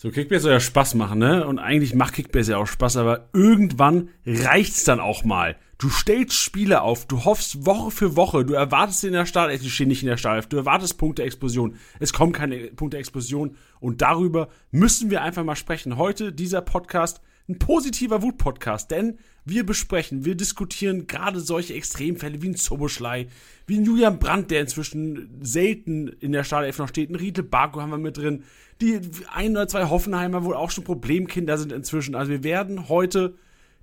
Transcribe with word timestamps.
So, 0.00 0.12
Kickbase 0.12 0.42
soll 0.42 0.52
ja 0.52 0.60
Spaß 0.60 0.94
machen, 0.94 1.18
ne? 1.18 1.44
Und 1.44 1.58
eigentlich 1.58 1.92
macht 1.92 2.14
Kickbase 2.14 2.52
ja 2.52 2.58
auch 2.58 2.68
Spaß, 2.68 2.98
aber 2.98 3.30
irgendwann 3.32 4.10
reicht's 4.24 4.84
dann 4.84 5.00
auch 5.00 5.24
mal. 5.24 5.56
Du 5.76 5.88
stellst 5.88 6.34
Spiele 6.34 6.82
auf, 6.82 7.06
du 7.06 7.24
hoffst 7.24 7.66
Woche 7.66 7.90
für 7.90 8.14
Woche, 8.14 8.44
du 8.44 8.54
erwartest 8.54 9.02
in 9.02 9.12
der 9.12 9.26
Startelf, 9.26 9.60
die 9.60 9.70
stehen 9.70 9.88
nicht 9.88 10.04
in 10.04 10.08
der 10.08 10.16
Startelf, 10.16 10.46
du 10.46 10.56
erwartest 10.56 10.98
Punkte-Explosion. 10.98 11.74
Es 11.98 12.12
kommt 12.12 12.36
keine 12.36 12.68
Punkte-Explosion 12.68 13.56
und 13.80 14.00
darüber 14.00 14.50
müssen 14.70 15.10
wir 15.10 15.22
einfach 15.22 15.42
mal 15.42 15.56
sprechen. 15.56 15.96
Heute 15.96 16.32
dieser 16.32 16.60
Podcast 16.60 17.20
ein 17.48 17.58
positiver 17.58 18.22
Wut-Podcast, 18.22 18.92
denn 18.92 19.18
wir 19.48 19.64
besprechen, 19.64 20.24
wir 20.24 20.34
diskutieren 20.34 21.06
gerade 21.06 21.40
solche 21.40 21.74
Extremfälle 21.74 22.42
wie 22.42 22.48
ein 22.48 22.56
Zoboschlei, 22.56 23.28
wie 23.66 23.78
ein 23.78 23.84
Julian 23.84 24.18
Brandt, 24.18 24.50
der 24.50 24.60
inzwischen 24.60 25.30
selten 25.40 26.08
in 26.08 26.32
der 26.32 26.44
Startelf 26.44 26.78
noch 26.78 26.88
steht, 26.88 27.10
ein 27.10 27.16
Riedle 27.16 27.42
Barco 27.42 27.80
haben 27.80 27.90
wir 27.90 27.98
mit 27.98 28.16
drin, 28.16 28.44
die 28.80 29.00
ein 29.32 29.52
oder 29.52 29.68
zwei 29.68 29.86
Hoffenheimer 29.86 30.44
wohl 30.44 30.54
auch 30.54 30.70
schon 30.70 30.84
Problemkinder 30.84 31.58
sind 31.58 31.72
inzwischen. 31.72 32.14
Also 32.14 32.30
wir 32.30 32.44
werden 32.44 32.88
heute 32.88 33.34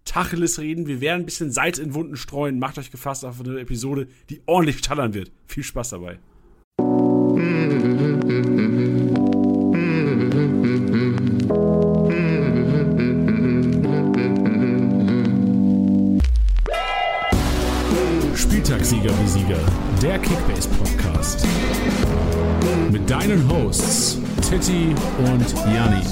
Tacheles 0.06 0.60
reden, 0.60 0.88
wir 0.88 1.02
werden 1.02 1.24
ein 1.24 1.26
bisschen 1.26 1.52
Salz 1.52 1.80
in 1.80 1.94
Wunden 1.94 2.16
streuen. 2.16 2.60
Macht 2.60 2.78
euch 2.78 2.92
gefasst 2.92 3.26
auf 3.26 3.42
eine 3.42 3.60
Episode, 3.60 4.08
die 4.30 4.42
ordentlich 4.46 4.84
schallern 4.84 5.14
wird. 5.14 5.32
Viel 5.48 5.64
Spaß 5.64 5.90
dabei. 5.90 6.20
Spieltagssieger 19.06 19.24
wie 19.24 19.28
Sieger, 19.28 19.60
der 20.02 20.20
Kickbase 20.20 20.68
Podcast. 20.70 21.46
Mit 22.92 23.08
deinen 23.08 23.48
Hosts 23.48 24.20
Titti 24.42 24.96
und 25.20 25.52
Janni. 25.72 26.04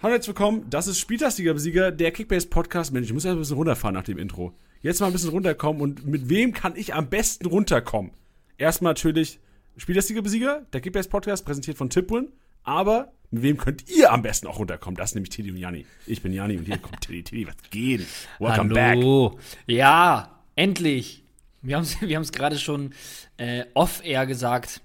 Hallo, 0.00 0.12
herzlich 0.14 0.28
willkommen. 0.28 0.66
Das 0.70 0.86
ist 0.86 1.00
Spieltagssieger 1.00 1.52
Besieger, 1.52 1.90
der 1.90 2.12
Kickbase 2.12 2.46
Podcast. 2.46 2.92
Mensch, 2.92 3.08
ich 3.08 3.12
muss 3.12 3.24
ja 3.24 3.32
ein 3.32 3.38
bisschen 3.38 3.56
runterfahren 3.56 3.94
nach 3.94 4.04
dem 4.04 4.18
Intro. 4.18 4.52
Jetzt 4.82 5.00
mal 5.00 5.08
ein 5.08 5.12
bisschen 5.12 5.30
runterkommen 5.30 5.82
und 5.82 6.06
mit 6.06 6.28
wem 6.28 6.52
kann 6.52 6.76
ich 6.76 6.94
am 6.94 7.08
besten 7.08 7.46
runterkommen? 7.46 8.12
Erstmal 8.56 8.92
natürlich 8.92 9.40
Spieltagssieger 9.78 10.22
Besieger, 10.22 10.64
der 10.72 10.80
Kickbase 10.80 11.08
Podcast, 11.08 11.44
präsentiert 11.44 11.76
von 11.76 11.90
Tipwin. 11.90 12.28
Aber 12.62 13.12
mit 13.30 13.42
wem 13.42 13.56
könnt 13.56 13.88
ihr 13.88 14.12
am 14.12 14.22
besten 14.22 14.46
auch 14.46 14.58
runterkommen? 14.58 14.96
Das 14.96 15.10
ist 15.10 15.14
nämlich 15.14 15.30
Teddy 15.30 15.50
und 15.50 15.56
Janni. 15.56 15.86
Ich 16.06 16.22
bin 16.22 16.32
Janni 16.32 16.58
und 16.58 16.64
hier 16.64 16.78
kommt 16.78 17.00
Teddy. 17.00 17.22
Teddy, 17.22 17.46
was 17.46 17.56
geht? 17.70 18.06
Welcome 18.38 18.74
Hallo. 18.74 19.30
back. 19.30 19.40
Ja, 19.66 20.42
endlich. 20.56 21.24
Wir 21.62 21.76
haben 21.76 21.82
es 21.82 22.00
wir 22.00 22.20
gerade 22.20 22.58
schon 22.58 22.92
äh, 23.36 23.64
off-air 23.74 24.26
gesagt. 24.26 24.80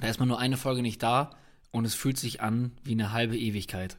Da 0.00 0.08
ist 0.08 0.18
man 0.18 0.28
nur 0.28 0.38
eine 0.38 0.56
Folge 0.56 0.82
nicht 0.82 1.02
da 1.02 1.30
und 1.70 1.84
es 1.84 1.94
fühlt 1.94 2.18
sich 2.18 2.40
an 2.40 2.72
wie 2.84 2.92
eine 2.92 3.12
halbe 3.12 3.36
Ewigkeit. 3.36 3.96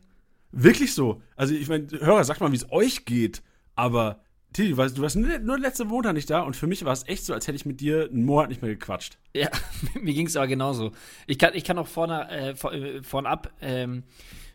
Wirklich 0.52 0.94
so. 0.94 1.22
Also 1.36 1.54
ich 1.54 1.68
meine, 1.68 1.88
Hörer, 1.92 2.24
sagt 2.24 2.40
mal, 2.40 2.52
wie 2.52 2.58
es 2.58 2.72
euch 2.72 3.06
geht, 3.06 3.42
aber 3.76 4.22
Tilly, 4.56 4.70
du 4.70 4.78
warst, 4.78 4.98
du 4.98 5.02
warst 5.02 5.18
nur 5.18 5.60
letzte 5.60 5.84
Monat 5.84 6.14
nicht 6.14 6.30
da 6.30 6.40
und 6.40 6.56
für 6.56 6.66
mich 6.66 6.86
war 6.86 6.94
es 6.94 7.06
echt 7.10 7.26
so, 7.26 7.34
als 7.34 7.46
hätte 7.46 7.58
ich 7.58 7.66
mit 7.66 7.82
dir 7.82 8.10
einen 8.10 8.24
Monat 8.24 8.48
nicht 8.48 8.62
mehr 8.62 8.72
gequatscht. 8.72 9.18
Ja, 9.34 9.50
mir 10.02 10.14
ging 10.14 10.28
es 10.28 10.38
aber 10.38 10.48
genauso. 10.48 10.94
Ich 11.28 11.38
kann, 11.38 11.52
ich 11.56 11.66
kann 11.66 11.78
auch 11.78 11.88
vorne, 11.88 12.30
äh, 12.30 12.56
vor, 12.56 12.72
äh, 12.72 13.04
vornab 13.04 13.52
ähm, 13.60 14.04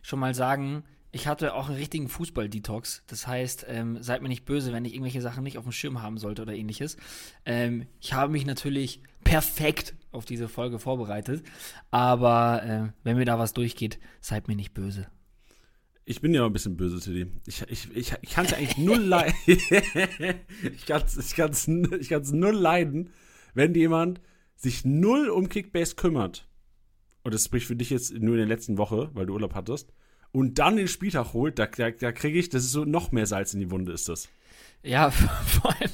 schon 0.01 0.17
mal 0.17 0.33
sagen, 0.33 0.83
ich 1.11 1.27
hatte 1.27 1.53
auch 1.53 1.67
einen 1.67 1.77
richtigen 1.77 2.09
Fußball-Detox. 2.09 3.03
Das 3.05 3.27
heißt, 3.27 3.67
ähm, 3.69 4.01
seid 4.01 4.23
mir 4.23 4.29
nicht 4.29 4.45
böse, 4.45 4.73
wenn 4.73 4.85
ich 4.85 4.95
irgendwelche 4.95 5.21
Sachen 5.21 5.43
nicht 5.43 5.59
auf 5.59 5.65
dem 5.65 5.71
Schirm 5.71 6.01
haben 6.01 6.17
sollte 6.17 6.41
oder 6.41 6.55
ähnliches. 6.55 6.97
Ähm, 7.45 7.85
ich 7.99 8.13
habe 8.13 8.31
mich 8.31 8.47
natürlich 8.47 9.03
perfekt 9.23 9.93
auf 10.11 10.25
diese 10.25 10.47
Folge 10.47 10.79
vorbereitet. 10.79 11.43
Aber 11.91 12.63
äh, 12.63 12.91
wenn 13.03 13.17
mir 13.17 13.25
da 13.25 13.37
was 13.37 13.53
durchgeht, 13.53 13.99
seid 14.19 14.47
mir 14.47 14.55
nicht 14.55 14.73
böse. 14.73 15.11
Ich 16.03 16.21
bin 16.21 16.33
ja 16.33 16.45
ein 16.45 16.53
bisschen 16.53 16.77
böse, 16.77 16.99
Tilly. 16.99 17.31
Ich, 17.45 17.61
ich, 17.69 17.95
ich, 17.95 18.13
ich 18.21 18.29
kann 18.31 18.45
es 18.45 18.53
eigentlich 18.53 18.77
null 18.77 18.99
leiden. 18.99 19.35
ich 19.45 20.85
kann 20.85 21.03
es 21.03 21.17
ich 21.17 21.35
kann's, 21.35 21.67
ich 21.67 22.31
null 22.31 22.55
leiden, 22.55 23.11
wenn 23.53 23.73
jemand 23.75 24.19
sich 24.55 24.83
null 24.83 25.29
um 25.29 25.47
Kickbase 25.47 25.95
kümmert. 25.95 26.47
Und 27.23 27.33
das 27.33 27.45
spricht 27.45 27.67
für 27.67 27.75
dich 27.75 27.91
jetzt 27.91 28.13
nur 28.13 28.33
in 28.33 28.39
der 28.39 28.47
letzten 28.47 28.77
Woche, 28.77 29.11
weil 29.13 29.27
du 29.27 29.33
Urlaub 29.33 29.53
hattest 29.53 29.93
und 30.31 30.59
dann 30.59 30.77
den 30.77 30.87
Spieltag 30.87 31.33
holt, 31.33 31.59
da, 31.59 31.65
da, 31.65 31.91
da 31.91 32.11
kriege 32.11 32.39
ich, 32.39 32.49
das 32.49 32.63
ist 32.63 32.71
so 32.71 32.85
noch 32.85 33.11
mehr 33.11 33.25
Salz 33.25 33.53
in 33.53 33.59
die 33.59 33.71
Wunde, 33.71 33.91
ist 33.91 34.09
das. 34.09 34.29
Ja, 34.83 35.11
vor 35.11 35.75
allem 35.75 35.91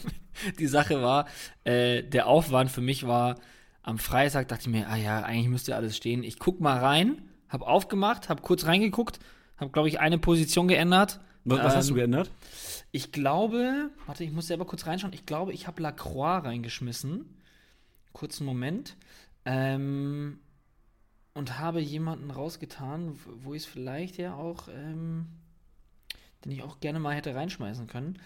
die 0.60 0.68
Sache 0.68 1.02
war, 1.02 1.28
äh, 1.64 2.04
der 2.04 2.28
Aufwand 2.28 2.72
für 2.72 2.82
mich 2.82 3.08
war, 3.08 3.40
am 3.82 3.98
Freitag 3.98 4.48
dachte 4.50 4.64
ich 4.64 4.68
mir, 4.68 4.88
ah 4.90 4.98
ja, 4.98 5.24
eigentlich 5.24 5.50
müsste 5.50 5.76
alles 5.76 5.96
stehen. 5.98 6.24
Ich 6.24 6.40
guck 6.40 6.60
mal 6.60 6.78
rein, 6.78 7.22
hab 7.50 7.62
aufgemacht, 7.62 8.30
hab 8.30 8.42
kurz 8.42 8.66
reingeguckt, 8.66 9.20
hab, 9.58 9.74
glaube 9.74 9.90
ich, 9.90 10.00
eine 10.00 10.18
Position 10.18 10.68
geändert. 10.68 11.20
Was, 11.44 11.60
was 11.60 11.74
ähm, 11.74 11.78
hast 11.78 11.90
du 11.90 11.94
ähm, 11.94 11.98
geändert? 11.98 12.32
Ich 12.92 13.12
glaube, 13.12 13.90
warte, 14.06 14.24
ich 14.24 14.32
muss 14.32 14.48
selber 14.48 14.66
kurz 14.66 14.86
reinschauen. 14.86 15.14
Ich 15.14 15.26
glaube, 15.26 15.54
ich 15.54 15.68
habe 15.68 15.82
Lacroix 15.82 16.44
reingeschmissen. 16.44 17.38
Kurzen 18.14 18.46
Moment. 18.46 18.96
Ähm, 19.46 20.40
und 21.34 21.60
habe 21.60 21.80
jemanden 21.80 22.32
rausgetan, 22.32 23.18
wo 23.44 23.54
ich 23.54 23.64
es 23.64 23.70
vielleicht 23.70 24.18
ja 24.18 24.34
auch, 24.34 24.68
ähm, 24.70 25.28
den 26.44 26.52
ich 26.52 26.64
auch 26.64 26.80
gerne 26.80 27.00
mal 27.00 27.16
hätte 27.16 27.36
reinschmeißen 27.36 27.88
können. 27.88 28.20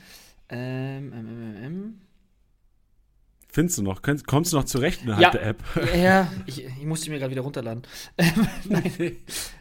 Ähm, 0.50 1.12
ähm, 1.13 1.28
ähm, 1.30 1.63
ähm. 1.63 2.02
Findest 3.51 3.78
du 3.78 3.84
noch? 3.84 4.01
Kommst 4.01 4.53
du 4.53 4.57
noch 4.57 4.63
zurecht 4.63 5.01
innerhalb 5.03 5.22
ja, 5.22 5.29
der 5.31 5.45
App? 5.45 5.63
Ja, 5.95 6.31
ich, 6.45 6.66
ich 6.66 6.85
musste 6.85 7.09
mir 7.09 7.19
gerade 7.19 7.31
wieder 7.31 7.41
runterladen. 7.41 7.84
Nein. 8.69 9.17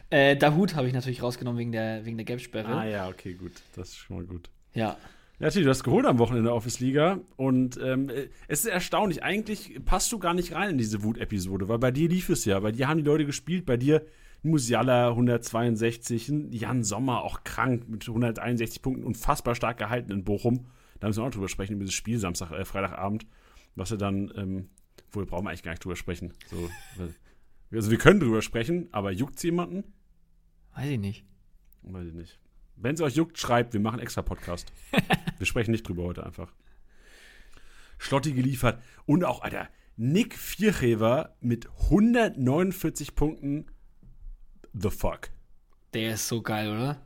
äh, 0.09 0.37
Dahut 0.37 0.75
habe 0.75 0.87
ich 0.87 0.93
natürlich 0.93 1.21
rausgenommen 1.21 1.59
wegen 1.59 1.73
der, 1.73 2.05
wegen 2.05 2.17
der 2.17 2.25
Gap-Sperre. 2.25 2.69
Ah 2.69 2.85
ja, 2.85 3.09
okay, 3.09 3.33
gut. 3.33 3.51
Das 3.75 3.89
ist 3.89 3.97
schon 3.97 4.15
mal 4.15 4.25
gut. 4.25 4.49
Ja. 4.73 4.97
Ja, 5.39 5.47
natürlich, 5.47 5.65
du 5.65 5.71
hast 5.71 5.83
geholt 5.83 6.05
am 6.05 6.19
Wochenende 6.19 6.49
der 6.49 6.55
Office 6.55 6.79
Liga 6.79 7.19
und 7.35 7.77
ähm, 7.83 8.11
es 8.47 8.59
ist 8.59 8.67
erstaunlich. 8.67 9.23
Eigentlich 9.23 9.83
passt 9.83 10.11
du 10.11 10.19
gar 10.19 10.35
nicht 10.35 10.53
rein 10.53 10.69
in 10.69 10.77
diese 10.77 11.03
Wut-Episode, 11.03 11.67
weil 11.67 11.79
bei 11.79 11.89
dir 11.89 12.07
lief 12.07 12.29
es 12.29 12.45
ja. 12.45 12.59
Bei 12.59 12.71
dir 12.71 12.87
haben 12.87 12.99
die 12.99 13.03
Leute 13.03 13.25
gespielt, 13.25 13.65
bei 13.65 13.75
dir 13.75 14.05
Musiala 14.43 15.09
162, 15.09 16.31
Jan 16.51 16.83
Sommer 16.83 17.23
auch 17.23 17.43
krank 17.43 17.89
mit 17.89 18.07
161 18.07 18.81
Punkten, 18.81 19.03
unfassbar 19.03 19.55
stark 19.55 19.77
gehalten 19.77 20.11
in 20.11 20.23
Bochum. 20.23 20.67
Da 20.99 21.07
müssen 21.07 21.23
wir 21.23 21.27
auch 21.27 21.31
drüber 21.31 21.49
sprechen, 21.49 21.73
über 21.73 21.85
das 21.85 21.93
Spiel 21.93 22.19
Samstag, 22.19 22.51
äh, 22.51 22.63
Freitagabend, 22.63 23.25
was 23.75 23.91
wir 23.91 23.97
dann, 23.97 24.31
ähm, 24.35 24.69
wohl 25.11 25.25
brauchen 25.25 25.45
wir 25.45 25.49
eigentlich 25.49 25.63
gar 25.63 25.71
nicht 25.71 25.83
drüber 25.83 25.95
sprechen. 25.95 26.33
So, 26.49 26.69
also 27.71 27.91
wir 27.91 27.97
können 27.97 28.19
drüber 28.19 28.41
sprechen, 28.41 28.89
aber 28.91 29.11
juckt 29.11 29.37
es 29.37 29.43
jemanden? 29.43 29.83
Weiß 30.75 30.89
ich 30.89 30.99
nicht. 30.99 31.25
Weiß 31.83 32.07
ich 32.07 32.13
nicht. 32.13 32.39
Wenn 32.75 32.95
es 32.95 33.01
euch 33.01 33.15
juckt, 33.15 33.37
schreibt, 33.37 33.73
wir 33.73 33.79
machen 33.79 33.99
extra 33.99 34.21
Podcast. 34.21 34.71
wir 35.37 35.45
sprechen 35.45 35.71
nicht 35.71 35.87
drüber 35.87 36.03
heute 36.03 36.25
einfach. 36.25 36.53
Schlotti 37.97 38.33
geliefert. 38.33 38.81
Und 39.05 39.23
auch, 39.23 39.41
Alter, 39.41 39.69
Nick 39.95 40.35
Vierhever 40.35 41.35
mit 41.41 41.69
149 41.83 43.13
Punkten. 43.15 43.67
The 44.73 44.89
fuck. 44.89 45.29
Der 45.93 46.13
ist 46.13 46.27
so 46.27 46.41
geil, 46.41 46.69
oder? 46.69 47.01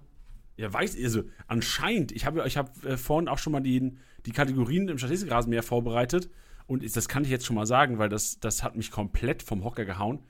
Ja, 0.57 0.71
weiß, 0.71 0.95
also 1.03 1.23
anscheinend, 1.47 2.13
ich 2.13 2.25
habe 2.25 2.47
ich 2.47 2.55
hab, 2.55 2.83
äh, 2.85 2.95
vorhin 2.95 3.27
auch 3.27 3.39
schon 3.39 3.51
mal 3.51 3.59
die, 3.59 3.97
die 4.25 4.31
Kategorien 4.31 4.87
im 4.87 4.97
Statistikrasenmeer 4.97 5.63
vorbereitet 5.63 6.29
und 6.67 6.95
das 6.95 7.07
kann 7.07 7.23
ich 7.23 7.29
jetzt 7.29 7.45
schon 7.45 7.55
mal 7.55 7.65
sagen, 7.65 7.97
weil 7.97 8.09
das, 8.09 8.39
das 8.39 8.63
hat 8.63 8.75
mich 8.75 8.91
komplett 8.91 9.43
vom 9.43 9.63
Hocker 9.63 9.85
gehauen. 9.85 10.23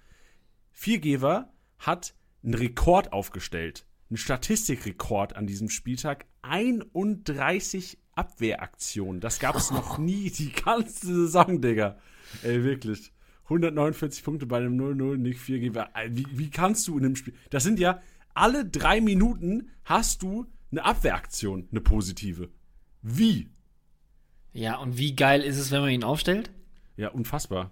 Viergeber 0.72 1.54
hat 1.78 2.14
einen 2.44 2.54
Rekord 2.54 3.14
aufgestellt 3.14 3.86
ein 4.12 4.18
Statistikrekord 4.18 5.36
an 5.36 5.48
diesem 5.48 5.70
Spieltag. 5.70 6.26
31 6.42 7.98
Abwehraktionen. 8.14 9.20
Das 9.20 9.40
gab 9.40 9.56
es 9.56 9.72
noch 9.72 9.98
nie, 9.98 10.30
die 10.38 10.52
ganze 10.52 11.08
Saison, 11.08 11.62
Digga. 11.62 11.98
Ey, 12.44 12.64
wirklich. 12.64 13.12
149 13.46 14.24
Punkte 14.24 14.46
bei 14.46 14.58
einem 14.58 14.80
0-0, 14.80 15.18
nicht 15.18 15.40
4 15.40 15.62
wie, 15.62 16.26
wie 16.32 16.50
kannst 16.50 16.88
du 16.88 16.98
in 16.98 17.04
dem 17.04 17.16
Spiel. 17.16 17.36
Das 17.52 17.64
sind 17.64 17.80
ja 17.80 18.02
alle 18.34 18.66
drei 18.66 19.02
Minuten 19.02 19.70
hast 19.84 20.24
du 20.24 20.48
eine 20.72 20.84
Abwehraktion, 20.84 21.68
eine 21.70 21.82
positive. 21.82 22.50
Wie? 23.02 23.50
Ja, 24.56 24.78
und 24.78 24.98
wie 24.98 25.14
geil 25.18 25.42
ist 25.42 25.58
es, 25.58 25.72
wenn 25.72 25.82
man 25.82 25.90
ihn 25.90 26.06
aufstellt? 26.06 26.50
Ja, 26.96 27.10
unfassbar. 27.10 27.72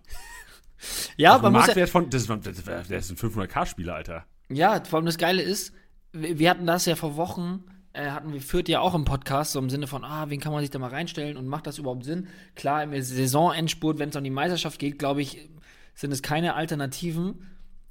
ja, 1.18 1.34
aber 1.34 1.50
Marktwert 1.50 1.78
ja 1.78 1.88
von, 1.88 2.10
das 2.10 2.24
ist, 2.24 2.68
das 2.68 2.90
ist 2.90 3.24
ein 3.24 3.32
500k-Spieler, 3.32 3.96
Alter. 3.96 4.26
Ja, 4.50 4.84
vor 4.84 4.98
allem 4.98 5.06
das 5.06 5.18
Geile 5.18 5.42
ist, 5.42 5.74
wir 6.12 6.50
hatten 6.50 6.68
das 6.68 6.86
ja 6.86 6.96
vor 6.96 7.16
Wochen, 7.16 7.64
äh, 7.94 8.10
hatten 8.10 8.34
wir 8.34 8.42
führt 8.42 8.68
ja 8.68 8.82
auch 8.82 8.96
im 8.96 9.06
Podcast, 9.06 9.54
so 9.54 9.60
im 9.60 9.70
Sinne 9.70 9.88
von, 9.88 10.04
ah, 10.04 10.30
wen 10.30 10.42
kann 10.42 10.52
man 10.52 10.60
sich 10.60 10.72
da 10.72 10.78
mal 10.78 10.90
reinstellen 10.90 11.38
und 11.38 11.48
macht 11.48 11.68
das 11.68 11.78
überhaupt 11.78 12.04
Sinn? 12.04 12.28
Klar, 12.56 12.84
im 12.84 13.02
Saisonendspurt, 13.02 13.98
wenn 13.98 14.10
es 14.10 14.16
um 14.18 14.24
die 14.26 14.30
Meisterschaft 14.30 14.78
geht, 14.78 15.00
glaube 15.00 15.22
ich, 15.22 15.50
sind 15.96 16.12
es 16.12 16.22
keine 16.22 16.56
Alternativen. 16.56 17.48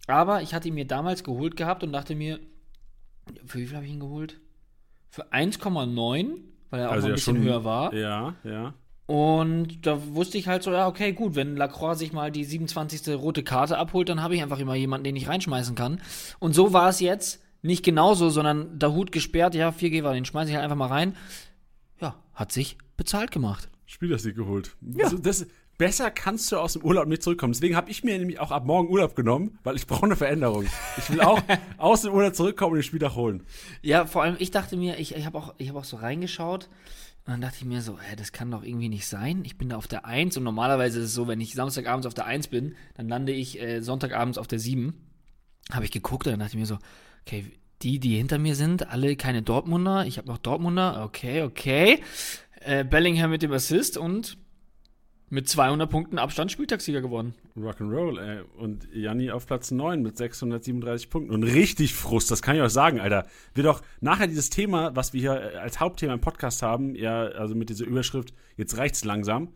Aber 0.06 0.42
ich 0.42 0.52
hatte 0.52 0.68
ihn 0.68 0.74
mir 0.74 0.86
damals 0.86 1.24
geholt 1.24 1.56
gehabt 1.56 1.82
und 1.82 1.94
dachte 1.94 2.14
mir, 2.14 2.40
für 3.46 3.58
wie 3.58 3.66
viel 3.66 3.76
habe 3.76 3.86
ich 3.86 3.92
ihn 3.92 4.00
geholt? 4.00 4.38
Für 5.08 5.32
1,9, 5.32 6.40
weil 6.68 6.80
er 6.80 6.88
auch 6.90 6.92
also 6.92 7.06
ein 7.06 7.14
bisschen 7.14 7.36
schon, 7.36 7.44
höher 7.44 7.64
war. 7.64 7.94
Ja, 7.94 8.34
ja. 8.44 8.74
Und 9.12 9.84
da 9.86 10.14
wusste 10.14 10.38
ich 10.38 10.48
halt 10.48 10.62
so, 10.62 10.72
ja, 10.72 10.88
okay, 10.88 11.12
gut, 11.12 11.34
wenn 11.34 11.54
Lacroix 11.54 11.98
sich 11.98 12.14
mal 12.14 12.32
die 12.32 12.44
27. 12.44 13.14
rote 13.14 13.42
Karte 13.42 13.76
abholt, 13.76 14.08
dann 14.08 14.22
habe 14.22 14.34
ich 14.34 14.42
einfach 14.42 14.58
immer 14.58 14.74
jemanden, 14.74 15.04
den 15.04 15.16
ich 15.16 15.28
reinschmeißen 15.28 15.74
kann. 15.74 16.00
Und 16.38 16.54
so 16.54 16.72
war 16.72 16.88
es 16.88 16.98
jetzt 16.98 17.42
nicht 17.60 17.84
genauso, 17.84 18.30
sondern 18.30 18.78
der 18.78 18.94
Hut 18.94 19.12
gesperrt, 19.12 19.54
ja, 19.54 19.68
4G 19.68 20.02
war, 20.02 20.14
den 20.14 20.24
schmeiße 20.24 20.48
ich 20.48 20.54
halt 20.54 20.64
einfach 20.64 20.78
mal 20.78 20.86
rein. 20.86 21.14
Ja, 22.00 22.14
hat 22.32 22.52
sich 22.52 22.78
bezahlt 22.96 23.32
gemacht. 23.32 23.68
Spielersieg 23.84 24.34
geholt. 24.34 24.76
Ja. 24.80 25.04
Also 25.04 25.18
das, 25.18 25.44
besser 25.76 26.10
kannst 26.10 26.50
du 26.50 26.56
aus 26.56 26.72
dem 26.72 26.82
Urlaub 26.82 27.06
nicht 27.06 27.22
zurückkommen. 27.22 27.52
Deswegen 27.52 27.76
habe 27.76 27.90
ich 27.90 28.02
mir 28.04 28.18
nämlich 28.18 28.40
auch 28.40 28.50
ab 28.50 28.64
morgen 28.64 28.88
Urlaub 28.88 29.14
genommen, 29.14 29.58
weil 29.62 29.76
ich 29.76 29.86
brauche 29.86 30.06
eine 30.06 30.16
Veränderung. 30.16 30.64
Ich 30.96 31.10
will 31.10 31.20
auch 31.20 31.42
aus 31.76 32.00
dem 32.00 32.14
Urlaub 32.14 32.34
zurückkommen 32.34 32.72
und 32.72 32.78
den 32.78 32.84
Spieltag 32.84 33.14
holen. 33.14 33.42
Ja, 33.82 34.06
vor 34.06 34.22
allem, 34.22 34.36
ich 34.38 34.50
dachte 34.50 34.78
mir, 34.78 34.98
ich, 34.98 35.14
ich 35.14 35.26
habe 35.26 35.36
auch, 35.36 35.52
hab 35.60 35.76
auch 35.76 35.84
so 35.84 35.98
reingeschaut 35.98 36.70
und 37.24 37.32
dann 37.34 37.40
dachte 37.40 37.58
ich 37.60 37.64
mir 37.64 37.82
so, 37.82 38.00
hä, 38.00 38.16
das 38.16 38.32
kann 38.32 38.50
doch 38.50 38.64
irgendwie 38.64 38.88
nicht 38.88 39.06
sein. 39.06 39.42
Ich 39.44 39.56
bin 39.56 39.68
da 39.68 39.76
auf 39.76 39.86
der 39.86 40.06
1 40.06 40.36
und 40.36 40.42
normalerweise 40.42 40.98
ist 40.98 41.06
es 41.06 41.14
so, 41.14 41.28
wenn 41.28 41.40
ich 41.40 41.54
Samstagabends 41.54 42.06
auf 42.06 42.14
der 42.14 42.26
1 42.26 42.48
bin, 42.48 42.74
dann 42.94 43.08
lande 43.08 43.32
ich 43.32 43.60
äh, 43.60 43.80
Sonntagabends 43.80 44.38
auf 44.38 44.48
der 44.48 44.58
7. 44.58 44.92
Habe 45.70 45.84
ich 45.84 45.92
geguckt 45.92 46.26
und 46.26 46.32
dann 46.32 46.40
dachte 46.40 46.54
ich 46.56 46.60
mir 46.60 46.66
so, 46.66 46.78
okay, 47.24 47.52
die, 47.82 48.00
die 48.00 48.16
hinter 48.16 48.38
mir 48.38 48.56
sind, 48.56 48.88
alle 48.88 49.14
keine 49.14 49.42
Dortmunder. 49.42 50.04
Ich 50.04 50.18
habe 50.18 50.26
noch 50.26 50.38
Dortmunder. 50.38 51.04
Okay, 51.04 51.42
okay. 51.42 52.02
Äh, 52.60 52.84
Bellingham 52.84 53.30
mit 53.30 53.42
dem 53.42 53.52
Assist 53.52 53.96
und 53.96 54.36
mit 55.28 55.48
200 55.48 55.88
Punkten 55.88 56.18
Abstand 56.18 56.50
Spieltagssieger 56.50 57.02
geworden. 57.02 57.34
Rock'n'Roll, 57.56 58.18
ey. 58.18 58.42
Und 58.56 58.88
Janni 58.94 59.30
auf 59.30 59.46
Platz 59.46 59.70
9 59.70 60.02
mit 60.02 60.16
637 60.16 61.10
Punkten. 61.10 61.34
Und 61.34 61.42
richtig 61.42 61.94
Frust, 61.94 62.30
das 62.30 62.42
kann 62.42 62.56
ich 62.56 62.62
euch 62.62 62.72
sagen, 62.72 63.00
Alter. 63.00 63.26
Wir 63.54 63.64
doch 63.64 63.82
nachher 64.00 64.26
dieses 64.26 64.50
Thema, 64.50 64.96
was 64.96 65.12
wir 65.12 65.20
hier 65.20 65.60
als 65.60 65.80
Hauptthema 65.80 66.14
im 66.14 66.20
Podcast 66.20 66.62
haben, 66.62 66.94
ja, 66.94 67.24
also 67.24 67.54
mit 67.54 67.68
dieser 67.68 67.84
Überschrift, 67.84 68.32
jetzt 68.56 68.76
reicht's 68.78 69.04
langsam, 69.04 69.48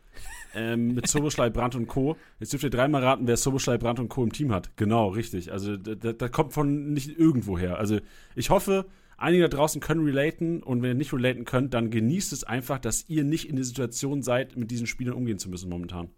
ähm, 0.54 0.94
mit 0.94 1.08
Soboschlei, 1.08 1.50
Brandt 1.50 1.74
und 1.74 1.86
Co. 1.86 2.16
Jetzt 2.38 2.52
dürft 2.52 2.64
ihr 2.64 2.70
dreimal 2.70 3.02
raten, 3.02 3.26
wer 3.26 3.36
Soboschlei, 3.36 3.78
Brandt 3.78 4.00
und 4.00 4.08
Co. 4.08 4.22
im 4.22 4.32
Team 4.32 4.52
hat. 4.52 4.76
Genau, 4.76 5.08
richtig. 5.08 5.52
Also, 5.52 5.76
das 5.76 6.32
kommt 6.32 6.52
von 6.52 6.92
nicht 6.92 7.18
irgendwoher. 7.18 7.78
Also, 7.78 7.98
ich 8.34 8.50
hoffe, 8.50 8.86
Einige 9.18 9.44
da 9.44 9.56
draußen 9.56 9.80
können 9.80 10.04
relaten 10.04 10.62
und 10.62 10.82
wenn 10.82 10.90
ihr 10.90 10.94
nicht 10.94 11.14
relaten 11.14 11.46
könnt, 11.46 11.72
dann 11.72 11.90
genießt 11.90 12.34
es 12.34 12.44
einfach, 12.44 12.78
dass 12.78 13.08
ihr 13.08 13.24
nicht 13.24 13.48
in 13.48 13.56
der 13.56 13.64
Situation 13.64 14.22
seid, 14.22 14.56
mit 14.56 14.70
diesen 14.70 14.86
Spielern 14.86 15.14
umgehen 15.14 15.38
zu 15.38 15.48
müssen 15.48 15.70
momentan. 15.70 16.10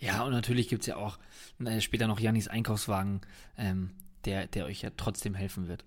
Ja, 0.00 0.22
und 0.24 0.32
natürlich 0.32 0.68
gibt 0.68 0.82
es 0.82 0.86
ja 0.86 0.96
auch 0.96 1.18
äh, 1.64 1.80
später 1.80 2.06
noch 2.06 2.20
Jannis 2.20 2.48
Einkaufswagen, 2.48 3.20
ähm, 3.56 3.90
der, 4.24 4.46
der 4.46 4.66
euch 4.66 4.82
ja 4.82 4.90
trotzdem 4.96 5.34
helfen 5.34 5.68
wird. 5.68 5.84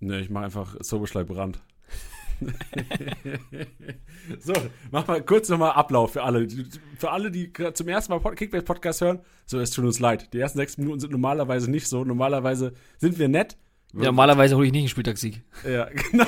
Ne, 0.00 0.20
ich 0.20 0.30
mache 0.30 0.44
einfach 0.44 0.76
Soberschlei 0.80 1.24
Brand. 1.24 1.60
so, 4.40 4.54
mach 4.90 5.06
mal 5.06 5.22
kurz 5.22 5.50
nochmal 5.50 5.72
Ablauf 5.72 6.12
für 6.12 6.22
alle. 6.22 6.48
Für 6.96 7.10
alle, 7.10 7.30
die 7.30 7.52
zum 7.74 7.88
ersten 7.88 8.12
Mal 8.12 8.34
Kickbase-Podcast 8.34 9.02
hören, 9.02 9.20
so, 9.44 9.60
es 9.60 9.70
tut 9.72 9.84
uns 9.84 9.98
leid. 9.98 10.32
Die 10.32 10.38
ersten 10.38 10.58
sechs 10.58 10.78
Minuten 10.78 11.00
sind 11.00 11.12
normalerweise 11.12 11.70
nicht 11.70 11.86
so. 11.86 12.04
Normalerweise 12.04 12.72
sind 12.98 13.18
wir 13.18 13.28
nett, 13.28 13.58
ja, 13.92 14.04
normalerweise 14.04 14.56
hole 14.56 14.66
ich 14.66 14.72
nicht 14.72 14.82
einen 14.82 14.88
Spieltagssieg. 14.88 15.42
Ja, 15.68 15.88
genau. 16.10 16.26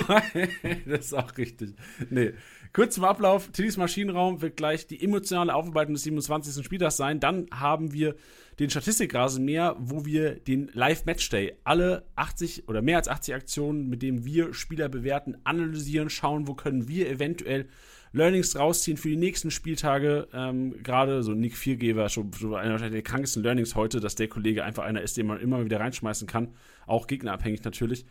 das 0.87 1.07
ist 1.07 1.15
auch 1.15 1.37
richtig. 1.37 1.75
Nee. 2.11 2.33
Kurz 2.75 2.95
zum 2.95 3.05
Ablauf. 3.05 3.51
Tillys 3.53 3.77
Maschinenraum 3.77 4.41
wird 4.41 4.57
gleich 4.57 4.87
die 4.87 5.05
emotionale 5.05 5.55
Aufarbeitung 5.55 5.93
des 5.93 6.05
27. 6.05 6.65
Spieltags 6.65 6.97
sein. 6.97 7.21
Dann 7.21 7.47
haben 7.53 7.93
wir 7.93 8.15
den 8.61 8.71
Statistikrasenmäher, 8.71 9.77
wo 9.79 10.07
wir 10.07 10.37
den 10.37 10.71
Live-Matchday, 10.73 11.59
alle 11.65 12.07
80 12.17 12.69
oder 12.69 12.81
mehr 12.81 12.97
als 12.97 13.09
80 13.09 13.35
Aktionen, 13.35 13.91
mit 13.91 14.01
denen 14.01 14.25
wir 14.25 14.55
Spieler 14.55 14.89
bewerten, 14.89 15.37
analysieren, 15.45 16.09
schauen, 16.09 16.49
wo 16.49 16.55
können 16.55 16.89
wir 16.89 17.11
eventuell 17.11 17.69
Learnings 18.13 18.57
rausziehen 18.57 18.97
für 18.97 19.11
die 19.11 19.17
nächsten 19.17 19.51
Spieltage. 19.51 20.29
Ähm, 20.33 20.83
Gerade 20.83 21.23
so 21.23 21.33
Nick 21.33 21.59
Viergeber, 21.59 22.09
schon, 22.09 22.31
einer 22.55 22.89
der 22.89 23.03
krankesten 23.03 23.43
Learnings 23.43 23.75
heute, 23.75 24.01
dass 24.01 24.15
der 24.15 24.29
Kollege 24.29 24.65
einfach 24.65 24.85
einer 24.85 25.03
ist, 25.03 25.19
den 25.19 25.27
man 25.27 25.41
immer 25.41 25.63
wieder 25.63 25.79
reinschmeißen 25.79 26.27
kann. 26.27 26.55
Auch 26.87 27.07
gegnerabhängig 27.07 27.65
natürlich. 27.65 28.07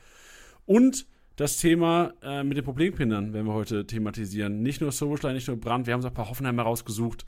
Und 0.68 1.08
das 1.42 1.58
Thema 1.58 2.14
äh, 2.22 2.44
mit 2.44 2.56
den 2.56 2.64
Problempindern 2.64 3.34
werden 3.34 3.48
wir 3.48 3.54
heute 3.54 3.88
thematisieren. 3.88 4.62
Nicht 4.62 4.80
nur 4.80 4.92
Soulstein, 4.92 5.34
nicht 5.34 5.48
nur 5.48 5.58
Brand, 5.58 5.88
wir 5.88 5.94
haben 5.96 6.02
so 6.02 6.08
ein 6.08 6.14
paar 6.14 6.30
Hoffenheimer 6.30 6.62
rausgesucht 6.62 7.26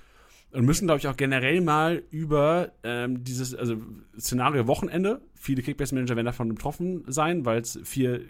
und 0.51 0.65
müssen, 0.65 0.85
glaube 0.85 0.99
ich, 0.99 1.07
auch 1.07 1.17
generell 1.17 1.61
mal 1.61 2.03
über 2.11 2.71
ähm, 2.83 3.23
dieses 3.23 3.55
also 3.55 3.77
Szenario 4.17 4.67
Wochenende, 4.67 5.21
viele 5.33 5.63
Kickbase-Manager 5.63 6.15
werden 6.15 6.27
davon 6.27 6.49
betroffen 6.49 7.03
sein, 7.07 7.43
weil 7.43 7.61
es 7.61 7.79
vier, 7.83 8.21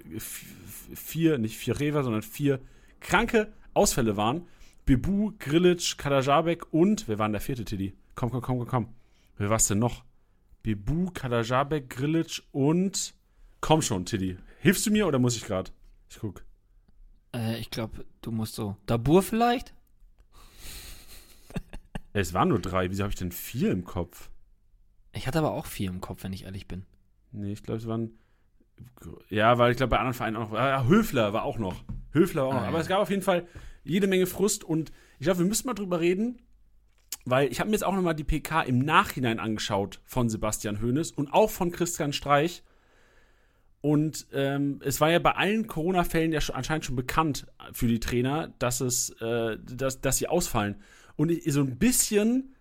vier, 0.96 1.38
nicht 1.38 1.58
vier 1.58 1.78
Rever, 1.78 2.04
sondern 2.04 2.22
vier 2.22 2.62
kranke 3.02 3.52
Ausfälle 3.74 4.16
waren. 4.16 4.48
Bebu, 4.86 5.34
Grilic, 5.38 5.98
Kadajabek 5.98 6.72
und, 6.72 7.10
wer 7.10 7.20
war 7.20 7.28
denn 7.28 7.34
der 7.34 7.42
vierte, 7.42 7.66
Tiddy? 7.66 7.94
Komm, 8.16 8.32
komm, 8.32 8.42
komm, 8.42 8.60
komm, 8.60 8.68
komm. 8.68 8.88
Wer 9.38 9.50
war 9.50 9.58
es 9.58 9.68
denn 9.68 9.80
noch? 9.80 10.06
Bebu, 10.62 11.12
Kadajabek, 11.14 11.90
Grilic 11.90 12.42
und. 12.54 13.16
Komm 13.60 13.82
schon, 13.82 14.06
Tiddy. 14.06 14.38
Hilfst 14.64 14.86
du 14.86 14.92
mir 14.92 15.06
oder 15.08 15.20
muss 15.20 15.36
ich 15.36 15.44
gerade? 15.44 15.72
Ich 16.10 16.20
guck. 16.20 16.46
Äh, 17.36 17.60
ich 17.60 17.70
glaube, 17.70 18.06
du 18.22 18.32
musst 18.32 18.56
so. 18.56 18.78
Dabur 18.86 19.22
vielleicht? 19.22 19.74
es 22.14 22.34
waren 22.34 22.48
nur 22.48 22.60
drei. 22.60 22.90
Wieso 22.90 23.04
habe 23.04 23.12
ich 23.12 23.20
denn 23.20 23.34
vier 23.34 23.72
im 23.72 23.84
Kopf? 23.84 24.30
Ich 25.12 25.28
hatte 25.28 25.40
aber 25.40 25.52
auch 25.52 25.66
vier 25.66 25.90
im 25.90 26.00
Kopf, 26.00 26.24
wenn 26.24 26.32
ich 26.32 26.46
ehrlich 26.46 26.66
bin. 26.66 26.86
Nee, 27.34 27.52
ich 27.52 27.64
glaube, 27.64 27.80
es 27.80 27.88
waren. 27.88 28.18
Ja, 29.28 29.58
weil 29.58 29.72
ich 29.72 29.78
glaube, 29.78 29.90
bei 29.90 29.98
anderen 29.98 30.14
Vereinen 30.14 30.38
auch 30.38 30.52
noch. 30.52 30.58
Ah, 30.58 30.86
Höfler 30.86 31.34
war 31.34 31.44
auch 31.44 31.58
noch. 31.58 31.84
Höfler 32.12 32.46
auch 32.46 32.54
noch. 32.54 32.62
Ah, 32.62 32.68
Aber 32.68 32.78
ja. 32.78 32.84
es 32.84 32.88
gab 32.88 33.02
auf 33.02 33.10
jeden 33.10 33.22
Fall 33.22 33.46
jede 33.84 34.08
Menge 34.08 34.28
Frust 34.28 34.64
und 34.64 34.94
ich 35.20 35.26
glaube, 35.26 35.40
wir 35.40 35.46
müssen 35.46 35.68
mal 35.68 35.74
drüber 35.74 36.00
reden, 36.00 36.42
weil 37.26 37.52
ich 37.52 37.60
habe 37.60 37.70
mir 37.70 37.76
jetzt 37.76 37.84
auch 37.84 37.96
nochmal 37.96 38.16
die 38.16 38.24
PK 38.24 38.62
im 38.62 38.80
Nachhinein 38.80 39.42
angeschaut 39.42 40.00
von 40.06 40.30
Sebastian 40.30 40.82
Hoeneß 40.82 41.12
und 41.12 41.34
auch 41.34 41.50
von 41.50 41.70
Christian 41.74 42.14
Streich. 42.14 42.64
Und 43.84 44.28
ähm, 44.32 44.80
es 44.86 45.02
war 45.02 45.12
ja 45.12 45.20
bei 45.20 45.34
allen 45.34 45.68
Corona-Fällen 45.68 46.32
ja 46.32 46.40
schon, 46.40 46.56
anscheinend 46.56 46.86
schon 46.86 46.96
bekannt 46.96 47.48
für 47.74 47.86
die 47.86 48.00
Trainer, 48.00 48.54
dass 48.58 48.80
es, 48.80 49.10
äh, 49.20 49.58
dass, 49.62 50.00
dass 50.00 50.20
sie 50.20 50.30
ausfallen. 50.30 50.78
Und 51.18 51.32
ich, 51.32 51.52
so 51.52 51.60
ein 51.60 51.78
bisschen, 51.78 52.56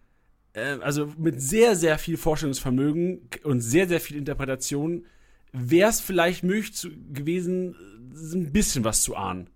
äh, 0.53 0.79
also 0.81 1.13
mit 1.17 1.41
sehr, 1.41 1.77
sehr 1.77 1.99
viel 1.99 2.17
Vorstellungsvermögen 2.17 3.29
und 3.45 3.61
sehr, 3.61 3.87
sehr 3.87 4.01
viel 4.01 4.17
Interpretation, 4.17 5.07
wäre 5.53 5.91
es 5.91 6.01
vielleicht 6.01 6.43
möglich 6.43 6.75
zu, 6.75 6.91
gewesen, 6.91 7.77
ein 8.35 8.53
bisschen 8.53 8.83
was 8.83 9.03
zu 9.03 9.15
ahnen. 9.15 9.49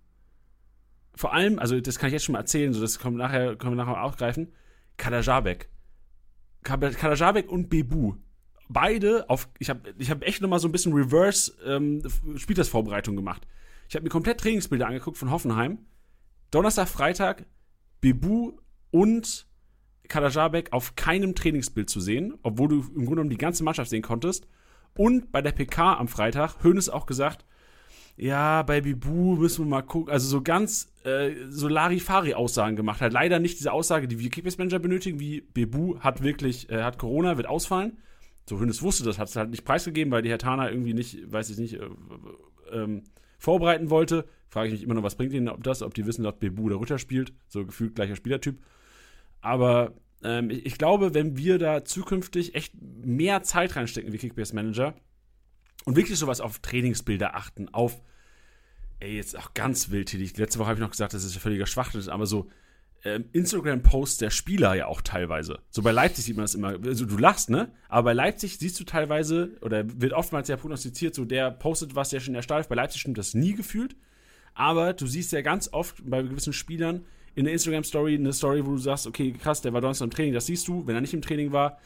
Vor 1.15 1.33
allem, 1.33 1.59
also 1.59 1.81
das 1.81 1.99
kann 1.99 2.07
ich 2.07 2.13
jetzt 2.13 2.23
schon 2.23 2.33
mal 2.33 2.39
erzählen, 2.39 2.71
so 2.71 2.79
das 2.79 2.97
kommt 2.97 3.17
nachher, 3.17 3.57
können 3.57 3.75
wir 3.75 3.83
nachher 3.83 4.03
aufgreifen. 4.03 4.53
Kadajabek. 4.95 5.67
Kadajabek 6.63 7.51
und 7.51 7.67
Bebu. 7.67 8.15
Beide 8.69 9.29
auf, 9.29 9.49
ich 9.59 9.69
habe 9.69 9.93
ich 9.97 10.09
hab 10.09 10.23
echt 10.23 10.41
nochmal 10.41 10.59
so 10.59 10.67
ein 10.67 10.71
bisschen 10.71 10.93
Reverse 10.93 11.53
ähm, 11.65 12.01
Spielersvorbereitung 12.35 13.15
gemacht. 13.15 13.47
Ich 13.89 13.95
habe 13.95 14.03
mir 14.03 14.09
komplett 14.09 14.39
Trainingsbilder 14.39 14.87
angeguckt 14.87 15.17
von 15.17 15.31
Hoffenheim. 15.31 15.79
Donnerstag, 16.51 16.87
Freitag, 16.87 17.45
Bebu 18.01 18.53
und 18.91 19.47
Kadajabek 20.07 20.73
auf 20.73 20.95
keinem 20.95 21.35
Trainingsbild 21.35 21.89
zu 21.89 21.99
sehen, 21.99 22.37
obwohl 22.43 22.69
du 22.69 22.75
im 22.79 23.05
Grunde 23.05 23.09
genommen 23.09 23.29
die 23.29 23.37
ganze 23.37 23.63
Mannschaft 23.63 23.89
sehen 23.89 24.01
konntest. 24.01 24.47
Und 24.95 25.31
bei 25.31 25.41
der 25.41 25.51
PK 25.51 25.97
am 25.97 26.07
Freitag, 26.07 26.63
Hönes 26.63 26.89
auch 26.89 27.05
gesagt, 27.05 27.45
ja, 28.15 28.63
bei 28.63 28.81
Bibu 28.81 29.35
müssen 29.35 29.65
wir 29.65 29.69
mal 29.69 29.83
gucken. 29.83 30.11
Also 30.11 30.27
so 30.27 30.41
ganz 30.41 30.91
äh, 31.03 31.35
so 31.49 31.67
Larifari-Aussagen 31.67 32.75
gemacht. 32.75 32.99
Hat 32.99 33.13
leider 33.13 33.39
nicht 33.39 33.59
diese 33.59 33.71
Aussage, 33.71 34.07
die 34.07 34.19
wir 34.19 34.31
Kickbase-Manager 34.31 34.79
benötigen, 34.79 35.19
wie 35.19 35.41
Bebu 35.41 35.99
hat 35.99 36.23
wirklich, 36.23 36.69
äh, 36.71 36.81
hat 36.81 36.97
Corona, 36.97 37.37
wird 37.37 37.47
ausfallen. 37.47 37.97
So 38.47 38.59
Hönes 38.59 38.81
wusste 38.81 39.03
das, 39.03 39.19
hat 39.19 39.27
es 39.27 39.35
halt 39.35 39.49
nicht 39.49 39.65
preisgegeben, 39.65 40.11
weil 40.11 40.21
die 40.21 40.29
Herr 40.29 40.37
Tana 40.37 40.69
irgendwie 40.69 40.93
nicht, 40.93 41.31
weiß 41.31 41.49
ich 41.49 41.57
nicht, 41.57 41.73
äh, 41.75 41.89
ähm, 42.71 43.03
vorbereiten 43.37 43.89
wollte. 43.89 44.25
Frage 44.47 44.67
ich 44.67 44.73
mich 44.73 44.83
immer 44.83 44.93
noch, 44.93 45.03
was 45.03 45.15
bringt 45.15 45.33
ihnen 45.33 45.49
ob 45.49 45.63
das, 45.63 45.81
ob 45.81 45.93
die 45.93 46.05
wissen, 46.05 46.23
dass 46.23 46.39
Bebu 46.39 46.69
der 46.69 46.79
Ritter 46.79 46.97
spielt. 46.97 47.33
So 47.47 47.65
gefühlt 47.65 47.95
gleicher 47.95 48.15
Spielertyp. 48.15 48.59
Aber 49.41 49.93
ähm, 50.23 50.49
ich, 50.49 50.65
ich, 50.65 50.77
glaube, 50.77 51.13
wenn 51.13 51.37
wir 51.37 51.59
da 51.59 51.83
zukünftig 51.83 52.55
echt 52.55 52.73
mehr 52.81 53.43
Zeit 53.43 53.75
reinstecken 53.75 54.13
wie 54.13 54.17
Kickbase-Manager, 54.17 54.95
und 55.85 55.95
wirklich 55.95 56.19
sowas 56.19 56.41
auf 56.41 56.59
Trainingsbilder 56.59 57.35
achten, 57.35 57.69
auf, 57.69 58.01
ey, 58.99 59.15
jetzt 59.15 59.37
auch 59.37 59.53
ganz 59.53 59.89
wild, 59.89 60.11
letzte 60.13 60.59
Woche 60.59 60.67
habe 60.67 60.79
ich 60.79 60.81
noch 60.81 60.91
gesagt, 60.91 61.13
das 61.13 61.23
ist 61.23 61.33
ja 61.33 61.39
völliger 61.39 61.65
Schwachsinn, 61.65 62.09
aber 62.09 62.25
so 62.25 62.49
Instagram-Posts 63.33 64.17
der 64.17 64.29
Spieler 64.29 64.75
ja 64.75 64.87
auch 64.87 65.01
teilweise. 65.01 65.59
So 65.69 65.81
bei 65.81 65.91
Leipzig 65.91 66.25
sieht 66.25 66.35
man 66.35 66.43
das 66.43 66.55
immer, 66.55 66.77
also 66.85 67.05
du 67.05 67.17
lachst, 67.17 67.49
ne? 67.49 67.71
Aber 67.89 68.05
bei 68.05 68.13
Leipzig 68.13 68.57
siehst 68.57 68.79
du 68.79 68.83
teilweise, 68.83 69.51
oder 69.61 69.83
wird 70.01 70.13
oftmals 70.13 70.47
ja 70.47 70.57
prognostiziert, 70.57 71.15
so 71.15 71.25
der 71.25 71.51
postet 71.51 71.95
was, 71.95 72.09
der 72.09 72.19
schon 72.19 72.29
in 72.29 72.35
der 72.35 72.41
Stadt 72.41 72.69
Bei 72.69 72.75
Leipzig 72.75 73.01
stimmt 73.01 73.17
das 73.17 73.33
nie 73.33 73.53
gefühlt. 73.53 73.95
Aber 74.53 74.93
du 74.93 75.05
siehst 75.05 75.31
ja 75.31 75.41
ganz 75.41 75.71
oft 75.71 76.09
bei 76.09 76.21
gewissen 76.21 76.53
Spielern, 76.53 77.05
in 77.37 77.45
der 77.45 77.53
Instagram-Story 77.53 78.15
eine 78.15 78.33
Story, 78.33 78.65
wo 78.65 78.71
du 78.71 78.77
sagst, 78.79 79.05
okay, 79.05 79.31
krass, 79.31 79.61
der 79.61 79.71
war 79.71 79.79
Donnerstag 79.79 80.05
im 80.05 80.11
Training, 80.11 80.33
das 80.33 80.47
siehst 80.47 80.67
du. 80.67 80.87
Wenn 80.87 80.95
er 80.95 81.01
nicht 81.01 81.13
im 81.13 81.21
Training 81.21 81.51
war, 81.51 81.77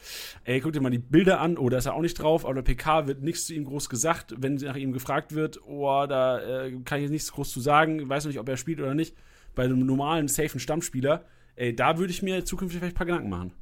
ey, 0.44 0.60
guck 0.60 0.72
dir 0.72 0.80
mal 0.80 0.88
die 0.88 0.96
Bilder 0.96 1.40
an, 1.40 1.58
oder 1.58 1.76
oh, 1.76 1.78
ist 1.78 1.84
er 1.84 1.92
auch 1.92 2.00
nicht 2.00 2.14
drauf, 2.14 2.46
aber 2.46 2.54
der 2.54 2.62
PK 2.62 3.06
wird 3.06 3.22
nichts 3.22 3.46
zu 3.46 3.54
ihm 3.54 3.64
groß 3.64 3.90
gesagt. 3.90 4.34
Wenn 4.38 4.54
nach 4.54 4.76
ihm 4.76 4.92
gefragt 4.92 5.34
wird, 5.34 5.60
oh, 5.66 6.06
da 6.08 6.38
äh, 6.40 6.72
kann 6.86 6.98
ich 6.98 7.02
jetzt 7.02 7.10
nichts 7.10 7.32
groß 7.32 7.50
zu 7.50 7.60
sagen, 7.60 8.08
weiß 8.08 8.24
nicht, 8.24 8.38
ob 8.38 8.48
er 8.48 8.56
spielt 8.56 8.80
oder 8.80 8.94
nicht. 8.94 9.14
Bei 9.54 9.64
einem 9.64 9.84
normalen, 9.86 10.28
safen 10.28 10.60
Stammspieler 10.60 11.24
ey, 11.56 11.74
da 11.74 11.98
würde 11.98 12.12
ich 12.12 12.22
mir 12.22 12.44
zukünftig 12.44 12.78
vielleicht 12.80 12.94
ein 12.94 12.98
paar 12.98 13.06
Gedanken 13.06 13.30
machen. 13.30 13.52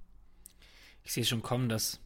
Ich 1.02 1.12
sehe 1.12 1.24
schon 1.24 1.42
kommen, 1.42 1.68
dass, 1.68 2.00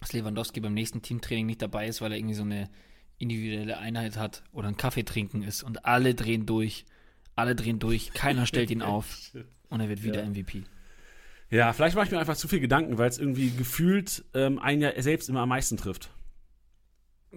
dass 0.00 0.12
Lewandowski 0.12 0.60
beim 0.60 0.74
nächsten 0.74 1.02
Teamtraining 1.02 1.46
nicht 1.46 1.62
dabei 1.62 1.86
ist, 1.86 2.00
weil 2.00 2.12
er 2.12 2.18
irgendwie 2.18 2.34
so 2.34 2.42
eine 2.42 2.70
individuelle 3.18 3.78
Einheit 3.78 4.16
hat 4.16 4.42
oder 4.52 4.68
einen 4.68 4.76
Kaffee 4.76 5.04
trinken 5.04 5.42
ist 5.42 5.62
und 5.62 5.84
alle 5.84 6.14
drehen 6.14 6.46
durch. 6.46 6.84
Alle 7.34 7.54
drehen 7.54 7.78
durch, 7.78 8.12
keiner 8.12 8.46
stellt 8.46 8.70
ihn 8.70 8.82
auf 8.82 9.32
und 9.70 9.80
er 9.80 9.88
wird 9.88 10.02
wieder 10.02 10.22
Ja. 10.22 10.28
MVP. 10.28 10.64
Ja, 11.50 11.72
vielleicht 11.72 11.94
mache 11.94 12.06
ich 12.06 12.10
mir 12.12 12.18
einfach 12.18 12.36
zu 12.36 12.48
viel 12.48 12.60
Gedanken, 12.60 12.98
weil 12.98 13.08
es 13.08 13.18
irgendwie 13.18 13.50
gefühlt 13.50 14.24
ähm, 14.34 14.58
einen 14.58 14.82
ja 14.82 15.02
selbst 15.02 15.28
immer 15.28 15.40
am 15.40 15.50
meisten 15.50 15.76
trifft. 15.76 16.10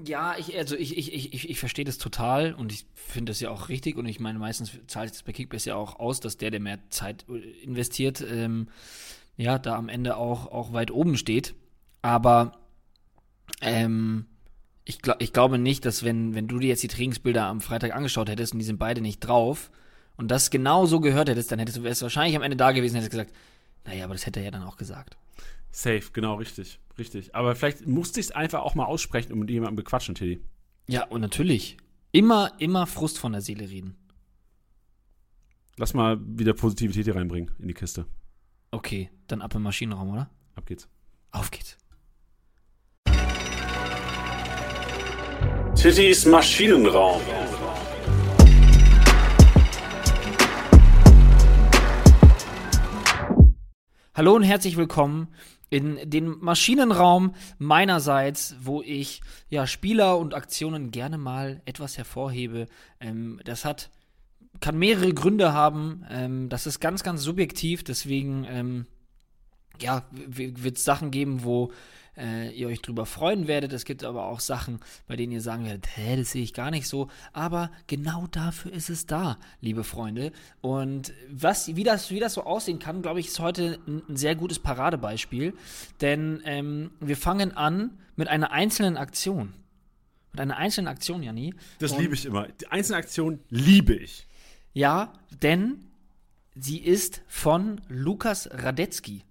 Ja, 0.03 0.35
ich, 0.37 0.57
also 0.57 0.75
ich, 0.75 0.97
ich, 0.97 1.13
ich, 1.13 1.49
ich, 1.49 1.59
verstehe 1.59 1.85
das 1.85 1.97
total 1.97 2.53
und 2.53 2.73
ich 2.73 2.85
finde 2.93 3.31
das 3.31 3.39
ja 3.39 3.49
auch 3.49 3.69
richtig 3.69 3.95
und 3.95 4.05
ich 4.07 4.19
meine, 4.19 4.39
meistens 4.39 4.77
zahlt 4.87 5.13
es 5.13 5.23
bei 5.23 5.31
Kickbase 5.31 5.69
ja 5.69 5.75
auch 5.75 5.99
aus, 5.99 6.19
dass 6.19 6.35
der, 6.35 6.51
der 6.51 6.59
mehr 6.59 6.79
Zeit 6.89 7.25
äh, 7.29 7.37
investiert, 7.63 8.19
ähm, 8.29 8.67
ja, 9.37 9.57
da 9.57 9.75
am 9.75 9.87
Ende 9.87 10.17
auch, 10.17 10.51
auch 10.51 10.73
weit 10.73 10.91
oben 10.91 11.15
steht. 11.15 11.55
Aber 12.01 12.59
ähm, 13.61 14.25
ich, 14.83 15.01
glaub, 15.01 15.21
ich 15.21 15.31
glaube 15.31 15.57
nicht, 15.57 15.85
dass 15.85 16.03
wenn, 16.03 16.35
wenn 16.35 16.47
du 16.47 16.59
dir 16.59 16.67
jetzt 16.67 16.83
die 16.83 16.89
Trainingsbilder 16.89 17.45
am 17.45 17.61
Freitag 17.61 17.95
angeschaut 17.95 18.29
hättest 18.29 18.51
und 18.51 18.59
die 18.59 18.65
sind 18.65 18.79
beide 18.79 18.99
nicht 18.99 19.19
drauf 19.21 19.71
und 20.17 20.29
das 20.29 20.49
genau 20.49 20.85
so 20.85 20.99
gehört 20.99 21.29
hättest, 21.29 21.51
dann 21.51 21.59
hättest 21.59 21.77
du 21.77 21.83
wärst 21.83 22.01
wahrscheinlich 22.01 22.35
am 22.35 22.43
Ende 22.43 22.57
da 22.57 22.73
gewesen 22.73 22.95
und 22.95 23.03
hättest 23.03 23.11
gesagt, 23.11 23.33
naja, 23.85 24.03
aber 24.03 24.13
das 24.13 24.25
hätte 24.25 24.41
er 24.41 24.45
ja 24.45 24.51
dann 24.51 24.63
auch 24.63 24.77
gesagt. 24.77 25.15
Safe, 25.75 26.03
genau, 26.13 26.35
richtig. 26.35 26.79
Richtig. 26.97 27.35
Aber 27.35 27.53
vielleicht 27.53 27.85
musste 27.85 28.21
ich 28.21 28.27
es 28.27 28.31
einfach 28.31 28.61
auch 28.61 28.75
mal 28.75 28.85
aussprechen 28.85 29.33
und 29.33 29.39
mit 29.39 29.49
jemandem 29.49 29.75
bequatschen, 29.75 30.15
Teddy. 30.15 30.41
Ja, 30.87 31.03
und 31.07 31.19
natürlich. 31.19 31.75
Immer, 32.13 32.53
immer 32.59 32.87
Frust 32.87 33.19
von 33.19 33.33
der 33.33 33.41
Seele 33.41 33.69
reden. 33.69 33.97
Lass 35.75 35.93
mal 35.93 36.17
wieder 36.21 36.53
Positivität 36.53 37.03
hier 37.03 37.17
reinbringen 37.17 37.51
in 37.59 37.67
die 37.67 37.73
Kiste. 37.73 38.05
Okay, 38.71 39.09
dann 39.27 39.41
ab 39.41 39.53
im 39.53 39.63
Maschinenraum, 39.63 40.11
oder? 40.11 40.29
Ab 40.55 40.65
geht's. 40.65 40.87
Auf 41.31 41.51
geht's. 41.51 41.77
Tittys 45.75 46.25
Maschinenraum. 46.25 47.21
Hallo 54.13 54.33
und 54.33 54.43
herzlich 54.43 54.77
willkommen 54.77 55.27
in 55.69 55.99
den 56.09 56.39
Maschinenraum 56.39 57.35
meinerseits, 57.57 58.55
wo 58.61 58.81
ich 58.81 59.21
ja 59.49 59.67
Spieler 59.67 60.17
und 60.17 60.33
Aktionen 60.33 60.91
gerne 60.91 61.17
mal 61.17 61.61
etwas 61.65 61.97
hervorhebe. 61.97 62.67
Ähm, 62.99 63.39
das 63.43 63.65
hat 63.65 63.89
kann 64.61 64.77
mehrere 64.77 65.13
Gründe 65.13 65.53
haben. 65.53 66.05
Ähm, 66.09 66.49
das 66.49 66.67
ist 66.67 66.79
ganz, 66.79 67.03
ganz 67.03 67.21
subjektiv. 67.21 67.83
Deswegen 67.83 68.45
ähm, 68.49 68.85
ja, 69.81 70.05
wird 70.11 70.77
es 70.77 70.83
Sachen 70.83 71.11
geben, 71.11 71.43
wo 71.43 71.71
äh, 72.17 72.49
ihr 72.51 72.67
euch 72.67 72.81
drüber 72.81 73.05
freuen 73.05 73.47
werdet. 73.47 73.73
Es 73.73 73.85
gibt 73.85 74.03
aber 74.03 74.25
auch 74.27 74.39
Sachen, 74.39 74.79
bei 75.07 75.15
denen 75.15 75.33
ihr 75.33 75.41
sagen 75.41 75.65
werdet, 75.65 75.87
hä, 75.97 76.15
das 76.15 76.31
sehe 76.31 76.43
ich 76.43 76.53
gar 76.53 76.71
nicht 76.71 76.87
so. 76.87 77.09
Aber 77.33 77.71
genau 77.87 78.27
dafür 78.27 78.71
ist 78.71 78.89
es 78.89 79.05
da, 79.05 79.37
liebe 79.61 79.83
Freunde. 79.83 80.31
Und 80.61 81.13
was, 81.29 81.75
wie, 81.75 81.83
das, 81.83 82.11
wie 82.11 82.19
das 82.19 82.33
so 82.33 82.43
aussehen 82.43 82.79
kann, 82.79 83.01
glaube 83.01 83.19
ich, 83.19 83.27
ist 83.27 83.39
heute 83.39 83.79
ein, 83.87 84.15
sehr 84.15 84.35
gutes 84.35 84.59
Paradebeispiel. 84.59 85.53
Denn 86.01 86.41
ähm, 86.45 86.91
wir 86.99 87.17
fangen 87.17 87.51
an 87.55 87.97
mit 88.15 88.27
einer 88.29 88.51
einzelnen 88.51 88.97
Aktion. 88.97 89.53
Mit 90.31 90.41
einer 90.41 90.57
einzelnen 90.57 90.87
Aktion, 90.87 91.23
Janni. 91.23 91.53
Das 91.79 91.91
Und- 91.91 91.99
liebe 92.01 92.13
ich 92.13 92.25
immer. 92.25 92.47
Die 92.47 92.67
einzelne 92.67 92.97
Aktion 92.97 93.39
liebe 93.49 93.93
ich. 93.93 94.27
Ja, 94.73 95.13
denn 95.41 95.85
sie 96.55 96.79
ist 96.79 97.21
von 97.27 97.79
Lukas 97.87 98.49
Radetzky, 98.51 99.23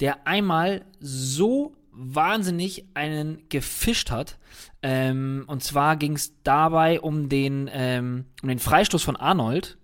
der 0.00 0.26
einmal 0.26 0.84
so 1.00 1.74
wahnsinnig 1.92 2.84
einen 2.94 3.48
gefischt 3.48 4.10
hat. 4.10 4.38
Ähm, 4.82 5.44
und 5.48 5.64
zwar 5.64 5.96
ging 5.96 6.14
es 6.14 6.32
dabei 6.44 7.00
um 7.00 7.28
den, 7.28 7.68
ähm, 7.72 8.26
um 8.42 8.48
den 8.48 8.60
Freistoß 8.60 9.02
von 9.02 9.16
Arnold, 9.16 9.78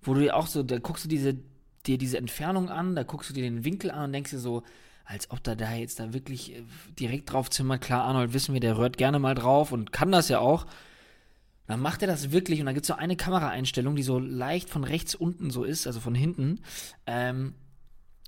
wo 0.00 0.14
du 0.14 0.20
dir 0.20 0.34
auch 0.34 0.46
so, 0.46 0.62
da 0.62 0.78
guckst 0.78 1.04
du 1.04 1.08
diese, 1.08 1.36
dir 1.86 1.98
diese 1.98 2.16
Entfernung 2.16 2.70
an, 2.70 2.96
da 2.96 3.02
guckst 3.02 3.28
du 3.28 3.34
dir 3.34 3.42
den 3.42 3.64
Winkel 3.64 3.90
an 3.90 4.04
und 4.04 4.12
denkst 4.12 4.30
dir 4.30 4.38
so, 4.38 4.62
als 5.04 5.30
ob 5.30 5.42
da 5.42 5.54
da 5.54 5.74
jetzt 5.74 6.00
da 6.00 6.12
wirklich 6.12 6.54
äh, 6.54 6.62
direkt 6.98 7.32
drauf 7.32 7.50
zimmert. 7.50 7.82
Klar, 7.82 8.04
Arnold 8.04 8.32
wissen 8.32 8.54
wir, 8.54 8.60
der 8.60 8.78
rührt 8.78 8.96
gerne 8.96 9.18
mal 9.18 9.34
drauf 9.34 9.72
und 9.72 9.92
kann 9.92 10.12
das 10.12 10.28
ja 10.28 10.38
auch. 10.38 10.66
Dann 11.66 11.80
macht 11.80 12.00
er 12.00 12.08
das 12.08 12.32
wirklich 12.32 12.60
und 12.60 12.66
da 12.66 12.72
gibt 12.72 12.84
es 12.84 12.88
so 12.88 12.94
eine 12.94 13.16
Kameraeinstellung, 13.16 13.94
die 13.94 14.02
so 14.02 14.18
leicht 14.18 14.70
von 14.70 14.84
rechts 14.84 15.14
unten 15.14 15.50
so 15.50 15.64
ist, 15.64 15.86
also 15.86 16.00
von 16.00 16.14
hinten. 16.14 16.60
Ähm, 17.06 17.54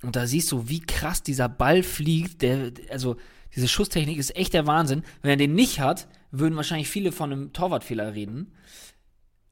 und 0.03 0.15
da 0.15 0.25
siehst 0.25 0.51
du, 0.51 0.67
wie 0.67 0.79
krass 0.79 1.23
dieser 1.23 1.49
Ball 1.49 1.83
fliegt. 1.83 2.41
Der, 2.41 2.71
also 2.89 3.17
diese 3.55 3.67
Schusstechnik 3.67 4.17
ist 4.17 4.35
echt 4.35 4.53
der 4.53 4.67
Wahnsinn. 4.67 5.03
Wenn 5.21 5.31
er 5.31 5.37
den 5.37 5.53
nicht 5.53 5.79
hat, 5.79 6.07
würden 6.31 6.55
wahrscheinlich 6.55 6.89
viele 6.89 7.11
von 7.11 7.31
einem 7.31 7.53
Torwartfehler 7.53 8.13
reden. 8.13 8.53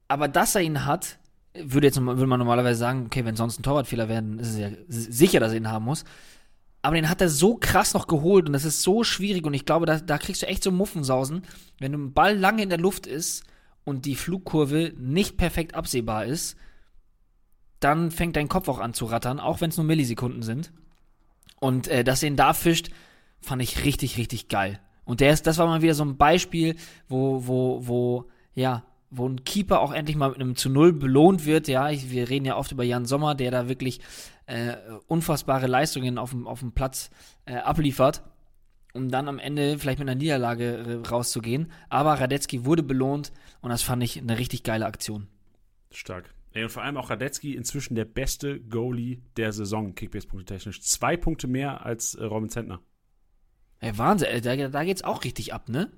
Aber 0.08 0.26
dass 0.26 0.54
er 0.54 0.62
ihn 0.62 0.86
hat, 0.86 1.18
würde 1.54 1.86
jetzt 1.86 2.00
würde 2.00 2.26
man 2.26 2.38
normalerweise 2.38 2.78
sagen, 2.78 3.06
okay, 3.06 3.24
wenn 3.24 3.36
sonst 3.36 3.60
ein 3.60 3.62
Torwartfehler 3.62 4.08
wäre, 4.08 4.22
dann 4.22 4.38
ist 4.38 4.50
es 4.50 4.58
ja 4.58 4.70
sicher, 4.88 5.40
dass 5.40 5.52
er 5.52 5.58
ihn 5.58 5.70
haben 5.70 5.84
muss. 5.84 6.04
Aber 6.82 6.96
den 6.96 7.08
hat 7.08 7.20
er 7.20 7.28
so 7.28 7.56
krass 7.56 7.92
noch 7.94 8.06
geholt 8.06 8.46
und 8.46 8.54
das 8.54 8.64
ist 8.64 8.82
so 8.82 9.04
schwierig 9.04 9.44
und 9.44 9.54
ich 9.54 9.66
glaube, 9.66 9.86
da, 9.86 9.98
da 9.98 10.16
kriegst 10.16 10.42
du 10.42 10.46
echt 10.46 10.62
so 10.62 10.70
Muffensausen, 10.70 11.42
wenn 11.78 11.92
ein 11.92 12.12
Ball 12.12 12.36
lange 12.36 12.62
in 12.62 12.70
der 12.70 12.78
Luft 12.78 13.06
ist 13.06 13.44
und 13.84 14.06
die 14.06 14.14
Flugkurve 14.14 14.94
nicht 14.96 15.36
perfekt 15.36 15.74
absehbar 15.74 16.24
ist, 16.24 16.56
dann 17.80 18.10
fängt 18.10 18.36
dein 18.36 18.48
Kopf 18.48 18.68
auch 18.68 18.78
an 18.78 18.94
zu 18.94 19.06
rattern, 19.06 19.40
auch 19.40 19.60
wenn 19.60 19.70
es 19.70 19.76
nur 19.76 19.86
Millisekunden 19.86 20.42
sind. 20.42 20.72
Und 21.58 21.88
äh, 21.88 22.04
dass 22.04 22.22
ihn 22.22 22.36
da 22.36 22.52
fischt, 22.52 22.90
fand 23.40 23.62
ich 23.62 23.84
richtig, 23.84 24.16
richtig 24.16 24.48
geil. 24.48 24.80
Und 25.04 25.20
der 25.20 25.32
ist, 25.32 25.46
das 25.46 25.58
war 25.58 25.66
mal 25.66 25.82
wieder 25.82 25.94
so 25.94 26.04
ein 26.04 26.16
Beispiel, 26.16 26.76
wo, 27.08 27.46
wo, 27.46 27.86
wo, 27.86 28.28
ja, 28.54 28.84
wo 29.10 29.28
ein 29.28 29.44
Keeper 29.44 29.80
auch 29.80 29.92
endlich 29.92 30.16
mal 30.16 30.28
mit 30.28 30.40
einem 30.40 30.56
zu 30.56 30.70
Null 30.70 30.92
belohnt 30.92 31.44
wird. 31.44 31.68
Ja, 31.68 31.90
ich, 31.90 32.10
wir 32.10 32.28
reden 32.28 32.44
ja 32.44 32.56
oft 32.56 32.70
über 32.70 32.84
Jan 32.84 33.06
Sommer, 33.06 33.34
der 33.34 33.50
da 33.50 33.68
wirklich 33.68 34.00
äh, 34.46 34.76
unfassbare 35.08 35.66
Leistungen 35.66 36.18
auf 36.18 36.30
dem, 36.30 36.46
auf 36.46 36.60
dem 36.60 36.72
Platz 36.72 37.10
äh, 37.44 37.56
abliefert, 37.56 38.22
um 38.92 39.08
dann 39.08 39.28
am 39.28 39.38
Ende 39.38 39.78
vielleicht 39.78 39.98
mit 39.98 40.08
einer 40.08 40.18
Niederlage 40.18 41.02
äh, 41.04 41.08
rauszugehen. 41.08 41.72
Aber 41.88 42.20
Radetzky 42.20 42.64
wurde 42.64 42.82
belohnt 42.82 43.32
und 43.62 43.70
das 43.70 43.82
fand 43.82 44.02
ich 44.02 44.18
eine 44.18 44.38
richtig 44.38 44.62
geile 44.62 44.86
Aktion. 44.86 45.26
Stark. 45.90 46.32
Ey, 46.52 46.64
und 46.64 46.70
vor 46.70 46.82
allem 46.82 46.96
auch 46.96 47.10
Radetzky 47.10 47.54
inzwischen 47.54 47.94
der 47.94 48.04
beste 48.04 48.60
Goalie 48.60 49.22
der 49.36 49.52
Saison, 49.52 49.94
Kickbase-Punkte 49.94 50.54
technisch. 50.54 50.80
Zwei 50.82 51.16
Punkte 51.16 51.46
mehr 51.46 51.86
als 51.86 52.14
äh, 52.16 52.24
Robin 52.24 52.48
Zentner. 52.48 52.80
Ey, 53.78 53.96
Wahnsinn, 53.96 54.28
ey, 54.30 54.40
da, 54.40 54.68
da 54.68 54.84
geht's 54.84 55.04
auch 55.04 55.24
richtig 55.24 55.54
ab, 55.54 55.68
ne? 55.68 55.90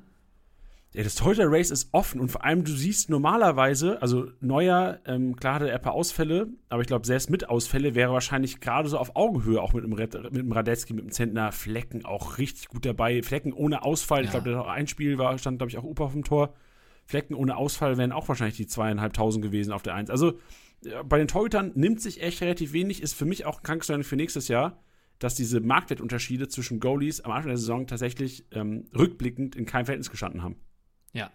Ja, 0.94 1.02
das 1.02 1.14
Torhüter 1.14 1.46
Race 1.50 1.70
ist 1.70 1.88
offen 1.92 2.20
und 2.20 2.30
vor 2.30 2.44
allem 2.44 2.64
du 2.64 2.72
siehst 2.72 3.08
normalerweise, 3.08 4.02
also 4.02 4.30
Neuer, 4.40 5.00
ähm, 5.06 5.36
klar 5.36 5.54
hatte 5.54 5.70
er 5.70 5.76
ein 5.76 5.82
paar 5.82 5.94
Ausfälle, 5.94 6.48
aber 6.68 6.82
ich 6.82 6.86
glaube, 6.86 7.06
selbst 7.06 7.30
mit 7.30 7.48
Ausfälle 7.48 7.94
wäre 7.94 8.12
wahrscheinlich 8.12 8.60
gerade 8.60 8.90
so 8.90 8.98
auf 8.98 9.16
Augenhöhe 9.16 9.62
auch 9.62 9.72
mit 9.72 9.84
dem, 9.84 9.94
Red, 9.94 10.12
mit 10.24 10.36
dem 10.36 10.52
Radetzky, 10.52 10.92
mit 10.92 11.04
dem 11.06 11.10
Zentner, 11.10 11.50
Flecken 11.50 12.04
auch 12.04 12.36
richtig 12.36 12.68
gut 12.68 12.84
dabei. 12.84 13.22
Flecken 13.22 13.54
ohne 13.54 13.84
Ausfall, 13.84 14.20
ich 14.20 14.26
Ja. 14.26 14.32
glaube, 14.32 14.50
der 14.50 14.58
hat 14.58 14.66
auch 14.66 14.70
ein 14.70 14.86
Spiel 14.86 15.16
war, 15.16 15.38
stand, 15.38 15.58
glaube 15.58 15.70
ich, 15.70 15.78
auch 15.78 15.84
Upa 15.84 16.04
auf 16.04 16.12
dem 16.12 16.24
Tor. 16.24 16.52
Flecken 17.04 17.34
ohne 17.34 17.56
Ausfall 17.56 17.98
wären 17.98 18.12
auch 18.12 18.28
wahrscheinlich 18.28 18.56
die 18.56 18.66
zweieinhalbtausend 18.66 19.44
gewesen 19.44 19.72
auf 19.72 19.82
der 19.82 19.94
Eins. 19.94 20.10
Also 20.10 20.38
bei 21.04 21.18
den 21.18 21.28
Torhütern 21.28 21.72
nimmt 21.74 22.00
sich 22.00 22.22
echt 22.22 22.40
relativ 22.40 22.72
wenig, 22.72 23.02
ist 23.02 23.14
für 23.14 23.24
mich 23.24 23.44
auch 23.44 23.58
ein 23.58 23.62
Krankstein 23.62 24.02
für 24.02 24.16
nächstes 24.16 24.48
Jahr, 24.48 24.82
dass 25.18 25.34
diese 25.34 25.60
Marktwertunterschiede 25.60 26.48
zwischen 26.48 26.80
Goalies 26.80 27.20
am 27.20 27.30
Anfang 27.30 27.50
der 27.50 27.58
Saison 27.58 27.86
tatsächlich 27.86 28.44
ähm, 28.50 28.86
rückblickend 28.96 29.54
in 29.54 29.66
keinem 29.66 29.86
Verhältnis 29.86 30.10
gestanden 30.10 30.42
haben. 30.42 30.56
Ja. 31.12 31.30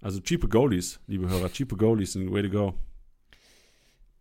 Also 0.00 0.20
cheape 0.20 0.48
Goalies, 0.48 1.00
liebe 1.06 1.28
Hörer, 1.28 1.50
cheape 1.50 1.76
Goalies 1.76 2.12
sind 2.12 2.30
way 2.30 2.42
to 2.42 2.50
go. 2.50 2.74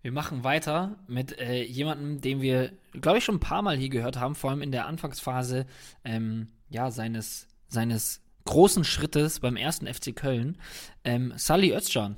Wir 0.02 0.12
machen 0.12 0.44
weiter 0.44 0.98
mit 1.08 1.38
äh, 1.40 1.64
jemandem, 1.64 2.20
den 2.20 2.42
wir, 2.42 2.74
glaube 2.94 3.20
ich, 3.20 3.24
schon 3.24 3.36
ein 3.36 3.42
paar 3.42 3.62
Mal 3.62 3.78
hier 3.78 3.90
gehört 3.90 4.20
haben, 4.20 4.36
vor 4.36 4.50
allem 4.50 4.62
in 4.62 4.72
der 4.72 4.88
Anfangsphase 4.88 5.66
ähm, 6.04 6.48
ja, 6.70 6.90
seines, 6.90 7.48
seines 7.68 8.23
großen 8.46 8.84
Schrittes 8.84 9.40
beim 9.40 9.56
ersten 9.56 9.88
FC 9.88 10.16
Köln. 10.16 10.58
Ähm, 11.04 11.34
Sally 11.36 11.74
Özcan 11.74 12.18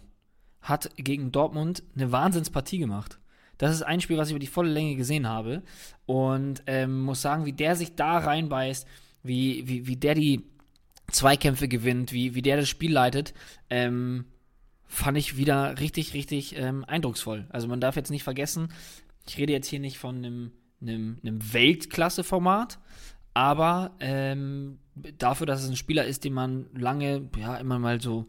hat 0.61 0.89
gegen 0.97 1.31
Dortmund 1.31 1.83
eine 1.95 2.11
Wahnsinnspartie 2.11 2.79
gemacht. 2.79 3.19
Das 3.57 3.73
ist 3.73 3.83
ein 3.83 4.01
Spiel, 4.01 4.17
was 4.17 4.27
ich 4.27 4.33
über 4.33 4.39
die 4.39 4.47
volle 4.47 4.71
Länge 4.71 4.95
gesehen 4.95 5.27
habe. 5.27 5.63
Und 6.05 6.63
ähm, 6.67 7.01
muss 7.01 7.21
sagen, 7.21 7.45
wie 7.45 7.53
der 7.53 7.75
sich 7.75 7.95
da 7.95 8.17
reinbeißt, 8.17 8.87
wie, 9.23 9.67
wie, 9.67 9.87
wie 9.87 9.95
der 9.95 10.15
die 10.15 10.43
Zweikämpfe 11.11 11.67
gewinnt, 11.67 12.11
wie, 12.11 12.35
wie 12.35 12.41
der 12.41 12.57
das 12.57 12.69
Spiel 12.69 12.91
leitet, 12.91 13.33
ähm, 13.69 14.25
fand 14.87 15.17
ich 15.17 15.37
wieder 15.37 15.79
richtig, 15.79 16.13
richtig 16.13 16.57
ähm, 16.57 16.83
eindrucksvoll. 16.85 17.47
Also 17.49 17.67
man 17.67 17.79
darf 17.79 17.95
jetzt 17.95 18.11
nicht 18.11 18.23
vergessen, 18.23 18.69
ich 19.27 19.37
rede 19.37 19.53
jetzt 19.53 19.67
hier 19.67 19.79
nicht 19.79 19.97
von 19.97 20.17
einem, 20.17 20.51
einem, 20.81 21.19
einem 21.23 21.53
Weltklasse-Format, 21.53 22.79
aber 23.33 23.95
ähm, 23.99 24.79
dafür, 24.95 25.45
dass 25.45 25.63
es 25.63 25.69
ein 25.69 25.75
Spieler 25.75 26.05
ist, 26.05 26.23
den 26.23 26.33
man 26.33 26.67
lange, 26.73 27.29
ja, 27.37 27.57
immer 27.57 27.79
mal 27.79 28.01
so 28.01 28.27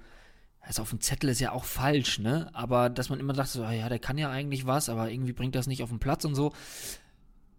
also 0.66 0.82
auf 0.82 0.90
dem 0.90 1.00
Zettel 1.00 1.30
ist 1.30 1.40
ja 1.40 1.52
auch 1.52 1.64
falsch, 1.64 2.18
ne? 2.18 2.50
Aber 2.52 2.90
dass 2.90 3.08
man 3.08 3.20
immer 3.20 3.32
dachte, 3.32 3.52
so, 3.52 3.64
ah 3.64 3.72
ja, 3.72 3.88
der 3.88 4.00
kann 4.00 4.18
ja 4.18 4.30
eigentlich 4.30 4.66
was, 4.66 4.88
aber 4.88 5.10
irgendwie 5.10 5.32
bringt 5.32 5.54
das 5.54 5.68
nicht 5.68 5.82
auf 5.82 5.90
den 5.90 6.00
Platz 6.00 6.24
und 6.24 6.34
so. 6.34 6.52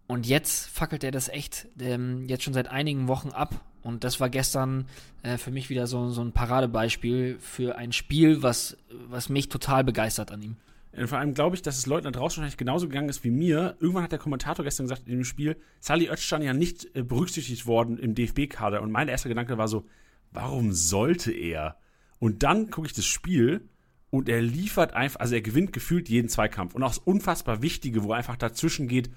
Und 0.06 0.26
jetzt 0.26 0.68
fackelt 0.68 1.04
er 1.04 1.10
das 1.10 1.28
echt 1.28 1.68
ähm, 1.80 2.26
jetzt 2.28 2.44
schon 2.44 2.52
seit 2.52 2.68
einigen 2.68 3.08
Wochen 3.08 3.30
ab. 3.30 3.64
Und 3.82 4.04
das 4.04 4.20
war 4.20 4.28
gestern 4.28 4.86
äh, 5.22 5.38
für 5.38 5.50
mich 5.50 5.70
wieder 5.70 5.86
so, 5.86 6.10
so 6.10 6.20
ein 6.20 6.32
Paradebeispiel 6.32 7.38
für 7.40 7.76
ein 7.76 7.92
Spiel, 7.92 8.42
was, 8.42 8.76
was 9.08 9.30
mich 9.30 9.48
total 9.48 9.84
begeistert 9.84 10.30
an 10.30 10.42
ihm. 10.42 10.56
Und 10.92 11.08
vor 11.08 11.18
allem 11.18 11.34
glaube 11.34 11.54
ich, 11.54 11.62
dass 11.62 11.78
es 11.78 11.86
Leuten 11.86 12.04
da 12.04 12.10
draußen 12.10 12.38
wahrscheinlich 12.38 12.56
genauso 12.56 12.88
gegangen 12.88 13.08
ist 13.08 13.24
wie 13.24 13.30
mir. 13.30 13.76
Irgendwann 13.80 14.04
hat 14.04 14.12
der 14.12 14.18
Kommentator 14.18 14.64
gestern 14.64 14.84
gesagt 14.84 15.06
in 15.06 15.16
dem 15.16 15.24
Spiel, 15.24 15.56
Sally 15.80 16.08
Özcan 16.08 16.42
ja 16.42 16.54
nicht 16.54 16.96
äh, 16.96 17.02
berücksichtigt 17.02 17.66
worden 17.66 17.98
im 17.98 18.14
DFB-Kader. 18.14 18.82
Und 18.82 18.90
mein 18.90 19.08
erster 19.08 19.28
Gedanke 19.28 19.58
war 19.58 19.68
so, 19.68 19.86
warum 20.30 20.72
sollte 20.72 21.32
er? 21.32 21.76
Und 22.18 22.42
dann 22.42 22.70
gucke 22.70 22.86
ich 22.86 22.94
das 22.94 23.04
Spiel 23.04 23.68
und 24.10 24.28
er 24.28 24.40
liefert 24.40 24.94
einfach, 24.94 25.20
also 25.20 25.34
er 25.34 25.42
gewinnt 25.42 25.72
gefühlt 25.72 26.08
jeden 26.08 26.28
Zweikampf. 26.28 26.74
Und 26.74 26.82
auch 26.82 26.88
das 26.88 26.98
unfassbar 26.98 27.62
Wichtige, 27.62 28.02
wo 28.02 28.12
er 28.12 28.18
einfach 28.18 28.36
dazwischen 28.36 28.88
geht, 28.88 29.10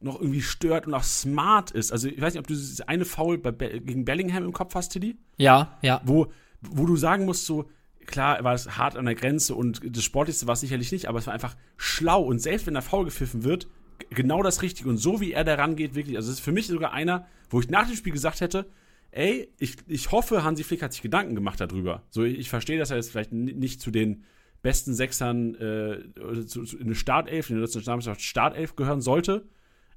noch 0.00 0.18
irgendwie 0.18 0.40
stört 0.40 0.86
und 0.86 0.94
auch 0.94 1.02
smart 1.02 1.70
ist. 1.70 1.92
Also 1.92 2.08
ich 2.08 2.20
weiß 2.20 2.32
nicht, 2.32 2.40
ob 2.40 2.46
du 2.46 2.54
dieses 2.54 2.80
eine 2.80 3.04
Foul 3.04 3.38
bei 3.38 3.52
Be 3.52 3.80
gegen 3.80 4.06
Bellingham 4.06 4.44
im 4.44 4.52
Kopf 4.52 4.74
hast, 4.74 4.90
Tilly? 4.90 5.18
Ja, 5.36 5.78
ja. 5.82 6.00
Wo, 6.04 6.32
wo 6.62 6.86
du 6.86 6.96
sagen 6.96 7.26
musst, 7.26 7.44
so, 7.44 7.68
klar 8.06 8.42
war 8.44 8.54
es 8.54 8.76
hart 8.76 8.96
an 8.96 9.04
der 9.04 9.14
Grenze 9.14 9.54
und 9.54 9.80
das 9.84 10.04
Sportlichste 10.04 10.46
war 10.46 10.54
es 10.54 10.60
sicherlich 10.60 10.92
nicht, 10.92 11.06
aber 11.06 11.18
es 11.18 11.26
war 11.26 11.34
einfach 11.34 11.56
schlau 11.76 12.22
und 12.22 12.40
selbst 12.40 12.66
wenn 12.66 12.74
der 12.74 12.82
Foul 12.82 13.04
gepfiffen 13.04 13.44
wird, 13.44 13.68
genau 14.10 14.42
das 14.42 14.62
Richtige 14.62 14.88
und 14.88 14.96
so 14.96 15.20
wie 15.20 15.32
er 15.32 15.44
da 15.44 15.54
rangeht, 15.54 15.94
wirklich, 15.94 16.16
also 16.16 16.30
es 16.30 16.38
ist 16.38 16.44
für 16.44 16.52
mich 16.52 16.66
sogar 16.66 16.92
einer, 16.92 17.26
wo 17.50 17.60
ich 17.60 17.68
nach 17.68 17.86
dem 17.86 17.96
Spiel 17.96 18.12
gesagt 18.12 18.40
hätte, 18.40 18.70
ey, 19.10 19.52
ich, 19.58 19.76
ich 19.86 20.10
hoffe, 20.12 20.44
Hansi 20.44 20.64
Flick 20.64 20.82
hat 20.82 20.92
sich 20.92 21.02
Gedanken 21.02 21.34
gemacht 21.34 21.60
darüber. 21.60 22.04
So, 22.10 22.22
ich, 22.22 22.38
ich 22.38 22.48
verstehe, 22.48 22.78
dass 22.78 22.90
er 22.90 22.96
jetzt 22.96 23.10
vielleicht 23.10 23.32
nicht 23.32 23.80
zu 23.80 23.90
den 23.90 24.24
besten 24.62 24.94
Sechsern 24.94 25.54
äh, 25.56 26.44
zu, 26.46 26.64
zu, 26.64 26.78
in 26.78 26.88
der 26.88 26.94
Startelf, 26.94 27.50
in 27.50 27.56
der 27.56 27.62
Nationalmannschaft 27.62 28.22
Startelf 28.22 28.76
gehören 28.76 29.00
sollte, 29.00 29.48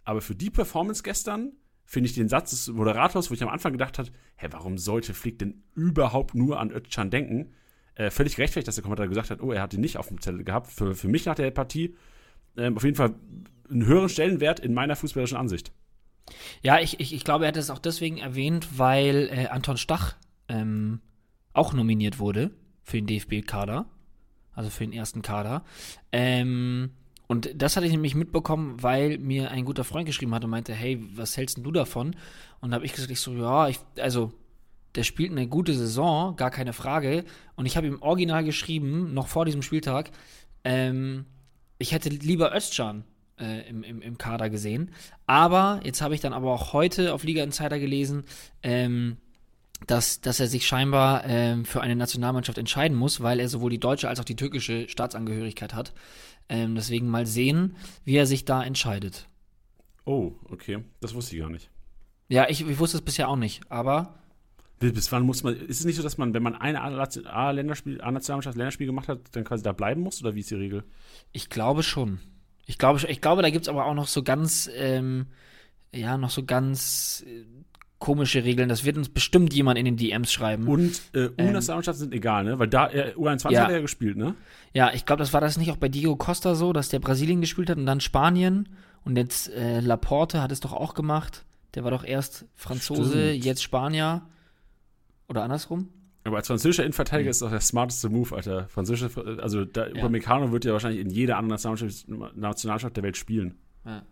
aber 0.04 0.22
für 0.22 0.36
die 0.36 0.50
Performance 0.50 1.04
gestern 1.04 1.54
finde 1.86 2.10
ich 2.10 2.16
den 2.16 2.30
Satz 2.30 2.52
des 2.52 2.68
Moderators, 2.70 3.30
wo 3.30 3.34
ich 3.34 3.44
am 3.44 3.50
Anfang 3.50 3.74
gedacht 3.74 4.00
habe, 4.00 4.10
hä, 4.38 4.48
warum 4.52 4.78
sollte 4.78 5.14
Flick 5.14 5.40
denn 5.40 5.64
überhaupt 5.76 6.34
nur 6.34 6.60
an 6.60 6.72
Özcan 6.72 7.10
denken? 7.10 7.54
Äh, 7.96 8.10
völlig 8.10 8.36
gerechtfertigt, 8.36 8.68
dass 8.68 8.76
der 8.76 8.84
Kommentator 8.84 9.10
gesagt 9.10 9.30
hat, 9.30 9.42
oh, 9.42 9.52
er 9.52 9.62
hat 9.62 9.74
ihn 9.74 9.82
nicht 9.82 9.98
auf 9.98 10.08
dem 10.08 10.20
Zettel 10.20 10.44
gehabt. 10.44 10.72
Für, 10.72 10.96
für 10.96 11.08
mich 11.08 11.26
nach 11.26 11.36
der 11.36 11.52
Partie 11.52 11.96
ähm, 12.58 12.76
auf 12.76 12.84
jeden 12.84 12.96
Fall 12.96 13.14
einen 13.70 13.86
höheren 13.86 14.10
Stellenwert 14.10 14.60
in 14.60 14.74
meiner 14.74 14.96
fußballerischen 14.96 15.38
Ansicht. 15.38 15.72
Ja, 16.62 16.80
ich, 16.80 17.00
ich, 17.00 17.14
ich 17.14 17.24
glaube, 17.24 17.46
er 17.46 17.50
hat 17.50 17.58
es 17.58 17.70
auch 17.70 17.80
deswegen 17.80 18.18
erwähnt, 18.18 18.80
weil 18.80 19.30
äh, 19.32 19.48
Anton 19.48 19.78
Stach 19.78 20.16
ähm, 20.48 21.02
auch 21.54 21.74
nominiert 21.74 22.20
wurde 22.20 22.52
für 22.82 23.02
den 23.02 23.08
DFB-Kader, 23.08 23.86
also 24.54 24.70
für 24.70 24.86
den 24.86 24.94
ersten 24.94 25.22
Kader. 25.22 25.64
Ähm, 26.12 26.92
und 27.28 27.50
das 27.56 27.76
hatte 27.76 27.86
ich 27.86 27.92
nämlich 27.92 28.16
mitbekommen, 28.16 28.82
weil 28.82 29.18
mir 29.18 29.52
ein 29.52 29.66
guter 29.66 29.84
Freund 29.84 30.06
geschrieben 30.06 30.34
hat 30.34 30.44
und 30.44 30.52
meinte, 30.52 30.74
hey, 30.74 31.04
was 31.16 31.38
hältst 31.38 31.58
du 31.58 31.72
davon? 31.72 32.16
Und 32.60 32.72
da 32.72 32.76
habe 32.76 32.86
ich 32.86 32.94
gesagt, 32.94 33.12
ich 33.12 33.20
so, 33.20 33.34
ja, 33.34 33.68
ich, 33.68 33.80
also 34.00 34.34
der 34.96 35.04
spielt 35.04 35.32
eine 35.32 35.48
gute 35.48 35.74
Saison, 35.74 36.36
gar 36.36 36.52
keine 36.52 36.74
Frage. 36.74 37.26
Und 37.56 37.66
ich 37.66 37.78
habe 37.78 37.88
ihm 37.88 38.02
original 38.02 38.44
geschrieben, 38.44 39.14
noch 39.14 39.28
vor 39.28 39.46
diesem 39.46 39.62
Spieltag, 39.62 40.12
ähm, 40.64 41.26
ich 41.78 41.92
hätte 41.92 42.10
lieber 42.10 42.56
Özcan 42.56 43.04
äh, 43.40 43.68
im, 43.68 43.84
im, 43.84 44.02
im 44.02 44.18
Kader 44.18 44.50
gesehen. 44.50 44.92
Aber 45.26 45.82
jetzt 45.84 46.02
habe 46.02 46.16
ich 46.16 46.22
dann 46.22 46.34
aber 46.34 46.52
auch 46.54 46.74
heute 46.74 47.14
auf 47.14 47.24
Liga 47.24 47.44
Insider 47.44 47.80
gelesen, 47.80 48.24
ähm, 48.62 49.18
dass, 49.88 50.22
dass 50.22 50.40
er 50.40 50.48
sich 50.48 50.66
scheinbar 50.66 51.26
ähm, 51.26 51.66
für 51.66 51.82
eine 51.82 51.96
Nationalmannschaft 51.96 52.58
entscheiden 52.58 52.98
muss, 52.98 53.22
weil 53.22 53.40
er 53.40 53.50
sowohl 53.50 53.72
die 53.72 53.80
deutsche 53.80 54.08
als 54.08 54.20
auch 54.20 54.26
die 54.26 54.36
türkische 54.36 54.88
Staatsangehörigkeit 54.88 55.74
hat. 55.74 55.94
Ähm, 56.50 56.76
deswegen 56.76 57.08
mal 57.08 57.26
sehen, 57.26 57.76
wie 58.06 58.16
er 58.16 58.26
sich 58.26 58.46
da 58.46 58.64
entscheidet. 58.64 59.28
Oh, 60.06 60.34
okay. 60.50 60.84
Das 61.02 61.14
wusste 61.14 61.36
ich 61.36 61.42
gar 61.42 61.50
nicht. 61.50 61.70
Ja, 62.28 62.50
ich, 62.50 62.68
ich 62.68 62.80
wusste 62.80 62.98
es 62.98 63.04
bisher 63.04 63.30
auch 63.30 63.36
nicht, 63.36 63.62
aber. 63.70 64.20
Bis 64.92 65.12
wann 65.12 65.24
muss 65.24 65.44
man. 65.44 65.56
Ist 65.56 65.80
es 65.80 65.86
nicht 65.86 65.96
so, 65.96 66.04
dass 66.04 66.18
man, 66.18 66.34
wenn 66.34 66.44
man 66.44 66.56
eine 66.56 66.82
A-Länderspiel, 66.82 68.02
A-Nationalmannschaft 68.02 68.58
Länderspiel 68.58 68.88
gemacht 68.88 69.08
hat, 69.08 69.20
dann 69.32 69.44
quasi 69.44 69.64
da 69.64 69.72
bleiben 69.72 70.02
muss? 70.02 70.22
Oder 70.22 70.36
wie 70.36 70.42
ist 70.42 70.52
die 70.52 70.56
Regel? 70.56 70.84
Ich 71.32 71.50
glaube 71.50 71.84
schon. 71.84 72.20
Ich 72.66 72.78
glaube, 72.78 73.00
ich 73.08 73.22
glaube 73.22 73.42
da 73.42 73.50
gibt 73.50 73.64
es 73.66 73.70
aber 73.70 73.86
auch 73.86 73.94
noch 73.94 74.08
so 74.08 74.24
ganz, 74.24 74.70
ähm, 74.76 75.28
ja, 75.94 76.18
noch 76.18 76.30
so 76.30 76.44
ganz 76.44 77.26
äh, 77.28 77.46
komische 78.00 78.44
Regeln. 78.44 78.68
Das 78.68 78.84
wird 78.84 78.98
uns 78.98 79.10
bestimmt 79.10 79.54
jemand 79.54 79.80
in 79.80 79.86
den 79.86 79.98
DMs 79.98 80.32
schreiben. 80.32 80.68
Und 80.68 81.02
äh, 81.14 81.30
U-Nationalmannschaften 81.30 82.06
ähm, 82.06 82.10
sind 82.10 82.14
egal, 82.14 82.44
ne? 82.44 82.60
Weil 82.60 82.68
da, 82.68 82.90
äh, 82.90 83.14
U21 83.16 83.52
ja. 83.52 83.62
hat 83.62 83.70
er 83.70 83.76
ja 83.76 83.82
gespielt, 83.82 84.18
ne? 84.18 84.36
Ja, 84.74 84.92
ich 84.94 85.06
glaube, 85.06 85.20
das 85.20 85.34
war 85.34 85.42
das 85.42 85.58
nicht 85.58 85.72
auch 85.72 85.78
bei 85.78 85.88
Diego 85.88 86.16
Costa 86.16 86.56
so, 86.56 86.74
dass 86.74 86.90
der 86.90 87.00
Brasilien 87.00 87.42
gespielt 87.42 87.70
hat 87.70 87.78
und 87.78 87.86
dann 87.86 88.02
Spanien. 88.02 88.70
Und 89.06 89.18
jetzt 89.18 89.50
äh, 89.50 89.80
Laporte 89.80 90.42
hat 90.42 90.52
es 90.52 90.60
doch 90.60 90.74
auch 90.74 90.94
gemacht. 90.94 91.46
Der 91.76 91.84
war 91.84 91.92
doch 91.92 92.04
erst 92.04 92.46
Franzose, 92.56 93.30
Stimmt. 93.30 93.46
jetzt 93.46 93.64
Spanier. 93.64 94.24
Oder 95.34 95.44
andersrum? 95.46 95.90
Aber 96.26 96.38
als 96.38 96.46
französischer 96.46 96.84
Innenverteidiger 96.84 97.28
mhm. 97.28 97.32
ist 97.32 97.42
das 97.42 97.48
auch 97.48 97.52
der 97.52 97.60
smarteste 97.60 98.08
Move, 98.10 98.36
Alter. 98.36 98.68
Französische, 98.70 99.40
also 99.42 99.66
da, 99.66 99.88
ja. 99.88 99.96
Upamecano 99.96 100.52
wird 100.52 100.64
ja 100.64 100.74
wahrscheinlich 100.74 101.02
in 101.02 101.10
jeder 101.10 101.38
anderen 101.38 101.56
Nationalmannschaft, 101.56 102.38
Nationalmannschaft 102.38 102.96
der 102.96 103.04
Welt 103.04 103.18
spielen. 103.18 103.56
Ja. 103.84 104.04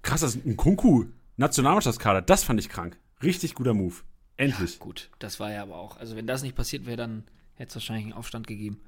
Krass, 0.00 0.22
das 0.22 0.34
ist 0.34 0.46
ein 0.46 0.56
Kunku 0.56 1.04
Nationalmannschaftskader, 1.36 2.22
das 2.22 2.42
fand 2.42 2.58
ich 2.58 2.70
krank. 2.70 2.98
Richtig 3.22 3.54
guter 3.54 3.74
Move. 3.74 3.96
Endlich. 4.38 4.78
Ja, 4.78 4.78
gut, 4.78 5.10
das 5.18 5.38
war 5.38 5.52
ja 5.52 5.62
aber 5.62 5.76
auch. 5.76 5.98
Also 5.98 6.16
wenn 6.16 6.26
das 6.26 6.42
nicht 6.42 6.56
passiert 6.56 6.86
wäre, 6.86 6.96
dann 6.96 7.24
hätte 7.52 7.68
es 7.68 7.74
wahrscheinlich 7.76 8.06
einen 8.06 8.14
Aufstand 8.14 8.46
gegeben. 8.46 8.80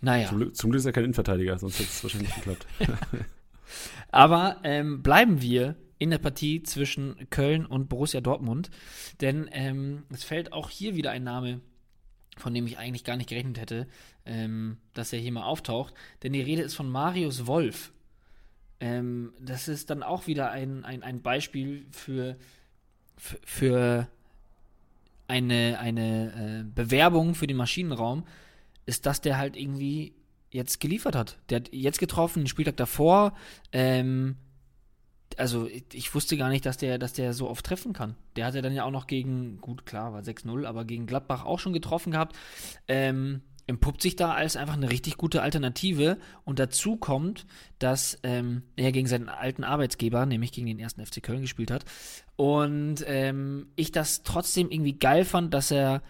Naja. 0.00 0.30
Zum, 0.30 0.54
zum 0.54 0.70
Glück 0.70 0.80
ist 0.80 0.86
er 0.86 0.92
kein 0.92 1.04
Innenverteidiger, 1.04 1.58
sonst 1.58 1.78
hätte 1.78 1.90
es 1.90 2.02
wahrscheinlich 2.02 2.34
geklappt. 2.34 2.66
aber 4.10 4.56
ähm, 4.64 5.02
bleiben 5.02 5.42
wir 5.42 5.76
in 6.02 6.10
der 6.10 6.18
Partie 6.18 6.62
zwischen 6.62 7.28
Köln 7.30 7.64
und 7.64 7.88
Borussia 7.88 8.20
Dortmund. 8.20 8.70
Denn 9.20 9.48
ähm, 9.52 10.02
es 10.12 10.24
fällt 10.24 10.52
auch 10.52 10.68
hier 10.68 10.96
wieder 10.96 11.12
ein 11.12 11.22
Name, 11.22 11.60
von 12.36 12.52
dem 12.52 12.66
ich 12.66 12.78
eigentlich 12.78 13.04
gar 13.04 13.16
nicht 13.16 13.28
gerechnet 13.28 13.60
hätte, 13.60 13.86
ähm, 14.26 14.78
dass 14.94 15.12
er 15.12 15.20
hier 15.20 15.32
mal 15.32 15.44
auftaucht. 15.44 15.94
Denn 16.22 16.32
die 16.32 16.42
Rede 16.42 16.62
ist 16.62 16.74
von 16.74 16.90
Marius 16.90 17.46
Wolf. 17.46 17.92
Ähm, 18.80 19.32
das 19.40 19.68
ist 19.68 19.90
dann 19.90 20.02
auch 20.02 20.26
wieder 20.26 20.50
ein, 20.50 20.84
ein, 20.84 21.04
ein 21.04 21.22
Beispiel 21.22 21.86
für, 21.92 22.36
für, 23.16 24.08
eine, 25.28 25.78
eine 25.78 26.62
äh, 26.62 26.64
Bewerbung 26.74 27.36
für 27.36 27.46
den 27.46 27.56
Maschinenraum, 27.56 28.24
ist, 28.86 29.06
dass 29.06 29.20
der 29.20 29.38
halt 29.38 29.56
irgendwie 29.56 30.14
jetzt 30.50 30.80
geliefert 30.80 31.14
hat. 31.14 31.38
Der 31.48 31.60
hat 31.60 31.72
jetzt 31.72 32.00
getroffen, 32.00 32.40
den 32.40 32.48
Spieltag 32.48 32.76
davor, 32.76 33.34
ähm, 33.72 34.36
also 35.38 35.68
ich 35.92 36.14
wusste 36.14 36.36
gar 36.36 36.48
nicht, 36.48 36.66
dass 36.66 36.76
der, 36.76 36.98
dass 36.98 37.12
der 37.12 37.32
so 37.32 37.48
oft 37.48 37.64
treffen 37.64 37.92
kann. 37.92 38.16
Der 38.36 38.46
hat 38.46 38.54
ja 38.54 38.62
dann 38.62 38.74
ja 38.74 38.84
auch 38.84 38.90
noch 38.90 39.06
gegen, 39.06 39.60
gut, 39.60 39.86
klar, 39.86 40.12
war 40.12 40.22
6-0, 40.22 40.66
aber 40.66 40.84
gegen 40.84 41.06
Gladbach 41.06 41.44
auch 41.44 41.58
schon 41.58 41.72
getroffen 41.72 42.12
gehabt. 42.12 42.36
Ähm, 42.88 43.42
entpuppt 43.66 44.02
sich 44.02 44.16
da 44.16 44.32
als 44.32 44.56
einfach 44.56 44.74
eine 44.74 44.90
richtig 44.90 45.16
gute 45.16 45.42
Alternative. 45.42 46.18
Und 46.44 46.58
dazu 46.58 46.96
kommt, 46.96 47.46
dass 47.78 48.18
ähm, 48.22 48.62
er 48.76 48.92
gegen 48.92 49.06
seinen 49.06 49.28
alten 49.28 49.64
Arbeitsgeber, 49.64 50.26
nämlich 50.26 50.52
gegen 50.52 50.66
den 50.66 50.78
ersten 50.78 51.04
FC 51.04 51.22
Köln 51.22 51.42
gespielt 51.42 51.70
hat. 51.70 51.84
Und 52.36 53.04
ähm, 53.06 53.68
ich 53.76 53.92
das 53.92 54.22
trotzdem 54.22 54.70
irgendwie 54.70 54.98
geil 54.98 55.24
fand, 55.24 55.54
dass 55.54 55.70
er 55.70 56.02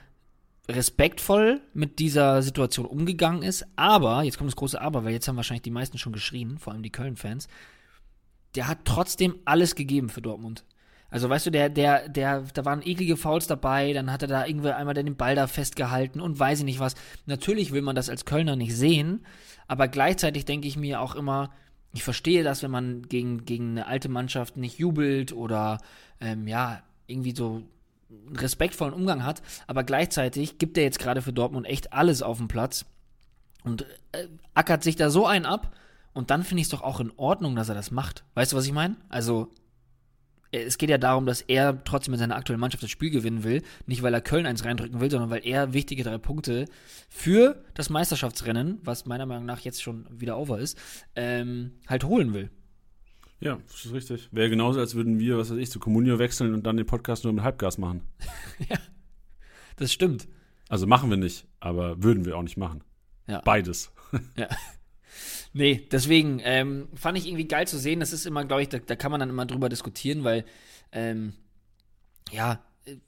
respektvoll 0.69 1.61
mit 1.75 1.99
dieser 1.99 2.43
Situation 2.43 2.87
umgegangen 2.87 3.43
ist. 3.43 3.67
Aber, 3.77 4.23
jetzt 4.23 4.39
kommt 4.39 4.49
das 4.49 4.57
große 4.57 4.81
Aber, 4.81 5.05
weil 5.05 5.13
jetzt 5.13 5.29
haben 5.29 5.37
wahrscheinlich 5.37 5.63
die 5.63 5.71
meisten 5.71 5.99
schon 5.99 6.13
geschrien, 6.13 6.59
vor 6.59 6.73
allem 6.73 6.83
die 6.83 6.93
Köln-Fans 6.93 7.49
der 8.55 8.69
hat 8.69 8.79
trotzdem 8.85 9.37
alles 9.45 9.75
gegeben 9.75 10.09
für 10.09 10.23
Dortmund. 10.23 10.65
Also 11.13 11.29
weißt 11.29 11.47
du, 11.47 11.51
der, 11.51 11.69
der, 11.69 12.09
der, 12.09 12.41
da 12.55 12.65
waren 12.65 12.81
eklige 12.81 13.19
Fouls 13.19 13.47
dabei, 13.47 13.93
dann 13.93 14.11
hat 14.11 14.23
er 14.23 14.29
da 14.29 14.47
irgendwie 14.47 14.71
einmal 14.71 14.95
den 14.95 15.15
Ball 15.15 15.35
da 15.35 15.47
festgehalten 15.47 16.21
und 16.23 16.39
weiß 16.39 16.61
ich 16.61 16.65
nicht 16.65 16.81
was. 16.81 16.95
Natürlich 17.27 17.71
will 17.71 17.83
man 17.83 17.95
das 17.95 18.09
als 18.09 18.25
Kölner 18.25 18.57
nicht 18.57 18.75
sehen, 18.75 19.25
aber 19.69 19.89
gleichzeitig 19.89 20.47
denke 20.47 20.69
ich 20.69 20.79
mir 20.79 21.03
auch 21.03 21.15
immer, 21.15 21.51
ich 21.93 22.03
verstehe 22.03 22.43
das, 22.43 22.63
wenn 22.63 22.71
man 22.71 23.03
gegen, 23.03 23.45
gegen 23.45 23.73
eine 23.73 23.87
alte 23.87 24.09
Mannschaft 24.09 24.57
nicht 24.57 24.79
jubelt 24.79 25.35
oder 25.35 25.81
ähm, 26.19 26.49
ja, 26.49 26.83
irgendwie 27.07 27.35
so 27.37 27.63
einen 28.09 28.37
respektvollen 28.37 28.95
Umgang 28.95 29.23
hat, 29.23 29.43
aber 29.67 29.85
gleichzeitig 29.85 30.57
gibt 30.57 30.79
er 30.79 30.85
jetzt 30.85 30.99
gerade 30.99 31.21
für 31.21 31.35
Dortmund 31.35 31.67
echt 31.67 31.93
alles 31.93 32.23
auf 32.23 32.39
dem 32.39 32.49
Platz 32.49 32.87
und 33.65 33.83
äh, 34.13 34.29
ackert 34.55 34.83
sich 34.83 34.97
da 34.97 35.11
so 35.11 35.27
einen 35.27 35.45
ab 35.45 35.77
und 36.15 36.31
dann 36.31 36.43
finde 36.43 36.61
ich 36.61 36.67
es 36.67 36.71
doch 36.71 36.83
auch 36.83 37.01
in 37.01 37.13
Ordnung, 37.17 37.57
dass 37.57 37.69
er 37.69 37.75
das 37.75 37.91
macht. 37.91 38.25
Weißt 38.35 38.53
du, 38.53 38.57
was 38.57 38.67
ich 38.67 38.73
meine? 38.73 38.97
Also, 39.09 39.51
es 40.53 40.77
geht 40.77 40.91
ja 40.91 40.99
darum, 40.99 41.25
dass 41.25 41.41
er 41.41 41.83
trotzdem 41.85 42.13
mit 42.13 42.21
seiner 42.21 42.37
aktuellen 42.37 42.61
Mannschaft 42.61 42.83
das 42.83 42.91
Spiel 42.91 43.11
gewinnen 43.11 43.43
will. 43.43 43.63
Nicht, 43.87 44.03
weil 44.03 44.13
er 44.13 44.21
Köln 44.21 44.45
eins 44.45 44.65
reindrücken 44.65 45.01
will, 45.01 45.11
sondern 45.11 45.31
weil 45.31 45.47
er 45.47 45.73
wichtige 45.73 46.05
drei 46.05 46.19
Punkte 46.19 46.67
für 47.09 47.65
das 47.75 47.89
Meisterschaftsrennen, 47.89 48.79
was 48.85 49.07
meiner 49.07 49.25
Meinung 49.25 49.47
nach 49.47 49.61
jetzt 49.61 49.83
schon 49.83 50.07
wieder 50.11 50.39
over 50.39 50.59
ist, 50.59 50.79
ähm, 51.17 51.73
halt 51.89 52.05
holen 52.05 52.35
will. 52.35 52.51
Ja, 53.41 53.59
das 53.67 53.87
ist 53.87 53.93
richtig. 53.93 54.29
Wäre 54.31 54.51
genauso, 54.51 54.79
als 54.79 54.95
würden 54.95 55.19
wir, 55.19 55.39
was 55.39 55.51
weiß 55.51 55.57
ich, 55.57 55.71
zu 55.71 55.81
Communio 55.81 56.19
wechseln 56.19 56.53
und 56.53 56.65
dann 56.65 56.77
den 56.77 56.87
Podcast 56.87 57.25
nur 57.25 57.33
mit 57.33 57.43
Halbgas 57.43 57.79
machen. 57.79 58.03
ja, 58.69 58.79
das 59.77 59.91
stimmt. 59.91 60.29
Also 60.69 60.87
machen 60.87 61.11
wir 61.11 61.17
nicht, 61.17 61.47
aber 61.61 62.03
würden 62.03 62.25
wir 62.25 62.37
auch 62.37 62.43
nicht 62.43 62.59
machen. 62.59 62.85
Ja. 63.27 63.41
Beides. 63.41 63.91
Ja. 64.37 64.49
Nee, 65.53 65.87
deswegen 65.91 66.41
ähm, 66.45 66.89
fand 66.95 67.19
ich 67.19 67.27
irgendwie 67.27 67.49
geil 67.49 67.67
zu 67.67 67.79
sehen. 67.79 68.01
Das 68.01 68.13
ist 68.13 68.27
immer, 68.27 68.45
glaube 68.45 68.63
ich, 68.63 68.69
da, 68.69 68.79
da, 68.79 68.97
kann 68.97 69.11
man 69.11 69.21
dann 69.21 69.29
immer 69.29 69.47
drüber 69.47 69.69
diskutieren, 69.69 70.25
weil, 70.25 70.45
ähm, 70.93 71.35
ja, 72.31 72.61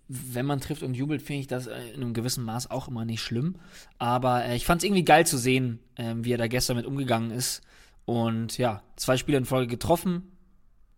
wenn 0.08 0.46
man 0.46 0.60
trifft 0.60 0.82
und 0.82 0.94
jubelt, 0.94 1.22
finde 1.22 1.40
ich 1.40 1.46
das 1.46 1.66
äh, 1.66 1.88
in 1.94 2.02
einem 2.02 2.14
gewissen 2.14 2.44
Maß 2.44 2.70
auch 2.70 2.88
immer 2.88 3.04
nicht 3.04 3.22
schlimm. 3.22 3.56
Aber 3.98 4.44
äh, 4.44 4.56
ich 4.56 4.66
fand 4.66 4.82
es 4.82 4.84
irgendwie 4.84 5.04
geil 5.04 5.26
zu 5.26 5.38
sehen, 5.38 5.80
äh, 5.96 6.14
wie 6.18 6.32
er 6.32 6.38
da 6.38 6.46
gestern 6.46 6.76
mit 6.76 6.86
umgegangen 6.86 7.30
ist. 7.30 7.62
Und 8.04 8.58
ja, 8.58 8.82
zwei 8.96 9.16
Spiele 9.16 9.38
in 9.38 9.46
Folge 9.46 9.68
getroffen, 9.68 10.30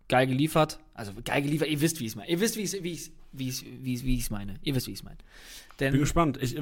geil 0.09 0.27
geliefert. 0.27 0.79
Also 0.95 1.13
geil 1.25 1.43
geliefert, 1.43 1.69
ihr 1.69 1.81
wisst, 1.81 2.01
wie 2.01 2.05
ich 2.05 2.11
es 2.11 2.17
meine. 2.17 2.31
Ihr 2.31 2.41
wisst, 2.41 2.57
wie 2.57 2.63
ich 2.63 2.73
es 2.75 3.13
wie 3.33 3.53
wie 3.83 4.05
wie 4.05 4.25
meine. 4.31 4.55
Ihr 4.63 4.75
wisst, 4.75 4.87
wie 4.87 4.93
ich 4.93 4.99
es 4.99 5.05
meine. 5.05 5.19
Denn 5.79 5.93
Bin 5.93 6.01
gespannt. 6.01 6.39
Ich, 6.41 6.57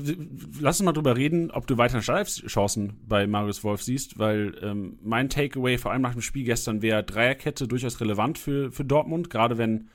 lass 0.60 0.80
uns 0.80 0.86
mal 0.86 0.92
drüber 0.92 1.16
reden, 1.16 1.50
ob 1.52 1.66
du 1.66 1.76
weiter 1.76 2.00
Chancen 2.00 2.94
bei 3.06 3.26
Marius 3.26 3.62
Wolf 3.62 3.82
siehst, 3.82 4.18
weil 4.18 4.56
ähm, 4.60 4.98
mein 5.02 5.28
Takeaway, 5.28 5.78
vor 5.78 5.92
allem 5.92 6.02
nach 6.02 6.14
dem 6.14 6.20
Spiel 6.20 6.44
gestern, 6.44 6.82
wäre 6.82 7.04
Dreierkette 7.04 7.68
durchaus 7.68 8.00
relevant 8.00 8.38
für, 8.38 8.72
für 8.72 8.84
Dortmund, 8.84 9.30
gerade 9.30 9.56
wenn 9.56 9.88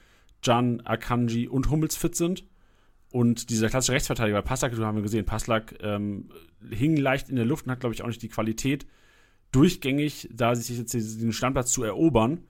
Jan, 0.43 0.81
Akanji 0.85 1.49
und 1.49 1.69
Hummels 1.69 1.97
fit 1.97 2.15
sind. 2.15 2.45
Und 3.11 3.49
dieser 3.49 3.69
klassische 3.69 3.93
Rechtsverteidiger, 3.93 4.41
Passlack, 4.41 4.73
du 4.73 4.85
haben 4.85 4.95
wir 4.95 5.01
gesehen, 5.01 5.25
Passlack 5.25 5.75
ähm, 5.81 6.29
hing 6.69 6.95
leicht 6.95 7.29
in 7.29 7.35
der 7.35 7.45
Luft 7.45 7.65
und 7.65 7.71
hat, 7.71 7.79
glaube 7.79 7.95
ich, 7.95 8.03
auch 8.03 8.07
nicht 8.07 8.21
die 8.21 8.29
Qualität, 8.29 8.85
durchgängig 9.51 10.29
da 10.31 10.55
sich 10.55 10.77
jetzt 10.77 10.93
diesen 10.93 11.33
Standplatz 11.33 11.71
zu 11.71 11.83
erobern. 11.83 12.43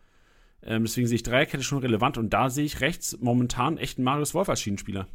Ähm, 0.64 0.84
deswegen 0.84 1.08
sehe 1.08 1.16
ich 1.16 1.24
Dreierkette 1.24 1.64
schon 1.64 1.80
relevant 1.80 2.18
und 2.18 2.32
da 2.32 2.50
sehe 2.50 2.66
ich 2.66 2.82
rechts 2.82 3.18
momentan 3.20 3.78
echt 3.78 3.98
einen 3.98 4.06
Marius 4.06 4.34
Wolf 4.34 4.50
als 4.50 4.62
Schienenspieler. 4.62 5.08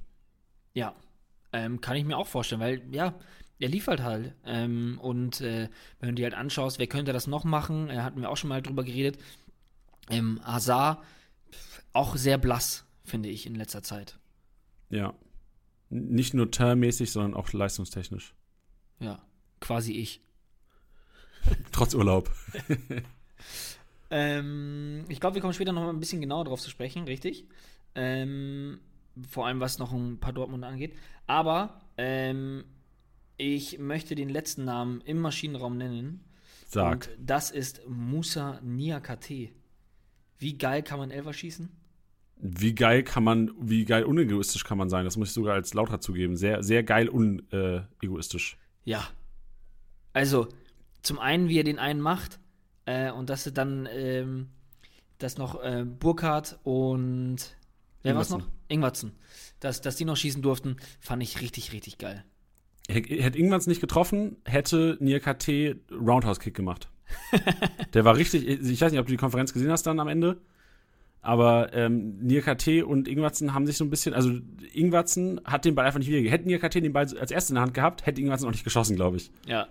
Ja, 0.73 0.95
ähm, 1.53 1.81
kann 1.81 1.97
ich 1.97 2.05
mir 2.05 2.17
auch 2.17 2.27
vorstellen, 2.27 2.61
weil 2.61 2.83
ja, 2.91 3.15
er 3.59 3.69
liefert 3.69 4.03
halt. 4.03 4.35
Ähm, 4.45 4.99
und 5.01 5.41
äh, 5.41 5.69
wenn 6.01 6.11
du 6.11 6.15
dir 6.15 6.25
halt 6.25 6.35
anschaust, 6.35 6.79
wer 6.79 6.87
könnte 6.87 7.13
das 7.13 7.27
noch 7.27 7.45
machen, 7.45 7.91
äh, 7.91 7.99
hatten 7.99 8.21
wir 8.21 8.31
auch 8.31 8.37
schon 8.37 8.49
mal 8.49 8.63
drüber 8.63 8.85
geredet. 8.85 9.19
Ähm, 10.11 10.41
Hazard, 10.45 11.03
auch 11.93 12.17
sehr 12.17 12.39
blass, 12.39 12.85
finde 13.05 13.29
ich, 13.29 13.47
in 13.47 13.55
letzter 13.55 13.83
Zeit. 13.83 14.19
Ja. 14.91 15.15
Nicht 15.91 16.35
nur 16.35 16.51
termmäßig, 16.51 17.13
sondern 17.13 17.35
auch 17.35 17.53
leistungstechnisch. 17.53 18.35
Ja, 18.99 19.23
quasi 19.61 19.93
ich. 19.93 20.21
Trotz 21.73 21.95
Urlaub. 21.95 22.31
ähm, 24.17 25.05
ich 25.09 25.19
glaube, 25.19 25.35
wir 25.35 25.43
kommen 25.43 25.55
später 25.55 25.73
noch 25.73 25.83
mal 25.83 25.91
ein 25.91 25.99
bisschen 25.99 26.21
genauer 26.21 26.45
drauf 26.45 26.61
zu 26.61 26.71
sprechen, 26.71 27.03
richtig? 27.03 27.49
Ähm, 27.97 28.79
vor 29.29 29.47
allem 29.47 29.59
was 29.59 29.81
noch 29.81 29.93
ein 29.93 30.21
paar 30.21 30.33
Dortmund 30.33 30.63
angeht. 30.63 30.95
Aber 31.27 31.81
ähm, 31.97 32.63
ich 33.37 33.81
möchte 33.81 34.15
den 34.15 34.29
letzten 34.29 34.65
Namen 34.65 35.01
im 35.01 35.19
Maschinenraum 35.19 35.77
nennen. 35.77 36.23
Sag. 36.69 37.09
Und 37.09 37.29
das 37.29 37.51
ist 37.51 37.83
Musa 37.89 38.61
Niakate. 38.63 39.51
Wie 40.39 40.59
geil 40.59 40.85
kann 40.85 41.01
man 41.01 41.11
Elfer 41.11 41.33
schießen? 41.33 41.69
Wie 42.37 42.75
geil 42.77 43.03
kann 43.03 43.25
man, 43.25 43.51
wie 43.61 43.85
geil 43.85 44.05
unegoistisch 44.05 44.63
kann 44.63 44.79
man 44.79 44.91
sein? 44.91 45.05
Das 45.05 45.17
muss 45.17 45.31
ich 45.31 45.35
sogar 45.35 45.55
als 45.55 45.75
lauter 45.75 46.01
zugeben. 46.01 46.37
Sehr, 46.37 46.63
sehr 46.63 46.85
geil 46.85 47.09
unegoistisch. 47.09 48.59
Äh, 48.85 48.91
ja. 48.91 49.09
Also, 50.13 50.47
zum 51.03 51.19
einen, 51.19 51.49
wie 51.49 51.59
er 51.59 51.65
den 51.65 51.81
einen 51.81 52.01
macht, 52.01 52.39
äh, 52.87 53.11
und 53.11 53.31
dass 53.31 53.47
er 53.47 53.53
dann, 53.53 53.89
ähm, 53.93 54.49
dass 55.19 55.39
noch 55.39 55.63
äh, 55.63 55.85
Burkhardt 55.85 56.59
und 56.63 57.37
wer 58.03 58.15
war 58.15 58.23
es 58.23 58.31
noch? 58.31 58.47
Ingwatzen. 58.69 59.13
Dass, 59.61 59.81
dass 59.81 59.97
die 59.97 60.05
noch 60.05 60.17
schießen 60.17 60.43
durften, 60.43 60.77
fand 61.01 61.23
ich 61.23 61.41
richtig, 61.41 61.73
richtig 61.73 61.99
geil. 61.99 62.25
Hätte 62.89 63.39
Ingwatz 63.39 63.67
nicht 63.67 63.81
getroffen, 63.81 64.37
hätte 64.45 64.99
KT 64.99 65.77
Roundhouse-Kick 65.91 66.55
gemacht. 66.55 66.89
Der 67.95 68.05
war 68.05 68.17
richtig, 68.17 68.47
ich 68.47 68.81
weiß 68.81 68.93
nicht, 68.93 69.01
ob 69.01 69.07
du 69.07 69.13
die 69.13 69.19
Konferenz 69.19 69.53
gesehen 69.53 69.71
hast 69.71 69.85
dann 69.85 70.01
am 70.01 70.09
Ende, 70.09 70.41
aber 71.23 71.73
ähm, 71.73 72.29
KT 72.29 72.83
und 72.83 73.09
Ingwatzen 73.09 73.55
haben 73.55 73.67
sich 73.67 73.79
so 73.79 73.85
ein 73.85 73.91
bisschen, 73.91 74.13
also 74.13 74.31
Ingwatzen 74.75 75.41
hat 75.47 75.65
den 75.65 75.75
Ball 75.75 75.87
einfach 75.87 75.99
nicht 75.99 76.09
wieder. 76.09 76.31
Hätten 76.31 76.51
KT 76.59 76.75
den 76.75 76.93
Ball 76.93 77.05
als 77.05 77.31
erstes 77.31 77.49
in 77.49 77.55
der 77.55 77.63
Hand 77.63 77.73
gehabt, 77.73 78.05
hätte 78.05 78.21
Ingwatzen 78.21 78.47
auch 78.47 78.53
nicht 78.53 78.65
geschossen, 78.65 78.97
glaube 78.97 79.17
ich. 79.17 79.31
Ja. 79.47 79.67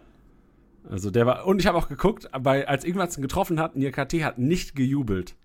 Also 0.90 1.12
der 1.12 1.26
war, 1.26 1.46
und 1.46 1.60
ich 1.60 1.68
habe 1.68 1.78
auch 1.78 1.88
geguckt, 1.88 2.30
weil 2.34 2.66
als 2.66 2.84
Ingwatzen 2.84 3.22
getroffen 3.22 3.60
hat, 3.60 3.74
KT 3.76 4.24
hat 4.24 4.38
nicht 4.38 4.76
gejubelt. 4.76 5.36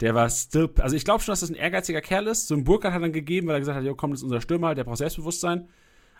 Der 0.00 0.14
war 0.14 0.28
still, 0.30 0.70
also 0.78 0.96
ich 0.96 1.04
glaube 1.04 1.22
schon, 1.22 1.32
dass 1.32 1.40
das 1.40 1.50
ein 1.50 1.56
ehrgeiziger 1.56 2.00
Kerl 2.00 2.26
ist. 2.26 2.48
So 2.48 2.54
ein 2.54 2.64
Burkhardt 2.64 2.94
hat 2.94 3.02
dann 3.02 3.12
gegeben, 3.12 3.48
weil 3.48 3.56
er 3.56 3.60
gesagt 3.60 3.76
hat, 3.76 3.84
jo, 3.84 3.94
komm, 3.94 4.12
das 4.12 4.20
ist 4.20 4.24
unser 4.24 4.40
Stürmer, 4.40 4.74
der 4.74 4.84
braucht 4.84 4.98
Selbstbewusstsein. 4.98 5.68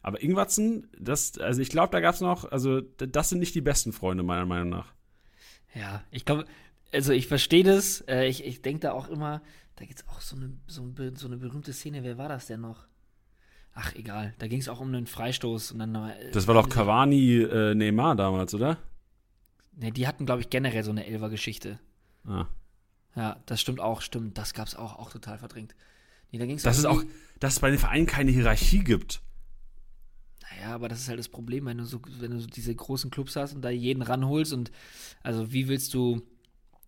Aber 0.03 0.23
Ingwatzen, 0.23 0.89
das, 0.99 1.39
also 1.39 1.61
ich 1.61 1.71
glaube, 1.71 1.91
da 1.93 2.01
gab 2.01 2.15
es 2.15 2.21
noch, 2.21 2.51
also 2.51 2.81
das 2.81 3.31
sind 3.31 3.39
nicht 3.39 3.55
die 3.55 3.61
besten 3.61 3.93
Freunde, 3.93 4.23
meiner 4.23 4.47
Meinung 4.47 4.69
nach. 4.69 4.93
Ja, 5.75 6.03
ich 6.11 6.25
glaube, 6.25 6.45
also 6.93 7.13
ich 7.13 7.27
verstehe 7.27 7.65
das. 7.65 8.03
Äh, 8.03 8.27
ich 8.27 8.45
ich 8.45 8.63
denke 8.63 8.81
da 8.81 8.93
auch 8.93 9.09
immer, 9.09 9.43
da 9.77 9.85
gibt 9.85 10.01
es 10.01 10.09
auch 10.09 10.21
so 10.21 10.37
eine, 10.37 10.53
so, 10.67 10.93
so 11.15 11.27
eine 11.27 11.37
berühmte 11.37 11.73
Szene, 11.73 12.03
wer 12.03 12.19
war 12.19 12.29
das 12.29 12.47
denn 12.47 12.61
noch? 12.61 12.87
Ach, 13.83 13.95
egal. 13.95 14.35
Da 14.39 14.47
ging 14.47 14.61
es 14.61 14.69
auch 14.69 14.81
um 14.81 14.89
einen 14.89 15.07
Freistoß 15.07 15.73
und 15.73 15.79
dann. 15.79 15.95
Äh, 15.95 16.31
das 16.33 16.47
war 16.47 16.55
doch 16.55 16.69
Cavani 16.69 17.39
äh, 17.39 17.75
Neymar 17.75 18.15
damals, 18.15 18.55
oder? 18.55 18.77
Ne, 19.77 19.91
die 19.91 20.07
hatten, 20.07 20.27
glaube 20.27 20.43
ich, 20.43 20.51
generell 20.51 20.85
so 20.85 20.91
eine 20.91 21.07
Elfer-Geschichte. 21.07 21.81
Ah. 22.27 22.47
Ja, 23.17 23.41
das 23.47 23.61
stimmt 23.61 23.81
auch, 23.81 24.03
stimmt. 24.03 24.37
Das 24.37 24.53
gab 24.53 24.69
es 24.69 24.77
auch, 24.77 24.99
auch 24.99 25.11
total 25.11 25.39
verdrängt. 25.39 25.75
Nee, 26.31 26.39
da 26.39 26.47
ging's 26.47 26.63
das 26.63 26.79
ist 26.79 26.85
auch, 26.85 27.03
dass 27.39 27.55
es 27.55 27.61
bei 27.61 27.71
den 27.71 27.79
Vereinen 27.79 28.07
keine 28.07 28.31
Hierarchie 28.31 28.85
gibt. 28.85 29.23
Naja, 30.43 30.75
aber 30.75 30.89
das 30.89 31.01
ist 31.01 31.09
halt 31.09 31.19
das 31.19 31.29
Problem, 31.29 31.65
wenn 31.65 31.79
du 31.79 31.85
so, 31.85 32.03
wenn 32.19 32.33
du 32.33 32.41
so 32.41 32.47
diese 32.49 32.75
großen 32.75 33.11
Clubs 33.11 33.35
hast 33.37 33.55
und 33.55 33.63
da 33.63 33.71
jeden 33.71 34.03
ranholst 34.03 34.53
und 34.53 34.71
also 35.23 35.53
wie 35.53 35.69
willst 35.69 35.95
du, 35.95 36.23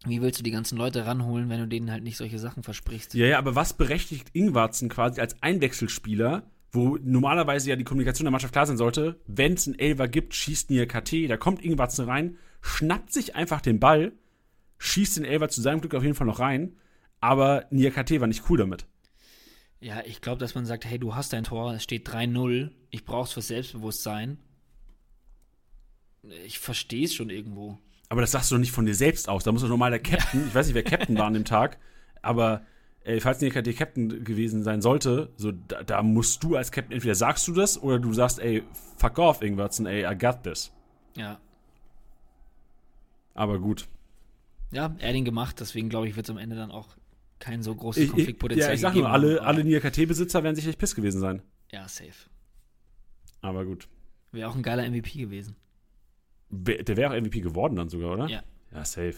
wie 0.04 0.20
willst 0.20 0.38
du 0.38 0.42
die 0.42 0.50
ganzen 0.50 0.76
Leute 0.76 1.06
ranholen, 1.06 1.48
wenn 1.48 1.60
du 1.60 1.68
denen 1.68 1.90
halt 1.90 2.02
nicht 2.02 2.18
solche 2.18 2.38
Sachen 2.38 2.62
versprichst? 2.62 3.14
Ja, 3.14 3.26
ja, 3.26 3.38
aber 3.38 3.54
was 3.54 3.72
berechtigt 3.72 4.28
Ingwarzen 4.34 4.88
quasi 4.88 5.20
als 5.20 5.42
Einwechselspieler, 5.42 6.42
wo 6.72 6.98
normalerweise 7.02 7.70
ja 7.70 7.76
die 7.76 7.84
Kommunikation 7.84 8.24
der 8.24 8.32
Mannschaft 8.32 8.52
klar 8.52 8.66
sein 8.66 8.76
sollte, 8.76 9.20
wenn 9.26 9.54
es 9.54 9.66
einen 9.66 9.78
Elver 9.78 10.08
gibt, 10.08 10.34
schießt 10.34 10.70
Nia 10.70 10.86
KT, 10.86 11.28
da 11.28 11.36
kommt 11.36 11.62
Ingwarzen 11.62 12.06
rein, 12.06 12.38
schnappt 12.60 13.12
sich 13.12 13.36
einfach 13.36 13.60
den 13.60 13.78
Ball 13.78 14.12
schießt 14.82 15.18
den 15.18 15.24
Elfer 15.24 15.48
zu 15.48 15.62
seinem 15.62 15.80
Glück 15.80 15.94
auf 15.94 16.02
jeden 16.02 16.16
Fall 16.16 16.26
noch 16.26 16.40
rein, 16.40 16.76
aber 17.20 17.66
Niakate 17.70 18.20
war 18.20 18.26
nicht 18.26 18.50
cool 18.50 18.58
damit. 18.58 18.86
Ja, 19.80 20.02
ich 20.04 20.20
glaube, 20.20 20.38
dass 20.38 20.54
man 20.54 20.66
sagt, 20.66 20.84
hey, 20.84 20.98
du 20.98 21.14
hast 21.14 21.32
dein 21.32 21.44
Tor, 21.44 21.74
es 21.74 21.84
steht 21.84 22.08
3-0, 22.08 22.70
ich 22.90 23.04
brauch's 23.04 23.32
fürs 23.32 23.48
Selbstbewusstsein. 23.48 24.38
Ich 26.44 26.58
verstehe 26.58 27.04
es 27.04 27.14
schon 27.14 27.30
irgendwo. 27.30 27.78
Aber 28.08 28.20
das 28.20 28.32
sagst 28.32 28.50
du 28.50 28.56
doch 28.56 28.60
nicht 28.60 28.72
von 28.72 28.84
dir 28.84 28.94
selbst 28.94 29.28
aus. 29.28 29.44
Da 29.44 29.52
muss 29.52 29.62
doch 29.62 29.68
normal 29.68 29.90
der 29.90 30.00
Captain, 30.00 30.40
ja. 30.40 30.46
ich 30.48 30.54
weiß 30.54 30.66
nicht, 30.66 30.74
wer 30.74 30.82
Captain 30.82 31.16
war 31.16 31.26
an 31.26 31.34
dem 31.34 31.44
Tag, 31.44 31.78
aber 32.20 32.64
ey, 33.04 33.20
falls 33.20 33.40
Niakate 33.40 33.72
Captain 33.74 34.24
gewesen 34.24 34.62
sein 34.62 34.82
sollte, 34.82 35.30
so 35.36 35.52
da, 35.52 35.82
da, 35.82 36.02
musst 36.02 36.42
du 36.44 36.56
als 36.56 36.72
Captain 36.72 36.92
entweder 36.92 37.14
sagst 37.14 37.46
du 37.48 37.52
das 37.52 37.82
oder 37.82 37.98
du 37.98 38.12
sagst, 38.12 38.38
ey, 38.38 38.62
fuck 38.96 39.18
off, 39.18 39.42
Ingwertsen, 39.42 39.86
ey, 39.86 40.04
I 40.04 40.16
got 40.16 40.42
this. 40.42 40.72
Ja. 41.16 41.40
Aber 43.34 43.58
gut 43.58 43.88
ja, 44.72 44.94
er 44.98 45.08
hat 45.08 45.14
ihn 45.14 45.24
gemacht, 45.24 45.60
deswegen 45.60 45.88
glaube 45.88 46.08
ich, 46.08 46.16
wird 46.16 46.26
es 46.26 46.30
am 46.30 46.38
Ende 46.38 46.56
dann 46.56 46.70
auch 46.70 46.88
kein 47.38 47.62
so 47.62 47.74
großes 47.74 48.10
Konfliktpotenzial 48.10 48.70
Ja, 48.70 48.74
ich 48.74 48.80
sag 48.80 48.94
nur, 48.94 49.08
alle, 49.08 49.42
alle 49.42 49.64
NIAKT-Besitzer 49.64 50.42
werden 50.42 50.56
sicherlich 50.56 50.78
piss 50.78 50.94
gewesen 50.94 51.20
sein. 51.20 51.42
Ja, 51.70 51.86
safe. 51.88 52.30
Aber 53.42 53.64
gut. 53.64 53.88
Wäre 54.30 54.48
auch 54.48 54.56
ein 54.56 54.62
geiler 54.62 54.88
MVP 54.88 55.18
gewesen. 55.18 55.56
Der 56.48 56.96
wäre 56.96 57.10
auch 57.10 57.20
MVP 57.20 57.40
geworden 57.40 57.76
dann 57.76 57.88
sogar, 57.88 58.12
oder? 58.12 58.28
Ja. 58.28 58.42
Ja, 58.72 58.84
safe. 58.84 59.16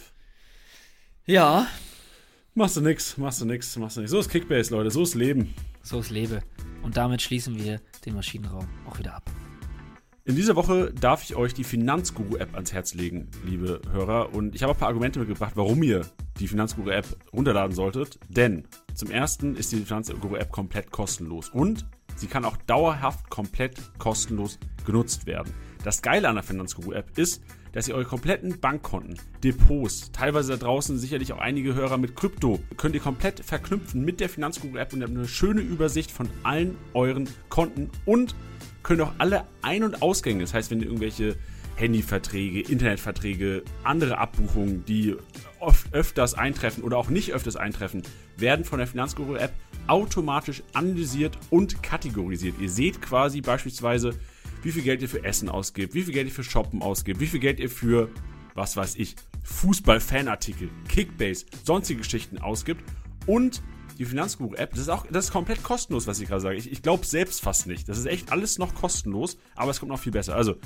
Ja. 1.26 1.68
Machst 2.56 2.76
du 2.76 2.82
nix, 2.82 3.18
machst 3.18 3.40
du 3.40 3.46
nix, 3.46 3.76
machst 3.78 3.96
du 3.96 4.00
nix. 4.00 4.12
So 4.12 4.20
ist 4.20 4.30
Kickbase, 4.30 4.72
Leute, 4.72 4.88
so 4.88 5.02
ist 5.02 5.16
Leben. 5.16 5.52
So 5.82 5.98
ist 5.98 6.10
Lebe. 6.10 6.40
Und 6.82 6.96
damit 6.96 7.20
schließen 7.20 7.58
wir 7.58 7.80
den 8.06 8.14
Maschinenraum 8.14 8.68
auch 8.88 8.96
wieder 8.96 9.16
ab. 9.16 9.28
In 10.24 10.36
dieser 10.36 10.54
Woche 10.54 10.92
darf 10.92 11.24
ich 11.24 11.34
euch 11.34 11.52
die 11.52 11.64
Finanzguru-App 11.64 12.54
ans 12.54 12.72
Herz 12.72 12.94
legen, 12.94 13.28
liebe 13.44 13.80
Hörer. 13.90 14.32
Und 14.32 14.54
ich 14.54 14.62
habe 14.62 14.72
ein 14.72 14.78
paar 14.78 14.86
Argumente 14.86 15.18
mitgebracht, 15.18 15.54
warum 15.56 15.82
ihr 15.82 16.06
die 16.38 16.46
Finanzguru-App 16.46 17.16
runterladen 17.32 17.74
solltet. 17.74 18.20
Denn 18.28 18.68
zum 18.94 19.10
ersten 19.10 19.56
ist 19.56 19.72
die 19.72 19.78
Finanzguru-App 19.78 20.52
komplett 20.52 20.92
kostenlos 20.92 21.48
und 21.48 21.84
sie 22.14 22.28
kann 22.28 22.44
auch 22.44 22.56
dauerhaft 22.56 23.30
komplett 23.30 23.80
kostenlos 23.98 24.60
genutzt 24.86 25.26
werden. 25.26 25.52
Das 25.82 26.02
Geile 26.02 26.28
an 26.28 26.36
der 26.36 26.44
Finanzguru-App 26.44 27.18
ist, 27.18 27.42
dass 27.74 27.88
ihr 27.88 27.94
eure 27.96 28.04
kompletten 28.04 28.60
Bankkonten, 28.60 29.18
Depots, 29.42 30.12
teilweise 30.12 30.52
da 30.52 30.58
draußen 30.58 30.96
sicherlich 30.96 31.32
auch 31.32 31.38
einige 31.38 31.74
Hörer 31.74 31.98
mit 31.98 32.14
Krypto, 32.14 32.60
könnt 32.76 32.94
ihr 32.94 33.00
komplett 33.00 33.40
verknüpfen 33.40 34.04
mit 34.04 34.20
der 34.20 34.28
Finanzguru-App 34.28 34.92
und 34.92 35.00
ihr 35.00 35.06
habt 35.06 35.16
eine 35.16 35.28
schöne 35.28 35.60
Übersicht 35.60 36.10
von 36.10 36.30
allen 36.44 36.76
euren 36.94 37.28
Konten 37.48 37.90
und 38.06 38.36
können 38.84 39.00
auch 39.00 39.12
alle 39.18 39.44
Ein- 39.60 39.82
und 39.82 40.02
Ausgänge, 40.02 40.42
das 40.42 40.54
heißt, 40.54 40.70
wenn 40.70 40.80
ihr 40.80 40.86
irgendwelche 40.86 41.36
Handyverträge, 41.76 42.60
Internetverträge, 42.60 43.64
andere 43.82 44.18
Abbuchungen, 44.18 44.84
die 44.84 45.16
oft 45.58 45.92
öfters 45.92 46.34
eintreffen 46.34 46.84
oder 46.84 46.96
auch 46.98 47.08
nicht 47.08 47.32
öfters 47.32 47.56
eintreffen, 47.56 48.02
werden 48.36 48.64
von 48.64 48.78
der 48.78 48.86
Finanzguru-App 48.86 49.52
automatisch 49.88 50.62
analysiert 50.74 51.36
und 51.50 51.82
kategorisiert. 51.82 52.54
Ihr 52.60 52.70
seht 52.70 53.02
quasi 53.02 53.40
beispielsweise, 53.40 54.14
wie 54.64 54.72
viel 54.72 54.82
Geld 54.82 55.02
ihr 55.02 55.08
für 55.08 55.22
Essen 55.24 55.48
ausgibt, 55.48 55.94
wie 55.94 56.02
viel 56.02 56.14
Geld 56.14 56.26
ihr 56.26 56.32
für 56.32 56.42
Shoppen 56.42 56.82
ausgibt, 56.82 57.20
wie 57.20 57.26
viel 57.26 57.40
Geld 57.40 57.60
ihr 57.60 57.70
für, 57.70 58.10
was 58.54 58.76
weiß 58.76 58.96
ich, 58.96 59.14
Fußball-Fanartikel, 59.44 60.70
Kickbase, 60.88 61.44
sonstige 61.64 62.00
Geschichten 62.00 62.38
ausgibt 62.38 62.82
und 63.26 63.62
die 63.98 64.04
Finanzguru-App, 64.04 64.70
das 64.70 64.80
ist 64.80 64.88
auch 64.88 65.06
das 65.06 65.26
ist 65.26 65.30
komplett 65.30 65.62
kostenlos, 65.62 66.06
was 66.06 66.18
ich 66.18 66.28
gerade 66.28 66.40
sage. 66.40 66.56
Ich, 66.56 66.72
ich 66.72 66.82
glaube 66.82 67.06
selbst 67.06 67.40
fast 67.40 67.68
nicht. 67.68 67.88
Das 67.88 67.96
ist 67.96 68.06
echt 68.06 68.32
alles 68.32 68.58
noch 68.58 68.74
kostenlos, 68.74 69.38
aber 69.54 69.70
es 69.70 69.78
kommt 69.78 69.92
noch 69.92 70.00
viel 70.00 70.10
besser. 70.10 70.34
Also, 70.34 70.56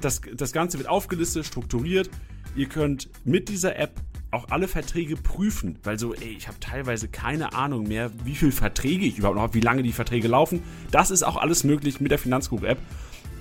das, 0.00 0.22
das 0.34 0.52
Ganze 0.52 0.78
wird 0.78 0.88
aufgelistet, 0.88 1.44
strukturiert. 1.44 2.08
Ihr 2.56 2.66
könnt 2.66 3.10
mit 3.24 3.50
dieser 3.50 3.76
App 3.76 4.00
auch 4.30 4.46
alle 4.50 4.68
Verträge 4.68 5.16
prüfen, 5.16 5.78
weil 5.82 5.98
so, 5.98 6.14
ey, 6.14 6.36
ich 6.36 6.46
habe 6.46 6.60
teilweise 6.60 7.08
keine 7.08 7.52
Ahnung 7.52 7.88
mehr, 7.88 8.10
wie 8.24 8.34
viele 8.34 8.52
Verträge 8.52 9.04
ich 9.04 9.18
überhaupt 9.18 9.36
noch 9.36 9.42
habe, 9.42 9.54
wie 9.54 9.60
lange 9.60 9.82
die 9.82 9.92
Verträge 9.92 10.28
laufen. 10.28 10.62
Das 10.90 11.10
ist 11.10 11.22
auch 11.22 11.36
alles 11.36 11.64
möglich 11.64 12.00
mit 12.00 12.10
der 12.10 12.18
Finanzguru-App. 12.18 12.78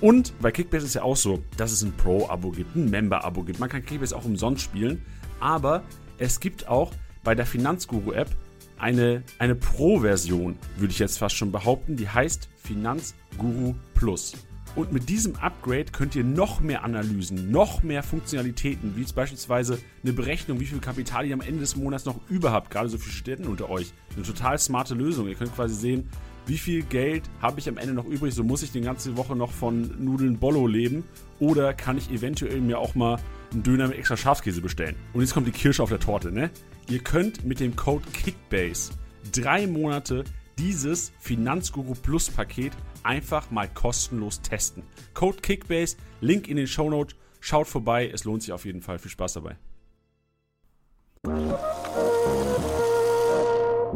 Und 0.02 0.34
bei 0.40 0.52
Kickbase 0.52 0.86
ist 0.86 0.96
ja 0.96 1.04
auch 1.04 1.18
so, 1.18 1.44
dass 1.58 1.72
es 1.72 1.84
ein 1.84 1.92
Pro-Abo 1.92 2.52
gibt, 2.52 2.76
ein 2.76 2.90
Member-Abo 2.90 3.44
gibt. 3.44 3.60
Man 3.60 3.70
kann 3.70 3.86
Kickbase 3.86 4.16
auch 4.16 4.26
umsonst 4.26 4.64
spielen, 4.64 5.04
aber 5.40 5.84
es 6.18 6.40
gibt 6.40 6.68
auch 6.68 6.92
bei 7.24 7.36
der 7.36 7.46
Finanzguru-App 7.46 8.30
eine, 8.78 9.24
eine 9.40 9.56
Pro-Version, 9.56 10.58
würde 10.78 10.92
ich 10.92 11.00
jetzt 11.00 11.20
fast 11.20 11.36
schon 11.36 11.52
behaupten, 11.52 11.98
die 11.98 12.08
heißt 12.08 12.50
Finanzguru 12.64 13.76
Plus. 13.94 14.34
Und 14.76 14.92
mit 14.92 15.10
diesem 15.10 15.36
Upgrade 15.36 15.86
könnt 15.92 16.16
ihr 16.16 16.24
noch 16.24 16.62
mehr 16.62 16.84
Analysen, 16.84 17.52
noch 17.52 17.84
mehr 17.84 18.04
Funktionalitäten, 18.04 18.96
wie 18.96 19.04
beispielsweise 19.04 19.80
eine 20.04 20.14
Berechnung, 20.14 20.60
wie 20.60 20.66
viel 20.66 20.80
Kapital 20.80 21.26
ihr 21.26 21.34
am 21.34 21.42
Ende 21.42 21.60
des 21.60 21.76
Monats 21.76 22.06
noch 22.06 22.20
überhaupt, 22.30 22.70
gerade 22.70 22.90
so 22.90 22.98
viele 22.98 23.14
Studenten 23.14 23.48
unter 23.48 23.70
euch. 23.70 23.92
Eine 24.16 24.24
total 24.24 24.58
smarte 24.58 24.94
Lösung. 24.94 25.28
Ihr 25.28 25.36
könnt 25.36 25.56
quasi 25.56 25.76
sehen, 25.76 26.10
wie 26.46 26.58
viel 26.58 26.84
Geld 26.84 27.24
habe 27.42 27.60
ich 27.60 27.70
am 27.70 27.78
Ende 27.78 27.94
noch 27.94 28.06
übrig, 28.06 28.34
so 28.34 28.44
muss 28.44 28.64
ich 28.64 28.72
die 28.72 28.82
ganze 28.82 29.18
Woche 29.18 29.36
noch 29.36 29.52
von 29.52 30.04
Nudeln 30.04 30.40
Bollo 30.40 30.66
leben 30.66 31.04
oder 31.40 31.74
kann 31.74 31.98
ich 31.98 32.10
eventuell 32.10 32.62
mir 32.62 32.80
auch 32.80 32.96
mal 32.96 33.20
einen 33.52 33.64
Döner 33.64 33.88
mit 33.88 33.98
extra 33.98 34.18
Schafskäse 34.18 34.62
bestellen. 34.62 34.96
Und 35.14 35.22
jetzt 35.22 35.34
kommt 35.34 35.48
die 35.48 35.52
Kirsche 35.52 35.84
auf 35.84 35.90
der 35.90 36.00
Torte, 36.00 36.32
ne? 36.32 36.50
Ihr 36.90 37.00
könnt 37.00 37.46
mit 37.46 37.60
dem 37.60 37.76
Code 37.76 38.06
Kickbase 38.14 38.92
drei 39.32 39.68
Monate 39.68 40.24
dieses 40.58 41.12
Finanzguru 41.20 41.94
Plus 41.94 42.30
Paket 42.30 42.74
einfach 43.10 43.50
mal 43.50 43.68
kostenlos 43.68 44.40
testen. 44.42 44.84
Code 45.16 45.40
Kickbase, 45.42 45.98
Link 46.22 46.48
in 46.48 46.58
den 46.58 46.68
Show 46.68 46.90
Notes. 46.92 47.16
Schaut 47.42 47.68
vorbei, 47.68 48.08
es 48.14 48.24
lohnt 48.24 48.44
sich 48.44 48.52
auf 48.54 48.66
jeden 48.66 48.82
Fall. 48.82 49.00
Viel 49.00 49.10
Spaß 49.12 49.34
dabei. 49.34 49.58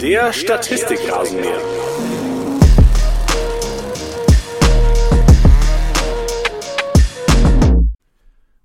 Der 0.01 0.33
Statistikrasenmäher. 0.33 1.61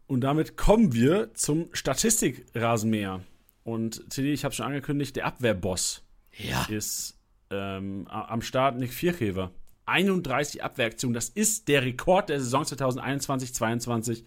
Und 0.06 0.22
damit 0.22 0.56
kommen 0.56 0.94
wir 0.94 1.34
zum 1.34 1.68
Statistikrasenmäher. 1.74 3.20
Und 3.64 4.10
CD, 4.10 4.32
ich 4.32 4.44
habe 4.44 4.54
schon 4.54 4.64
angekündigt, 4.64 5.14
der 5.16 5.26
Abwehrboss 5.26 6.02
Ja. 6.38 6.64
ist 6.70 7.18
ähm, 7.50 8.06
am 8.08 8.40
Start 8.40 8.78
Nick 8.78 8.92
Viergeber. 8.94 9.50
31 9.88 10.62
Abwehraktionen, 10.62 11.14
das 11.14 11.28
ist 11.28 11.68
der 11.68 11.82
Rekord 11.82 12.28
der 12.28 12.40
Saison 12.40 12.64
2021-22. 12.64 14.24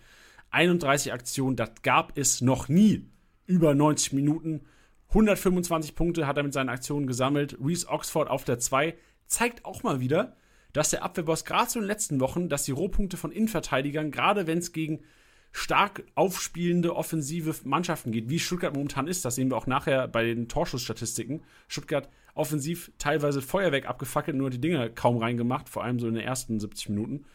31 0.49 1.13
Aktionen, 1.13 1.55
das 1.55 1.71
gab 1.81 2.17
es 2.17 2.41
noch 2.41 2.67
nie. 2.67 3.07
Über 3.45 3.73
90 3.73 4.13
Minuten. 4.13 4.61
125 5.09 5.95
Punkte 5.95 6.27
hat 6.27 6.37
er 6.37 6.43
mit 6.43 6.53
seinen 6.53 6.69
Aktionen 6.69 7.07
gesammelt. 7.07 7.57
Reese 7.61 7.87
Oxford 7.89 8.29
auf 8.29 8.43
der 8.43 8.59
2 8.59 8.95
zeigt 9.27 9.65
auch 9.65 9.83
mal 9.83 9.99
wieder, 9.99 10.35
dass 10.73 10.89
der 10.89 11.03
Abwehrboss 11.03 11.45
gerade 11.45 11.69
so 11.69 11.79
in 11.79 11.83
den 11.83 11.87
letzten 11.87 12.19
Wochen, 12.19 12.49
dass 12.49 12.63
die 12.63 12.71
Rohpunkte 12.71 13.17
von 13.17 13.31
Innenverteidigern, 13.31 14.11
gerade 14.11 14.47
wenn 14.47 14.59
es 14.59 14.71
gegen 14.71 15.01
stark 15.51 16.03
aufspielende 16.15 16.95
offensive 16.95 17.53
Mannschaften 17.65 18.11
geht, 18.11 18.29
wie 18.29 18.39
Stuttgart 18.39 18.73
momentan 18.73 19.07
ist, 19.07 19.25
das 19.25 19.35
sehen 19.35 19.51
wir 19.51 19.57
auch 19.57 19.67
nachher 19.67 20.07
bei 20.07 20.23
den 20.23 20.47
Torschussstatistiken. 20.47 21.43
Stuttgart 21.67 22.09
offensiv 22.33 22.91
teilweise 22.97 23.41
Feuerwerk 23.41 23.87
abgefackelt, 23.87 24.37
nur 24.37 24.49
die 24.49 24.61
Dinger 24.61 24.89
kaum 24.89 25.17
reingemacht, 25.17 25.69
vor 25.69 25.83
allem 25.83 25.99
so 25.99 26.07
in 26.07 26.15
den 26.15 26.23
ersten 26.23 26.59
70 26.59 26.89
Minuten. 26.89 27.25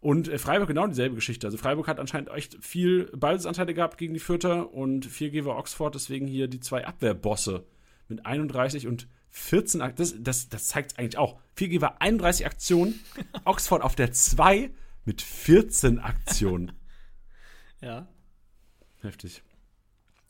Und 0.00 0.28
äh, 0.28 0.38
Freiburg 0.38 0.68
genau 0.68 0.86
dieselbe 0.86 1.14
Geschichte. 1.14 1.46
Also 1.46 1.58
Freiburg 1.58 1.88
hat 1.88 1.98
anscheinend 1.98 2.30
echt 2.30 2.62
viel 2.64 3.06
Ballbesitzanteile 3.16 3.74
gehabt 3.74 3.98
gegen 3.98 4.14
die 4.14 4.20
Fürther 4.20 4.72
und 4.72 5.06
Viergeber 5.06 5.56
Oxford, 5.58 5.94
deswegen 5.94 6.26
hier 6.26 6.48
die 6.48 6.60
zwei 6.60 6.86
Abwehrbosse 6.86 7.64
mit 8.08 8.24
31 8.24 8.86
und 8.86 9.08
14 9.30 9.82
Ak 9.82 9.96
das, 9.96 10.14
das, 10.18 10.48
das 10.48 10.68
zeigt 10.68 10.98
eigentlich 10.98 11.18
auch. 11.18 11.38
Viergeber 11.54 12.00
31 12.00 12.46
Aktionen, 12.46 13.00
Oxford 13.44 13.82
auf 13.82 13.94
der 13.94 14.12
2 14.12 14.70
mit 15.04 15.22
14 15.22 15.98
Aktionen. 15.98 16.72
Ja. 17.80 18.08
Heftig. 19.02 19.42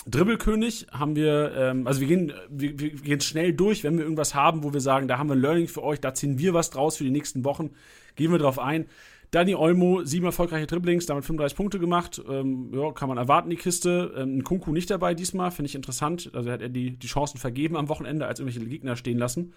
Dribbelkönig 0.08 0.86
haben 0.92 1.16
wir, 1.16 1.52
ähm, 1.56 1.86
also 1.86 2.00
wir 2.00 2.06
gehen, 2.06 2.32
wir, 2.48 2.78
wir 2.78 2.90
gehen 2.90 3.20
schnell 3.20 3.52
durch, 3.52 3.82
wenn 3.82 3.96
wir 3.96 4.04
irgendwas 4.04 4.34
haben, 4.34 4.62
wo 4.62 4.72
wir 4.72 4.80
sagen, 4.80 5.08
da 5.08 5.18
haben 5.18 5.28
wir 5.28 5.34
ein 5.34 5.40
Learning 5.40 5.68
für 5.68 5.82
euch, 5.82 6.00
da 6.00 6.14
ziehen 6.14 6.38
wir 6.38 6.54
was 6.54 6.70
draus 6.70 6.96
für 6.96 7.04
die 7.04 7.10
nächsten 7.10 7.44
Wochen, 7.44 7.70
gehen 8.14 8.30
wir 8.30 8.38
drauf 8.38 8.58
ein. 8.58 8.86
Dani 9.32 9.56
Olmo, 9.56 10.04
sieben 10.04 10.26
erfolgreiche 10.26 10.66
Dribblings, 10.66 11.06
damit 11.06 11.24
35 11.24 11.56
Punkte 11.56 11.78
gemacht. 11.80 12.22
Ähm, 12.28 12.70
ja, 12.72 12.92
kann 12.92 13.08
man 13.08 13.18
erwarten, 13.18 13.50
die 13.50 13.56
Kiste. 13.56 14.14
Ähm, 14.16 14.44
Kunku 14.44 14.72
nicht 14.72 14.88
dabei 14.88 15.14
diesmal, 15.14 15.50
finde 15.50 15.68
ich 15.68 15.74
interessant. 15.74 16.30
Also 16.32 16.50
hat 16.50 16.62
er 16.62 16.68
die, 16.68 16.92
die 16.92 17.06
Chancen 17.08 17.38
vergeben 17.38 17.76
am 17.76 17.88
Wochenende, 17.88 18.26
als 18.26 18.38
irgendwelche 18.38 18.68
Gegner 18.68 18.94
stehen 18.94 19.18
lassen. 19.18 19.52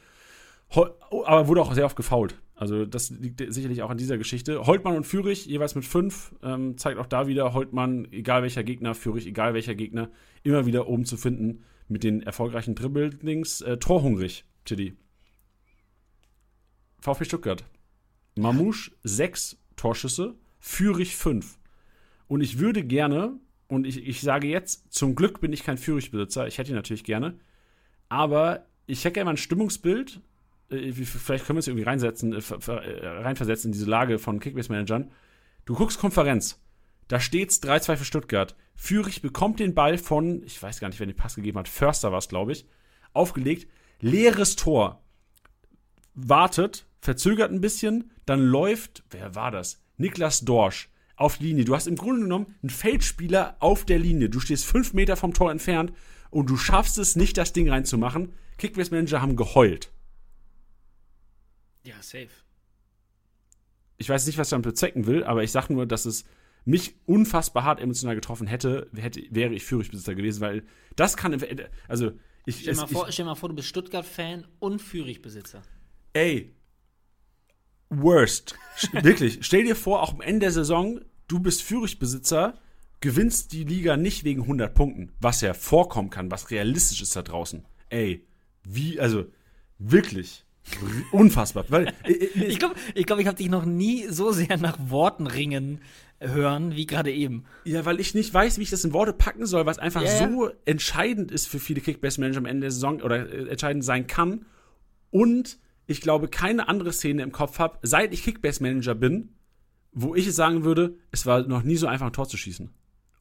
Hol 0.74 0.94
oh, 1.12 1.24
aber 1.26 1.48
wurde 1.48 1.62
auch 1.62 1.74
sehr 1.74 1.86
oft 1.86 1.96
gefault. 1.96 2.36
Also 2.60 2.86
das 2.86 3.10
liegt 3.10 3.42
sicherlich 3.54 3.84
auch 3.84 3.90
an 3.90 3.98
dieser 3.98 4.18
Geschichte. 4.18 4.66
Holtmann 4.66 4.98
und 4.98 5.06
Fürich 5.06 5.46
jeweils 5.46 5.76
mit 5.76 5.86
fünf. 5.86 6.36
Ähm, 6.44 6.78
zeigt 6.78 7.00
auch 7.00 7.06
da 7.06 7.26
wieder, 7.26 7.54
Holtmann, 7.54 8.06
egal 8.12 8.42
welcher 8.42 8.66
Gegner, 8.66 8.94
Fürich, 8.96 9.26
egal 9.26 9.54
welcher 9.54 9.76
Gegner, 9.76 10.12
immer 10.44 10.66
wieder 10.66 10.90
oben 10.90 11.06
zu 11.06 11.16
finden 11.16 11.64
mit 11.88 12.04
den 12.04 12.22
erfolgreichen 12.22 12.76
Dribblings. 12.76 13.62
Äh, 13.62 13.78
torhungrig, 13.78 14.44
Tiddy. 14.66 14.98
VfB 17.00 17.24
Stuttgart. 17.24 17.64
Mamouche 18.36 18.92
sechs 19.04 19.58
Torschüsse, 19.78 20.36
Fürich 20.60 21.16
fünf. 21.16 21.60
Und 22.28 22.42
ich 22.42 22.60
würde 22.60 22.84
gerne, 22.84 23.40
und 23.70 23.88
ich, 23.88 24.06
ich 24.06 24.20
sage 24.20 24.50
jetzt, 24.50 24.92
zum 24.92 25.16
Glück 25.16 25.40
bin 25.40 25.54
ich 25.54 25.64
kein 25.64 25.78
Fürich-Besitzer, 25.78 26.46
ich 26.46 26.58
hätte 26.58 26.72
ihn 26.72 26.76
natürlich 26.76 27.06
gerne, 27.06 27.40
aber 28.10 28.66
ich 28.86 29.06
hätte 29.06 29.14
gerne 29.14 29.26
mal 29.28 29.34
ein 29.36 29.38
Stimmungsbild, 29.38 30.20
vielleicht 30.70 31.46
können 31.46 31.58
wir 31.58 31.62
es 31.62 31.68
irgendwie 31.68 31.84
reinsetzen, 31.84 32.34
äh, 32.34 32.38
äh, 32.38 33.08
reinversetzen 33.08 33.70
in 33.70 33.72
diese 33.74 33.90
Lage 33.90 34.20
von 34.20 34.40
Kickbase-Managern. 34.40 35.12
Du 35.66 35.76
guckst 35.76 36.00
Konferenz, 36.00 36.62
da 37.08 37.20
steht's 37.20 37.62
3-2 37.62 37.98
für 37.98 38.06
Stuttgart. 38.06 38.56
Fürich 38.76 39.22
bekommt 39.22 39.60
den 39.60 39.74
Ball 39.74 39.98
von, 39.98 40.44
ich 40.44 40.62
weiß 40.62 40.80
gar 40.80 40.90
nicht, 40.90 41.00
wer 41.00 41.08
den 41.08 41.16
Pass 41.16 41.36
gegeben 41.36 41.58
hat, 41.58 41.68
Förster 41.68 42.12
war 42.12 42.20
es, 42.20 42.30
glaube 42.30 42.52
ich, 42.52 42.66
aufgelegt, 43.14 43.68
leeres 44.00 44.56
Tor. 44.56 45.04
Wartet, 46.14 46.86
verzögert 47.02 47.52
ein 47.52 47.62
bisschen, 47.62 48.12
dann 48.26 48.40
läuft, 48.40 49.04
wer 49.10 49.36
war 49.36 49.52
das? 49.52 49.82
Niklas 49.98 50.42
Dorsch 50.42 50.90
auf 51.16 51.40
Linie. 51.40 51.66
Du 51.66 51.76
hast 51.76 51.88
im 51.88 51.96
Grunde 51.96 52.22
genommen 52.22 52.56
einen 52.62 52.70
Feldspieler 52.70 53.58
auf 53.60 53.86
der 53.86 54.00
Linie. 54.00 54.30
Du 54.30 54.40
stehst 54.40 54.66
fünf 54.66 54.94
Meter 54.94 55.18
vom 55.18 55.34
Tor 55.34 55.52
entfernt 55.52 55.92
und 56.30 56.50
du 56.50 56.58
schaffst 56.58 56.98
es 56.98 57.16
nicht, 57.16 57.38
das 57.38 57.54
Ding 57.54 57.70
reinzumachen. 57.70 58.34
Kickbase-Manager 58.58 59.22
haben 59.22 59.36
geheult. 59.36 59.92
Ja, 61.90 61.96
safe. 62.02 62.30
ich 63.98 64.10
weiß 64.10 64.28
nicht, 64.28 64.38
was 64.38 64.48
ich 64.48 64.52
damit 64.52 64.66
bezwecken 64.66 65.08
will, 65.08 65.24
aber 65.24 65.44
ich 65.44 65.52
sage 65.52 65.74
nur, 65.74 65.86
dass 65.86 66.06
es 66.06 66.26
mich 66.66 66.96
unfassbar 67.06 67.64
hart 67.64 67.80
emotional 67.80 68.16
getroffen 68.16 68.48
hätte, 68.48 68.90
hätte 68.96 69.22
wäre 69.32 69.54
ich 69.54 69.64
Führichbesitzer 69.66 70.14
gewesen, 70.14 70.42
weil 70.42 70.64
das 70.96 71.18
kann, 71.18 71.38
also 71.88 72.12
ich, 72.46 72.60
Stell, 72.62 72.74
es, 72.74 72.78
mal 72.78 72.86
ich 72.86 72.92
vor, 72.92 73.12
stell 73.12 73.26
mal 73.26 73.36
vor, 73.36 73.50
du 73.50 73.56
bist 73.56 73.68
Stuttgart-Fan 73.68 74.46
und 74.60 74.82
Fürich-Besitzer. 74.82 75.64
ey, 76.14 76.54
worst, 77.90 78.56
wirklich, 78.92 79.40
stell 79.42 79.64
dir 79.64 79.76
vor, 79.76 80.04
auch 80.04 80.14
am 80.14 80.22
Ende 80.22 80.42
der 80.42 80.52
Saison, 80.52 81.02
du 81.28 81.40
bist 81.40 81.64
Führichbesitzer, 81.64 82.60
gewinnst 83.02 83.52
die 83.52 83.64
Liga 83.64 83.98
nicht 83.98 84.24
wegen 84.24 84.44
100 84.44 84.74
Punkten, 84.74 85.12
was 85.20 85.42
ja 85.42 85.54
vorkommen 85.54 86.10
kann, 86.10 86.30
was 86.30 86.52
realistisch 86.52 87.02
ist 87.02 87.16
da 87.16 87.24
draußen. 87.24 87.66
Ey, 87.90 88.28
wie, 88.64 89.00
also 89.00 89.26
wirklich, 89.80 90.46
unfassbar, 91.12 91.66
weil 91.70 91.94
äh, 92.04 92.12
äh, 92.12 92.46
Ich 92.46 92.60
glaube, 92.60 92.76
ich, 92.94 93.06
glaub, 93.06 93.20
ich 93.20 93.28
habe 93.28 93.38
dich 93.38 93.50
noch 93.50 93.66
nie 93.66 94.08
so 94.10 94.32
sehr 94.32 94.58
nach 94.58 94.78
Worten 94.90 95.28
ringen 95.28 95.82
hören 96.22 96.76
wie 96.76 96.86
gerade 96.86 97.12
eben. 97.12 97.46
Ja, 97.64 97.86
weil 97.86 98.00
ich 98.00 98.14
nicht 98.14 98.34
weiß, 98.34 98.58
wie 98.58 98.64
ich 98.64 98.70
das 98.70 98.84
in 98.84 98.94
Worte 98.94 99.14
packen 99.14 99.46
soll, 99.46 99.66
was 99.66 99.80
einfach 99.80 100.04
ja. 100.04 100.30
so 100.30 100.50
entscheidend 100.66 101.32
ist 101.32 101.48
für 101.48 101.60
viele 101.60 101.82
Kickbase-Manager 101.82 102.40
am 102.40 102.46
Ende 102.46 102.62
der 102.62 102.72
Saison 102.72 103.02
oder 103.02 103.32
äh, 103.32 103.50
entscheidend 103.50 103.84
sein 103.84 104.08
kann. 104.08 104.46
Und 105.12 105.60
ich 105.88 106.02
glaube, 106.02 106.28
keine 106.28 106.68
andere 106.68 106.92
Szene 106.92 107.24
im 107.24 107.32
Kopf 107.32 107.60
habe, 107.60 107.80
seit 107.82 108.14
ich 108.14 108.24
Kickbase-Manager 108.24 108.96
bin, 108.96 109.30
wo 109.92 110.14
ich 110.14 110.28
es 110.28 110.36
sagen 110.36 110.64
würde, 110.64 110.96
es 111.12 111.26
war 111.26 111.48
noch 111.48 111.64
nie 111.64 111.78
so 111.78 111.88
einfach, 111.88 112.08
ein 112.08 112.14
Tor 112.14 112.28
zu 112.28 112.38
schießen. 112.38 112.70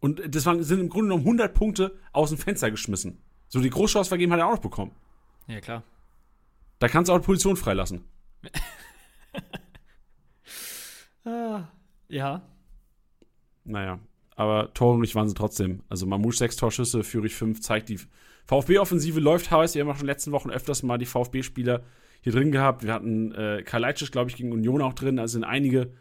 Und 0.01 0.23
das 0.35 0.45
waren, 0.47 0.63
sind 0.63 0.81
im 0.81 0.89
Grunde 0.89 1.09
genommen 1.09 1.25
100 1.25 1.55
Punkte 1.55 1.97
aus 2.13 2.31
dem 2.31 2.39
Fenster 2.39 2.71
geschmissen. 2.71 3.19
So 3.49 3.61
die 3.61 3.71
Großchance 3.71 4.09
vergeben 4.09 4.33
hat 4.33 4.41
er 4.41 4.47
auch 4.47 4.53
noch 4.53 4.59
bekommen. 4.59 4.93
Ja, 5.47 5.61
klar. 5.61 5.83
Da 6.79 6.89
kannst 6.89 7.09
du 7.09 7.13
auch 7.13 7.23
Position 7.23 7.57
freilassen. 7.57 8.05
ah, 11.25 11.65
ja. 12.09 12.43
Naja, 13.65 13.99
aber 14.37 14.73
torhungrig 14.75 15.15
waren 15.15 15.29
sie 15.29 15.35
trotzdem. 15.35 15.83
Also 15.89 16.07
Mamouche 16.07 16.39
sechs 16.39 16.57
Torschüsse, 16.57 17.03
Führig 17.03 17.35
fünf, 17.35 17.61
zeigt 17.61 17.89
die 17.89 17.99
VfB-Offensive 18.47 19.21
läuft 19.21 19.51
heiß. 19.51 19.75
Wir 19.75 19.83
haben 19.83 19.91
auch 19.91 19.95
schon 19.95 20.03
in 20.03 20.07
den 20.07 20.15
letzten 20.15 20.33
Wochen 20.33 20.51
öfters 20.51 20.83
mal 20.83 20.97
die 20.97 21.07
VfB-Spieler 21.07 21.83
hier 22.23 22.33
drin 22.33 22.51
gehabt. 22.51 22.83
Wir 22.83 22.95
hatten 22.95 23.33
äh, 23.33 23.63
Kalajdzic, 23.63 24.11
glaube 24.11 24.31
ich, 24.31 24.37
gegen 24.37 24.53
Union 24.53 24.81
auch 24.81 24.95
drin. 24.95 25.19
Also 25.19 25.33
sind 25.33 25.45
einige 25.45 25.93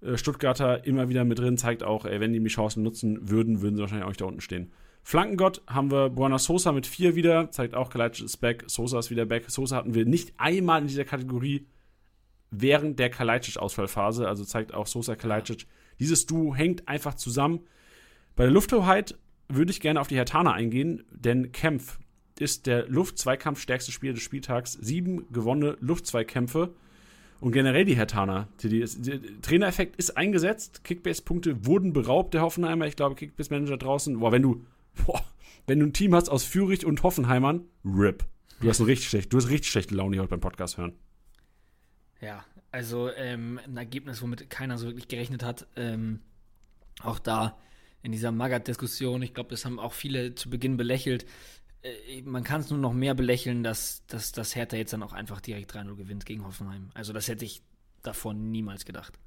äh, 0.00 0.16
Stuttgarter 0.16 0.86
immer 0.86 1.08
wieder 1.08 1.24
mit 1.24 1.38
drin. 1.38 1.56
Zeigt 1.56 1.82
auch, 1.82 2.04
ey, 2.04 2.20
wenn 2.20 2.32
die 2.32 2.40
die 2.40 2.48
Chancen 2.48 2.84
nutzen 2.84 3.28
würden, 3.28 3.62
würden 3.62 3.76
sie 3.76 3.80
wahrscheinlich 3.80 4.04
auch 4.04 4.10
nicht 4.10 4.20
da 4.20 4.26
unten 4.26 4.40
stehen. 4.40 4.70
Flankengott 5.08 5.62
haben 5.66 5.90
wir 5.90 6.10
Buona 6.10 6.38
Sosa 6.38 6.70
mit 6.70 6.86
vier 6.86 7.16
wieder. 7.16 7.50
Zeigt 7.50 7.74
auch, 7.74 7.88
Kalajdzic 7.88 8.26
ist 8.26 8.36
back, 8.36 8.64
Sosa 8.66 8.98
ist 8.98 9.08
wieder 9.08 9.24
back. 9.24 9.48
Sosa 9.48 9.76
hatten 9.76 9.94
wir 9.94 10.04
nicht 10.04 10.34
einmal 10.36 10.82
in 10.82 10.86
dieser 10.86 11.06
Kategorie 11.06 11.64
während 12.50 12.98
der 12.98 13.10
Kalajdzic-Ausfallphase. 13.10 14.28
Also 14.28 14.44
zeigt 14.44 14.74
auch 14.74 14.86
Sosa 14.86 15.16
Kalajdzic. 15.16 15.66
Dieses 15.98 16.26
Duo 16.26 16.54
hängt 16.54 16.88
einfach 16.88 17.14
zusammen. 17.14 17.60
Bei 18.36 18.44
der 18.44 18.52
Lufthoheit 18.52 19.16
würde 19.48 19.70
ich 19.70 19.80
gerne 19.80 19.98
auf 19.98 20.08
die 20.08 20.16
Hertaner 20.16 20.52
eingehen, 20.52 21.02
denn 21.10 21.52
Kempf 21.52 21.98
ist 22.38 22.66
der 22.66 22.86
Luftzweikampfstärkste 22.86 23.92
Spieler 23.92 24.12
des 24.12 24.22
Spieltags. 24.22 24.74
Sieben 24.74 25.24
gewonnene 25.32 25.78
Luftzweikämpfe. 25.80 26.74
Und 27.40 27.52
generell 27.52 27.86
die 27.86 27.96
Hertaner. 27.96 28.48
Der 28.62 28.86
Trainereffekt 29.40 29.96
ist 29.96 30.18
eingesetzt. 30.18 30.84
Kickbase-Punkte 30.84 31.64
wurden 31.64 31.94
beraubt, 31.94 32.34
der 32.34 32.42
Hoffenheimer. 32.42 32.86
Ich 32.86 32.96
glaube, 32.96 33.14
Kickbase-Manager 33.14 33.78
draußen. 33.78 34.18
Boah, 34.18 34.32
wenn 34.32 34.42
du, 34.42 34.66
boah, 35.06 35.24
wenn 35.66 35.80
du 35.80 35.86
ein 35.86 35.92
Team 35.92 36.14
hast 36.14 36.28
aus 36.28 36.44
Fürich 36.44 36.86
und 36.86 37.02
Hoffenheimern, 37.02 37.64
RIP. 37.84 38.24
Du 38.60 38.68
hast, 38.68 38.80
richtig 38.80 39.08
schlecht, 39.08 39.32
du 39.32 39.36
hast 39.36 39.50
richtig 39.50 39.70
schlechte 39.70 39.94
Laune 39.94 40.18
heute 40.18 40.30
beim 40.30 40.40
Podcast 40.40 40.78
hören. 40.78 40.94
Ja, 42.20 42.44
also 42.72 43.10
ähm, 43.12 43.60
ein 43.64 43.76
Ergebnis, 43.76 44.20
womit 44.20 44.50
keiner 44.50 44.78
so 44.78 44.86
wirklich 44.86 45.08
gerechnet 45.08 45.44
hat. 45.44 45.66
Ähm, 45.76 46.20
auch 47.00 47.20
da 47.20 47.56
in 48.02 48.12
dieser 48.12 48.32
Magath-Diskussion, 48.32 49.22
ich 49.22 49.34
glaube, 49.34 49.50
das 49.50 49.64
haben 49.64 49.78
auch 49.78 49.92
viele 49.92 50.34
zu 50.34 50.50
Beginn 50.50 50.76
belächelt. 50.76 51.26
Äh, 51.82 52.22
man 52.22 52.42
kann 52.42 52.60
es 52.60 52.70
nur 52.70 52.78
noch 52.78 52.92
mehr 52.92 53.14
belächeln, 53.14 53.62
dass, 53.62 54.04
dass, 54.06 54.32
dass 54.32 54.56
Hertha 54.56 54.76
jetzt 54.76 54.92
dann 54.92 55.02
auch 55.02 55.12
einfach 55.12 55.40
direkt 55.40 55.72
3-0 55.74 55.94
gewinnt 55.94 56.26
gegen 56.26 56.44
Hoffenheim. 56.44 56.90
Also 56.94 57.12
das 57.12 57.28
hätte 57.28 57.44
ich 57.44 57.62
davon 58.02 58.50
niemals 58.50 58.84
gedacht. 58.84 59.18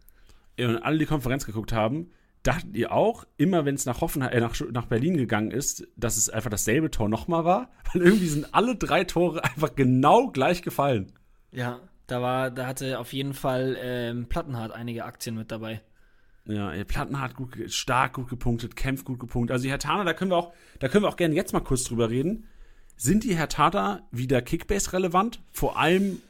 Ja, 0.58 0.68
und 0.68 0.78
alle, 0.78 0.98
die 0.98 1.06
Konferenz 1.06 1.46
geguckt 1.46 1.72
haben, 1.72 2.12
dachtet 2.44 2.76
ihr 2.76 2.92
auch, 2.92 3.26
immer 3.38 3.66
wenn 3.66 3.76
es 3.76 3.86
nach, 3.86 4.02
Hoffenheim, 4.02 4.32
äh, 4.32 4.40
nach, 4.40 4.60
nach 4.72 4.86
Berlin 4.86 5.18
gegangen 5.18 5.52
ist, 5.52 5.88
dass 5.96 6.18
es 6.18 6.30
einfach 6.30 6.50
dasselbe 6.50 6.92
Tor 6.92 7.10
nochmal 7.10 7.46
war? 7.46 7.70
Weil 7.94 8.04
irgendwie 8.04 8.28
sind 8.28 8.54
alle 8.54 8.76
drei 8.76 9.04
Tore 9.04 9.44
einfach 9.44 9.76
genau 9.76 10.28
gleich 10.28 10.62
gefallen. 10.62 11.12
Ja, 11.52 11.80
da 12.08 12.22
war, 12.22 12.52
da 12.52 12.68
hatte 12.68 13.00
auf 13.00 13.14
jeden 13.14 13.34
Fall 13.34 13.78
ähm, 13.80 14.28
Plattenhardt 14.28 14.74
einige 14.74 15.06
Aktien 15.06 15.36
mit 15.36 15.52
dabei. 15.52 15.82
Ja, 16.46 16.72
Plattenhardt 16.86 17.36
gut, 17.36 17.56
stark 17.68 18.14
gut 18.14 18.28
gepunktet, 18.28 18.76
Kempf 18.76 19.06
gut 19.06 19.20
gepunktet. 19.20 19.54
Also 19.54 19.64
die 19.64 19.70
Hertaner, 19.70 20.06
da 20.06 20.14
können 20.14 20.32
wir 20.32 20.38
auch, 20.38 20.54
da 20.80 20.88
können 20.88 21.04
wir 21.04 21.10
auch 21.10 21.18
gerne 21.18 21.36
jetzt 21.36 21.54
mal 21.54 21.60
kurz 21.60 21.84
drüber 21.84 22.10
reden. 22.10 22.48
Sind 22.98 23.24
die 23.24 23.36
Hertaner 23.36 24.08
wieder 24.12 24.42
Kickbase 24.42 24.94
relevant? 24.94 25.42
Vor 25.52 25.78
allem 25.78 26.22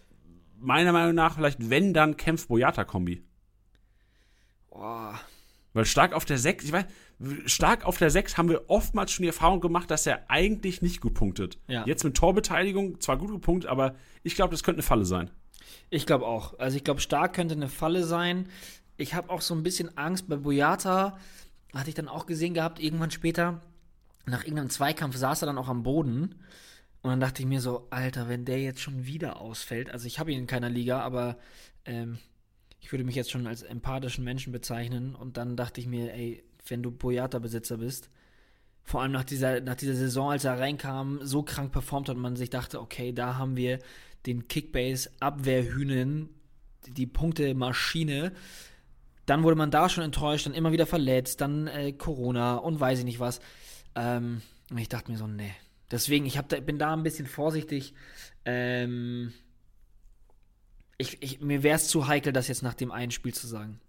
meiner 0.60 0.92
Meinung 0.92 1.16
nach 1.16 1.36
vielleicht 1.36 1.70
wenn 1.70 1.94
dann 1.94 2.18
Kempf 2.18 2.48
Boyata 2.48 2.84
Kombi. 2.84 3.24
Boah. 4.70 5.20
Weil 5.74 5.86
stark 5.86 6.14
auf 6.14 6.26
der 6.26 6.38
6, 6.38 6.66
ich 6.66 6.72
weiß, 6.72 6.86
stark 7.46 7.86
auf 7.86 7.98
der 7.98 8.10
6 8.10 8.38
haben 8.38 8.50
wir 8.50 8.70
oftmals 8.70 9.12
schon 9.12 9.24
die 9.24 9.30
Erfahrung 9.30 9.62
gemacht, 9.62 9.90
dass 9.90 10.06
er 10.06 10.30
eigentlich 10.30 10.82
nicht 10.82 11.00
gut 11.00 11.14
punktet. 11.14 11.58
Ja. 11.68 11.86
Jetzt 11.86 12.04
mit 12.04 12.16
Torbeteiligung 12.16 13.00
zwar 13.00 13.18
gut 13.18 13.32
gepunktet, 13.32 13.70
aber 13.70 13.96
ich 14.24 14.36
glaube, 14.36 14.52
das 14.52 14.64
könnte 14.64 14.78
eine 14.78 14.84
Falle 14.84 15.06
sein. 15.06 15.32
Ich 15.90 16.06
glaube 16.06 16.26
auch. 16.26 16.60
Also 16.60 16.76
ich 16.76 16.84
glaube, 16.84 17.00
stark 17.00 17.34
könnte 17.34 17.56
eine 17.56 17.70
Falle 17.70 18.04
sein 18.04 18.50
ich 19.02 19.16
habe 19.16 19.30
auch 19.30 19.42
so 19.42 19.56
ein 19.56 19.64
bisschen 19.64 19.98
Angst 19.98 20.30
bei 20.30 20.36
Boyata. 20.38 21.18
Hatte 21.74 21.90
ich 21.90 21.96
dann 21.96 22.08
auch 22.08 22.26
gesehen 22.26 22.54
gehabt, 22.54 22.80
irgendwann 22.80 23.12
später. 23.12 23.62
Nach 24.26 24.44
irgendeinem 24.44 24.70
Zweikampf 24.70 25.16
saß 25.16 25.42
er 25.42 25.48
dann 25.48 25.58
auch 25.58 25.70
am 25.70 25.84
Boden. 25.84 26.36
Und 27.02 27.10
dann 27.10 27.20
dachte 27.20 27.42
ich 27.42 27.48
mir 27.48 27.62
so, 27.62 27.88
Alter, 27.90 28.30
wenn 28.30 28.46
der 28.46 28.62
jetzt 28.62 28.82
schon 28.82 29.06
wieder 29.06 29.42
ausfällt. 29.42 29.90
Also 29.90 30.06
ich 30.06 30.20
habe 30.20 30.32
ihn 30.32 30.42
in 30.42 30.48
keiner 30.48 30.70
Liga, 30.70 31.02
aber 31.02 31.38
ähm, 31.86 32.20
ich 32.82 32.92
würde 32.92 33.04
mich 33.04 33.16
jetzt 33.16 33.32
schon 33.32 33.48
als 33.48 33.62
empathischen 33.62 34.24
Menschen 34.24 34.52
bezeichnen. 34.52 35.16
Und 35.16 35.38
dann 35.38 35.56
dachte 35.56 35.80
ich 35.80 35.88
mir, 35.88 36.14
ey, 36.14 36.44
wenn 36.68 36.84
du 36.84 36.92
Boyata-Besitzer 36.92 37.78
bist, 37.78 38.10
vor 38.84 39.02
allem 39.02 39.12
nach 39.12 39.24
dieser, 39.24 39.62
nach 39.62 39.76
dieser 39.76 39.96
Saison, 39.96 40.32
als 40.32 40.44
er 40.44 40.60
reinkam, 40.60 41.20
so 41.22 41.44
krank 41.44 41.72
performt 41.72 42.10
hat 42.10 42.16
und 42.16 42.22
man 42.22 42.36
sich 42.36 42.50
dachte, 42.50 42.82
okay, 42.82 43.14
da 43.14 43.38
haben 43.38 43.56
wir 43.56 43.80
den 44.26 44.48
Kickbase-Abwehrhühnen, 44.48 46.30
die 46.88 47.06
Punkte-Maschine. 47.06 48.34
Dann 49.28 49.44
wurde 49.44 49.56
man 49.56 49.70
da 49.70 49.88
schon 49.88 50.04
enttäuscht, 50.04 50.48
dann 50.48 50.56
immer 50.56 50.72
wieder 50.72 50.88
verletzt, 50.88 51.42
dann 51.42 51.68
äh, 51.68 51.94
Corona 51.94 52.56
und 52.56 52.80
weiß 52.80 53.00
ich 53.00 53.06
nicht 53.06 53.20
was. 53.20 53.40
Ähm, 53.96 54.42
und 54.72 54.80
ich 54.80 54.90
dachte 54.90 55.12
mir 55.12 55.18
so, 55.18 55.28
nee. 55.28 55.54
Deswegen, 55.92 56.26
ich 56.26 56.40
da, 56.48 56.60
bin 56.60 56.80
da 56.80 56.94
ein 56.94 57.04
bisschen 57.04 57.28
vorsichtig. 57.28 57.94
Ähm, 58.44 59.34
ich, 61.02 61.22
ich, 61.22 61.42
mir 61.42 61.64
wäre 61.64 61.76
es 61.76 61.88
zu 61.88 62.08
heikel, 62.08 62.32
das 62.32 62.48
jetzt 62.48 62.64
nach 62.64 62.74
dem 62.74 62.92
einen 62.92 63.12
Spiel 63.12 63.34
zu 63.34 63.48
sagen. 63.48 63.80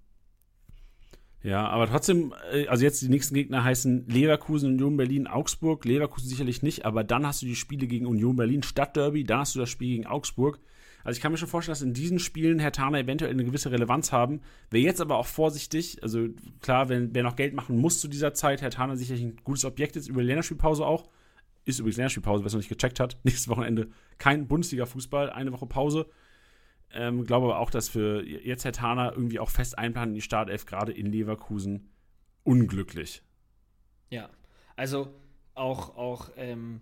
Ja, 1.42 1.68
aber 1.68 1.88
trotzdem, 1.88 2.33
äh, 2.53 2.66
also 2.68 2.85
jetzt 2.85 3.03
die 3.03 3.09
nächsten 3.09 3.35
Gegner 3.35 3.64
heißen 3.64 4.07
Leverkusen, 4.09 4.72
Union 4.72 4.96
Berlin, 4.96 5.27
Augsburg. 5.27 5.85
Leverkusen 5.85 6.29
sicherlich 6.29 6.62
nicht, 6.62 6.85
aber 6.85 7.05
dann 7.05 7.27
hast 7.27 7.42
du 7.42 7.46
die 7.46 7.57
Spiele 7.57 7.87
gegen 7.87 8.07
Union 8.07 8.37
Berlin, 8.37 8.62
Stadtderby, 8.62 9.25
dann 9.25 9.40
hast 9.40 9.55
du 9.55 9.59
das 9.59 9.70
Spiel 9.70 9.88
gegen 9.88 10.07
Augsburg. 10.07 10.61
Also 11.05 11.16
ich 11.16 11.22
kann 11.22 11.33
mir 11.33 11.38
schon 11.38 11.48
vorstellen, 11.48 11.72
dass 11.72 11.83
in 11.83 11.94
diesen 11.94 12.20
Spielen 12.20 12.61
Herr 12.61 12.70
Tana 12.70 13.01
eventuell 13.01 13.33
eine 13.33 13.44
gewisse 13.44 13.72
Relevanz 13.72 14.12
haben. 14.12 14.40
Wäre 14.70 14.85
jetzt 14.85 15.01
aber 15.01 15.16
auch 15.16 15.27
vorsichtig, 15.27 16.01
also 16.01 16.29
klar, 16.61 16.88
wenn 16.88 17.12
wer 17.12 17.25
noch 17.25 17.35
Geld 17.35 17.55
machen 17.55 17.77
muss 17.77 18.01
zu 18.01 18.07
dieser 18.07 18.35
Zeit, 18.35 18.62
Herr 18.62 18.70
Tana 18.70 18.94
sicherlich 18.94 19.25
ein 19.25 19.37
gutes 19.42 19.64
Objekt 19.64 19.96
ist 19.96 20.09
über 20.09 20.20
die 20.20 20.29
Länderspielpause 20.29 20.87
auch. 20.87 21.09
Ist 21.64 21.81
übrigens 21.81 21.96
Länderspielpause, 21.96 22.44
wer 22.44 22.46
es 22.46 22.53
noch 22.53 22.61
nicht 22.61 22.68
gecheckt 22.68 23.01
hat. 23.01 23.18
Nächstes 23.25 23.48
Wochenende 23.48 23.88
kein 24.18 24.46
Bundesliga-Fußball, 24.46 25.31
eine 25.31 25.53
Woche 25.53 25.66
Pause. 25.66 26.07
Ähm, 26.95 27.25
glaube 27.25 27.47
aber 27.47 27.59
auch, 27.59 27.71
dass 27.71 27.89
für 27.89 28.25
jetzt 28.25 28.65
Herr 28.65 28.73
Tana 28.73 29.13
irgendwie 29.13 29.39
auch 29.39 29.51
fest 29.51 29.79
einplanen 29.79 30.11
in 30.11 30.15
die 30.17 30.23
Startelf, 30.23 30.67
gerade 30.67 30.93
in 30.93 31.07
Leverkusen, 31.07 31.91
unglücklich. 32.45 33.23
Ja, 34.11 34.29
also 34.77 35.15
auch, 35.55 35.97
auch 35.97 36.31
ähm, 36.37 36.81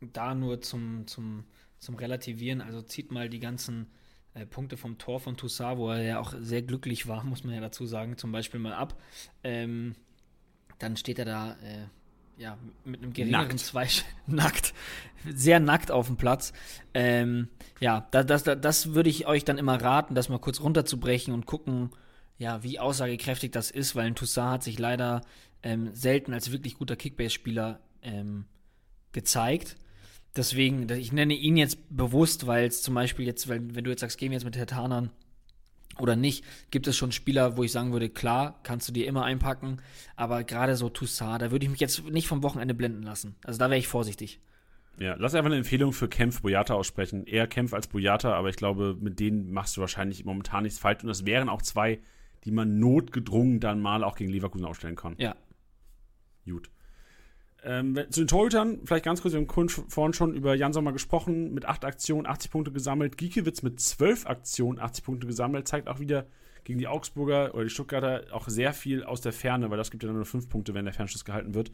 da 0.00 0.34
nur 0.34 0.60
zum, 0.60 1.06
zum 1.06 1.44
zum 1.78 1.94
Relativieren. 1.94 2.60
Also 2.60 2.82
zieht 2.82 3.12
mal 3.12 3.28
die 3.28 3.40
ganzen 3.40 3.86
äh, 4.34 4.46
Punkte 4.46 4.76
vom 4.76 4.98
Tor 4.98 5.20
von 5.20 5.36
Toussaint, 5.36 5.78
wo 5.78 5.90
er 5.90 6.02
ja 6.02 6.20
auch 6.20 6.34
sehr 6.38 6.62
glücklich 6.62 7.06
war, 7.06 7.24
muss 7.24 7.44
man 7.44 7.54
ja 7.54 7.60
dazu 7.60 7.86
sagen, 7.86 8.18
zum 8.18 8.32
Beispiel 8.32 8.60
mal 8.60 8.74
ab. 8.74 9.00
Ähm, 9.42 9.94
dann 10.78 10.96
steht 10.96 11.18
er 11.18 11.24
da 11.24 11.52
äh, 11.62 11.86
ja, 12.36 12.58
mit 12.84 13.02
einem 13.02 13.12
geringeren 13.12 13.48
nackt. 13.48 13.60
Zwei 13.60 13.88
nackt, 14.26 14.74
sehr 15.34 15.60
nackt 15.60 15.90
auf 15.90 16.06
dem 16.06 16.16
Platz. 16.16 16.52
Ähm, 16.94 17.48
ja, 17.80 18.06
das, 18.10 18.42
das, 18.44 18.60
das 18.60 18.94
würde 18.94 19.10
ich 19.10 19.26
euch 19.26 19.44
dann 19.44 19.58
immer 19.58 19.80
raten, 19.80 20.14
das 20.14 20.28
mal 20.28 20.38
kurz 20.38 20.60
runterzubrechen 20.60 21.32
und 21.32 21.46
gucken, 21.46 21.90
ja, 22.38 22.62
wie 22.62 22.78
aussagekräftig 22.78 23.52
das 23.52 23.70
ist, 23.70 23.96
weil 23.96 24.06
ein 24.06 24.14
Toussaint 24.14 24.52
hat 24.52 24.62
sich 24.62 24.78
leider 24.78 25.22
ähm, 25.62 25.94
selten 25.94 26.34
als 26.34 26.52
wirklich 26.52 26.76
guter 26.76 26.96
Kickbase-Spieler 26.96 27.80
ähm, 28.02 28.44
gezeigt. 29.12 29.76
Deswegen, 30.36 30.88
ich 30.90 31.12
nenne 31.12 31.32
ihn 31.32 31.56
jetzt 31.56 31.78
bewusst, 31.88 32.46
weil 32.46 32.66
es 32.66 32.82
zum 32.82 32.94
Beispiel 32.94 33.24
jetzt, 33.24 33.48
wenn, 33.48 33.74
wenn 33.74 33.84
du 33.84 33.90
jetzt 33.90 34.00
sagst, 34.00 34.18
gehen 34.18 34.30
wir 34.30 34.36
jetzt 34.36 34.44
mit 34.44 34.54
Tertanern 34.54 35.10
oder 35.98 36.16
nicht, 36.16 36.44
gibt 36.70 36.86
es 36.86 36.96
schon 36.96 37.12
Spieler, 37.12 37.56
wo 37.56 37.62
ich 37.62 37.72
sagen 37.72 37.92
würde, 37.92 38.08
klar, 38.08 38.60
kannst 38.62 38.88
du 38.88 38.92
dir 38.92 39.06
immer 39.06 39.24
einpacken, 39.24 39.78
aber 40.16 40.44
gerade 40.44 40.76
so 40.76 40.88
Toussaint, 40.88 41.42
da 41.42 41.50
würde 41.50 41.64
ich 41.64 41.70
mich 41.70 41.80
jetzt 41.80 42.04
nicht 42.04 42.28
vom 42.28 42.42
Wochenende 42.42 42.74
blenden 42.74 43.02
lassen. 43.02 43.36
Also 43.44 43.58
da 43.58 43.70
wäre 43.70 43.78
ich 43.78 43.88
vorsichtig. 43.88 44.40
Ja, 44.98 45.14
lass 45.18 45.34
einfach 45.34 45.50
eine 45.50 45.58
Empfehlung 45.58 45.92
für 45.92 46.08
Kempf 46.08 46.40
Boyata 46.40 46.74
aussprechen. 46.74 47.26
Eher 47.26 47.46
Kempf 47.46 47.74
als 47.74 47.86
Boyata, 47.86 48.32
aber 48.32 48.48
ich 48.48 48.56
glaube, 48.56 48.96
mit 48.98 49.20
denen 49.20 49.52
machst 49.52 49.76
du 49.76 49.82
wahrscheinlich 49.82 50.24
momentan 50.24 50.62
nichts 50.62 50.78
falsch. 50.78 51.02
Und 51.02 51.08
das 51.08 51.26
wären 51.26 51.48
auch 51.50 51.60
zwei, 51.60 52.00
die 52.44 52.50
man 52.50 52.78
notgedrungen 52.78 53.60
dann 53.60 53.80
mal 53.80 54.02
auch 54.02 54.16
gegen 54.16 54.30
Leverkusen 54.30 54.64
aufstellen 54.64 54.96
kann. 54.96 55.14
Ja. 55.18 55.36
Gut. 56.46 56.70
Ähm, 57.64 57.98
zu 58.10 58.20
den 58.20 58.28
Torhütern, 58.28 58.80
vielleicht 58.84 59.04
ganz 59.04 59.22
kurz, 59.22 59.34
wir 59.34 59.40
haben 59.40 59.68
vorhin 59.68 60.12
schon 60.12 60.34
über 60.34 60.54
Jan 60.54 60.72
Sommer 60.72 60.92
gesprochen, 60.92 61.52
mit 61.52 61.64
8 61.64 61.84
Aktionen 61.84 62.26
80 62.26 62.50
Punkte 62.50 62.72
gesammelt. 62.72 63.16
Giekewitz 63.16 63.62
mit 63.62 63.80
12 63.80 64.26
Aktionen 64.26 64.78
80 64.78 65.04
Punkte 65.04 65.26
gesammelt, 65.26 65.66
zeigt 65.66 65.88
auch 65.88 65.98
wieder 65.98 66.26
gegen 66.64 66.78
die 66.78 66.88
Augsburger 66.88 67.54
oder 67.54 67.64
die 67.64 67.70
Stuttgarter 67.70 68.24
auch 68.32 68.48
sehr 68.48 68.72
viel 68.72 69.04
aus 69.04 69.20
der 69.20 69.32
Ferne, 69.32 69.70
weil 69.70 69.78
das 69.78 69.90
gibt 69.90 70.02
ja 70.02 70.12
nur 70.12 70.24
5 70.24 70.48
Punkte, 70.48 70.74
wenn 70.74 70.84
der 70.84 70.94
Fernschuss 70.94 71.24
gehalten 71.24 71.54
wird. 71.54 71.72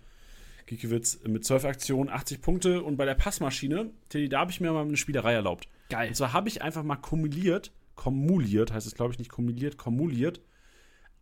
Giekewitz 0.67 1.21
mit 1.27 1.45
12 1.45 1.65
Aktionen 1.65 2.11
80 2.11 2.41
Punkte 2.41 2.83
und 2.83 2.97
bei 2.97 3.05
der 3.05 3.15
Passmaschine, 3.15 3.91
Teddy, 4.09 4.29
da 4.29 4.41
habe 4.41 4.51
ich 4.51 4.61
mir 4.61 4.73
mal 4.73 4.85
eine 4.85 4.97
Spielerei 4.97 5.33
erlaubt. 5.33 5.69
Geil. 5.89 6.09
Und 6.09 6.15
zwar 6.15 6.33
habe 6.33 6.49
ich 6.49 6.63
einfach 6.63 6.83
mal 6.83 6.97
kumuliert, 6.97 7.73
kumuliert 7.97 8.73
heißt 8.73 8.87
es 8.87 8.95
glaube 8.95 9.13
ich 9.13 9.19
nicht 9.19 9.31
kumuliert, 9.31 9.77
kumuliert, 9.77 10.41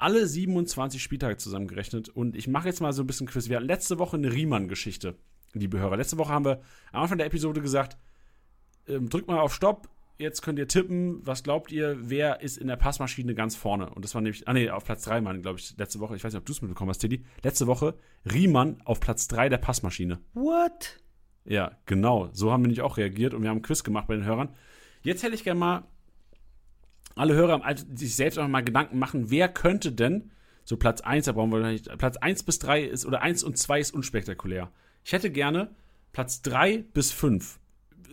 alle 0.00 0.26
27 0.26 1.02
Spieltage 1.02 1.36
zusammengerechnet. 1.36 2.08
Und 2.08 2.34
ich 2.34 2.48
mache 2.48 2.68
jetzt 2.68 2.80
mal 2.80 2.92
so 2.92 3.02
ein 3.02 3.06
bisschen 3.06 3.26
Quiz. 3.26 3.48
Wir 3.48 3.56
hatten 3.56 3.66
letzte 3.66 3.98
Woche 3.98 4.16
eine 4.16 4.32
Riemann-Geschichte, 4.32 5.16
liebe 5.52 5.78
Hörer. 5.78 5.96
Letzte 5.96 6.18
Woche 6.18 6.32
haben 6.32 6.44
wir 6.44 6.60
am 6.92 7.02
Anfang 7.02 7.18
der 7.18 7.26
Episode 7.26 7.60
gesagt, 7.60 7.96
ähm, 8.88 9.08
drückt 9.08 9.28
mal 9.28 9.38
auf 9.38 9.54
Stopp, 9.54 9.88
jetzt 10.18 10.42
könnt 10.42 10.58
ihr 10.58 10.68
tippen, 10.68 11.24
was 11.26 11.42
glaubt 11.42 11.72
ihr, 11.72 11.96
wer 12.00 12.40
ist 12.40 12.58
in 12.58 12.66
der 12.66 12.76
Passmaschine 12.76 13.34
ganz 13.34 13.56
vorne? 13.56 13.90
Und 13.90 14.04
das 14.04 14.14
war 14.14 14.22
nämlich, 14.22 14.46
ah 14.48 14.52
nee, 14.52 14.70
auf 14.70 14.84
Platz 14.84 15.02
3, 15.04 15.20
Mann, 15.20 15.42
glaube 15.42 15.58
ich, 15.58 15.76
letzte 15.76 16.00
Woche, 16.00 16.16
ich 16.16 16.24
weiß 16.24 16.32
nicht, 16.32 16.40
ob 16.40 16.46
du 16.46 16.52
es 16.52 16.62
mitbekommen 16.62 16.90
hast, 16.90 16.98
Teddy. 16.98 17.24
Letzte 17.42 17.66
Woche 17.66 17.94
Riemann 18.30 18.80
auf 18.84 19.00
Platz 19.00 19.28
3 19.28 19.48
der 19.48 19.58
Passmaschine. 19.58 20.20
What? 20.34 21.00
Ja, 21.44 21.72
genau. 21.86 22.28
So 22.32 22.52
haben 22.52 22.62
wir 22.62 22.68
nämlich 22.68 22.82
auch 22.82 22.96
reagiert 22.96 23.34
und 23.34 23.42
wir 23.42 23.48
haben 23.48 23.56
einen 23.56 23.62
Quiz 23.62 23.82
gemacht 23.82 24.06
bei 24.08 24.14
den 24.14 24.24
Hörern. 24.24 24.54
Jetzt 25.02 25.22
hätte 25.22 25.34
ich 25.34 25.44
gerne 25.44 25.58
mal 25.58 25.84
alle 27.20 27.34
Hörer 27.34 27.64
also 27.64 27.84
sich 27.94 28.16
selbst 28.16 28.38
auch 28.38 28.48
mal 28.48 28.64
Gedanken 28.64 28.98
machen, 28.98 29.30
wer 29.30 29.48
könnte 29.48 29.92
denn, 29.92 30.30
so 30.64 30.76
Platz 30.76 31.00
1, 31.00 31.26
da 31.26 31.32
brauchen 31.32 31.52
wir 31.52 31.60
nicht, 31.60 31.96
Platz 31.98 32.16
1 32.16 32.42
bis 32.42 32.58
3 32.58 32.82
ist, 32.82 33.06
oder 33.06 33.22
1 33.22 33.44
und 33.44 33.58
2 33.58 33.80
ist 33.80 33.94
unspektakulär. 33.94 34.70
Ich 35.04 35.12
hätte 35.12 35.30
gerne 35.30 35.70
Platz 36.12 36.42
3 36.42 36.84
bis 36.92 37.12
5 37.12 37.60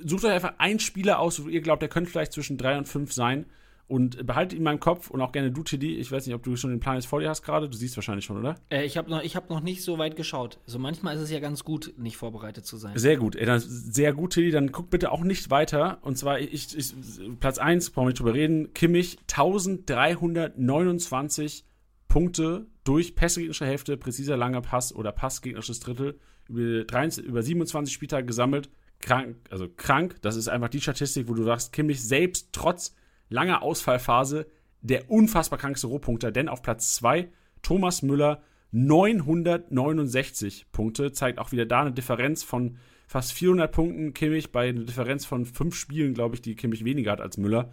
sucht 0.05 0.26
euch 0.26 0.32
einfach 0.32 0.55
einen 0.58 0.80
Spieler 0.80 1.20
aus, 1.20 1.43
wo 1.43 1.49
ihr 1.49 1.62
glaubt, 1.62 1.82
der 1.82 1.89
könnte 1.89 2.10
vielleicht 2.10 2.34
zwischen 2.34 2.58
drei 2.58 2.78
und 2.78 2.88
fünf 2.88 3.14
sein. 3.14 3.45
Und 3.88 4.28
behaltet 4.28 4.54
ihn 4.54 4.58
in 4.58 4.64
meinem 4.64 4.82
Kopf 4.82 5.10
und 5.10 5.22
auch 5.22 5.32
gerne 5.32 5.50
du, 5.50 5.64
Tiddy. 5.64 5.96
Ich 5.96 6.12
weiß 6.12 6.26
nicht, 6.26 6.36
ob 6.36 6.44
du 6.44 6.58
schon 6.58 6.72
den 6.72 6.82
Plan 6.82 6.96
jetzt 6.96 7.06
vor 7.06 7.22
dir 7.22 7.30
hast 7.30 7.42
gerade. 7.42 7.70
Du 7.70 7.78
siehst 7.78 7.96
wahrscheinlich 7.96 8.26
schon, 8.26 8.38
oder? 8.38 8.56
Äh, 8.70 8.86
ich 8.86 8.98
habe 8.98 9.10
noch, 9.10 9.24
hab 9.24 9.50
noch 9.50 9.62
nicht 9.62 9.82
so 9.82 9.98
weit 9.98 10.18
geschaut. 10.18 10.60
So 10.66 10.78
manchmal 10.78 11.16
ist 11.16 11.22
es 11.22 11.32
ja 11.32 11.40
ganz 11.40 11.64
gut, 11.64 11.94
nicht 11.98 12.18
vorbereitet 12.18 12.66
zu 12.66 12.76
sein. 12.76 12.98
Sehr 12.98 13.16
gut. 13.16 13.38
Ey, 13.38 13.46
dann, 13.46 13.62
sehr 13.62 14.12
gut, 14.12 14.34
Tiddy. 14.34 14.52
Dann 14.52 14.74
guck 14.74 14.90
bitte 14.90 15.10
auch 15.12 15.24
nicht 15.24 15.52
weiter. 15.52 16.00
Und 16.02 16.18
zwar, 16.18 16.40
ich, 16.40 16.78
ich 16.78 16.94
Platz 17.40 17.60
1, 17.60 17.92
brauchen 17.92 18.08
wir 18.08 18.10
nicht 18.10 18.20
drüber 18.20 18.34
reden. 18.34 18.74
Kimmich, 18.74 19.20
1329 19.32 21.64
Punkte 22.10 22.66
durch 22.84 23.16
Pässe 23.16 23.40
gegnerische 23.40 23.66
Hälfte, 23.66 23.96
präziser 23.96 24.36
langer 24.36 24.60
Pass 24.62 24.94
oder 24.94 25.14
Pass 25.14 25.42
gegnerisches 25.42 25.80
Drittel 25.80 26.20
über, 26.50 26.84
23, 26.84 27.26
über 27.26 27.42
27 27.42 27.94
Spieltage 27.94 28.26
gesammelt 28.26 28.70
krank, 29.00 29.38
also 29.50 29.68
krank. 29.70 30.16
Das 30.22 30.36
ist 30.36 30.48
einfach 30.48 30.70
die 30.70 30.82
Statistik, 30.82 31.28
wo 31.28 31.34
du 31.34 31.44
sagst, 31.44 31.74
Kimmich 31.74 32.04
selbst 32.04 32.50
trotz 32.52 32.96
langer 33.30 33.62
Ausfallphase 33.62 34.48
der 34.82 35.10
unfassbar 35.10 35.60
krankste 35.60 35.88
Rohpunkter, 35.88 36.32
denn 36.32 36.50
auf 36.50 36.62
Platz 36.62 36.94
2 36.96 37.30
Thomas 37.62 38.02
Müller 38.02 38.44
969 38.72 40.68
Punkte, 40.72 41.12
zeigt 41.12 41.40
auch 41.40 41.52
wieder 41.52 41.66
da 41.66 41.82
eine 41.82 41.92
Differenz 41.92 42.44
von 42.44 42.78
fast 43.08 43.34
400 43.34 43.72
Punkten. 43.72 44.14
Kimmich 44.14 44.52
bei 44.52 44.70
einer 44.70 44.84
Differenz 44.84 45.26
von 45.26 45.46
fünf 45.46 45.76
Spielen, 45.76 46.14
glaube 46.14 46.36
ich, 46.36 46.42
die 46.42 46.56
Kimmich 46.56 46.86
weniger 46.86 47.12
hat 47.12 47.22
als 47.22 47.38
Müller. 47.38 47.72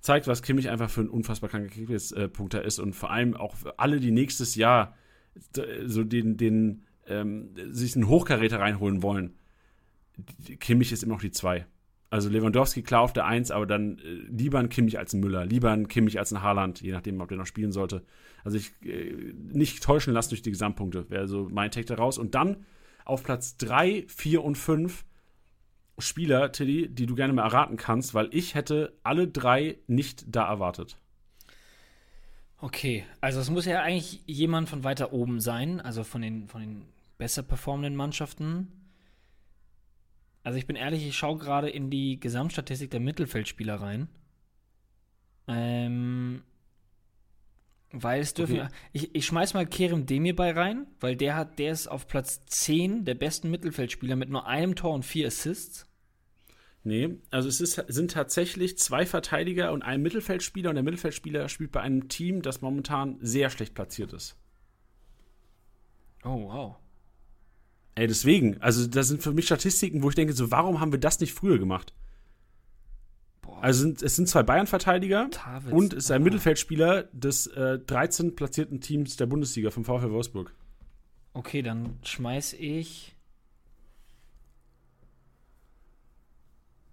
Zeigt, 0.00 0.26
was 0.26 0.42
Kimmich 0.42 0.70
einfach 0.70 0.90
für 0.90 1.02
ein 1.02 1.08
unfassbar 1.08 1.50
kranker 1.50 1.68
Kickbase-Punkter 1.68 2.64
ist 2.64 2.78
und 2.78 2.94
vor 2.94 3.10
allem 3.10 3.36
auch 3.36 3.54
alle, 3.76 4.00
die 4.00 4.10
nächstes 4.10 4.54
Jahr 4.54 4.96
so 5.84 6.02
den, 6.04 6.36
den 6.36 6.84
ähm, 7.06 7.54
sich 7.70 7.94
einen 7.94 8.08
Hochkaräter 8.08 8.60
reinholen 8.60 9.02
wollen 9.02 9.34
Kimmich 10.60 10.92
ist 10.92 11.02
immer 11.02 11.14
noch 11.14 11.20
die 11.20 11.30
2. 11.30 11.66
Also 12.12 12.28
Lewandowski 12.28 12.82
klar 12.82 13.00
auf 13.00 13.14
der 13.14 13.24
1, 13.24 13.50
aber 13.50 13.64
dann 13.64 13.96
äh, 13.96 14.02
lieber 14.28 14.58
ein 14.58 14.68
Kimmich 14.68 14.98
als 14.98 15.14
ein 15.14 15.20
Müller, 15.20 15.46
lieber 15.46 15.70
ein 15.70 15.88
Kimmich 15.88 16.18
als 16.18 16.30
ein 16.30 16.42
Haaland, 16.42 16.82
je 16.82 16.92
nachdem, 16.92 17.18
ob 17.22 17.28
der 17.28 17.38
noch 17.38 17.46
spielen 17.46 17.72
sollte. 17.72 18.02
Also 18.44 18.58
ich 18.58 18.70
äh, 18.84 19.32
nicht 19.34 19.82
täuschen 19.82 20.12
lassen 20.12 20.28
durch 20.28 20.42
die 20.42 20.50
Gesamtpunkte, 20.50 21.08
wäre 21.08 21.26
so 21.26 21.48
mein 21.50 21.70
Take 21.70 21.86
daraus. 21.86 22.18
Und 22.18 22.34
dann 22.34 22.66
auf 23.06 23.24
Platz 23.24 23.56
3, 23.56 24.04
4 24.08 24.44
und 24.44 24.58
5 24.58 25.06
Spieler, 25.96 26.52
Tilly, 26.52 26.90
die 26.90 27.06
du 27.06 27.14
gerne 27.14 27.32
mal 27.32 27.44
erraten 27.44 27.78
kannst, 27.78 28.12
weil 28.12 28.28
ich 28.32 28.54
hätte 28.54 28.92
alle 29.02 29.26
drei 29.26 29.78
nicht 29.86 30.26
da 30.28 30.46
erwartet. 30.46 30.98
Okay, 32.58 33.06
also 33.22 33.40
es 33.40 33.48
muss 33.48 33.64
ja 33.64 33.80
eigentlich 33.80 34.20
jemand 34.26 34.68
von 34.68 34.84
weiter 34.84 35.14
oben 35.14 35.40
sein, 35.40 35.80
also 35.80 36.04
von 36.04 36.20
den, 36.20 36.46
von 36.46 36.60
den 36.60 36.82
besser 37.16 37.42
performenden 37.42 37.96
Mannschaften. 37.96 38.81
Also 40.42 40.58
ich 40.58 40.66
bin 40.66 40.76
ehrlich, 40.76 41.06
ich 41.06 41.16
schaue 41.16 41.38
gerade 41.38 41.70
in 41.70 41.90
die 41.90 42.18
Gesamtstatistik 42.18 42.90
der 42.90 43.00
Mittelfeldspieler 43.00 43.76
rein. 43.76 44.08
Ähm, 45.46 46.42
weil 47.92 48.20
es 48.20 48.34
dürfen. 48.34 48.60
Okay. 48.60 48.68
Ich, 48.92 49.14
ich 49.14 49.26
schmeiß 49.26 49.54
mal 49.54 49.66
Kerem 49.66 50.06
Demir 50.06 50.34
bei 50.34 50.52
rein, 50.52 50.86
weil 51.00 51.14
der 51.14 51.36
hat, 51.36 51.58
der 51.58 51.72
ist 51.72 51.86
auf 51.86 52.06
Platz 52.06 52.44
10 52.46 53.04
der 53.04 53.14
besten 53.14 53.50
Mittelfeldspieler 53.50 54.16
mit 54.16 54.30
nur 54.30 54.46
einem 54.46 54.74
Tor 54.74 54.94
und 54.94 55.04
vier 55.04 55.26
Assists. 55.26 55.86
Nee, 56.84 57.18
also 57.30 57.48
es 57.48 57.60
ist, 57.60 57.84
sind 57.86 58.10
tatsächlich 58.10 58.76
zwei 58.76 59.06
Verteidiger 59.06 59.72
und 59.72 59.82
ein 59.82 60.02
Mittelfeldspieler 60.02 60.70
und 60.70 60.74
der 60.74 60.82
Mittelfeldspieler 60.82 61.48
spielt 61.48 61.70
bei 61.70 61.80
einem 61.80 62.08
Team, 62.08 62.42
das 62.42 62.60
momentan 62.60 63.18
sehr 63.20 63.50
schlecht 63.50 63.74
platziert 63.74 64.12
ist. 64.12 64.36
Oh, 66.24 66.48
wow. 66.48 66.76
Ey, 67.94 68.06
deswegen, 68.06 68.60
also 68.62 68.86
das 68.86 69.08
sind 69.08 69.22
für 69.22 69.32
mich 69.32 69.46
Statistiken, 69.46 70.02
wo 70.02 70.08
ich 70.08 70.14
denke, 70.14 70.32
so, 70.32 70.50
warum 70.50 70.80
haben 70.80 70.92
wir 70.92 71.00
das 71.00 71.20
nicht 71.20 71.34
früher 71.34 71.58
gemacht? 71.58 71.92
Boah. 73.42 73.62
Also 73.62 73.82
sind, 73.82 74.02
es 74.02 74.16
sind 74.16 74.28
zwei 74.28 74.42
Bayern-Verteidiger 74.42 75.28
und 75.70 75.92
es 75.92 76.04
ist 76.04 76.10
ein 76.10 76.22
oh. 76.22 76.24
Mittelfeldspieler 76.24 77.04
des 77.12 77.48
äh, 77.48 77.78
13 77.78 78.34
platzierten 78.34 78.80
Teams 78.80 79.16
der 79.16 79.26
Bundesliga 79.26 79.70
vom 79.70 79.84
VfL 79.84 80.10
Wolfsburg. 80.10 80.54
Okay, 81.34 81.62
dann 81.62 81.98
schmeiß 82.02 82.54
ich. 82.54 83.14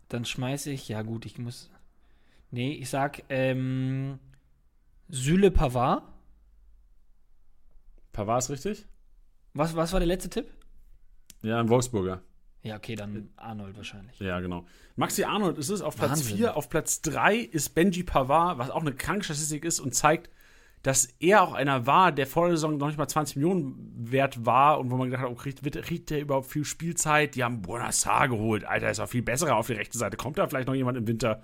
Dann 0.09 0.25
schmeiß 0.25 0.65
ich, 0.65 0.89
ja 0.89 1.01
gut, 1.03 1.25
ich 1.25 1.37
muss. 1.37 1.69
Nee, 2.51 2.73
ich 2.73 2.89
sag, 2.89 3.23
ähm, 3.29 4.19
Süle 5.07 5.51
Pavard. 5.51 6.03
Pavard 8.11 8.43
ist 8.43 8.49
richtig? 8.49 8.85
Was, 9.53 9.75
was 9.75 9.93
war 9.93 9.99
der 9.99 10.07
letzte 10.07 10.29
Tipp? 10.29 10.58
Ja, 11.41 11.59
ein 11.59 11.69
Wolfsburger. 11.69 12.21
Ja, 12.61 12.75
okay, 12.75 12.95
dann 12.95 13.29
Arnold 13.37 13.77
wahrscheinlich. 13.77 14.19
Ja, 14.19 14.39
genau. 14.41 14.65
Maxi 14.95 15.23
Arnold 15.23 15.57
ist 15.57 15.69
es 15.69 15.81
auf 15.81 15.95
Platz 15.95 16.21
4. 16.23 16.57
Auf 16.57 16.69
Platz 16.69 17.01
3 17.01 17.37
ist 17.37 17.69
Benji 17.73 18.03
Pavard, 18.03 18.57
was 18.57 18.69
auch 18.69 18.81
eine 18.81 18.93
kranke 18.93 19.23
Statistik 19.23 19.63
ist 19.63 19.79
und 19.79 19.95
zeigt, 19.95 20.29
dass 20.83 21.05
er 21.19 21.41
auch 21.41 21.53
einer 21.53 21.85
war, 21.87 22.11
der 22.11 22.27
vor 22.27 22.47
der 22.47 22.57
Saison 22.57 22.77
noch 22.77 22.87
nicht 22.87 22.97
mal 22.97 23.07
20 23.07 23.37
Millionen 23.37 23.93
wert 24.11 24.45
war 24.45 24.79
und 24.79 24.91
wo 24.91 24.97
man 24.97 25.09
gedacht 25.09 25.23
hat, 25.23 25.31
oh, 25.31 25.35
kriegt, 25.35 25.61
kriegt 25.83 26.09
der 26.09 26.21
überhaupt 26.21 26.47
viel 26.47 26.65
Spielzeit? 26.65 27.35
Die 27.35 27.43
haben 27.43 27.61
Bonassar 27.61 28.27
geholt. 28.27 28.65
Alter, 28.65 28.89
ist 28.89 28.99
auch 28.99 29.07
viel 29.07 29.21
besserer 29.21 29.55
auf 29.55 29.67
die 29.67 29.73
rechte 29.73 29.97
Seite. 29.97 30.17
Kommt 30.17 30.37
da 30.37 30.47
vielleicht 30.47 30.67
noch 30.67 30.75
jemand 30.75 30.97
im 30.97 31.07
Winter? 31.07 31.41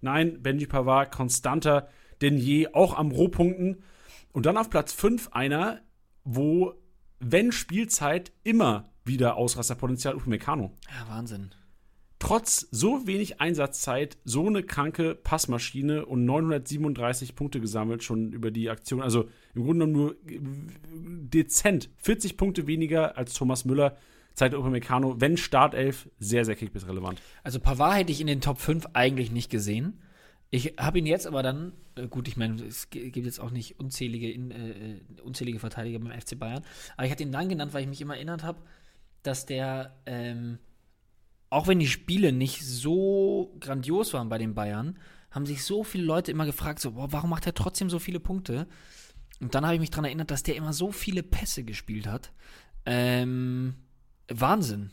Nein, 0.00 0.42
Benji 0.42 0.66
Pavard 0.66 1.12
konstanter 1.12 1.88
denn 2.20 2.36
je, 2.36 2.68
auch 2.72 2.96
am 2.96 3.10
Rohpunkten. 3.10 3.82
Und 4.32 4.46
dann 4.46 4.56
auf 4.56 4.70
Platz 4.70 4.92
5 4.92 5.28
einer, 5.32 5.80
wo, 6.24 6.74
wenn 7.20 7.52
Spielzeit, 7.52 8.32
immer 8.44 8.90
wieder 9.08 9.36
Ausrasterpotenzial 9.36 10.14
Upamecano. 10.14 10.70
Ja, 10.86 11.08
Wahnsinn. 11.08 11.50
Trotz 12.18 12.66
so 12.72 13.06
wenig 13.06 13.40
Einsatzzeit, 13.40 14.18
so 14.24 14.46
eine 14.46 14.64
kranke 14.64 15.14
Passmaschine 15.14 16.04
und 16.04 16.24
937 16.24 17.36
Punkte 17.36 17.60
gesammelt 17.60 18.02
schon 18.02 18.32
über 18.32 18.50
die 18.50 18.70
Aktion. 18.70 19.00
Also 19.00 19.28
im 19.54 19.62
Grunde 19.62 19.86
nur 19.86 20.16
dezent 20.24 21.90
40 21.98 22.36
Punkte 22.36 22.66
weniger 22.66 23.16
als 23.16 23.34
Thomas 23.34 23.64
Müller 23.64 23.96
zeigt 24.34 24.54
Upamecano, 24.54 25.20
wenn 25.20 25.36
Startelf, 25.36 26.08
sehr, 26.18 26.44
sehr 26.44 26.56
kickbiss-relevant. 26.56 27.20
Also 27.42 27.60
Pavard 27.60 27.98
hätte 27.98 28.12
ich 28.12 28.20
in 28.20 28.26
den 28.26 28.40
Top 28.40 28.58
5 28.58 28.86
eigentlich 28.94 29.30
nicht 29.30 29.50
gesehen. 29.50 30.00
Ich 30.50 30.74
habe 30.78 30.98
ihn 30.98 31.06
jetzt 31.06 31.26
aber 31.26 31.42
dann, 31.42 31.72
äh, 31.96 32.08
gut, 32.08 32.26
ich 32.26 32.36
meine, 32.36 32.62
es 32.62 32.88
gibt 32.88 33.16
jetzt 33.16 33.38
auch 33.38 33.50
nicht 33.50 33.78
unzählige, 33.78 34.28
äh, 34.28 35.00
unzählige 35.22 35.58
Verteidiger 35.58 35.98
beim 35.98 36.18
FC 36.18 36.38
Bayern, 36.38 36.64
aber 36.96 37.04
ich 37.04 37.12
hatte 37.12 37.22
ihn 37.22 37.32
dann 37.32 37.48
genannt, 37.48 37.74
weil 37.74 37.82
ich 37.82 37.88
mich 37.88 38.00
immer 38.00 38.16
erinnert 38.16 38.44
habe, 38.44 38.60
dass 39.22 39.46
der, 39.46 39.96
ähm, 40.06 40.58
auch 41.50 41.66
wenn 41.66 41.78
die 41.78 41.88
Spiele 41.88 42.32
nicht 42.32 42.64
so 42.64 43.56
grandios 43.60 44.12
waren 44.14 44.28
bei 44.28 44.38
den 44.38 44.54
Bayern, 44.54 44.98
haben 45.30 45.46
sich 45.46 45.64
so 45.64 45.84
viele 45.84 46.04
Leute 46.04 46.30
immer 46.30 46.46
gefragt, 46.46 46.80
so, 46.80 46.92
boah, 46.92 47.12
warum 47.12 47.30
macht 47.30 47.46
er 47.46 47.54
trotzdem 47.54 47.90
so 47.90 47.98
viele 47.98 48.20
Punkte? 48.20 48.66
Und 49.40 49.54
dann 49.54 49.64
habe 49.64 49.74
ich 49.74 49.80
mich 49.80 49.90
daran 49.90 50.06
erinnert, 50.06 50.30
dass 50.30 50.42
der 50.42 50.56
immer 50.56 50.72
so 50.72 50.90
viele 50.90 51.22
Pässe 51.22 51.64
gespielt 51.64 52.06
hat. 52.06 52.32
Ähm, 52.86 53.74
Wahnsinn. 54.28 54.90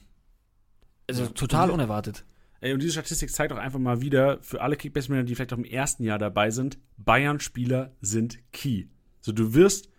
Also 1.08 1.24
ja, 1.24 1.30
total 1.30 1.72
unerwartet. 1.72 2.26
Ey, 2.62 2.74
und 2.74 2.82
diese 2.82 2.94
Statistik 2.94 3.32
zeigt 3.32 3.54
auch 3.54 3.58
einfach 3.58 3.80
mal 3.80 4.02
wieder, 4.02 4.42
für 4.42 4.62
alle 4.62 4.76
Kickbase-Männer, 4.76 5.24
die 5.24 5.36
vielleicht 5.36 5.54
auch 5.54 5.58
im 5.58 5.66
ersten 5.66 6.04
Jahr 6.04 6.18
dabei 6.18 6.52
sind, 6.52 6.80
Bayern-Spieler 6.98 7.96
sind 8.02 8.40
key. 8.52 8.88
So, 9.22 9.32
du 9.32 9.54
wirst 9.54 9.90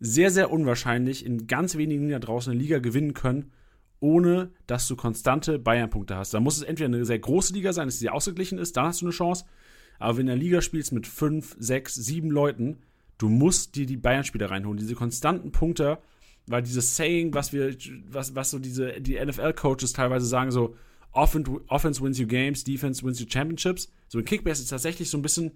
sehr, 0.00 0.30
sehr 0.30 0.50
unwahrscheinlich 0.50 1.24
in 1.24 1.46
ganz 1.46 1.76
wenigen 1.76 2.08
da 2.08 2.18
draußen 2.18 2.52
eine 2.52 2.60
Liga 2.60 2.78
gewinnen 2.78 3.14
können, 3.14 3.52
ohne 4.00 4.50
dass 4.66 4.86
du 4.88 4.96
konstante 4.96 5.58
Bayern-Punkte 5.58 6.16
hast. 6.16 6.34
Da 6.34 6.40
muss 6.40 6.56
es 6.56 6.62
entweder 6.62 6.88
eine 6.88 7.04
sehr 7.04 7.18
große 7.18 7.54
Liga 7.54 7.72
sein, 7.72 7.86
dass 7.86 7.98
sie 7.98 8.10
ausgeglichen 8.10 8.58
ist, 8.58 8.76
dann 8.76 8.86
hast 8.86 9.00
du 9.00 9.06
eine 9.06 9.14
Chance. 9.14 9.44
Aber 9.98 10.18
wenn 10.18 10.26
du 10.26 10.32
in 10.32 10.38
der 10.38 10.44
Liga 10.44 10.60
spielst 10.60 10.92
mit 10.92 11.06
fünf, 11.06 11.56
sechs, 11.58 11.94
sieben 11.94 12.30
Leuten, 12.30 12.78
du 13.18 13.28
musst 13.28 13.76
dir 13.76 13.86
die 13.86 13.96
Bayern-Spieler 13.96 14.50
reinholen. 14.50 14.78
Diese 14.78 14.94
konstanten 14.94 15.52
Punkte, 15.52 15.98
weil 16.46 16.62
dieses 16.62 16.96
Saying, 16.96 17.32
was 17.32 17.52
wir, 17.52 17.74
was, 18.08 18.34
was 18.34 18.50
so 18.50 18.58
diese, 18.58 19.00
die 19.00 19.18
NFL-Coaches 19.18 19.92
teilweise 19.92 20.26
sagen, 20.26 20.50
so, 20.50 20.76
Offense 21.12 22.02
wins 22.02 22.18
you 22.18 22.26
games, 22.26 22.64
Defense 22.64 23.04
wins 23.04 23.20
you 23.20 23.26
championships. 23.28 23.90
So 24.08 24.18
in 24.18 24.24
Kickbase 24.24 24.62
ist 24.62 24.68
tatsächlich 24.68 25.08
so 25.10 25.16
ein 25.16 25.22
bisschen, 25.22 25.52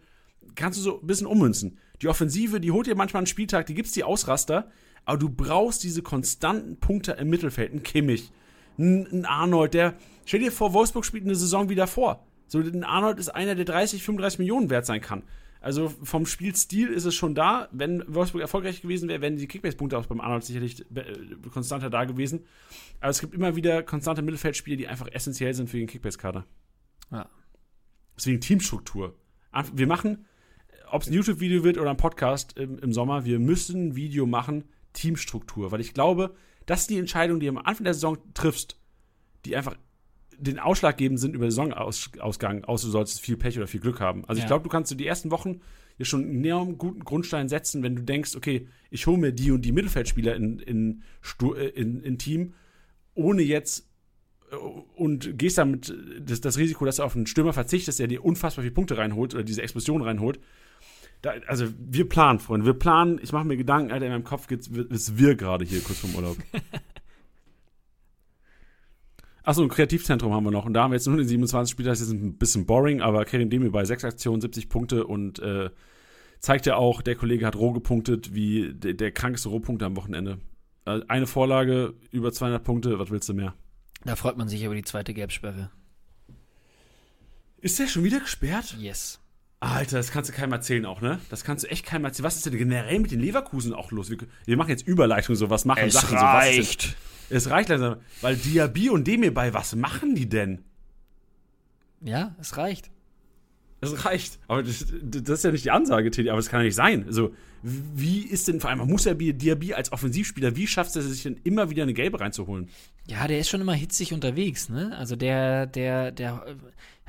kannst 0.55 0.79
du 0.79 0.83
so 0.83 1.01
ein 1.01 1.07
bisschen 1.07 1.27
ummünzen. 1.27 1.79
Die 2.01 2.09
Offensive, 2.09 2.61
die 2.61 2.71
holt 2.71 2.87
dir 2.87 2.95
manchmal 2.95 3.21
einen 3.21 3.27
Spieltag, 3.27 3.67
die 3.67 3.75
gibt's 3.75 3.93
die 3.93 4.05
Ausraster, 4.05 4.71
aber 5.09 5.17
du 5.17 5.31
brauchst 5.31 5.85
diese 5.85 6.03
konstanten 6.03 6.77
Punkte 6.77 7.13
im 7.13 7.31
Mittelfeld. 7.31 7.73
Ein 7.73 7.83
Kimmich, 7.83 8.31
ein, 8.79 9.25
Arnold, 9.25 9.73
der, 9.73 9.95
stell 10.27 10.41
dir 10.41 10.53
vor, 10.53 10.75
Wolfsburg 10.75 11.03
spielt 11.03 11.25
eine 11.25 11.35
Saison 11.35 11.71
wieder 11.71 11.87
vor. 11.87 12.27
So, 12.47 12.59
ein 12.59 12.85
Arnold 12.85 13.19
ist 13.19 13.31
einer, 13.31 13.55
der 13.55 13.65
30, 13.65 14.03
35 14.03 14.39
Millionen 14.39 14.69
wert 14.69 14.85
sein 14.85 15.01
kann. 15.01 15.23
Also 15.63 15.89
vom 15.89 16.27
Spielstil 16.27 16.89
ist 16.89 17.07
es 17.07 17.15
schon 17.15 17.35
da. 17.35 17.71
Wenn 17.73 18.05
Wolfsburg 18.07 18.43
erfolgreich 18.43 18.83
gewesen 18.83 19.09
wäre, 19.09 19.23
wären 19.23 19.37
die 19.37 19.49
Kickbase-Punkte 19.49 19.97
auch 19.97 20.05
beim 20.05 20.21
Arnold 20.21 20.45
sicherlich 20.45 20.85
äh, 20.95 21.05
konstanter 21.55 21.89
da 21.89 22.05
gewesen. 22.05 22.45
Aber 23.01 23.09
es 23.09 23.21
gibt 23.21 23.33
immer 23.33 23.57
wieder 23.57 23.83
konstante 23.83 24.21
Mittelfeldspiele, 24.21 24.77
die 24.77 24.89
einfach 24.89 25.09
essentiell 25.11 25.55
sind 25.55 25.71
für 25.71 25.79
den 25.79 25.87
Kickbase-Kader. 25.87 26.45
Ja. 27.13 27.31
Deswegen 28.15 28.43
Teamstruktur. 28.43 29.17
Wir 29.73 29.87
machen, 29.87 30.27
ob 30.91 31.01
es 31.01 31.09
ein 31.09 31.15
YouTube-Video 31.15 31.65
wird 31.65 31.79
oder 31.79 31.89
ein 31.89 31.97
Podcast 31.97 32.59
im, 32.59 32.79
im 32.79 32.93
Sommer, 32.93 33.25
wir 33.25 33.39
müssen 33.39 33.89
ein 33.89 33.97
Video 33.97 34.27
machen, 34.27 34.65
Teamstruktur. 34.99 35.71
Weil 35.71 35.81
ich 35.81 35.95
glaube, 35.95 36.35
das 36.67 36.83
ist 36.83 36.91
die 36.91 36.99
Entscheidung, 36.99 37.41
die 37.41 37.47
du 37.47 37.53
am 37.53 37.59
Anfang 37.59 37.85
der 37.85 37.95
Saison 37.95 38.19
triffst, 38.35 38.79
die 39.45 39.57
einfach 39.57 39.77
den 40.37 40.59
ausschlaggebend 40.59 41.19
sind 41.19 41.35
über 41.35 41.47
den 41.47 41.51
Saisonausgang, 41.51 42.65
außer 42.65 42.87
du 42.87 42.93
solltest 42.93 43.21
viel 43.21 43.37
Pech 43.37 43.57
oder 43.57 43.67
viel 43.67 43.81
Glück 43.81 44.01
haben. 44.01 44.25
Also 44.27 44.39
ja. 44.39 44.45
ich 44.45 44.47
glaube, 44.47 44.63
du 44.63 44.69
kannst 44.69 44.91
du 44.91 44.95
die 44.95 45.07
ersten 45.07 45.31
Wochen 45.31 45.61
hier 45.97 46.07
schon 46.07 46.23
einen 46.23 46.45
enorm 46.45 46.79
guten 46.79 47.05
Grundstein 47.05 47.49
setzen, 47.49 47.83
wenn 47.83 47.97
du 47.97 48.03
denkst, 48.03 48.37
okay, 48.37 48.69
ich 48.91 49.07
hole 49.07 49.19
mir 49.19 49.33
die 49.33 49.51
und 49.51 49.63
die 49.63 49.73
Mittelfeldspieler 49.73 50.37
in, 50.37 50.61
in, 50.61 51.03
äh, 51.43 51.69
in, 51.71 52.01
in 52.03 52.19
Team, 52.19 52.55
ohne 53.15 53.43
jetzt 53.43 53.89
äh, 54.53 54.57
und 54.57 55.37
gehst 55.39 55.59
damit 55.59 55.93
das, 56.21 56.41
das 56.41 56.57
Risiko, 56.57 56.85
dass 56.85 56.97
du 56.97 57.03
auf 57.03 57.17
einen 57.17 57.27
Stürmer 57.27 57.53
verzichtest, 57.53 57.99
der 57.99 58.07
dir 58.07 58.25
unfassbar 58.25 58.63
viele 58.63 58.75
Punkte 58.75 58.97
reinholt 58.97 59.35
oder 59.35 59.43
diese 59.43 59.63
Explosion 59.63 60.03
reinholt. 60.03 60.39
Da, 61.23 61.35
also 61.47 61.67
wir 61.79 62.09
planen, 62.09 62.39
Freunde, 62.39 62.65
wir 62.67 62.75
planen, 62.75 63.19
ich 63.23 63.33
mache 63.33 63.45
mir 63.45 63.57
Gedanken, 63.57 63.91
Alter, 63.91 64.07
in 64.07 64.13
meinem 64.13 64.25
Kopf 64.25 64.47
geht 64.47 64.61
es 64.61 65.19
wir 65.19 65.35
gerade 65.35 65.65
hier 65.65 65.81
kurz 65.81 65.99
vorm 65.99 66.15
Urlaub. 66.15 66.37
Achso, 69.43 69.63
ein 69.63 69.69
Kreativzentrum 69.71 70.33
haben 70.35 70.45
wir 70.45 70.51
noch. 70.51 70.67
Und 70.67 70.75
da 70.75 70.83
haben 70.83 70.91
wir 70.91 70.97
jetzt 70.97 71.07
nur 71.07 71.17
den 71.17 71.27
27 71.27 71.73
Spieler. 71.73 71.89
Das 71.91 72.03
ist 72.03 72.11
ein 72.11 72.37
bisschen 72.37 72.67
boring, 72.67 73.01
aber 73.01 73.25
Kerim 73.25 73.49
Demi 73.49 73.71
bei 73.71 73.83
6 73.83 74.05
Aktionen, 74.05 74.43
70 74.43 74.69
Punkte 74.69 75.07
und 75.07 75.39
äh, 75.39 75.71
zeigt 76.39 76.67
ja 76.67 76.77
auch, 76.77 77.01
der 77.01 77.17
Kollege 77.17 77.47
hat 77.47 77.57
roh 77.57 77.73
gepunktet, 77.73 78.35
wie 78.35 78.75
der, 78.75 78.93
der 78.93 79.11
krankeste 79.11 79.49
Rohpunkte 79.49 79.87
am 79.87 79.97
Wochenende. 79.97 80.39
Also 80.85 81.05
eine 81.09 81.27
Vorlage, 81.27 81.95
über 82.11 82.31
200 82.31 82.63
Punkte, 82.63 82.99
was 82.99 83.11
willst 83.11 83.29
du 83.29 83.35
mehr? 83.35 83.55
Da 84.05 84.17
freut 84.17 84.37
man 84.37 84.49
sich 84.49 84.63
über 84.63 84.75
die 84.75 84.85
zweite 84.85 85.15
Gelbsperre. 85.15 85.71
Ist 87.61 87.79
der 87.79 87.89
schon 87.89 88.05
wieder 88.05 88.21
gesperrt? 88.21 88.77
Yes. 88.79 89.19
Alter, 89.61 89.97
das 89.97 90.13
kannst 90.13 90.31
du 90.31 90.35
keinem 90.35 90.53
erzählen 90.53 90.87
auch, 90.87 91.01
ne? 91.01 91.19
Das 91.31 91.43
kannst 91.43 91.65
du 91.65 91.71
echt 91.71 91.85
keinem 91.85 92.05
erzählen. 92.05 92.25
Was 92.25 92.37
ist 92.37 92.47
denn 92.47 92.57
generell 92.57 93.01
mit 93.01 93.11
den 93.11 93.21
Leverkusen 93.21 93.75
auch 93.75 93.91
los? 93.91 94.09
Wir, 94.09 94.19
wir 94.45 94.57
machen 94.57 94.71
jetzt 94.71 94.87
Überleitung, 94.87 95.35
so 95.35 95.51
was 95.51 95.65
machen 95.65 95.85
es 95.87 95.95
Sachen. 95.95 96.17
Reicht. 96.17 96.83
So, 97.29 97.35
es 97.35 97.51
reicht 97.51 97.69
langsam. 97.69 97.97
Weil 98.21 98.37
Diaby 98.37 98.91
und 98.91 99.07
Demir 99.07 99.35
bei, 99.35 99.53
was 99.55 99.75
machen 99.75 100.15
die 100.15 100.29
denn? 100.29 100.65
Ja, 102.01 102.37
es 102.39 102.57
reicht. 102.57 102.91
Es 103.81 104.05
reicht. 104.05 104.39
Aber 104.49 104.63
das, 104.63 104.87
das 105.03 105.39
ist 105.39 105.45
ja 105.45 105.51
nicht 105.53 105.65
die 105.65 105.71
Ansage, 105.71 106.11
Teddy, 106.11 106.31
aber 106.31 106.39
es 106.39 106.49
kann 106.49 106.61
ja 106.61 106.65
nicht 106.65 106.75
sein. 106.75 107.05
Also, 107.07 107.35
wie 107.63 108.21
ist 108.21 108.49
denn 108.49 108.61
vor 108.61 108.71
allem 108.71 108.81
Musabi 108.87 109.33
Diaby 109.33 109.75
als 109.75 109.93
Offensivspieler, 109.93 110.57
wie 110.57 110.67
schafft 110.67 110.95
er 110.97 111.03
sich 111.03 111.23
denn 111.23 111.41
immer 111.45 111.71
wieder 111.71 111.83
eine 111.83 111.95
Gelbe 111.95 112.21
reinzuholen? 112.21 112.69
Ja, 113.07 113.27
der 113.27 113.39
ist 113.39 113.49
schon 113.49 113.61
immer 113.61 113.75
hitzig 113.75 114.13
unterwegs, 114.13 114.69
ne? 114.69 114.97
Also 114.97 115.17
der, 115.17 115.67
der, 115.67 116.13
der, 116.13 116.45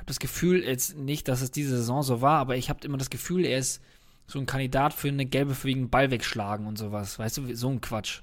das 0.10 0.20
Gefühl, 0.20 0.64
jetzt 0.64 0.98
nicht, 0.98 1.28
dass 1.28 1.42
es 1.42 1.52
diese 1.52 1.78
Saison 1.78 2.02
so 2.02 2.22
war, 2.22 2.40
aber 2.40 2.58
ich 2.58 2.70
habe 2.70 2.86
immer 2.86 2.98
das 2.98 3.12
Gefühl, 3.12 3.46
er 3.46 3.60
ist 3.60 3.82
so 4.26 4.40
ein 4.40 4.46
Kandidat 4.46 4.94
für 4.94 5.08
eine 5.08 5.26
Gelbe 5.26 5.56
wegen 5.64 5.90
Ball 5.90 6.12
wegschlagen 6.12 6.66
und 6.66 6.78
sowas. 6.78 7.20
Weißt 7.20 7.38
du, 7.38 7.56
so 7.56 7.70
ein 7.70 7.80
Quatsch. 7.80 8.22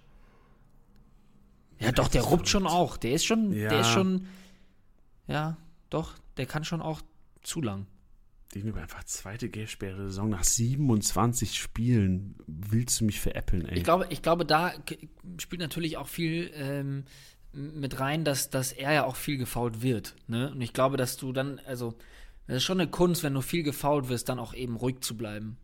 Ja, 1.78 1.92
doch, 1.92 2.08
der 2.08 2.22
ruppt 2.22 2.48
schon 2.48 2.66
auch. 2.66 2.96
Der 2.96 3.12
ist 3.12 3.24
schon, 3.24 3.52
ja. 3.52 3.68
der 3.68 3.80
ist 3.80 3.90
schon, 3.90 4.26
ja, 5.26 5.56
doch, 5.90 6.14
der 6.36 6.46
kann 6.46 6.64
schon 6.64 6.82
auch 6.82 7.02
zu 7.42 7.60
lang. 7.60 7.86
Gegenüber 8.50 8.80
einfach 8.80 9.04
zweite 9.04 9.48
Gelbsperre 9.48 10.06
Saison 10.06 10.30
nach 10.30 10.44
27 10.44 11.54
Spielen. 11.56 12.36
Willst 12.46 13.00
du 13.00 13.04
mich 13.04 13.20
veräppeln, 13.20 13.66
ey? 13.66 13.78
Ich 13.78 13.84
glaube, 13.84 14.06
ich 14.10 14.22
glaube 14.22 14.44
da 14.44 14.72
spielt 15.38 15.60
natürlich 15.60 15.98
auch 15.98 16.08
viel 16.08 16.50
ähm, 16.54 17.04
mit 17.56 17.98
rein, 18.00 18.24
dass, 18.24 18.50
dass 18.50 18.72
er 18.72 18.92
ja 18.92 19.04
auch 19.04 19.16
viel 19.16 19.38
gefault 19.38 19.82
wird. 19.82 20.14
Ne? 20.28 20.52
Und 20.52 20.60
ich 20.60 20.72
glaube, 20.72 20.96
dass 20.96 21.16
du 21.16 21.32
dann, 21.32 21.60
also, 21.66 21.94
das 22.46 22.58
ist 22.58 22.64
schon 22.64 22.80
eine 22.80 22.90
Kunst, 22.90 23.22
wenn 23.22 23.34
du 23.34 23.40
viel 23.40 23.62
gefault 23.62 24.08
wirst, 24.08 24.28
dann 24.28 24.38
auch 24.38 24.54
eben 24.54 24.76
ruhig 24.76 25.00
zu 25.00 25.16
bleiben. 25.16 25.56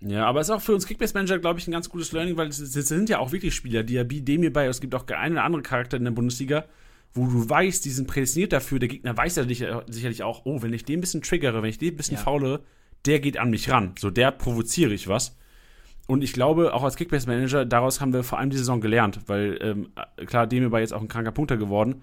Ja, 0.00 0.26
aber 0.26 0.40
es 0.40 0.48
ist 0.48 0.54
auch 0.54 0.60
für 0.60 0.74
uns 0.74 0.86
Kickbase-Manager, 0.86 1.38
glaube 1.38 1.58
ich, 1.58 1.66
ein 1.66 1.72
ganz 1.72 1.88
gutes 1.88 2.12
Learning, 2.12 2.36
weil 2.36 2.48
es, 2.48 2.58
es 2.58 2.72
sind 2.72 3.08
ja 3.08 3.18
auch 3.18 3.32
wirklich 3.32 3.54
Spieler, 3.54 3.82
Diaby, 3.82 4.22
Demir 4.22 4.52
bei, 4.52 4.66
es 4.66 4.80
gibt 4.80 4.94
auch 4.94 5.06
ein 5.08 5.32
oder 5.32 5.44
andere 5.44 5.62
Charakter 5.62 5.96
in 5.96 6.04
der 6.04 6.10
Bundesliga, 6.10 6.66
wo 7.14 7.26
du 7.26 7.48
weißt, 7.48 7.84
die 7.84 7.90
sind 7.90 8.06
prädestiniert 8.06 8.52
dafür, 8.52 8.78
der 8.78 8.88
Gegner 8.88 9.16
weiß 9.16 9.36
ja 9.36 9.44
sicherlich 9.86 10.22
auch, 10.22 10.42
oh, 10.44 10.62
wenn 10.62 10.72
ich 10.72 10.84
den 10.84 10.98
ein 10.98 11.00
bisschen 11.00 11.22
triggere, 11.22 11.62
wenn 11.62 11.70
ich 11.70 11.78
den 11.78 11.94
ein 11.94 11.96
bisschen 11.96 12.16
ja. 12.16 12.22
faule, 12.22 12.60
der 13.06 13.20
geht 13.20 13.38
an 13.38 13.50
mich 13.50 13.70
ran. 13.70 13.94
So, 13.98 14.10
der 14.10 14.30
provoziere 14.30 14.92
ich 14.92 15.08
was. 15.08 15.36
Und 16.06 16.22
ich 16.22 16.32
glaube, 16.32 16.74
auch 16.74 16.82
als 16.82 16.96
Kickbase-Manager, 16.96 17.64
daraus 17.64 18.00
haben 18.00 18.12
wir 18.12 18.24
vor 18.24 18.38
allem 18.38 18.50
die 18.50 18.58
Saison 18.58 18.80
gelernt, 18.80 19.20
weil, 19.26 19.58
ähm, 19.62 19.88
klar, 20.26 20.46
Demir 20.46 20.70
war 20.70 20.80
jetzt 20.80 20.92
auch 20.92 21.00
ein 21.00 21.08
kranker 21.08 21.32
Punkter 21.32 21.56
geworden, 21.56 22.02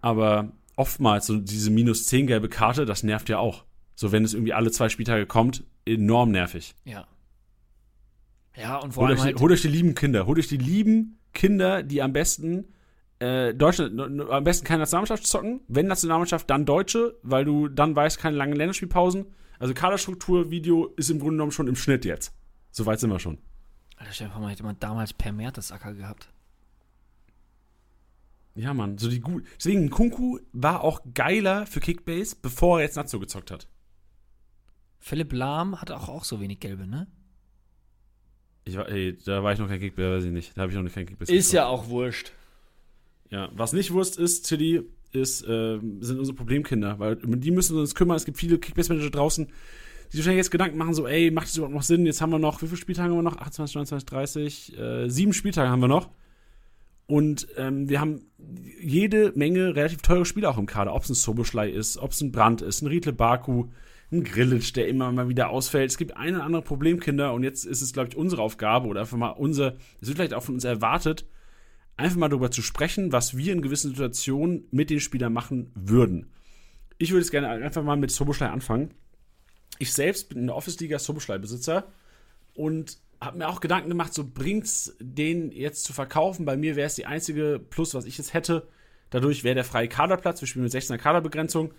aber 0.00 0.52
oftmals 0.76 1.26
so 1.26 1.36
diese 1.36 1.70
minus 1.70 2.06
10 2.06 2.28
gelbe 2.28 2.48
Karte, 2.48 2.86
das 2.86 3.02
nervt 3.02 3.28
ja 3.28 3.38
auch. 3.38 3.64
So, 3.96 4.12
wenn 4.12 4.24
es 4.24 4.34
irgendwie 4.34 4.52
alle 4.52 4.70
zwei 4.70 4.88
Spieltage 4.88 5.26
kommt, 5.26 5.64
enorm 5.86 6.30
nervig. 6.30 6.74
Ja. 6.84 7.06
Ja, 8.56 8.76
und 8.76 8.94
vor 8.94 9.02
holt 9.02 9.10
allem. 9.10 9.18
Euch, 9.18 9.24
halt 9.24 9.40
holt 9.40 9.52
euch 9.52 9.62
die 9.62 9.68
lieben 9.68 9.94
Kinder. 9.94 10.26
Holt 10.26 10.38
euch 10.38 10.48
die 10.48 10.56
lieben 10.56 11.18
Kinder, 11.32 11.82
die 11.82 12.02
am 12.02 12.12
besten 12.12 12.68
äh, 13.18 13.54
Deutschland, 13.54 13.98
am 14.00 14.44
besten 14.44 14.66
keine 14.66 14.80
Nationalmannschaft 14.80 15.26
zocken. 15.26 15.60
Wenn 15.68 15.86
Nationalmannschaft, 15.86 16.48
dann 16.48 16.64
Deutsche, 16.64 17.18
weil 17.22 17.44
du 17.44 17.68
dann 17.68 17.96
weißt, 17.96 18.18
keine 18.18 18.36
langen 18.36 18.54
Länderspielpausen. 18.54 19.26
Also 19.58 19.74
Kaderstruktur-Video 19.74 20.86
ist 20.96 21.10
im 21.10 21.18
Grunde 21.18 21.34
genommen 21.34 21.52
schon 21.52 21.68
im 21.68 21.76
Schnitt 21.76 22.04
jetzt. 22.04 22.34
Soweit 22.76 23.00
sind 23.00 23.08
wir 23.08 23.18
schon. 23.18 23.38
Alter, 23.96 24.12
stell 24.12 24.26
dir 24.26 24.34
vor, 24.34 24.42
man 24.42 24.50
hätte 24.50 24.62
man 24.62 24.78
damals 24.78 25.14
per 25.14 25.32
Mertesacker 25.32 25.94
gehabt. 25.94 26.28
Ja, 28.54 28.74
Mann, 28.74 28.98
so 28.98 29.08
die 29.08 29.20
gut. 29.20 29.46
Deswegen, 29.56 29.88
Kunku 29.88 30.40
war 30.52 30.84
auch 30.84 31.00
geiler 31.14 31.64
für 31.64 31.80
Kickbase, 31.80 32.36
bevor 32.42 32.78
er 32.78 32.84
jetzt 32.84 32.96
Nazo 32.96 33.18
gezockt 33.18 33.50
hat. 33.50 33.66
Philipp 34.98 35.32
Lahm 35.32 35.80
hat 35.80 35.90
auch, 35.90 36.10
auch 36.10 36.24
so 36.24 36.38
wenig 36.38 36.60
gelbe, 36.60 36.86
ne? 36.86 37.06
Ich 38.64 38.76
war, 38.76 38.90
ey, 38.90 39.16
da 39.24 39.42
war 39.42 39.54
ich 39.54 39.58
noch 39.58 39.68
kein 39.68 39.80
Kickbase, 39.80 40.18
weiß 40.18 40.24
ich 40.24 40.32
nicht. 40.32 40.54
Da 40.54 40.62
habe 40.62 40.70
ich 40.70 40.78
noch 40.78 40.92
kein 40.92 41.06
Kickbase. 41.06 41.34
Ist 41.34 41.52
ja 41.52 41.64
auch 41.64 41.88
wurscht. 41.88 42.32
Ja, 43.30 43.48
was 43.54 43.72
nicht 43.72 43.90
wurscht 43.90 44.16
ist, 44.16 44.42
Tilly, 44.42 44.82
ist, 45.12 45.40
äh, 45.44 45.78
sind 46.00 46.18
unsere 46.18 46.36
Problemkinder, 46.36 46.98
weil 46.98 47.24
um 47.24 47.40
die 47.40 47.50
müssen 47.52 47.74
wir 47.74 47.80
uns 47.80 47.94
kümmern. 47.94 48.18
Es 48.18 48.26
gibt 48.26 48.36
viele 48.36 48.58
Kickbase-Manager 48.58 49.10
draußen, 49.10 49.50
die 50.12 50.18
wahrscheinlich 50.18 50.38
jetzt 50.38 50.50
Gedanken 50.50 50.78
machen, 50.78 50.94
so, 50.94 51.06
ey, 51.06 51.30
macht 51.30 51.48
das 51.48 51.56
überhaupt 51.56 51.74
noch 51.74 51.82
Sinn? 51.82 52.06
Jetzt 52.06 52.20
haben 52.20 52.30
wir 52.30 52.38
noch, 52.38 52.62
wie 52.62 52.66
viele 52.66 52.78
Spieltage 52.78 53.10
haben 53.10 53.18
wir 53.18 53.22
noch? 53.22 53.38
28, 53.38 53.74
29, 53.74 54.06
30, 54.06 54.78
äh, 54.78 55.08
sieben 55.08 55.32
Spieltage 55.32 55.68
haben 55.68 55.80
wir 55.80 55.88
noch. 55.88 56.10
Und 57.06 57.46
ähm, 57.56 57.88
wir 57.88 58.00
haben 58.00 58.22
jede 58.80 59.32
Menge 59.36 59.76
relativ 59.76 60.02
teure 60.02 60.24
Spiele 60.24 60.48
auch 60.48 60.58
im 60.58 60.66
Kader, 60.66 60.94
ob 60.94 61.04
es 61.04 61.10
ein 61.10 61.14
Soboschlei 61.14 61.70
ist, 61.70 61.98
ob 61.98 62.10
es 62.10 62.20
ein 62.20 62.32
Brand 62.32 62.62
ist, 62.62 62.82
ein 62.82 62.88
Riedle 62.88 63.12
Baku, 63.12 63.66
ein 64.10 64.24
Grillitsch, 64.24 64.74
der 64.74 64.88
immer 64.88 65.10
mal 65.12 65.28
wieder 65.28 65.50
ausfällt. 65.50 65.90
Es 65.90 65.98
gibt 65.98 66.16
ein 66.16 66.34
oder 66.34 66.44
andere 66.44 66.62
Problemkinder 66.62 67.32
und 67.32 67.44
jetzt 67.44 67.64
ist 67.64 67.80
es, 67.80 67.92
glaube 67.92 68.08
ich, 68.10 68.16
unsere 68.16 68.42
Aufgabe 68.42 68.88
oder 68.88 69.00
einfach 69.00 69.16
mal 69.16 69.30
unser, 69.30 69.76
es 70.00 70.08
wird 70.08 70.18
vielleicht 70.18 70.34
auch 70.34 70.42
von 70.42 70.56
uns 70.56 70.64
erwartet, 70.64 71.26
einfach 71.96 72.16
mal 72.16 72.28
darüber 72.28 72.50
zu 72.50 72.62
sprechen, 72.62 73.12
was 73.12 73.36
wir 73.36 73.52
in 73.52 73.62
gewissen 73.62 73.90
Situationen 73.90 74.64
mit 74.70 74.90
den 74.90 75.00
Spielern 75.00 75.32
machen 75.32 75.70
würden. 75.74 76.30
Ich 76.98 77.10
würde 77.12 77.22
es 77.22 77.30
gerne 77.30 77.48
einfach 77.48 77.82
mal 77.82 77.96
mit 77.96 78.10
Soboschlei 78.10 78.48
anfangen. 78.48 78.94
Ich 79.78 79.92
selbst 79.92 80.28
bin 80.28 80.38
in 80.38 80.46
der 80.46 80.56
Office-Liga 80.56 80.98
Soboschlei-Besitzer 80.98 81.84
und 82.54 82.98
habe 83.20 83.38
mir 83.38 83.48
auch 83.48 83.60
Gedanken 83.60 83.88
gemacht, 83.88 84.14
so 84.14 84.24
bringt's 84.24 84.96
den 85.00 85.50
jetzt 85.50 85.84
zu 85.84 85.92
verkaufen. 85.92 86.44
Bei 86.44 86.56
mir 86.56 86.76
wäre 86.76 86.86
es 86.86 86.94
die 86.94 87.06
einzige 87.06 87.60
Plus, 87.70 87.94
was 87.94 88.04
ich 88.04 88.18
jetzt 88.18 88.34
hätte. 88.34 88.68
Dadurch 89.10 89.44
wäre 89.44 89.54
der 89.54 89.64
freie 89.64 89.88
Kaderplatz. 89.88 90.40
Wir 90.40 90.48
spielen 90.48 90.64
mit 90.64 90.72
16er 90.72 90.98
Kaderbegrenzung. 90.98 91.72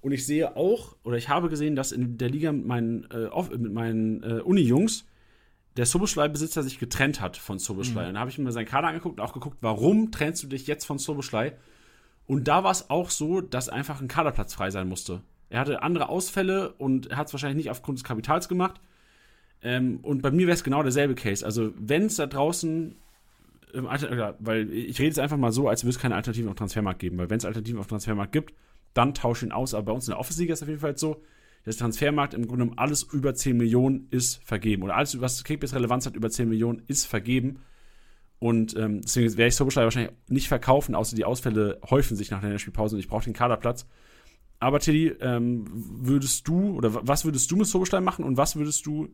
Und 0.00 0.12
ich 0.12 0.24
sehe 0.24 0.56
auch, 0.56 0.96
oder 1.02 1.16
ich 1.16 1.28
habe 1.28 1.48
gesehen, 1.48 1.74
dass 1.74 1.92
in 1.92 2.18
der 2.18 2.30
Liga 2.30 2.52
mit 2.52 2.66
meinen, 2.66 3.10
äh, 3.10 3.28
mit 3.56 3.72
meinen 3.72 4.22
äh, 4.22 4.40
Uni-Jungs 4.40 5.04
der 5.76 5.86
Soboschlei-Besitzer 5.86 6.62
sich 6.62 6.78
getrennt 6.78 7.20
hat 7.20 7.36
von 7.36 7.58
Soboschlei. 7.58 8.02
Mhm. 8.02 8.08
Und 8.08 8.14
da 8.14 8.20
habe 8.20 8.30
ich 8.30 8.38
mir 8.38 8.52
seinen 8.52 8.66
Kader 8.66 8.88
angeguckt 8.88 9.18
und 9.18 9.24
auch 9.24 9.32
geguckt, 9.32 9.58
warum 9.60 10.10
trennst 10.10 10.42
du 10.42 10.46
dich 10.46 10.66
jetzt 10.66 10.84
von 10.84 10.98
Soboschlei? 10.98 11.56
Und 12.26 12.48
da 12.48 12.64
war 12.64 12.70
es 12.70 12.90
auch 12.90 13.10
so, 13.10 13.40
dass 13.40 13.68
einfach 13.68 14.00
ein 14.00 14.08
Kaderplatz 14.08 14.54
frei 14.54 14.70
sein 14.70 14.88
musste. 14.88 15.22
Er 15.50 15.60
hatte 15.60 15.82
andere 15.82 16.08
Ausfälle 16.08 16.72
und 16.74 17.14
hat 17.16 17.28
es 17.28 17.32
wahrscheinlich 17.32 17.56
nicht 17.56 17.70
aufgrund 17.70 17.98
des 17.98 18.04
Kapitals 18.04 18.48
gemacht. 18.48 18.80
Ähm, 19.62 19.98
und 20.02 20.22
bei 20.22 20.30
mir 20.30 20.46
wäre 20.46 20.54
es 20.54 20.64
genau 20.64 20.82
derselbe 20.82 21.14
Case. 21.14 21.44
Also, 21.44 21.72
wenn 21.76 22.06
es 22.06 22.16
da 22.16 22.26
draußen, 22.26 22.96
ähm, 23.74 23.88
weil 24.38 24.72
ich 24.72 24.98
rede 24.98 25.08
jetzt 25.08 25.18
einfach 25.18 25.36
mal 25.36 25.52
so, 25.52 25.68
als 25.68 25.84
würde 25.84 25.90
es 25.90 25.98
keine 25.98 26.14
Alternativen 26.14 26.50
auf 26.50 26.56
Transfermarkt 26.56 27.00
geben, 27.00 27.18
weil 27.18 27.30
wenn 27.30 27.38
es 27.38 27.44
Alternativen 27.44 27.80
auf 27.80 27.86
Transfermarkt 27.86 28.32
gibt, 28.32 28.54
dann 28.94 29.14
tausch 29.14 29.42
ihn 29.42 29.52
aus. 29.52 29.74
Aber 29.74 29.86
bei 29.86 29.92
uns 29.92 30.06
in 30.06 30.12
der 30.12 30.20
Office-Liga 30.20 30.52
ist 30.52 30.58
es 30.58 30.62
auf 30.62 30.68
jeden 30.68 30.80
Fall 30.80 30.96
so, 30.96 31.22
dass 31.64 31.76
der 31.76 31.84
Transfermarkt 31.84 32.34
im 32.34 32.46
Grunde 32.46 32.64
genommen 32.64 32.78
alles 32.78 33.02
über 33.02 33.34
10 33.34 33.56
Millionen 33.56 34.06
ist 34.10 34.42
vergeben. 34.44 34.82
Oder 34.82 34.96
alles, 34.96 35.20
was 35.20 35.44
Kickbase 35.44 35.74
Relevanz 35.74 36.06
hat, 36.06 36.14
über 36.14 36.30
10 36.30 36.48
Millionen 36.48 36.82
ist 36.86 37.06
vergeben. 37.06 37.60
Und 38.38 38.76
ähm, 38.76 39.02
deswegen 39.02 39.36
werde 39.36 39.48
ich 39.48 39.56
Soboschlei 39.56 39.82
wahrscheinlich 39.82 40.12
nicht 40.28 40.48
verkaufen, 40.48 40.94
außer 40.94 41.16
die 41.16 41.24
Ausfälle 41.24 41.80
häufen 41.90 42.16
sich 42.16 42.30
nach 42.30 42.40
der 42.40 42.58
Spielpause 42.58 42.94
und 42.94 43.00
ich 43.00 43.08
brauche 43.08 43.24
den 43.24 43.32
Kaderplatz. 43.32 43.86
Aber 44.60 44.80
Tilly, 44.80 45.08
ähm, 45.20 45.64
würdest 45.68 46.48
du 46.48 46.76
oder 46.76 47.06
was 47.06 47.24
würdest 47.24 47.50
du 47.50 47.56
mit 47.56 47.66
Soboschlei 47.66 48.00
machen 48.00 48.24
und 48.24 48.36
was 48.36 48.56
würdest 48.56 48.84
du 48.86 49.08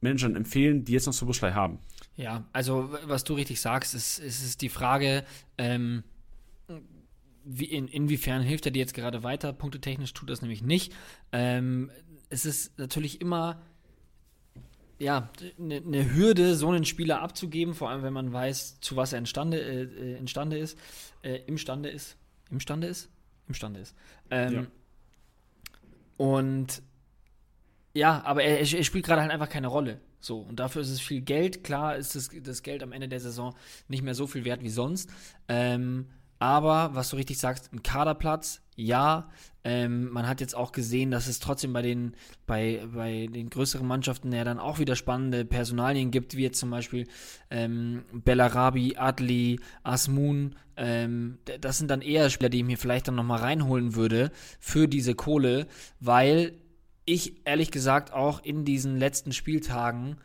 Managern 0.00 0.36
empfehlen, 0.36 0.84
die 0.84 0.92
jetzt 0.92 1.06
noch 1.06 1.12
Soboschlei 1.12 1.52
haben? 1.52 1.78
Ja, 2.16 2.44
also 2.52 2.90
was 3.04 3.24
du 3.24 3.34
richtig 3.34 3.60
sagst, 3.60 3.94
ist, 3.94 4.18
ist, 4.18 4.44
ist 4.44 4.62
die 4.62 4.68
Frage, 4.68 5.24
ähm, 5.58 6.04
wie, 7.44 7.64
in, 7.64 7.88
inwiefern 7.88 8.42
hilft 8.42 8.66
er 8.66 8.72
dir 8.72 8.80
jetzt 8.80 8.94
gerade 8.94 9.22
weiter? 9.22 9.52
Punktetechnisch 9.52 10.12
tut 10.12 10.30
das 10.30 10.42
nämlich 10.42 10.62
nicht. 10.62 10.92
Ähm, 11.32 11.90
es 12.28 12.44
ist 12.44 12.78
natürlich 12.78 13.20
immer 13.20 13.60
ja, 14.98 15.30
eine 15.58 15.80
ne 15.82 16.14
Hürde, 16.14 16.54
so 16.54 16.70
einen 16.70 16.84
Spieler 16.84 17.20
abzugeben, 17.20 17.74
vor 17.74 17.90
allem 17.90 18.02
wenn 18.02 18.12
man 18.12 18.32
weiß, 18.32 18.80
zu 18.80 18.96
was 18.96 19.12
er 19.12 19.18
imstande, 19.18 19.60
äh, 19.60 19.82
äh, 19.82 20.16
imstande 20.16 20.58
ist, 20.58 20.78
äh, 21.22 21.36
imstande 21.46 21.90
ist, 21.90 22.16
imstande 22.50 22.86
ist, 22.86 23.10
imstande 23.48 23.80
ist. 23.80 23.94
Ähm, 24.30 24.54
ja. 24.54 24.66
Und 26.16 26.82
ja, 27.94 28.22
aber 28.24 28.42
er, 28.42 28.60
er 28.60 28.84
spielt 28.84 29.06
gerade 29.06 29.22
halt 29.22 29.30
einfach 29.30 29.48
keine 29.48 29.68
Rolle. 29.68 30.00
So, 30.20 30.40
und 30.40 30.58
dafür 30.58 30.82
ist 30.82 30.90
es 30.90 31.00
viel 31.00 31.20
Geld. 31.20 31.62
Klar 31.64 31.96
ist 31.96 32.14
das, 32.14 32.30
das 32.42 32.62
Geld 32.62 32.82
am 32.82 32.92
Ende 32.92 33.08
der 33.08 33.20
Saison 33.20 33.54
nicht 33.88 34.02
mehr 34.02 34.14
so 34.14 34.26
viel 34.26 34.44
wert 34.44 34.62
wie 34.62 34.70
sonst. 34.70 35.08
Ähm, 35.48 36.06
aber, 36.38 36.94
was 36.94 37.10
du 37.10 37.16
richtig 37.16 37.38
sagst, 37.38 37.72
ein 37.72 37.82
Kaderplatz, 37.82 38.60
ja. 38.74 39.30
Ähm, 39.68 40.10
man 40.10 40.28
hat 40.28 40.40
jetzt 40.40 40.54
auch 40.54 40.70
gesehen, 40.70 41.10
dass 41.10 41.26
es 41.26 41.40
trotzdem 41.40 41.72
bei 41.72 41.82
den, 41.82 42.14
bei, 42.46 42.86
bei 42.94 43.26
den 43.26 43.50
größeren 43.50 43.84
Mannschaften 43.84 44.30
ja 44.30 44.44
dann 44.44 44.60
auch 44.60 44.78
wieder 44.78 44.94
spannende 44.94 45.44
Personalien 45.44 46.12
gibt, 46.12 46.36
wie 46.36 46.44
jetzt 46.44 46.60
zum 46.60 46.70
Beispiel 46.70 47.08
ähm, 47.50 48.04
Bellarabi, 48.12 48.96
Adli, 48.96 49.58
Asmun. 49.82 50.54
Ähm, 50.76 51.38
das 51.60 51.78
sind 51.78 51.90
dann 51.90 52.00
eher 52.00 52.30
Spieler, 52.30 52.48
die 52.48 52.58
ich 52.58 52.64
mir 52.64 52.78
vielleicht 52.78 53.08
dann 53.08 53.16
nochmal 53.16 53.40
reinholen 53.40 53.96
würde 53.96 54.30
für 54.60 54.86
diese 54.86 55.16
Kohle, 55.16 55.66
weil 55.98 56.52
ich 57.04 57.44
ehrlich 57.44 57.72
gesagt 57.72 58.12
auch 58.12 58.44
in 58.44 58.64
diesen 58.64 58.96
letzten 58.96 59.32
Spieltagen 59.32 60.18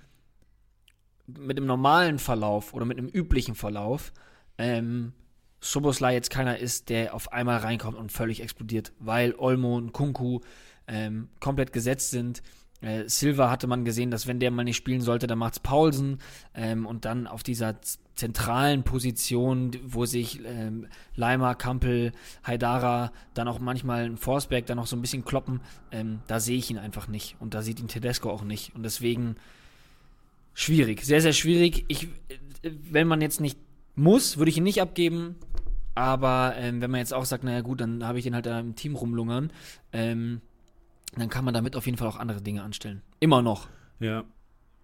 mit 1.26 1.58
einem 1.58 1.66
normalen 1.66 2.20
Verlauf 2.20 2.76
oder 2.76 2.86
mit 2.86 3.00
einem 3.00 3.08
üblichen 3.08 3.56
Verlauf 3.56 4.14
ähm, 4.60 5.14
Soboslai 5.62 6.14
jetzt 6.14 6.32
keiner 6.32 6.58
ist, 6.58 6.90
der 6.90 7.14
auf 7.14 7.32
einmal 7.32 7.58
reinkommt 7.60 7.98
und 7.98 8.12
völlig 8.12 8.42
explodiert, 8.42 8.92
weil 9.00 9.36
Olmo 9.38 9.78
und 9.78 9.94
Kunku 9.94 10.40
ähm, 10.88 11.30
komplett 11.40 11.72
gesetzt 11.72 12.10
sind. 12.10 12.42
Äh, 12.82 13.08
Silva 13.08 13.52
hatte 13.52 13.68
man 13.68 13.86
gesehen, 13.86 14.10
dass 14.10 14.26
wenn 14.26 14.40
der 14.40 14.50
mal 14.50 14.64
nicht 14.64 14.76
spielen 14.76 15.02
sollte, 15.02 15.28
dann 15.28 15.38
macht's 15.38 15.60
Paulsen 15.60 16.18
ähm, 16.56 16.88
und 16.88 17.06
dann 17.06 17.28
auf 17.28 17.44
dieser 17.44 17.80
zentralen 18.16 18.84
Position, 18.84 19.72
wo 19.84 20.06
sich 20.06 20.44
ähm, 20.44 20.88
Leimer, 21.16 21.54
Kampel, 21.54 22.12
Haidara, 22.44 23.12
dann 23.36 23.48
auch 23.48 23.60
manchmal 23.60 24.06
ein 24.06 24.18
Forsberg 24.18 24.66
dann 24.66 24.78
noch 24.78 24.88
so 24.88 24.96
ein 24.96 25.02
bisschen 25.02 25.24
kloppen, 25.24 25.62
ähm, 25.92 26.22
da 26.26 26.40
sehe 26.40 26.58
ich 26.58 26.72
ihn 26.72 26.80
einfach 26.80 27.08
nicht 27.08 27.36
und 27.40 27.54
da 27.54 27.62
sieht 27.62 27.80
ihn 27.80 27.88
Tedesco 27.88 28.32
auch 28.32 28.44
nicht 28.44 28.76
und 28.76 28.82
deswegen 28.82 29.36
schwierig, 30.54 31.06
sehr, 31.06 31.22
sehr 31.22 31.34
schwierig. 31.34 31.86
Ich, 31.88 32.06
äh, 32.64 32.70
wenn 32.90 33.08
man 33.08 33.22
jetzt 33.22 33.42
nicht 33.42 33.60
muss, 33.96 34.38
würde 34.38 34.50
ich 34.50 34.58
ihn 34.58 34.64
nicht 34.64 34.82
abgeben. 34.82 35.36
Aber 35.96 36.54
ähm, 36.58 36.82
wenn 36.82 36.92
man 36.92 37.00
jetzt 37.00 37.14
auch 37.14 37.26
sagt, 37.26 37.44
naja 37.44 37.62
gut, 37.62 37.82
dann 37.82 38.06
habe 38.06 38.20
ich 38.20 38.26
ihn 38.26 38.36
halt 38.36 38.46
da 38.46 38.60
im 38.60 38.76
Team 38.76 38.96
rumlungern, 38.96 39.52
ähm, 39.92 40.42
dann 41.18 41.30
kann 41.30 41.44
man 41.44 41.54
damit 41.54 41.76
auf 41.76 41.86
jeden 41.86 41.98
Fall 41.98 42.08
auch 42.08 42.18
andere 42.18 42.42
Dinge 42.42 42.64
anstellen. 42.64 43.02
Immer 43.20 43.42
noch. 43.42 43.68
Ja. 44.00 44.24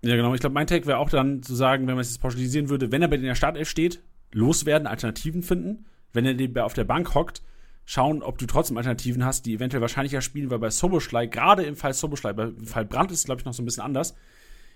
Ja, 0.03 0.15
genau. 0.15 0.33
Ich 0.33 0.41
glaube, 0.41 0.53
mein 0.53 0.67
Take 0.67 0.85
wäre 0.85 0.99
auch 0.99 1.09
dann 1.09 1.41
zu 1.41 1.55
sagen, 1.55 1.87
wenn 1.87 1.95
man 1.95 2.01
es 2.01 2.09
jetzt 2.09 2.21
pauschalisieren 2.21 2.69
würde, 2.69 2.91
wenn 2.91 3.01
er 3.01 3.07
bei 3.07 3.17
der 3.17 3.35
Startelf 3.35 3.69
steht, 3.69 4.01
loswerden, 4.31 4.87
Alternativen 4.87 5.43
finden. 5.43 5.85
Wenn 6.13 6.25
er 6.25 6.65
auf 6.65 6.73
der 6.73 6.83
Bank 6.83 7.15
hockt, 7.15 7.41
schauen, 7.85 8.21
ob 8.21 8.37
du 8.37 8.45
trotzdem 8.45 8.77
Alternativen 8.77 9.25
hast, 9.25 9.45
die 9.45 9.53
eventuell 9.53 9.81
wahrscheinlicher 9.81 10.21
spielen, 10.21 10.49
weil 10.49 10.59
bei 10.59 10.69
Soboschlei, 10.69 11.27
gerade 11.27 11.63
im 11.63 11.75
Fall 11.75 11.93
Soboschlei, 11.93 12.31
im 12.31 12.65
Fall 12.65 12.85
Brandt 12.85 13.11
ist 13.11 13.19
es, 13.19 13.25
glaube 13.25 13.41
ich, 13.41 13.45
noch 13.45 13.53
so 13.53 13.61
ein 13.61 13.65
bisschen 13.65 13.83
anders, 13.83 14.15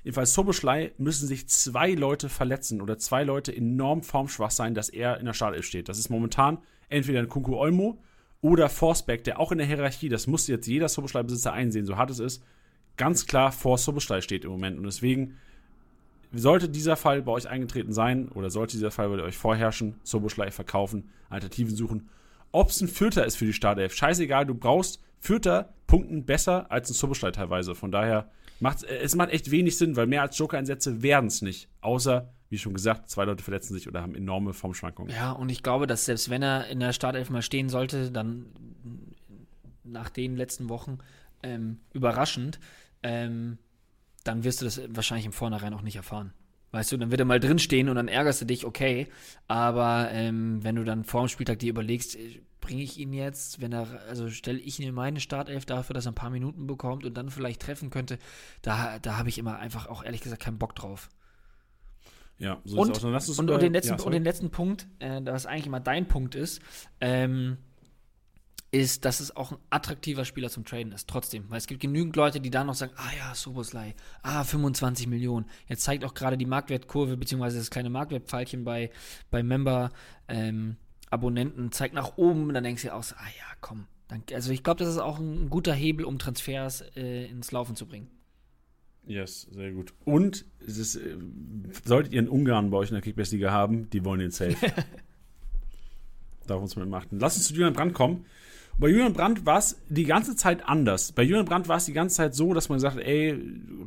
Jedenfalls 0.04 0.34
Soboschlei 0.34 0.94
müssen 0.98 1.28
sich 1.28 1.48
zwei 1.48 1.92
Leute 1.92 2.28
verletzen 2.28 2.82
oder 2.82 2.98
zwei 2.98 3.24
Leute 3.24 3.56
enorm 3.56 4.02
formschwach 4.02 4.52
sein, 4.52 4.74
dass 4.74 4.90
er 4.90 5.20
in 5.20 5.26
der 5.26 5.34
Startelf 5.34 5.66
steht. 5.66 5.90
Das 5.90 6.00
ist 6.00 6.10
momentan 6.10 6.58
entweder 6.90 7.20
ein 7.20 7.30
Kunku 7.30 7.56
Olmo 7.56 8.02
oder 8.42 8.70
Forsberg, 8.70 9.24
der 9.24 9.40
auch 9.40 9.52
in 9.52 9.60
der 9.60 9.68
Hierarchie, 9.68 10.10
das 10.10 10.26
muss 10.26 10.48
jetzt 10.48 10.68
jeder 10.68 10.90
Soboschlei-Besitzer 10.90 11.54
einsehen, 11.54 11.86
so 11.86 11.98
hart 11.98 12.10
es 12.10 12.20
ist, 12.20 12.44
ganz 12.98 13.28
klar 13.28 13.52
vor 13.52 13.78
Soboschlei 13.78 14.22
steht 14.22 14.44
im 14.44 14.52
Moment. 14.52 14.78
Und 14.78 14.86
deswegen 14.86 15.38
sollte 16.34 16.68
dieser 16.68 16.96
Fall 16.96 17.22
bei 17.22 17.32
euch 17.32 17.48
eingetreten 17.48 17.94
sein 17.94 18.30
oder 18.30 18.50
sollte 18.50 18.78
dieser 18.78 18.92
Fall 18.92 19.10
bei 19.10 19.22
euch 19.22 19.38
vorherrschen, 19.38 19.96
Soboschlei 20.04 20.50
verkaufen, 20.50 21.10
Alternativen 21.30 21.76
suchen. 21.76 22.10
Ob 22.52 22.70
es 22.70 22.82
ein 22.82 22.88
Fürther 22.88 23.26
ist 23.26 23.36
für 23.36 23.46
die 23.46 23.54
Startelf, 23.54 23.94
scheißegal, 23.94 24.46
du 24.46 24.56
brauchst 24.56 25.02
Fürther 25.20 25.74
Punkten 25.86 26.26
besser 26.26 26.72
als 26.72 26.90
ein 26.90 26.94
Soboschlei 26.94 27.32
teilweise. 27.32 27.76
Von 27.76 27.92
daher 27.92 28.30
macht, 28.62 28.84
äh, 28.84 29.00
es 29.00 29.16
macht 29.16 29.30
echt 29.30 29.52
wenig 29.52 29.78
Sinn, 29.78 29.96
weil 29.96 30.08
mehr 30.08 30.22
als 30.22 30.38
Joker-Einsätze 30.38 31.02
werden 31.02 31.28
es 31.28 31.42
nicht. 31.42 31.70
Außer, 31.82 32.34
wie 32.50 32.58
schon 32.58 32.74
gesagt, 32.74 33.10
zwei 33.10 33.26
Leute 33.26 33.44
verletzen 33.44 33.74
sich 33.74 33.88
oder 33.88 34.02
haben 34.02 34.16
enorme 34.16 34.54
Formschwankungen. 34.54 35.14
Ja, 35.14 35.32
und 35.32 35.50
ich 35.50 35.64
glaube, 35.64 35.88
dass 35.88 36.06
selbst 36.06 36.30
wenn 36.30 36.44
er 36.44 36.68
in 36.68 36.80
der 36.80 36.94
Startelf 36.94 37.30
mal 37.30 37.42
stehen 37.42 37.70
sollte, 37.70 38.12
dann 38.12 38.46
nach 39.84 40.10
den 40.10 40.36
letzten 40.36 40.70
Wochen 40.70 41.00
ähm, 41.44 41.80
überraschend, 41.94 42.60
ähm, 43.04 43.58
dann 44.24 44.44
wirst 44.44 44.62
du 44.62 44.66
das 44.66 44.82
wahrscheinlich 44.90 45.26
im 45.26 45.32
Vornherein 45.32 45.74
auch 45.74 45.82
nicht 45.82 45.96
erfahren. 45.96 46.34
Weißt 46.72 46.92
du, 46.92 46.98
dann 46.98 47.12
wird 47.12 47.20
er 47.20 47.26
mal 47.26 47.40
drinstehen 47.40 47.90
und 47.90 47.96
dann 47.96 48.08
ärgerst 48.08 48.42
du 48.42 48.46
dich, 48.46 48.66
okay. 48.66 49.08
Aber 49.48 50.10
ähm, 50.12 50.64
wenn 50.64 50.76
du 50.76 50.86
dann 50.86 51.04
vor 51.04 51.22
dem 51.22 51.28
Spieltag 51.28 51.60
dir 51.60 51.70
überlegst, 51.70 52.16
äh, 52.16 52.42
bringe 52.62 52.84
ich 52.84 52.98
ihn 52.98 53.12
jetzt, 53.12 53.60
wenn 53.60 53.74
er, 53.74 53.88
also 54.08 54.30
stelle 54.30 54.60
ich 54.60 54.80
ihn 54.80 54.88
in 54.88 54.94
meine 54.94 55.20
Startelf 55.20 55.66
dafür, 55.66 55.94
dass 55.94 56.06
er 56.06 56.12
ein 56.12 56.16
paar 56.16 56.30
Minuten 56.30 56.68
bekommt 56.68 57.06
und 57.06 57.16
dann 57.16 57.30
vielleicht 57.30 57.62
treffen 57.62 57.90
könnte, 57.90 58.20
da, 58.62 59.00
da 59.00 59.18
habe 59.18 59.30
ich 59.30 59.38
immer 59.38 59.58
einfach 59.58 59.88
auch 59.88 60.04
ehrlich 60.04 60.22
gesagt 60.22 60.44
keinen 60.44 60.60
Bock 60.60 60.76
drauf. 60.76 61.10
Ja, 62.38 62.60
so 62.64 62.80
und, 62.80 62.92
ist 62.92 62.98
auch. 62.98 63.12
Dann 63.12 63.40
und, 63.40 63.52
und, 63.52 63.62
den 63.62 63.74
letzten, 63.74 63.98
ja, 63.98 64.04
und 64.04 64.12
den 64.14 64.24
letzten 64.24 64.50
Punkt, 64.50 64.88
äh, 65.00 65.22
was 65.24 65.46
eigentlich 65.46 65.68
immer 65.68 65.80
dein 65.80 66.08
Punkt 66.08 66.36
ist, 66.36 66.62
ähm, 67.00 67.58
ist, 68.72 69.04
dass 69.04 69.20
es 69.20 69.36
auch 69.36 69.52
ein 69.52 69.58
attraktiver 69.70 70.24
Spieler 70.24 70.50
zum 70.50 70.64
Traden 70.64 70.94
ist, 70.94 71.10
trotzdem. 71.10 71.46
Weil 71.50 71.58
es 71.58 71.68
gibt 71.68 71.82
genügend 71.82 72.16
Leute, 72.16 72.40
die 72.40 72.50
da 72.50 72.64
noch 72.64 72.74
sagen, 72.74 72.94
ah 72.96 73.12
ja, 73.18 73.36
Soboslai, 73.36 73.96
ah, 74.24 74.46
25 74.46 75.08
Millionen. 75.08 75.46
Jetzt 75.68 75.84
zeigt 75.84 76.06
auch 76.06 76.14
gerade 76.14 76.38
die 76.38 76.46
Marktwertkurve, 76.46 77.18
beziehungsweise 77.18 77.58
das 77.58 77.70
kleine 77.70 77.90
Marktwertpfeilchen 77.90 78.64
bei, 78.64 78.90
bei 79.30 79.44
Member, 79.44 79.92
ähm, 80.30 80.78
Abonnenten 81.10 81.74
zeigt 81.74 81.94
nach 81.94 82.18
oben 82.18 82.48
und 82.48 82.54
dann 82.54 82.64
denkst 82.64 82.84
du 82.84 82.88
dir 82.88 82.96
auch 82.96 83.04
so, 83.04 83.16
ah 83.16 83.28
ja, 83.38 83.56
komm. 83.60 83.88
Danke. 84.08 84.34
Also 84.36 84.52
ich 84.52 84.64
glaube, 84.64 84.80
das 84.80 84.90
ist 84.90 85.00
auch 85.00 85.20
ein 85.20 85.50
guter 85.50 85.74
Hebel, 85.74 86.06
um 86.06 86.18
Transfers 86.18 86.82
äh, 86.96 87.26
ins 87.26 87.52
Laufen 87.52 87.76
zu 87.76 87.86
bringen. 87.86 88.10
Yes, 89.06 89.48
sehr 89.52 89.72
gut. 89.72 89.94
Und 90.06 90.46
es 90.66 90.78
ist, 90.78 90.96
äh, 90.96 91.18
solltet 91.84 92.14
ihr 92.14 92.20
einen 92.20 92.30
Ungarn 92.30 92.70
bei 92.72 92.78
euch 92.78 92.90
in 92.90 92.96
der 92.96 93.02
Kickbase-Liga 93.02 93.52
haben, 93.52 93.90
die 93.90 94.06
wollen 94.06 94.20
den 94.20 94.32
safe. 94.32 94.56
Darf 96.48 96.62
uns 96.62 96.76
mit 96.76 96.94
achten. 96.94 97.20
Lass 97.20 97.36
uns 97.36 97.48
zu 97.48 97.54
Julian 97.54 97.74
Brandt 97.74 97.94
kommen. 97.94 98.26
Bei 98.82 98.90
Julian 98.90 99.14
Brandt 99.14 99.46
war 99.46 99.60
es 99.60 99.80
die 99.90 100.06
ganze 100.06 100.36
Zeit 100.36 100.68
anders. 100.68 101.12
Bei 101.12 101.22
Julian 101.22 101.46
Brandt 101.46 101.68
war 101.68 101.78
es 101.78 101.86
die 101.86 101.94
ganze 101.94 102.16
Zeit 102.16 102.34
so, 102.34 102.56
dass 102.56 102.68
man 102.68 102.78
gesagt 102.78 102.96
hat, 102.96 103.04
ey, 103.04 103.40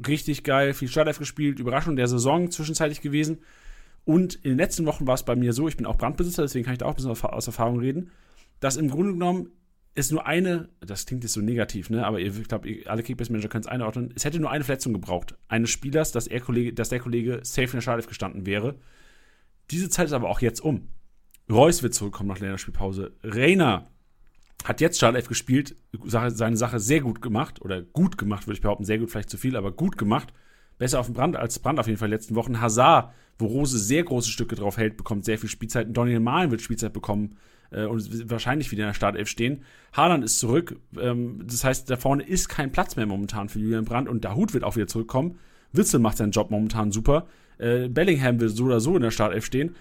richtig 0.06 0.44
geil, 0.44 0.72
viel 0.72 0.86
Startelf 0.86 1.18
gespielt, 1.18 1.58
Überraschung 1.58 1.96
der 1.96 2.06
Saison 2.06 2.48
zwischenzeitlich 2.52 3.00
gewesen. 3.00 3.38
Und 4.04 4.36
in 4.36 4.50
den 4.50 4.58
letzten 4.58 4.86
Wochen 4.86 5.04
war 5.04 5.14
es 5.14 5.24
bei 5.24 5.34
mir 5.34 5.52
so, 5.52 5.66
ich 5.66 5.76
bin 5.76 5.84
auch 5.84 5.98
Brandbesitzer, 5.98 6.42
deswegen 6.42 6.64
kann 6.64 6.74
ich 6.74 6.78
da 6.78 6.86
auch 6.86 6.90
ein 6.90 6.94
bisschen 6.94 7.10
aus 7.10 7.46
Erfahrung 7.48 7.80
reden, 7.80 8.12
dass 8.60 8.76
im 8.76 8.88
Grunde 8.88 9.14
genommen 9.14 9.50
es 9.96 10.12
nur 10.12 10.28
eine, 10.28 10.68
das 10.78 11.06
klingt 11.06 11.24
jetzt 11.24 11.32
so 11.32 11.40
negativ, 11.40 11.90
ne, 11.90 12.06
aber 12.06 12.20
ich 12.20 12.46
glaube, 12.46 12.68
alle 12.86 13.02
Kickbase-Manager 13.02 13.48
können 13.48 13.64
es 13.64 13.68
einordnen, 13.68 14.12
es 14.14 14.24
hätte 14.24 14.38
nur 14.38 14.52
eine 14.52 14.62
Verletzung 14.62 14.92
gebraucht, 14.92 15.34
eines 15.48 15.70
Spielers, 15.70 16.12
dass, 16.12 16.28
er 16.28 16.38
Kollege, 16.38 16.72
dass 16.72 16.90
der 16.90 17.00
Kollege 17.00 17.40
safe 17.42 17.66
in 17.66 17.72
der 17.72 17.80
Startelf 17.80 18.06
gestanden 18.06 18.46
wäre. 18.46 18.76
Diese 19.72 19.88
Zeit 19.88 20.06
ist 20.06 20.12
aber 20.12 20.28
auch 20.28 20.40
jetzt 20.40 20.60
um. 20.60 20.86
Reus 21.50 21.82
wird 21.82 21.94
zurückkommen 21.94 22.28
nach 22.28 22.38
der 22.38 22.58
Spielpause. 22.58 23.12
Reiner 23.24 23.90
hat 24.62 24.80
jetzt 24.80 24.96
Startelf 24.96 25.28
gespielt, 25.28 25.76
seine 26.04 26.56
Sache 26.56 26.80
sehr 26.80 27.00
gut 27.00 27.20
gemacht, 27.20 27.60
oder 27.60 27.82
gut 27.82 28.16
gemacht, 28.16 28.46
würde 28.46 28.56
ich 28.56 28.62
behaupten, 28.62 28.84
sehr 28.84 28.98
gut, 28.98 29.10
vielleicht 29.10 29.30
zu 29.30 29.36
viel, 29.36 29.56
aber 29.56 29.72
gut 29.72 29.98
gemacht. 29.98 30.32
Besser 30.78 31.00
auf 31.00 31.06
dem 31.06 31.14
Brand 31.14 31.36
als 31.36 31.58
Brand 31.58 31.78
auf 31.78 31.86
jeden 31.86 31.98
Fall 31.98 32.08
in 32.08 32.10
den 32.10 32.18
letzten 32.18 32.34
Wochen. 32.34 32.60
Hazard 32.60 33.12
wo 33.38 33.46
Rose 33.46 33.78
sehr 33.78 34.04
große 34.04 34.30
Stücke 34.30 34.54
drauf 34.54 34.76
hält, 34.76 34.96
bekommt 34.96 35.24
sehr 35.24 35.38
viel 35.38 35.48
Spielzeit. 35.48 35.88
Daniel 35.96 36.20
Mahlen 36.20 36.50
wird 36.50 36.60
Spielzeit 36.60 36.92
bekommen 36.92 37.36
äh, 37.70 37.84
und 37.84 38.30
wahrscheinlich 38.30 38.70
wieder 38.70 38.84
in 38.84 38.88
der 38.88 38.94
Startelf 38.94 39.28
stehen. 39.28 39.62
Haaland 39.92 40.24
ist 40.24 40.38
zurück. 40.38 40.76
Ähm, 40.98 41.42
das 41.44 41.64
heißt, 41.64 41.90
da 41.90 41.96
vorne 41.96 42.22
ist 42.22 42.48
kein 42.48 42.72
Platz 42.72 42.96
mehr 42.96 43.06
momentan 43.06 43.48
für 43.48 43.58
Julian 43.58 43.84
Brandt 43.84 44.08
und 44.08 44.24
Dahut 44.24 44.54
wird 44.54 44.64
auch 44.64 44.76
wieder 44.76 44.86
zurückkommen. 44.86 45.38
Witzel 45.72 45.98
macht 46.00 46.18
seinen 46.18 46.30
Job 46.30 46.50
momentan 46.50 46.92
super. 46.92 47.26
Äh, 47.58 47.88
Bellingham 47.88 48.40
wird 48.40 48.52
so 48.52 48.64
oder 48.64 48.80
so 48.80 48.94
in 48.94 49.02
der 49.02 49.10
Startelf 49.10 49.44
stehen. 49.44 49.74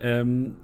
Ähm, 0.00 0.56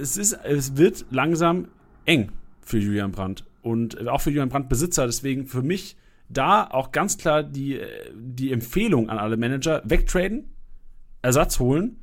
es, 0.00 0.16
ist, 0.16 0.32
es 0.44 0.76
wird 0.76 1.06
langsam 1.10 1.68
eng 2.04 2.30
für 2.68 2.78
Julian 2.78 3.12
Brandt 3.12 3.44
und 3.62 4.06
auch 4.08 4.20
für 4.20 4.30
Julian 4.30 4.50
Brandt 4.50 4.68
Besitzer. 4.68 5.06
Deswegen 5.06 5.46
für 5.46 5.62
mich 5.62 5.96
da 6.28 6.66
auch 6.66 6.92
ganz 6.92 7.16
klar 7.16 7.42
die, 7.42 7.80
die 8.14 8.52
Empfehlung 8.52 9.08
an 9.08 9.18
alle 9.18 9.38
Manager, 9.38 9.82
wegtraden, 9.84 10.50
Ersatz 11.22 11.58
holen. 11.58 11.96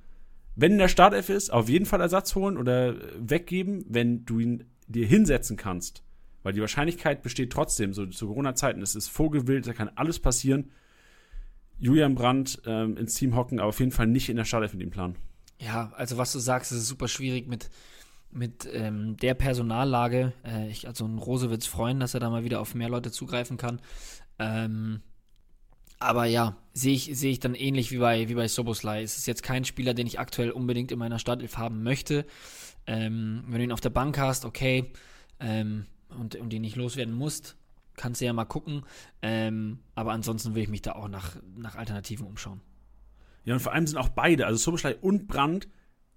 Wenn 0.55 0.73
in 0.73 0.77
der 0.79 0.87
Startelf 0.87 1.29
ist, 1.29 1.51
auf 1.51 1.69
jeden 1.69 1.85
Fall 1.85 2.01
Ersatz 2.01 2.33
holen 2.33 2.57
oder 2.57 2.95
weggeben, 3.19 3.85
wenn 3.87 4.25
du 4.25 4.39
ihn 4.39 4.63
dir 4.87 5.05
hinsetzen 5.05 5.57
kannst 5.57 6.03
Weil 6.43 6.53
die 6.53 6.61
Wahrscheinlichkeit 6.61 7.21
besteht 7.21 7.51
trotzdem, 7.51 7.93
so 7.93 8.05
zu 8.07 8.27
Corona-Zeiten, 8.27 8.81
es 8.81 8.95
ist 8.95 9.09
Vogelwild, 9.09 9.67
da 9.67 9.73
kann 9.73 9.91
alles 9.95 10.19
passieren. 10.19 10.71
Julian 11.77 12.15
Brandt 12.15 12.61
ähm, 12.65 12.97
ins 12.97 13.15
Team 13.15 13.35
hocken, 13.35 13.59
aber 13.59 13.69
auf 13.69 13.79
jeden 13.79 13.91
Fall 13.91 14.07
nicht 14.07 14.29
in 14.29 14.37
der 14.37 14.45
Startelf 14.45 14.73
mit 14.73 14.81
dem 14.81 14.91
Plan. 14.91 15.15
Ja, 15.59 15.91
also 15.95 16.17
was 16.17 16.31
du 16.31 16.39
sagst, 16.39 16.71
ist 16.71 16.87
super 16.87 17.07
schwierig 17.07 17.47
mit, 17.47 17.69
mit 18.35 18.67
ähm, 18.71 19.17
der 19.17 19.33
Personallage. 19.33 20.33
Äh, 20.45 20.69
ich, 20.69 20.87
also 20.87 21.05
ein 21.05 21.17
es 21.17 21.65
freuen, 21.65 21.99
dass 21.99 22.13
er 22.13 22.19
da 22.19 22.29
mal 22.29 22.43
wieder 22.43 22.59
auf 22.59 22.75
mehr 22.75 22.89
Leute 22.89 23.11
zugreifen 23.11 23.57
kann. 23.57 23.81
Ähm, 24.39 25.01
aber 25.99 26.25
ja, 26.25 26.57
sehe 26.73 26.93
ich, 26.93 27.09
seh 27.13 27.31
ich 27.31 27.39
dann 27.39 27.55
ähnlich 27.55 27.91
wie 27.91 27.97
bei, 27.97 28.27
wie 28.27 28.35
bei 28.35 28.47
Soboslai. 28.47 29.01
Es 29.01 29.17
ist 29.17 29.27
jetzt 29.27 29.43
kein 29.43 29.63
Spieler, 29.63 29.93
den 29.93 30.07
ich 30.07 30.19
aktuell 30.19 30.51
unbedingt 30.51 30.91
in 30.91 30.99
meiner 30.99 31.19
Startelf 31.19 31.57
haben 31.57 31.83
möchte. 31.83 32.25
Ähm, 32.85 33.43
wenn 33.47 33.59
du 33.59 33.63
ihn 33.63 33.71
auf 33.71 33.81
der 33.81 33.89
Bank 33.89 34.17
hast, 34.19 34.45
okay, 34.45 34.91
ähm, 35.39 35.85
und, 36.09 36.35
und 36.35 36.53
ihn 36.53 36.61
nicht 36.61 36.75
loswerden 36.75 37.15
musst, 37.15 37.55
kannst 37.95 38.21
du 38.21 38.25
ja 38.25 38.33
mal 38.33 38.45
gucken. 38.45 38.83
Ähm, 39.21 39.79
aber 39.95 40.11
ansonsten 40.11 40.53
will 40.53 40.63
ich 40.63 40.69
mich 40.69 40.81
da 40.81 40.93
auch 40.93 41.07
nach, 41.07 41.37
nach 41.55 41.75
Alternativen 41.75 42.27
umschauen. 42.27 42.61
Ja, 43.45 43.53
und 43.53 43.61
vor 43.61 43.73
allem 43.73 43.87
sind 43.87 43.97
auch 43.97 44.09
beide, 44.09 44.45
also 44.45 44.57
Soboschlei 44.57 44.95
und 44.95 45.27
Brandt, 45.27 45.67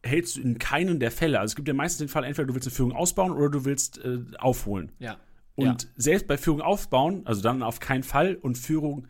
hältst 0.02 0.36
du 0.36 0.40
in 0.40 0.58
keinen 0.58 1.00
der 1.00 1.10
Fälle. 1.10 1.40
Also 1.40 1.52
es 1.52 1.56
gibt 1.56 1.68
ja 1.68 1.74
meistens 1.74 1.98
den 1.98 2.08
Fall, 2.08 2.24
entweder 2.24 2.46
du 2.46 2.54
willst 2.54 2.68
eine 2.68 2.74
Führung 2.74 2.92
ausbauen 2.92 3.32
oder 3.32 3.50
du 3.50 3.64
willst 3.64 3.98
äh, 3.98 4.20
aufholen. 4.38 4.92
Ja. 4.98 5.16
Und 5.54 5.82
ja. 5.82 5.88
selbst 5.96 6.28
bei 6.28 6.38
Führung 6.38 6.60
aufbauen, 6.60 7.22
also 7.24 7.42
dann 7.42 7.62
auf 7.62 7.80
keinen 7.80 8.04
Fall, 8.04 8.36
und 8.36 8.56
Führung 8.56 9.08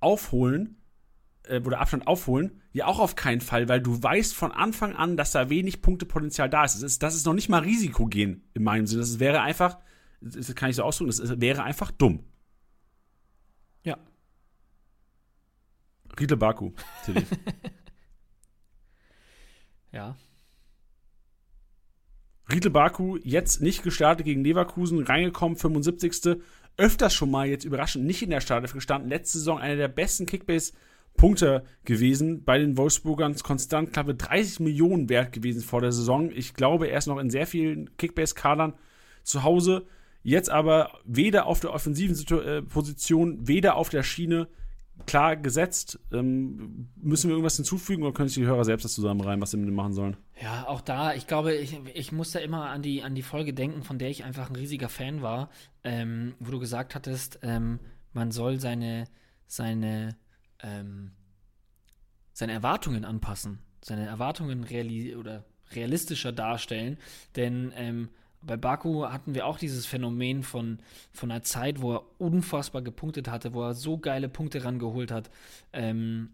aufholen 0.00 0.76
äh, 1.44 1.60
oder 1.60 1.80
Abstand 1.80 2.06
aufholen, 2.06 2.60
ja 2.72 2.86
auch 2.86 2.98
auf 2.98 3.16
keinen 3.16 3.40
Fall, 3.40 3.68
weil 3.68 3.80
du 3.80 4.02
weißt 4.02 4.34
von 4.34 4.52
Anfang 4.52 4.94
an, 4.94 5.16
dass 5.16 5.32
da 5.32 5.48
wenig 5.48 5.80
Punktepotenzial 5.80 6.50
da 6.50 6.64
ist. 6.64 6.74
Das 6.74 6.82
ist, 6.82 7.02
das 7.02 7.14
ist 7.14 7.24
noch 7.24 7.32
nicht 7.32 7.48
mal 7.48 7.62
Risiko 7.62 8.06
gehen 8.06 8.44
in 8.52 8.62
meinem 8.62 8.86
Sinne. 8.86 9.00
Das 9.00 9.18
wäre 9.18 9.40
einfach, 9.40 9.78
das 10.20 10.54
kann 10.54 10.68
ich 10.68 10.76
so 10.76 10.82
ausdrücken, 10.82 11.10
das 11.16 11.40
wäre 11.40 11.62
einfach 11.62 11.90
dumm. 11.90 12.24
Ja. 13.82 13.96
Riedle 16.20 16.36
Baku. 16.36 16.72
ja. 19.92 20.16
Riedle 22.50 22.70
Baku 22.70 23.18
jetzt 23.22 23.60
nicht 23.60 23.82
gestartet 23.82 24.24
gegen 24.24 24.44
Leverkusen, 24.44 25.02
reingekommen, 25.02 25.56
75. 25.56 26.38
Öfters 26.76 27.14
schon 27.14 27.30
mal 27.30 27.48
jetzt 27.48 27.64
überraschend 27.64 28.04
nicht 28.04 28.22
in 28.22 28.30
der 28.30 28.40
Startelf 28.40 28.72
gestanden. 28.72 29.10
Letzte 29.10 29.38
Saison 29.38 29.58
einer 29.58 29.76
der 29.76 29.88
besten 29.88 30.26
Kickbase-Punkte 30.26 31.64
gewesen 31.84 32.44
bei 32.44 32.58
den 32.58 32.76
Wolfsburgern. 32.76 33.34
Konstant 33.36 33.92
knappe 33.92 34.14
30 34.14 34.60
Millionen 34.60 35.08
wert 35.08 35.32
gewesen 35.32 35.62
vor 35.62 35.80
der 35.80 35.92
Saison. 35.92 36.30
Ich 36.30 36.54
glaube, 36.54 36.86
er 36.88 36.98
ist 36.98 37.06
noch 37.06 37.18
in 37.18 37.30
sehr 37.30 37.46
vielen 37.46 37.96
Kickbase-Kadern 37.96 38.74
zu 39.24 39.42
Hause. 39.42 39.86
Jetzt 40.22 40.50
aber 40.50 40.90
weder 41.04 41.46
auf 41.46 41.60
der 41.60 41.72
offensiven 41.72 42.38
äh, 42.38 42.62
Position, 42.62 43.48
weder 43.48 43.76
auf 43.76 43.88
der 43.88 44.02
Schiene 44.02 44.48
klar 45.04 45.36
gesetzt. 45.36 45.98
Ähm, 46.12 46.88
müssen 46.96 47.28
wir 47.28 47.34
irgendwas 47.34 47.56
hinzufügen 47.56 48.02
oder 48.02 48.12
können 48.12 48.28
sich 48.28 48.42
die 48.42 48.46
Hörer 48.46 48.64
selbst 48.64 48.84
das 48.84 48.94
zusammenreimen, 48.94 49.42
was 49.42 49.50
sie 49.50 49.56
mit 49.56 49.68
dem 49.68 49.74
machen 49.74 49.92
sollen? 49.92 50.16
Ja, 50.40 50.66
auch 50.66 50.80
da, 50.80 51.14
ich 51.14 51.26
glaube, 51.26 51.54
ich, 51.54 51.78
ich 51.94 52.12
muss 52.12 52.32
da 52.32 52.38
immer 52.38 52.70
an 52.70 52.82
die, 52.82 53.02
an 53.02 53.14
die 53.14 53.22
Folge 53.22 53.52
denken, 53.52 53.82
von 53.82 53.98
der 53.98 54.10
ich 54.10 54.24
einfach 54.24 54.48
ein 54.48 54.56
riesiger 54.56 54.88
Fan 54.88 55.22
war, 55.22 55.50
ähm, 55.84 56.34
wo 56.40 56.50
du 56.50 56.58
gesagt 56.58 56.94
hattest, 56.94 57.38
ähm, 57.42 57.80
man 58.12 58.30
soll 58.30 58.58
seine, 58.58 59.04
seine, 59.46 60.16
ähm, 60.62 61.12
seine 62.32 62.52
Erwartungen 62.52 63.04
anpassen, 63.04 63.60
seine 63.82 64.06
Erwartungen 64.06 64.64
reali 64.64 65.14
oder 65.14 65.44
realistischer 65.72 66.32
darstellen, 66.32 66.98
denn 67.34 67.72
ähm, 67.76 68.08
bei 68.46 68.56
Baku 68.56 69.06
hatten 69.06 69.34
wir 69.34 69.46
auch 69.46 69.58
dieses 69.58 69.86
Phänomen 69.86 70.42
von, 70.42 70.78
von 71.12 71.30
einer 71.30 71.42
Zeit, 71.42 71.80
wo 71.80 71.94
er 71.94 72.02
unfassbar 72.18 72.82
gepunktet 72.82 73.28
hatte, 73.28 73.54
wo 73.54 73.62
er 73.62 73.74
so 73.74 73.98
geile 73.98 74.28
Punkte 74.28 74.64
rangeholt 74.64 75.10
hat. 75.10 75.30
Ähm, 75.72 76.30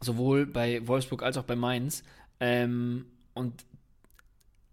sowohl 0.00 0.46
bei 0.46 0.86
Wolfsburg 0.86 1.22
als 1.22 1.36
auch 1.36 1.44
bei 1.44 1.56
Mainz. 1.56 2.02
Ähm, 2.40 3.06
und 3.34 3.64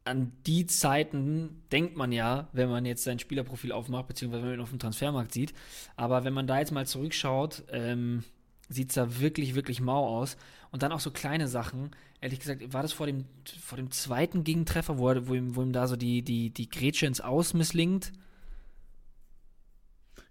an 0.05 0.34
die 0.45 0.66
Zeiten 0.66 1.64
denkt 1.72 1.95
man 1.95 2.11
ja, 2.11 2.49
wenn 2.51 2.70
man 2.70 2.86
jetzt 2.86 3.03
sein 3.03 3.20
Spielerprofil 3.20 3.72
aufmacht, 3.72 4.07
beziehungsweise 4.07 4.43
wenn 4.43 4.49
man 4.49 4.59
ihn 4.59 4.64
auf 4.64 4.70
dem 4.70 4.80
Transfermarkt 4.80 5.34
sieht. 5.34 5.53
Aber 5.95 6.24
wenn 6.24 6.34
man 6.34 6.47
da 6.47 6.59
jetzt 6.59 6.72
mal 6.72 6.86
zurückschaut, 6.86 7.64
ähm, 7.72 8.24
sieht 8.70 8.89
es 8.89 8.95
da 8.95 9.20
wirklich, 9.20 9.55
wirklich 9.55 9.80
mau 9.80 10.05
aus. 10.05 10.38
Und 10.74 10.82
dann 10.82 10.91
auch 10.91 10.99
so 10.99 11.11
kleine 11.11 11.47
Sachen. 11.47 11.91
Ehrlich 12.19 12.39
gesagt, 12.39 12.74
war 12.74 12.82
das 12.82 12.93
vor 12.93 13.05
dem, 13.05 13.26
vor 13.61 13.78
dem 13.78 13.91
zweiten 13.91 14.43
Gegentreffer, 14.43 14.97
wo, 14.97 15.07
er, 15.07 15.28
wo, 15.28 15.36
ihm, 15.36 15.55
wo 15.55 15.61
ihm 15.61 15.71
da 15.71 15.86
so 15.88 15.95
die, 15.95 16.24
die, 16.24 16.49
die 16.49 16.67
Grätsche 16.67 17.05
ins 17.05 17.21
Aus 17.21 17.53
misslingt? 17.53 18.11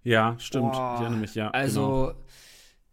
Ja, 0.03 0.37
stimmt. 0.39 0.73
Boah, 0.73 0.95
ich 0.95 1.01
erinnere 1.01 1.21
mich, 1.21 1.33
ja. 1.33 1.49
Also 1.51 2.07
genau. 2.07 2.25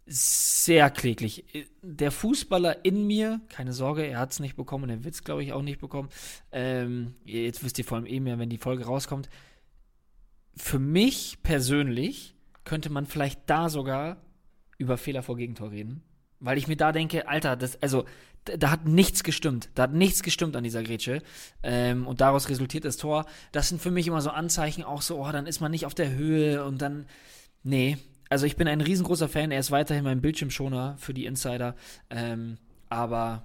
sehr 0.05 0.89
kläglich. 0.91 1.43
Der 1.81 2.11
Fußballer 2.11 2.85
in 2.85 3.05
mir, 3.05 3.41
keine 3.49 3.73
Sorge, 3.73 4.03
er 4.03 4.19
hat 4.19 4.31
es 4.31 4.39
nicht 4.39 4.55
bekommen 4.55 4.85
und 4.85 4.89
er 4.89 5.03
wird 5.03 5.15
es, 5.15 5.25
glaube 5.25 5.43
ich, 5.43 5.51
auch 5.51 5.61
nicht 5.61 5.81
bekommen. 5.81 6.07
Ähm, 6.53 7.15
jetzt 7.25 7.65
wisst 7.65 7.77
ihr 7.79 7.83
vor 7.83 7.97
allem 7.97 8.07
eh 8.07 8.21
mehr, 8.21 8.39
wenn 8.39 8.49
die 8.49 8.59
Folge 8.59 8.85
rauskommt. 8.85 9.29
Für 10.55 10.79
mich 10.79 11.39
persönlich 11.43 12.33
könnte 12.63 12.89
man 12.89 13.07
vielleicht 13.07 13.41
da 13.47 13.67
sogar 13.67 14.21
über 14.77 14.97
Fehler 14.97 15.21
vor 15.21 15.35
Gegentor 15.35 15.71
reden. 15.71 16.01
Weil 16.41 16.57
ich 16.57 16.67
mir 16.67 16.75
da 16.75 16.91
denke, 16.91 17.27
Alter, 17.27 17.55
das, 17.55 17.81
also, 17.81 18.05
da, 18.43 18.71
hat 18.71 18.85
nichts 18.85 19.23
gestimmt. 19.23 19.69
Da 19.75 19.83
hat 19.83 19.93
nichts 19.93 20.23
gestimmt 20.23 20.55
an 20.55 20.63
dieser 20.63 20.83
Grätsche. 20.83 21.21
Ähm, 21.63 22.07
und 22.07 22.19
daraus 22.19 22.49
resultiert 22.49 22.83
das 22.83 22.97
Tor. 22.97 23.25
Das 23.51 23.69
sind 23.69 23.81
für 23.81 23.91
mich 23.91 24.07
immer 24.07 24.21
so 24.21 24.31
Anzeichen, 24.31 24.83
auch 24.83 25.01
so, 25.01 25.23
oh, 25.23 25.31
dann 25.31 25.45
ist 25.45 25.61
man 25.61 25.71
nicht 25.71 25.85
auf 25.85 25.93
der 25.93 26.11
Höhe 26.11 26.65
und 26.65 26.81
dann. 26.81 27.05
Nee. 27.63 27.97
Also 28.29 28.45
ich 28.45 28.55
bin 28.55 28.67
ein 28.67 28.81
riesengroßer 28.81 29.29
Fan. 29.29 29.51
Er 29.51 29.59
ist 29.59 29.71
weiterhin 29.71 30.03
mein 30.03 30.21
Bildschirmschoner 30.21 30.95
für 30.97 31.13
die 31.13 31.25
Insider. 31.25 31.75
Ähm, 32.09 32.57
aber 32.89 33.43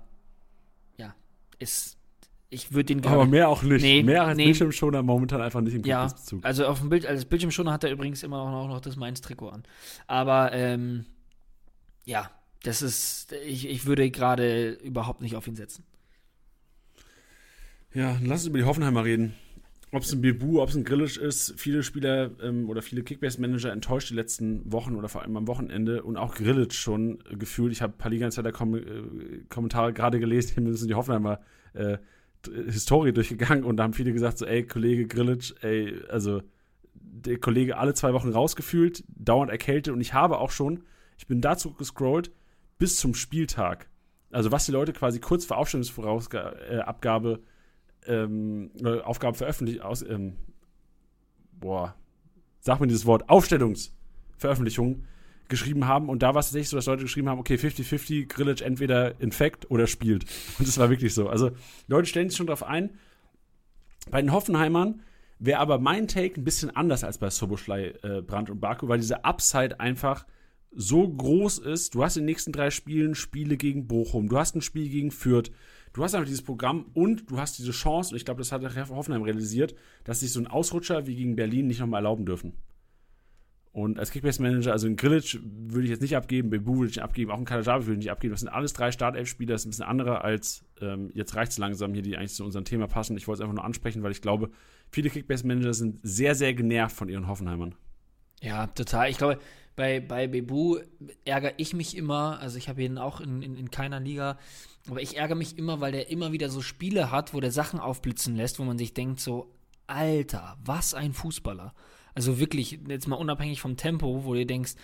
ja, 0.96 1.14
ist. 1.58 1.98
Ich 2.48 2.72
würde 2.72 2.94
den 2.94 3.04
Aber 3.04 3.26
mehr 3.26 3.48
auch 3.48 3.62
nicht. 3.62 3.82
Nee, 3.82 4.04
mehr 4.04 4.24
als 4.24 4.36
nee. 4.36 4.44
Bildschirmschoner 4.44 5.02
momentan 5.02 5.42
einfach 5.42 5.60
nicht 5.60 5.74
im 5.74 5.84
ja, 5.84 6.08
Also 6.42 6.66
auf 6.66 6.78
dem 6.78 6.88
Bild, 6.88 7.04
als 7.04 7.24
Bildschirmschoner 7.24 7.72
hat 7.72 7.84
er 7.84 7.90
übrigens 7.90 8.22
immer 8.22 8.38
auch 8.38 8.68
noch 8.68 8.80
das 8.80 8.96
Mainz-Trikot 8.96 9.48
an. 9.48 9.64
Aber 10.06 10.52
ähm, 10.52 11.04
ja, 12.04 12.30
das 12.66 12.82
ist, 12.82 13.32
ich, 13.46 13.68
ich 13.68 13.86
würde 13.86 14.10
gerade 14.10 14.72
überhaupt 14.82 15.20
nicht 15.22 15.36
auf 15.36 15.46
ihn 15.46 15.54
setzen. 15.54 15.84
Ja, 17.94 18.18
lass 18.22 18.40
uns 18.40 18.48
über 18.48 18.58
die 18.58 18.64
Hoffenheimer 18.64 19.04
reden. 19.04 19.34
Ob 19.92 20.02
es 20.02 20.12
ein 20.12 20.20
Bebu, 20.20 20.60
ob 20.60 20.68
es 20.68 20.74
ein 20.74 20.82
Grillisch 20.82 21.16
ist, 21.16 21.54
viele 21.56 21.84
Spieler 21.84 22.32
ähm, 22.42 22.68
oder 22.68 22.82
viele 22.82 23.04
Kickbase-Manager 23.04 23.70
enttäuscht 23.70 24.10
die 24.10 24.14
letzten 24.14 24.70
Wochen 24.70 24.96
oder 24.96 25.08
vor 25.08 25.22
allem 25.22 25.36
am 25.36 25.46
Wochenende 25.46 26.02
und 26.02 26.16
auch 26.16 26.34
Grillic 26.34 26.74
schon 26.74 27.20
äh, 27.30 27.36
gefühlt. 27.36 27.72
Ich 27.72 27.82
habe 27.82 27.94
ein 27.94 27.98
paar 27.98 28.10
Liga-Insider-Kommentare 28.10 29.90
äh, 29.90 29.92
gerade 29.92 30.18
gelesen, 30.18 30.54
hier 30.54 30.62
müssen 30.64 30.88
die 30.88 30.94
Hoffenheimer 30.94 31.40
äh, 31.74 31.98
Historie 32.66 33.12
durchgegangen 33.12 33.64
und 33.64 33.76
da 33.76 33.84
haben 33.84 33.94
viele 33.94 34.12
gesagt, 34.12 34.38
so, 34.38 34.44
ey, 34.44 34.66
Kollege 34.66 35.06
Grillic, 35.06 35.54
ey, 35.62 36.00
also 36.08 36.42
der 36.94 37.38
Kollege 37.38 37.76
alle 37.76 37.94
zwei 37.94 38.12
Wochen 38.12 38.30
rausgefühlt, 38.30 39.04
dauernd 39.08 39.50
erkältet 39.50 39.92
und 39.94 40.00
ich 40.00 40.14
habe 40.14 40.38
auch 40.38 40.50
schon, 40.50 40.82
ich 41.16 41.26
bin 41.26 41.40
dazu 41.40 41.72
gescrollt, 41.72 42.32
bis 42.78 42.96
zum 42.96 43.14
Spieltag. 43.14 43.88
Also 44.30 44.52
was 44.52 44.66
die 44.66 44.72
Leute 44.72 44.92
quasi 44.92 45.20
kurz 45.20 45.44
vor 45.44 45.56
Aufstellungsabgabe 45.58 47.40
äh, 48.06 48.12
ähm, 48.12 48.70
Aufgabe 49.04 49.36
veröffentlicht 49.36 49.82
aus 49.82 50.02
ähm, 50.02 50.36
boah, 51.60 51.94
sag 52.60 52.80
mir 52.80 52.86
dieses 52.86 53.06
Wort, 53.06 53.28
Aufstellungsveröffentlichung 53.28 55.04
geschrieben 55.48 55.86
haben 55.86 56.08
und 56.08 56.22
da 56.22 56.34
war 56.34 56.40
es 56.40 56.46
tatsächlich 56.46 56.70
so, 56.70 56.76
dass 56.76 56.86
Leute 56.86 57.04
geschrieben 57.04 57.28
haben, 57.28 57.38
okay, 57.38 57.54
50-50, 57.54 58.26
Grillage 58.26 58.64
entweder 58.64 59.20
infekt 59.20 59.70
oder 59.70 59.86
spielt. 59.86 60.24
Und 60.58 60.66
das 60.66 60.76
war 60.78 60.90
wirklich 60.90 61.14
so. 61.14 61.28
Also 61.28 61.52
Leute 61.86 62.08
stellen 62.08 62.28
sich 62.28 62.36
schon 62.36 62.48
darauf 62.48 62.64
ein. 62.64 62.98
Bei 64.10 64.20
den 64.20 64.32
Hoffenheimern 64.32 65.02
wäre 65.38 65.60
aber 65.60 65.78
mein 65.78 66.08
Take 66.08 66.40
ein 66.40 66.44
bisschen 66.44 66.74
anders 66.74 67.04
als 67.04 67.18
bei 67.18 67.30
Soboschlei, 67.30 67.94
äh, 68.02 68.22
Brandt 68.22 68.50
und 68.50 68.60
Baku, 68.60 68.88
weil 68.88 68.98
diese 68.98 69.24
Upside 69.24 69.78
einfach 69.78 70.26
so 70.76 71.08
groß 71.08 71.58
ist. 71.58 71.94
Du 71.94 72.04
hast 72.04 72.16
in 72.16 72.22
den 72.22 72.26
nächsten 72.26 72.52
drei 72.52 72.70
Spielen 72.70 73.14
Spiele 73.14 73.56
gegen 73.56 73.86
Bochum, 73.86 74.28
du 74.28 74.38
hast 74.38 74.54
ein 74.54 74.60
Spiel 74.60 74.88
gegen 74.88 75.10
Fürth, 75.10 75.50
du 75.92 76.04
hast 76.04 76.14
einfach 76.14 76.26
dieses 76.26 76.42
Programm 76.42 76.86
und 76.94 77.30
du 77.30 77.38
hast 77.38 77.58
diese 77.58 77.72
Chance, 77.72 78.12
und 78.12 78.16
ich 78.16 78.24
glaube, 78.24 78.38
das 78.38 78.52
hat 78.52 78.62
Hoffenheim 78.90 79.22
realisiert, 79.22 79.74
dass 80.04 80.20
sich 80.20 80.32
so 80.32 80.40
ein 80.40 80.46
Ausrutscher 80.46 81.06
wie 81.06 81.16
gegen 81.16 81.36
Berlin 81.36 81.66
nicht 81.66 81.80
nochmal 81.80 82.00
erlauben 82.00 82.26
dürfen. 82.26 82.52
Und 83.72 83.98
als 83.98 84.10
Kickbase-Manager, 84.10 84.72
also 84.72 84.86
in 84.86 84.96
Grillic 84.96 85.38
würde 85.42 85.84
ich 85.84 85.90
jetzt 85.90 86.00
nicht 86.00 86.16
abgeben, 86.16 86.48
Bebu 86.48 86.78
würde 86.78 86.88
ich 86.88 86.96
nicht 86.96 87.02
abgeben, 87.02 87.30
auch 87.30 87.38
in 87.38 87.44
Kalajavi 87.44 87.84
würde 87.84 87.92
ich 87.92 88.04
nicht 88.06 88.10
abgeben. 88.10 88.32
Das 88.32 88.40
sind 88.40 88.48
alles 88.48 88.72
drei 88.72 88.90
Startelf-Spieler, 88.90 89.52
das 89.52 89.62
ist 89.62 89.66
ein 89.66 89.70
bisschen 89.70 89.84
andere 89.84 90.24
als 90.24 90.64
ähm, 90.80 91.10
jetzt 91.12 91.36
reicht 91.36 91.52
es 91.52 91.58
langsam 91.58 91.92
hier, 91.92 92.00
die 92.00 92.16
eigentlich 92.16 92.32
zu 92.32 92.42
unserem 92.42 92.64
Thema 92.64 92.86
passen. 92.86 93.18
Ich 93.18 93.28
wollte 93.28 93.42
es 93.42 93.42
einfach 93.42 93.54
nur 93.54 93.64
ansprechen, 93.64 94.02
weil 94.02 94.12
ich 94.12 94.22
glaube, 94.22 94.48
viele 94.90 95.10
Kickbase-Manager 95.10 95.74
sind 95.74 96.00
sehr, 96.02 96.34
sehr 96.34 96.54
genervt 96.54 96.96
von 96.96 97.10
ihren 97.10 97.28
Hoffenheimern. 97.28 97.74
Ja, 98.40 98.66
total. 98.68 99.10
Ich 99.10 99.18
glaube, 99.18 99.38
bei, 99.76 100.00
bei 100.00 100.26
Bebu 100.26 100.78
ärgere 101.24 101.52
ich 101.58 101.74
mich 101.74 101.96
immer, 101.96 102.40
also 102.40 102.56
ich 102.56 102.68
habe 102.68 102.82
ihn 102.82 102.98
auch 102.98 103.20
in, 103.20 103.42
in, 103.42 103.56
in 103.56 103.70
keiner 103.70 104.00
Liga, 104.00 104.38
aber 104.88 105.02
ich 105.02 105.16
ärgere 105.16 105.36
mich 105.36 105.58
immer, 105.58 105.80
weil 105.80 105.92
der 105.92 106.10
immer 106.10 106.32
wieder 106.32 106.48
so 106.48 106.62
Spiele 106.62 107.10
hat, 107.10 107.34
wo 107.34 107.40
der 107.40 107.52
Sachen 107.52 107.78
aufblitzen 107.78 108.36
lässt, 108.36 108.58
wo 108.58 108.64
man 108.64 108.78
sich 108.78 108.94
denkt 108.94 109.20
so, 109.20 109.52
Alter, 109.86 110.56
was 110.64 110.94
ein 110.94 111.12
Fußballer. 111.12 111.74
Also 112.14 112.38
wirklich, 112.38 112.80
jetzt 112.88 113.06
mal 113.06 113.16
unabhängig 113.16 113.60
vom 113.60 113.76
Tempo, 113.76 114.24
wo 114.24 114.34
du 114.34 114.46
denkst, 114.46 114.74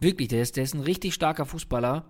wirklich, 0.00 0.28
der 0.28 0.42
ist, 0.42 0.56
der 0.56 0.64
ist 0.64 0.74
ein 0.74 0.80
richtig 0.80 1.14
starker 1.14 1.46
Fußballer, 1.46 2.04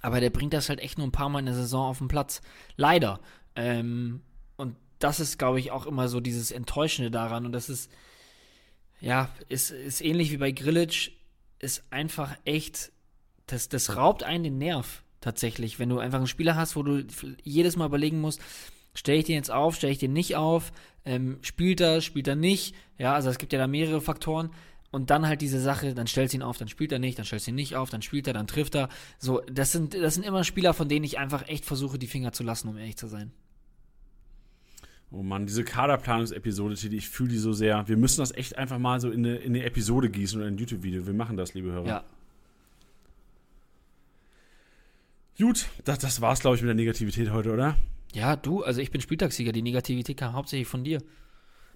aber 0.00 0.20
der 0.20 0.30
bringt 0.30 0.54
das 0.54 0.68
halt 0.68 0.80
echt 0.80 0.98
nur 0.98 1.06
ein 1.06 1.12
paar 1.12 1.28
Mal 1.28 1.40
in 1.40 1.46
der 1.46 1.54
Saison 1.54 1.88
auf 1.88 1.98
den 1.98 2.08
Platz. 2.08 2.40
Leider. 2.76 3.20
Ähm, 3.56 4.22
und 4.56 4.76
das 5.00 5.18
ist, 5.18 5.38
glaube 5.38 5.58
ich, 5.58 5.72
auch 5.72 5.86
immer 5.86 6.08
so 6.08 6.20
dieses 6.20 6.52
Enttäuschende 6.52 7.10
daran. 7.10 7.44
Und 7.44 7.52
das 7.52 7.68
ist, 7.68 7.90
ja, 9.00 9.28
ist, 9.48 9.70
ist 9.70 10.00
ähnlich 10.00 10.30
wie 10.30 10.36
bei 10.36 10.52
Grillitsch, 10.52 11.10
ist 11.58 11.82
einfach 11.90 12.36
echt, 12.44 12.92
das, 13.46 13.68
das 13.68 13.96
raubt 13.96 14.22
einen 14.22 14.44
den 14.44 14.58
Nerv 14.58 15.02
tatsächlich, 15.20 15.78
wenn 15.78 15.88
du 15.88 15.98
einfach 15.98 16.18
einen 16.18 16.26
Spieler 16.26 16.56
hast, 16.56 16.76
wo 16.76 16.82
du 16.82 17.04
jedes 17.42 17.76
Mal 17.76 17.86
überlegen 17.86 18.20
musst, 18.20 18.40
stelle 18.94 19.18
ich 19.18 19.24
den 19.24 19.36
jetzt 19.36 19.50
auf, 19.50 19.76
stelle 19.76 19.92
ich 19.92 19.98
den 19.98 20.12
nicht 20.12 20.36
auf, 20.36 20.72
ähm, 21.04 21.38
spielt 21.42 21.80
er, 21.80 22.00
spielt 22.00 22.28
er 22.28 22.36
nicht, 22.36 22.74
ja, 22.98 23.14
also 23.14 23.30
es 23.30 23.38
gibt 23.38 23.52
ja 23.52 23.58
da 23.58 23.66
mehrere 23.66 24.00
Faktoren. 24.00 24.50
Und 24.90 25.10
dann 25.10 25.26
halt 25.26 25.42
diese 25.42 25.60
Sache, 25.60 25.92
dann 25.92 26.06
stellst 26.06 26.32
du 26.32 26.38
ihn 26.38 26.42
auf, 26.42 26.56
dann 26.56 26.68
spielt 26.68 26.92
er 26.92 26.98
nicht, 26.98 27.18
dann 27.18 27.26
stellst 27.26 27.46
du 27.46 27.50
ihn 27.50 27.56
nicht 27.56 27.76
auf, 27.76 27.90
dann 27.90 28.00
spielt 28.00 28.26
er, 28.26 28.32
dann 28.32 28.46
trifft 28.46 28.74
er, 28.74 28.88
so, 29.18 29.40
das 29.40 29.70
sind, 29.70 29.92
das 29.92 30.14
sind 30.14 30.24
immer 30.24 30.44
Spieler, 30.44 30.72
von 30.72 30.88
denen 30.88 31.04
ich 31.04 31.18
einfach 31.18 31.46
echt 31.46 31.66
versuche, 31.66 31.98
die 31.98 32.06
Finger 32.06 32.32
zu 32.32 32.42
lassen, 32.42 32.68
um 32.68 32.78
ehrlich 32.78 32.96
zu 32.96 33.06
sein. 33.06 33.32
Oh 35.10 35.22
Mann, 35.22 35.46
diese 35.46 35.64
Kaderplanungsepisode, 35.64 36.74
die 36.74 36.96
ich 36.96 37.08
fühle 37.08 37.30
die 37.30 37.38
so 37.38 37.52
sehr. 37.52 37.88
Wir 37.88 37.96
müssen 37.96 38.20
das 38.20 38.32
echt 38.32 38.58
einfach 38.58 38.78
mal 38.78 39.00
so 39.00 39.10
in 39.10 39.24
eine, 39.24 39.36
in 39.36 39.54
eine 39.54 39.64
Episode 39.64 40.10
gießen 40.10 40.38
oder 40.38 40.48
in 40.48 40.54
ein 40.54 40.58
YouTube-Video. 40.58 41.06
Wir 41.06 41.14
machen 41.14 41.36
das, 41.36 41.54
liebe 41.54 41.72
Hörer. 41.72 41.86
Ja. 41.86 42.04
Gut, 45.38 45.68
das, 45.84 45.98
das 45.98 46.20
war's, 46.20 46.40
glaube 46.40 46.56
ich, 46.56 46.62
mit 46.62 46.68
der 46.68 46.74
Negativität 46.74 47.30
heute, 47.30 47.52
oder? 47.52 47.76
Ja, 48.12 48.36
du, 48.36 48.64
also 48.64 48.80
ich 48.80 48.90
bin 48.90 49.00
Spieltagssieger, 49.00 49.52
die 49.52 49.62
Negativität 49.62 50.16
kam 50.16 50.34
hauptsächlich 50.34 50.68
von 50.68 50.84
dir. 50.84 51.00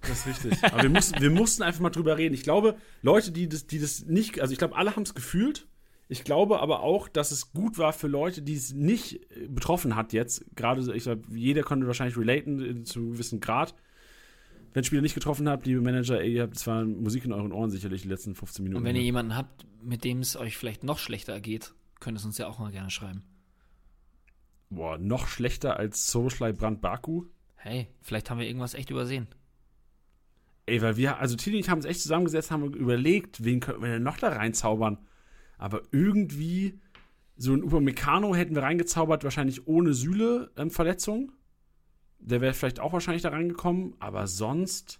Das 0.02 0.26
ist 0.26 0.26
richtig. 0.26 0.64
Aber 0.64 0.82
wir 0.82 0.90
mussten, 0.90 1.20
wir 1.20 1.30
mussten 1.30 1.62
einfach 1.62 1.80
mal 1.80 1.90
drüber 1.90 2.18
reden. 2.18 2.34
Ich 2.34 2.42
glaube, 2.42 2.76
Leute, 3.02 3.30
die 3.30 3.48
das, 3.48 3.66
die 3.66 3.78
das 3.78 4.04
nicht, 4.06 4.40
also 4.40 4.52
ich 4.52 4.58
glaube, 4.58 4.76
alle 4.76 4.94
haben 4.94 5.04
es 5.04 5.14
gefühlt. 5.14 5.66
Ich 6.12 6.24
glaube 6.24 6.60
aber 6.60 6.80
auch, 6.80 7.08
dass 7.08 7.30
es 7.30 7.52
gut 7.52 7.78
war 7.78 7.94
für 7.94 8.06
Leute, 8.06 8.42
die 8.42 8.54
es 8.54 8.74
nicht 8.74 9.14
äh, 9.34 9.48
betroffen 9.48 9.96
hat 9.96 10.12
jetzt. 10.12 10.44
Gerade, 10.54 10.94
ich 10.94 11.04
glaube, 11.04 11.22
jeder 11.34 11.62
konnte 11.62 11.86
wahrscheinlich 11.86 12.18
relaten 12.18 12.84
zu 12.84 12.98
einem 12.98 13.12
gewissen 13.12 13.40
Grad. 13.40 13.74
Wenn 14.74 14.84
Spieler 14.84 15.00
nicht 15.00 15.14
getroffen 15.14 15.48
habt, 15.48 15.64
liebe 15.64 15.80
Manager, 15.80 16.20
ey, 16.20 16.34
ihr 16.34 16.42
habt 16.42 16.58
zwar 16.58 16.84
Musik 16.84 17.24
in 17.24 17.32
euren 17.32 17.50
Ohren 17.50 17.70
sicherlich 17.70 18.02
die 18.02 18.08
letzten 18.08 18.34
15 18.34 18.62
Minuten. 18.62 18.82
Und 18.82 18.84
wenn 18.86 18.94
ihr 18.94 19.02
jemanden 19.02 19.34
habt, 19.34 19.66
mit 19.80 20.04
dem 20.04 20.20
es 20.20 20.36
euch 20.36 20.58
vielleicht 20.58 20.84
noch 20.84 20.98
schlechter 20.98 21.40
geht, 21.40 21.72
könnt 21.98 22.16
ihr 22.16 22.18
es 22.18 22.26
uns 22.26 22.36
ja 22.36 22.46
auch 22.46 22.58
mal 22.58 22.72
gerne 22.72 22.90
schreiben. 22.90 23.22
Boah, 24.68 24.98
noch 24.98 25.28
schlechter 25.28 25.78
als 25.78 26.10
Soulschlei 26.10 26.52
Brand 26.52 26.82
Baku? 26.82 27.24
Hey, 27.56 27.88
vielleicht 28.02 28.28
haben 28.28 28.38
wir 28.38 28.46
irgendwas 28.46 28.74
echt 28.74 28.90
übersehen. 28.90 29.28
Ey, 30.66 30.82
weil 30.82 30.98
wir, 30.98 31.20
also 31.20 31.36
Tini 31.36 31.56
und 31.56 31.60
ich 31.60 31.70
haben 31.70 31.78
uns 31.78 31.86
echt 31.86 32.02
zusammengesetzt, 32.02 32.50
haben 32.50 32.74
überlegt, 32.74 33.42
wen 33.42 33.60
könnten 33.60 33.80
wir 33.80 33.92
denn 33.92 34.02
noch 34.02 34.18
da 34.18 34.28
reinzaubern. 34.28 34.98
Aber 35.62 35.82
irgendwie, 35.92 36.80
so 37.36 37.52
ein 37.52 37.62
Upamecano 37.62 38.34
hätten 38.34 38.56
wir 38.56 38.64
reingezaubert, 38.64 39.22
wahrscheinlich 39.22 39.68
ohne 39.68 39.94
Sühle-Verletzung. 39.94 41.20
Ähm, 41.20 41.32
Der 42.18 42.40
wäre 42.40 42.52
vielleicht 42.52 42.80
auch 42.80 42.92
wahrscheinlich 42.92 43.22
da 43.22 43.28
reingekommen, 43.28 43.94
aber 44.00 44.26
sonst. 44.26 44.98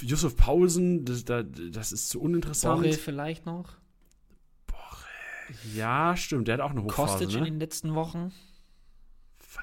Yusuf 0.00 0.36
Paulsen, 0.38 1.04
das, 1.04 1.26
das, 1.26 1.92
ist 1.92 2.08
zu 2.08 2.18
uninteressant. 2.20 2.80
Borrell 2.80 2.94
vielleicht 2.94 3.44
noch. 3.44 3.76
Ja, 5.74 6.16
stimmt, 6.16 6.48
der 6.48 6.54
hat 6.54 6.60
auch 6.62 6.70
eine 6.70 6.82
Hochphase. 6.82 7.24
Kostic 7.26 7.34
in 7.34 7.40
ne? 7.40 7.50
den 7.50 7.60
letzten 7.60 7.94
Wochen. 7.94 8.32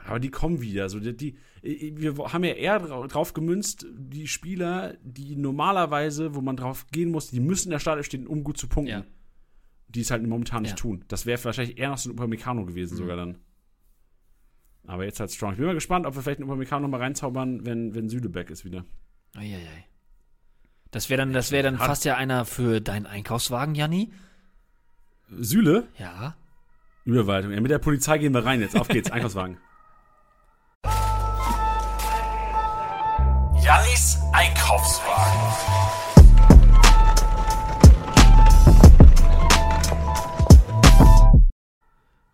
Aber 0.06 0.20
die 0.20 0.30
kommen 0.30 0.62
wieder. 0.62 0.88
So, 0.88 1.00
die, 1.00 1.18
die, 1.18 1.36
wir 1.98 2.16
haben 2.32 2.44
ja 2.44 2.54
eher 2.54 2.80
dra- 2.80 3.08
drauf 3.08 3.34
gemünzt, 3.34 3.88
die 3.92 4.28
Spieler, 4.28 4.96
die 5.02 5.36
normalerweise, 5.36 6.36
wo 6.36 6.42
man 6.42 6.58
drauf 6.58 6.86
gehen 6.92 7.10
muss, 7.10 7.32
die 7.32 7.40
müssen 7.40 7.70
in 7.70 7.72
der 7.72 7.80
Startelf 7.80 8.06
stehen, 8.06 8.28
um 8.28 8.44
gut 8.44 8.58
zu 8.58 8.68
punkten. 8.68 8.92
Ja. 9.00 9.04
Die 9.96 10.02
es 10.02 10.12
halt 10.12 10.26
momentan 10.26 10.64
nicht 10.64 10.72
Ja. 10.72 10.76
tun. 10.78 11.06
Das 11.08 11.26
wäre 11.26 11.44
wahrscheinlich 11.44 11.78
eher 11.78 11.90
noch 11.90 11.98
so 11.98 12.10
ein 12.10 12.14
Upamecano 12.14 12.66
gewesen 12.66 12.94
Mhm. 12.96 12.98
sogar 12.98 13.16
dann. 13.18 13.38
Aber 14.86 15.06
jetzt 15.06 15.20
halt 15.20 15.32
strong. 15.32 15.52
Ich 15.52 15.58
bin 15.58 15.66
mal 15.68 15.74
gespannt, 15.76 16.06
ob 16.06 16.16
wir 16.16 16.22
vielleicht 16.22 16.40
einen 16.40 16.50
Upamecano 16.50 16.82
noch 16.82 16.90
mal 16.90 17.00
reinzaubern, 17.02 17.66
wenn, 17.66 17.94
wenn 17.96 18.10
Südebeck 18.10 18.50
ist 18.50 18.66
wieder. 18.66 18.84
Eieiei. 19.36 19.86
Das 20.92 21.10
wäre 21.10 21.20
dann, 21.20 21.34
das 21.34 21.52
wäre 21.52 21.64
dann 21.64 21.80
Hat- 21.80 21.88
fast 21.88 22.06
ja 22.06 22.16
einer 22.18 22.46
für 22.46 22.82
deinen 22.82 23.06
Einkaufswagen, 23.06 23.76
Janni. 23.76 24.12
Süle? 25.30 25.88
Ja. 25.98 26.36
Überwaltung. 27.06 27.52
Ja, 27.52 27.62
mit 27.62 27.72
der 27.72 27.80
Polizei 27.80 28.18
gehen 28.18 28.34
wir 28.34 28.46
rein 28.46 28.62
jetzt. 28.62 28.76
Auf 28.78 28.88
geht's, 28.88 29.10
Einkaufswagen. 29.12 29.58
Jannis 33.64 34.18
Einkaufswagen. 34.34 36.13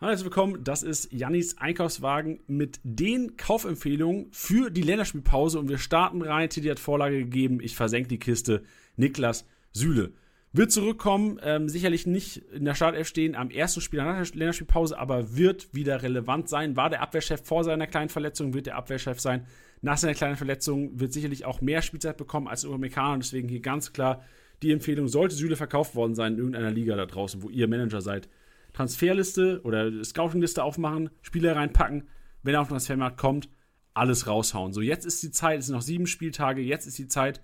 Hallo, 0.01 0.11
herzlich 0.11 0.27
willkommen. 0.27 0.63
Das 0.63 0.81
ist 0.81 1.11
Jannis 1.11 1.57
Einkaufswagen 1.57 2.39
mit 2.47 2.79
den 2.83 3.35
Kaufempfehlungen 3.35 4.27
für 4.31 4.69
die 4.69 4.81
Länderspielpause. 4.81 5.59
Und 5.59 5.67
wir 5.67 5.77
starten 5.77 6.21
rein. 6.21 6.49
Teddy 6.49 6.69
hat 6.69 6.79
Vorlage 6.79 7.17
gegeben. 7.17 7.59
Ich 7.61 7.75
versenke 7.75 8.07
die 8.07 8.17
Kiste. 8.17 8.63
Niklas 8.95 9.45
Süle 9.73 10.13
wird 10.53 10.71
zurückkommen. 10.71 11.37
Ähm, 11.43 11.67
sicherlich 11.67 12.07
nicht 12.07 12.37
in 12.53 12.63
der 12.63 12.75
Startelf 12.75 13.09
stehen 13.09 13.35
am 13.35 13.51
ersten 13.51 13.81
Spiel 13.81 14.01
nach 14.01 14.15
der 14.15 14.39
Länderspielpause, 14.39 14.97
aber 14.97 15.35
wird 15.35 15.73
wieder 15.73 16.01
relevant 16.01 16.47
sein. 16.47 16.77
War 16.77 16.89
der 16.89 17.01
Abwehrchef 17.01 17.41
vor 17.43 17.65
seiner 17.65 17.85
kleinen 17.85 18.07
Verletzung, 18.07 18.53
wird 18.53 18.67
der 18.67 18.77
Abwehrchef 18.77 19.19
sein. 19.19 19.47
Nach 19.81 19.97
seiner 19.97 20.13
kleinen 20.13 20.37
Verletzung 20.37 20.97
wird 20.97 21.11
sicherlich 21.11 21.43
auch 21.43 21.59
mehr 21.59 21.81
Spielzeit 21.81 22.15
bekommen 22.15 22.47
als 22.47 22.63
Upamecano. 22.63 23.17
Deswegen 23.17 23.49
hier 23.49 23.59
ganz 23.59 23.91
klar 23.91 24.23
die 24.61 24.71
Empfehlung, 24.71 25.09
sollte 25.09 25.35
Süle 25.35 25.57
verkauft 25.57 25.93
worden 25.93 26.15
sein 26.15 26.35
in 26.35 26.39
irgendeiner 26.39 26.71
Liga 26.71 26.95
da 26.95 27.05
draußen, 27.05 27.43
wo 27.43 27.49
ihr 27.49 27.67
Manager 27.67 27.99
seid, 27.99 28.29
Transferliste 28.73 29.61
oder 29.63 30.03
Scoutingliste 30.03 30.63
aufmachen, 30.63 31.09
Spieler 31.21 31.55
reinpacken, 31.55 32.07
wenn 32.43 32.53
er 32.53 32.61
auf 32.61 32.67
den 32.67 32.73
Transfermarkt 32.73 33.17
kommt, 33.17 33.49
alles 33.93 34.27
raushauen. 34.27 34.73
So, 34.73 34.81
jetzt 34.81 35.05
ist 35.05 35.21
die 35.23 35.31
Zeit, 35.31 35.59
es 35.59 35.65
sind 35.65 35.75
noch 35.75 35.81
sieben 35.81 36.07
Spieltage, 36.07 36.61
jetzt 36.61 36.85
ist 36.85 36.97
die 36.97 37.07
Zeit, 37.07 37.41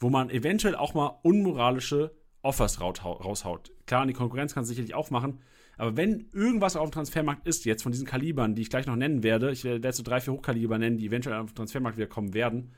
wo 0.00 0.10
man 0.10 0.30
eventuell 0.30 0.74
auch 0.74 0.94
mal 0.94 1.18
unmoralische 1.22 2.14
Offers 2.42 2.80
raushaut. 2.80 3.72
Klar, 3.86 4.06
die 4.06 4.12
Konkurrenz 4.12 4.52
kann 4.52 4.64
es 4.64 4.68
sicherlich 4.68 4.94
auch 4.94 5.10
machen, 5.10 5.38
aber 5.78 5.96
wenn 5.96 6.26
irgendwas 6.32 6.76
auf 6.76 6.90
dem 6.90 6.92
Transfermarkt 6.92 7.46
ist, 7.46 7.64
jetzt 7.64 7.82
von 7.82 7.92
diesen 7.92 8.06
Kalibern, 8.06 8.54
die 8.54 8.62
ich 8.62 8.70
gleich 8.70 8.86
noch 8.86 8.96
nennen 8.96 9.22
werde, 9.22 9.50
ich 9.50 9.64
werde 9.64 9.92
so 9.92 10.02
drei, 10.02 10.20
vier 10.20 10.34
Hochkaliber 10.34 10.78
nennen, 10.78 10.98
die 10.98 11.06
eventuell 11.06 11.38
auf 11.38 11.52
dem 11.52 11.56
Transfermarkt 11.56 11.96
wieder 11.96 12.06
kommen 12.06 12.34
werden, 12.34 12.72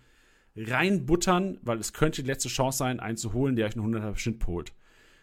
reinbuttern, 0.55 1.59
weil 1.63 1.79
es 1.79 1.93
könnte 1.93 2.23
die 2.23 2.29
letzte 2.29 2.49
Chance 2.49 2.79
sein, 2.79 3.01
einen 3.01 3.17
zu 3.17 3.33
holen, 3.33 3.57
der 3.57 3.67
euch 3.67 3.77
einen 3.77 3.95
100er 3.95 4.17
Schnitt 4.17 4.47
holt. 4.47 4.73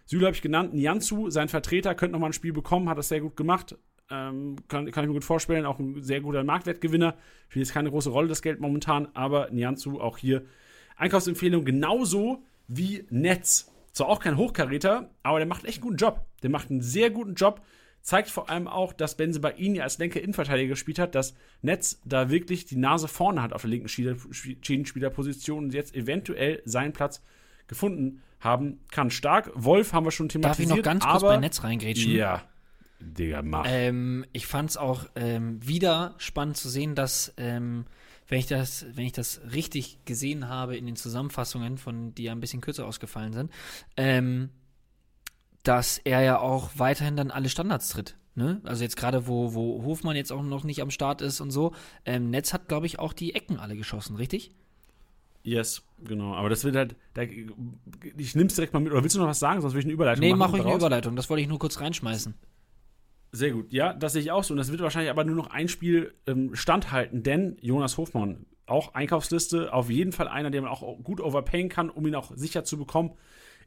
Süle 0.05 0.25
habe 0.25 0.35
ich 0.35 0.41
genannt, 0.41 0.73
Nianzu, 0.73 1.29
sein 1.29 1.49
Vertreter, 1.49 1.95
könnte 1.95 2.13
nochmal 2.13 2.29
ein 2.29 2.33
Spiel 2.33 2.53
bekommen, 2.53 2.89
hat 2.89 2.97
das 2.97 3.09
sehr 3.09 3.21
gut 3.21 3.37
gemacht. 3.37 3.77
Ähm, 4.11 4.57
kann, 4.67 4.91
kann 4.91 5.03
ich 5.03 5.07
mir 5.07 5.13
gut 5.13 5.23
vorstellen, 5.23 5.65
auch 5.65 5.79
ein 5.79 6.01
sehr 6.03 6.21
guter 6.21 6.43
Marktwertgewinner. 6.43 7.15
Spielt 7.49 7.65
jetzt 7.65 7.73
keine 7.73 7.89
große 7.89 8.09
Rolle, 8.09 8.27
das 8.27 8.41
Geld 8.41 8.59
momentan, 8.59 9.07
aber 9.13 9.49
Nianzu 9.51 10.01
auch 10.01 10.17
hier 10.17 10.43
Einkaufsempfehlung, 10.97 11.65
genauso 11.65 12.43
wie 12.67 13.05
Netz. 13.09 13.71
Zwar 13.91 14.09
auch 14.09 14.19
kein 14.19 14.37
Hochkaräter, 14.37 15.09
aber 15.21 15.39
der 15.39 15.47
macht 15.47 15.65
echt 15.65 15.77
einen 15.77 15.83
guten 15.83 15.97
Job. 15.97 16.25
Der 16.41 16.49
macht 16.49 16.69
einen 16.69 16.81
sehr 16.81 17.09
guten 17.11 17.35
Job. 17.35 17.61
Zeigt 18.01 18.29
vor 18.29 18.49
allem 18.49 18.67
auch, 18.67 18.91
dass 18.91 19.15
Benze 19.15 19.39
bei 19.39 19.53
ihn 19.53 19.79
als 19.79 19.97
Lenker 19.97 20.19
Innenverteidiger 20.19 20.69
gespielt 20.69 20.99
hat, 20.99 21.15
dass 21.15 21.35
Netz 21.61 22.01
da 22.03 22.29
wirklich 22.29 22.65
die 22.65 22.75
Nase 22.75 23.07
vorne 23.07 23.41
hat 23.41 23.53
auf 23.53 23.61
der 23.61 23.69
linken 23.69 23.87
Schiene- 23.87 24.17
Schienenspielerposition 24.31 25.65
und 25.65 25.73
jetzt 25.73 25.95
eventuell 25.95 26.61
seinen 26.65 26.91
Platz 26.91 27.23
gefunden 27.67 28.21
haben 28.43 28.79
kann. 28.91 29.09
Stark. 29.09 29.51
Wolf 29.55 29.93
haben 29.93 30.05
wir 30.05 30.11
schon 30.11 30.27
Darf 30.27 30.33
thematisiert. 30.33 30.69
ich 30.69 30.75
noch 30.77 30.83
ganz 30.83 31.05
kurz 31.05 31.21
bei 31.21 31.37
Netz 31.37 31.63
reingrätschen? 31.63 32.11
Ja. 32.11 32.43
Digga, 32.99 33.41
mach. 33.41 33.65
Ähm, 33.67 34.25
ich 34.31 34.47
fand 34.47 34.71
es 34.71 34.77
auch 34.77 35.05
ähm, 35.15 35.65
wieder 35.65 36.15
spannend 36.17 36.57
zu 36.57 36.69
sehen, 36.69 36.95
dass, 36.95 37.33
ähm, 37.37 37.85
wenn, 38.27 38.39
ich 38.39 38.47
das, 38.47 38.85
wenn 38.93 39.05
ich 39.05 39.11
das 39.11 39.41
richtig 39.51 40.05
gesehen 40.05 40.47
habe 40.47 40.77
in 40.77 40.85
den 40.85 40.95
Zusammenfassungen, 40.95 41.77
von 41.77 42.15
die 42.15 42.23
ja 42.23 42.31
ein 42.31 42.39
bisschen 42.39 42.61
kürzer 42.61 42.85
ausgefallen 42.85 43.33
sind, 43.33 43.51
ähm, 43.97 44.49
dass 45.63 45.97
er 45.97 46.21
ja 46.21 46.39
auch 46.39 46.71
weiterhin 46.75 47.15
dann 47.15 47.31
alle 47.31 47.49
Standards 47.49 47.89
tritt. 47.89 48.15
Ne? 48.35 48.61
Also 48.63 48.83
jetzt 48.83 48.97
gerade, 48.97 49.27
wo, 49.27 49.53
wo 49.53 49.83
Hofmann 49.83 50.15
jetzt 50.15 50.31
auch 50.31 50.41
noch 50.41 50.63
nicht 50.63 50.81
am 50.81 50.89
Start 50.89 51.21
ist 51.21 51.39
und 51.39 51.51
so. 51.51 51.73
Ähm, 52.05 52.29
Netz 52.29 52.53
hat, 52.53 52.67
glaube 52.67 52.85
ich, 52.85 52.99
auch 52.99 53.13
die 53.13 53.35
Ecken 53.35 53.59
alle 53.59 53.75
geschossen, 53.75 54.15
richtig? 54.15 54.51
Yes, 55.43 55.83
genau. 56.03 56.33
Aber 56.33 56.49
das 56.49 56.63
wird 56.63 56.75
halt. 56.75 56.95
Da, 57.13 57.23
ich 57.23 58.33
nehm's 58.35 58.55
direkt 58.55 58.73
mal 58.73 58.79
mit. 58.79 58.91
Oder 58.93 59.03
willst 59.03 59.15
du 59.15 59.19
noch 59.19 59.27
was 59.27 59.39
sagen? 59.39 59.61
Sonst 59.61 59.73
will 59.73 59.79
ich 59.79 59.85
eine 59.85 59.93
Überleitung 59.93 60.21
Nee, 60.21 60.29
machen. 60.31 60.39
mach 60.39 60.47
euch 60.49 60.53
eine 60.61 60.63
daraus. 60.63 60.81
Überleitung. 60.81 61.15
Das 61.17 61.29
wollte 61.29 61.41
ich 61.41 61.47
nur 61.49 61.59
kurz 61.59 61.79
reinschmeißen. 61.81 62.33
Sehr 63.33 63.51
gut. 63.51 63.73
Ja, 63.73 63.93
das 63.93 64.13
sehe 64.13 64.21
ich 64.21 64.31
auch 64.31 64.43
so. 64.43 64.53
Und 64.53 64.57
das 64.57 64.71
wird 64.71 64.81
wahrscheinlich 64.81 65.09
aber 65.11 65.23
nur 65.25 65.35
noch 65.35 65.47
ein 65.49 65.67
Spiel 65.67 66.13
ähm, 66.27 66.55
standhalten, 66.55 67.23
denn 67.23 67.57
Jonas 67.61 67.97
Hofmann, 67.97 68.45
auch 68.67 68.93
Einkaufsliste, 68.93 69.73
auf 69.73 69.89
jeden 69.89 70.11
Fall 70.13 70.27
einer, 70.27 70.49
den 70.51 70.63
man 70.63 70.71
auch 70.71 70.81
gut 71.03 71.19
overpayen 71.19 71.67
kann, 71.67 71.89
um 71.89 72.05
ihn 72.07 72.15
auch 72.15 72.31
sicher 72.35 72.63
zu 72.63 72.77
bekommen 72.77 73.11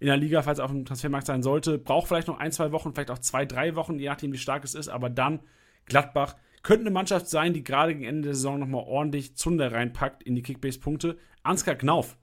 in 0.00 0.06
der 0.06 0.16
Liga, 0.16 0.42
falls 0.42 0.58
er 0.60 0.66
auf 0.66 0.70
dem 0.70 0.84
Transfermarkt 0.84 1.26
sein 1.26 1.42
sollte. 1.42 1.78
Braucht 1.78 2.06
vielleicht 2.08 2.28
noch 2.28 2.38
ein, 2.38 2.52
zwei 2.52 2.70
Wochen, 2.72 2.92
vielleicht 2.94 3.10
auch 3.10 3.18
zwei, 3.18 3.44
drei 3.44 3.74
Wochen, 3.76 3.98
je 3.98 4.08
nachdem, 4.08 4.32
wie 4.32 4.38
stark 4.38 4.62
es 4.64 4.74
ist. 4.74 4.88
Aber 4.88 5.10
dann 5.10 5.40
Gladbach 5.86 6.36
könnte 6.66 6.82
eine 6.82 6.90
Mannschaft 6.90 7.28
sein, 7.28 7.54
die 7.54 7.62
gerade 7.62 7.94
gegen 7.94 8.04
Ende 8.04 8.22
der 8.22 8.34
Saison 8.34 8.58
nochmal 8.58 8.82
ordentlich 8.84 9.36
Zunder 9.36 9.70
reinpackt 9.70 10.24
in 10.24 10.34
die 10.34 10.42
Kickbase-Punkte. 10.42 11.16
Ansgar 11.44 11.76
Knauf 11.76 12.18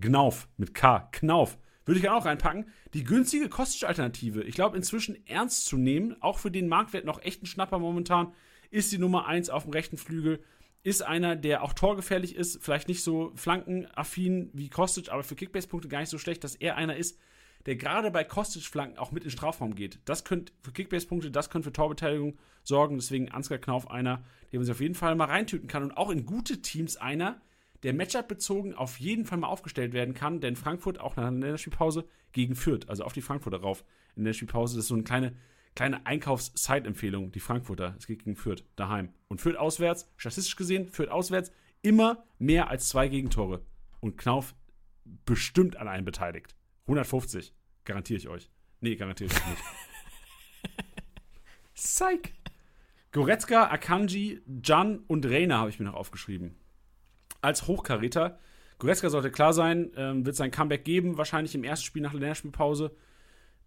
Gnauf 0.00 0.48
mit 0.56 0.72
K. 0.72 1.10
Knauf. 1.12 1.58
Würde 1.84 2.00
ich 2.00 2.08
auch 2.08 2.24
reinpacken. 2.24 2.70
Die 2.94 3.04
günstige 3.04 3.50
Kostic-Alternative. 3.50 4.44
Ich 4.44 4.54
glaube, 4.54 4.78
inzwischen 4.78 5.26
ernst 5.26 5.66
zu 5.66 5.76
nehmen, 5.76 6.16
auch 6.22 6.38
für 6.38 6.50
den 6.50 6.68
Marktwert 6.68 7.04
noch 7.04 7.20
echt 7.20 7.42
ein 7.42 7.46
Schnapper 7.46 7.78
momentan, 7.78 8.32
ist 8.70 8.92
die 8.92 8.98
Nummer 8.98 9.26
1 9.26 9.50
auf 9.50 9.64
dem 9.64 9.72
rechten 9.74 9.98
Flügel. 9.98 10.42
Ist 10.82 11.02
einer, 11.02 11.36
der 11.36 11.62
auch 11.62 11.74
torgefährlich 11.74 12.34
ist, 12.34 12.64
vielleicht 12.64 12.88
nicht 12.88 13.02
so 13.02 13.30
flankenaffin 13.34 14.48
wie 14.54 14.70
Kostic, 14.70 15.12
aber 15.12 15.22
für 15.22 15.34
Kickbase-Punkte 15.34 15.88
gar 15.88 16.00
nicht 16.00 16.08
so 16.08 16.16
schlecht, 16.16 16.44
dass 16.44 16.54
er 16.54 16.76
einer 16.76 16.96
ist, 16.96 17.18
der 17.66 17.76
gerade 17.76 18.10
bei 18.10 18.24
Kostic-Flanken 18.24 18.98
auch 18.98 19.12
mit 19.12 19.22
in 19.22 19.28
den 19.28 19.36
Strafraum 19.36 19.74
geht. 19.74 20.00
Das 20.04 20.24
könnte 20.24 20.52
für 20.62 20.72
Kickbase-Punkte, 20.72 21.30
das 21.30 21.50
könnte 21.50 21.68
für 21.68 21.72
Torbeteiligung 21.72 22.38
sorgen. 22.64 22.96
Deswegen 22.96 23.30
Ansgar 23.30 23.58
Knauf 23.58 23.90
einer, 23.90 24.24
den 24.52 24.60
man 24.60 24.64
sich 24.64 24.74
auf 24.74 24.80
jeden 24.80 24.94
Fall 24.94 25.14
mal 25.14 25.26
reintüten 25.26 25.68
kann. 25.68 25.82
Und 25.82 25.96
auch 25.96 26.10
in 26.10 26.26
gute 26.26 26.62
Teams 26.62 26.96
einer, 26.96 27.40
der 27.82 27.92
Matchup 27.92 28.28
bezogen 28.28 28.74
auf 28.74 29.00
jeden 29.00 29.24
Fall 29.24 29.38
mal 29.38 29.48
aufgestellt 29.48 29.92
werden 29.92 30.14
kann, 30.14 30.40
denn 30.40 30.56
Frankfurt 30.56 31.00
auch 31.00 31.16
nach 31.16 31.24
einer 31.24 31.38
Länderspielpause 31.38 32.06
gegen 32.32 32.54
Fürth, 32.54 32.88
also 32.88 33.04
auf 33.04 33.12
die 33.12 33.22
Frankfurter 33.22 33.60
rauf 33.60 33.84
in 34.14 34.24
der 34.24 34.32
Spielpause. 34.32 34.76
Das 34.76 34.84
ist 34.84 34.88
so 34.88 34.94
eine 34.94 35.04
kleine, 35.04 35.34
kleine 35.74 36.06
Einkaufs-Side-Empfehlung, 36.06 37.32
die 37.32 37.40
Frankfurter. 37.40 37.94
Es 37.98 38.06
geht 38.06 38.24
gegen 38.24 38.36
Fürth 38.36 38.64
daheim. 38.76 39.12
Und 39.28 39.40
Fürth 39.40 39.56
auswärts, 39.56 40.08
statistisch 40.16 40.56
gesehen, 40.56 40.88
Fürth 40.88 41.10
auswärts, 41.10 41.50
immer 41.82 42.24
mehr 42.38 42.68
als 42.70 42.88
zwei 42.88 43.08
Gegentore. 43.08 43.62
Und 44.00 44.16
Knauf 44.16 44.54
bestimmt 45.24 45.76
an 45.76 45.88
einem 45.88 46.04
beteiligt. 46.04 46.54
150, 46.86 47.54
garantiere 47.84 48.18
ich 48.18 48.28
euch. 48.28 48.50
Nee, 48.80 48.96
garantiere 48.96 49.30
ich 49.30 49.36
euch 49.36 49.48
nicht. 49.48 49.62
Psych. 51.74 52.34
Goretzka, 53.12 53.70
Akanji, 53.70 54.40
Jan 54.64 54.98
und 55.06 55.26
Reina 55.26 55.58
habe 55.58 55.70
ich 55.70 55.78
mir 55.78 55.84
noch 55.84 55.94
aufgeschrieben 55.94 56.56
als 57.42 57.66
Hochkaräter. 57.66 58.38
Goretzka 58.78 59.10
sollte 59.10 59.30
klar 59.30 59.52
sein, 59.52 59.90
ähm, 59.96 60.24
wird 60.24 60.36
sein 60.36 60.50
Comeback 60.50 60.84
geben, 60.84 61.18
wahrscheinlich 61.18 61.54
im 61.54 61.64
ersten 61.64 61.84
Spiel 61.84 62.02
nach 62.02 62.12
der 62.12 62.20
Länderspielpause. 62.20 62.96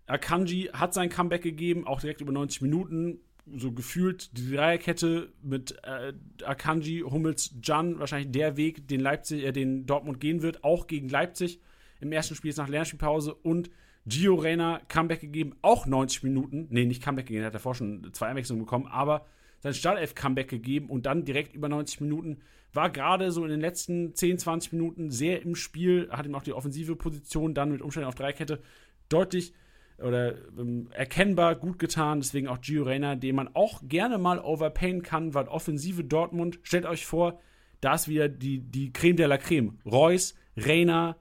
Akanji 0.07 0.69
hat 0.73 0.93
sein 0.93 1.09
Comeback 1.09 1.43
gegeben, 1.43 1.85
auch 1.85 2.01
direkt 2.01 2.21
über 2.21 2.31
90 2.31 2.61
Minuten. 2.61 3.19
So 3.55 3.71
gefühlt 3.71 4.35
die 4.37 4.55
Dreierkette 4.55 5.31
mit 5.43 5.77
äh, 5.83 6.13
Akanji, 6.43 7.01
Hummels, 7.01 7.53
Jan, 7.61 7.99
wahrscheinlich 7.99 8.31
der 8.31 8.57
Weg, 8.57 8.87
den 8.87 8.99
Leipzig, 8.99 9.43
äh, 9.43 9.51
den 9.51 9.85
Dortmund 9.85 10.19
gehen 10.19 10.41
wird, 10.41 10.63
auch 10.63 10.87
gegen 10.87 11.09
Leipzig 11.09 11.61
im 12.05 12.11
ersten 12.11 12.35
Spiel 12.35 12.53
nach 12.55 12.65
der 12.65 12.71
Länderspielpause. 12.71 13.33
Und 13.33 13.69
Gio 14.05 14.35
Reyna 14.35 14.81
Comeback 14.87 15.21
gegeben, 15.21 15.55
auch 15.61 15.85
90 15.85 16.23
Minuten. 16.23 16.67
Nee, 16.69 16.85
nicht 16.85 17.03
Comeback 17.03 17.25
gegeben, 17.25 17.43
er 17.43 17.47
hat 17.47 17.55
davor 17.55 17.75
schon 17.75 18.13
zwei 18.13 18.27
Einwechslungen 18.27 18.63
bekommen, 18.63 18.87
aber 18.87 19.25
sein 19.59 19.73
Startelf-Comeback 19.73 20.47
gegeben 20.47 20.89
und 20.89 21.07
dann 21.07 21.25
direkt 21.25 21.55
über 21.55 21.69
90 21.69 22.01
Minuten 22.01 22.37
war 22.71 22.91
gerade 22.91 23.31
so 23.31 23.43
in 23.43 23.49
den 23.49 23.61
letzten 23.61 24.13
10, 24.13 24.37
20 24.37 24.73
Minuten 24.73 25.09
sehr 25.09 25.41
im 25.41 25.55
Spiel, 25.55 26.09
hat 26.11 26.25
ihm 26.25 26.35
auch 26.35 26.43
die 26.43 26.53
offensive 26.53 26.95
Position 26.95 27.53
dann 27.53 27.71
mit 27.71 27.81
Umständen 27.81 28.07
auf 28.07 28.15
Dreikette 28.15 28.61
deutlich 29.09 29.53
oder 29.97 30.35
ähm, 30.59 30.89
erkennbar 30.91 31.55
gut 31.55 31.79
getan. 31.79 32.19
Deswegen 32.19 32.47
auch 32.47 32.61
Gio 32.61 32.83
Reyna, 32.83 33.15
den 33.15 33.35
man 33.35 33.49
auch 33.55 33.81
gerne 33.87 34.17
mal 34.17 34.39
overpayen 34.39 35.01
kann, 35.01 35.33
weil 35.33 35.47
offensive 35.47 36.03
Dortmund, 36.03 36.59
stellt 36.63 36.85
euch 36.85 37.05
vor, 37.05 37.39
da 37.81 37.95
ist 37.95 38.07
wieder 38.07 38.27
die, 38.27 38.59
die 38.59 38.91
Creme 38.91 39.15
de 39.15 39.25
la 39.25 39.37
Creme. 39.37 39.79
Reus, 39.85 40.35
Reyna, 40.57 41.17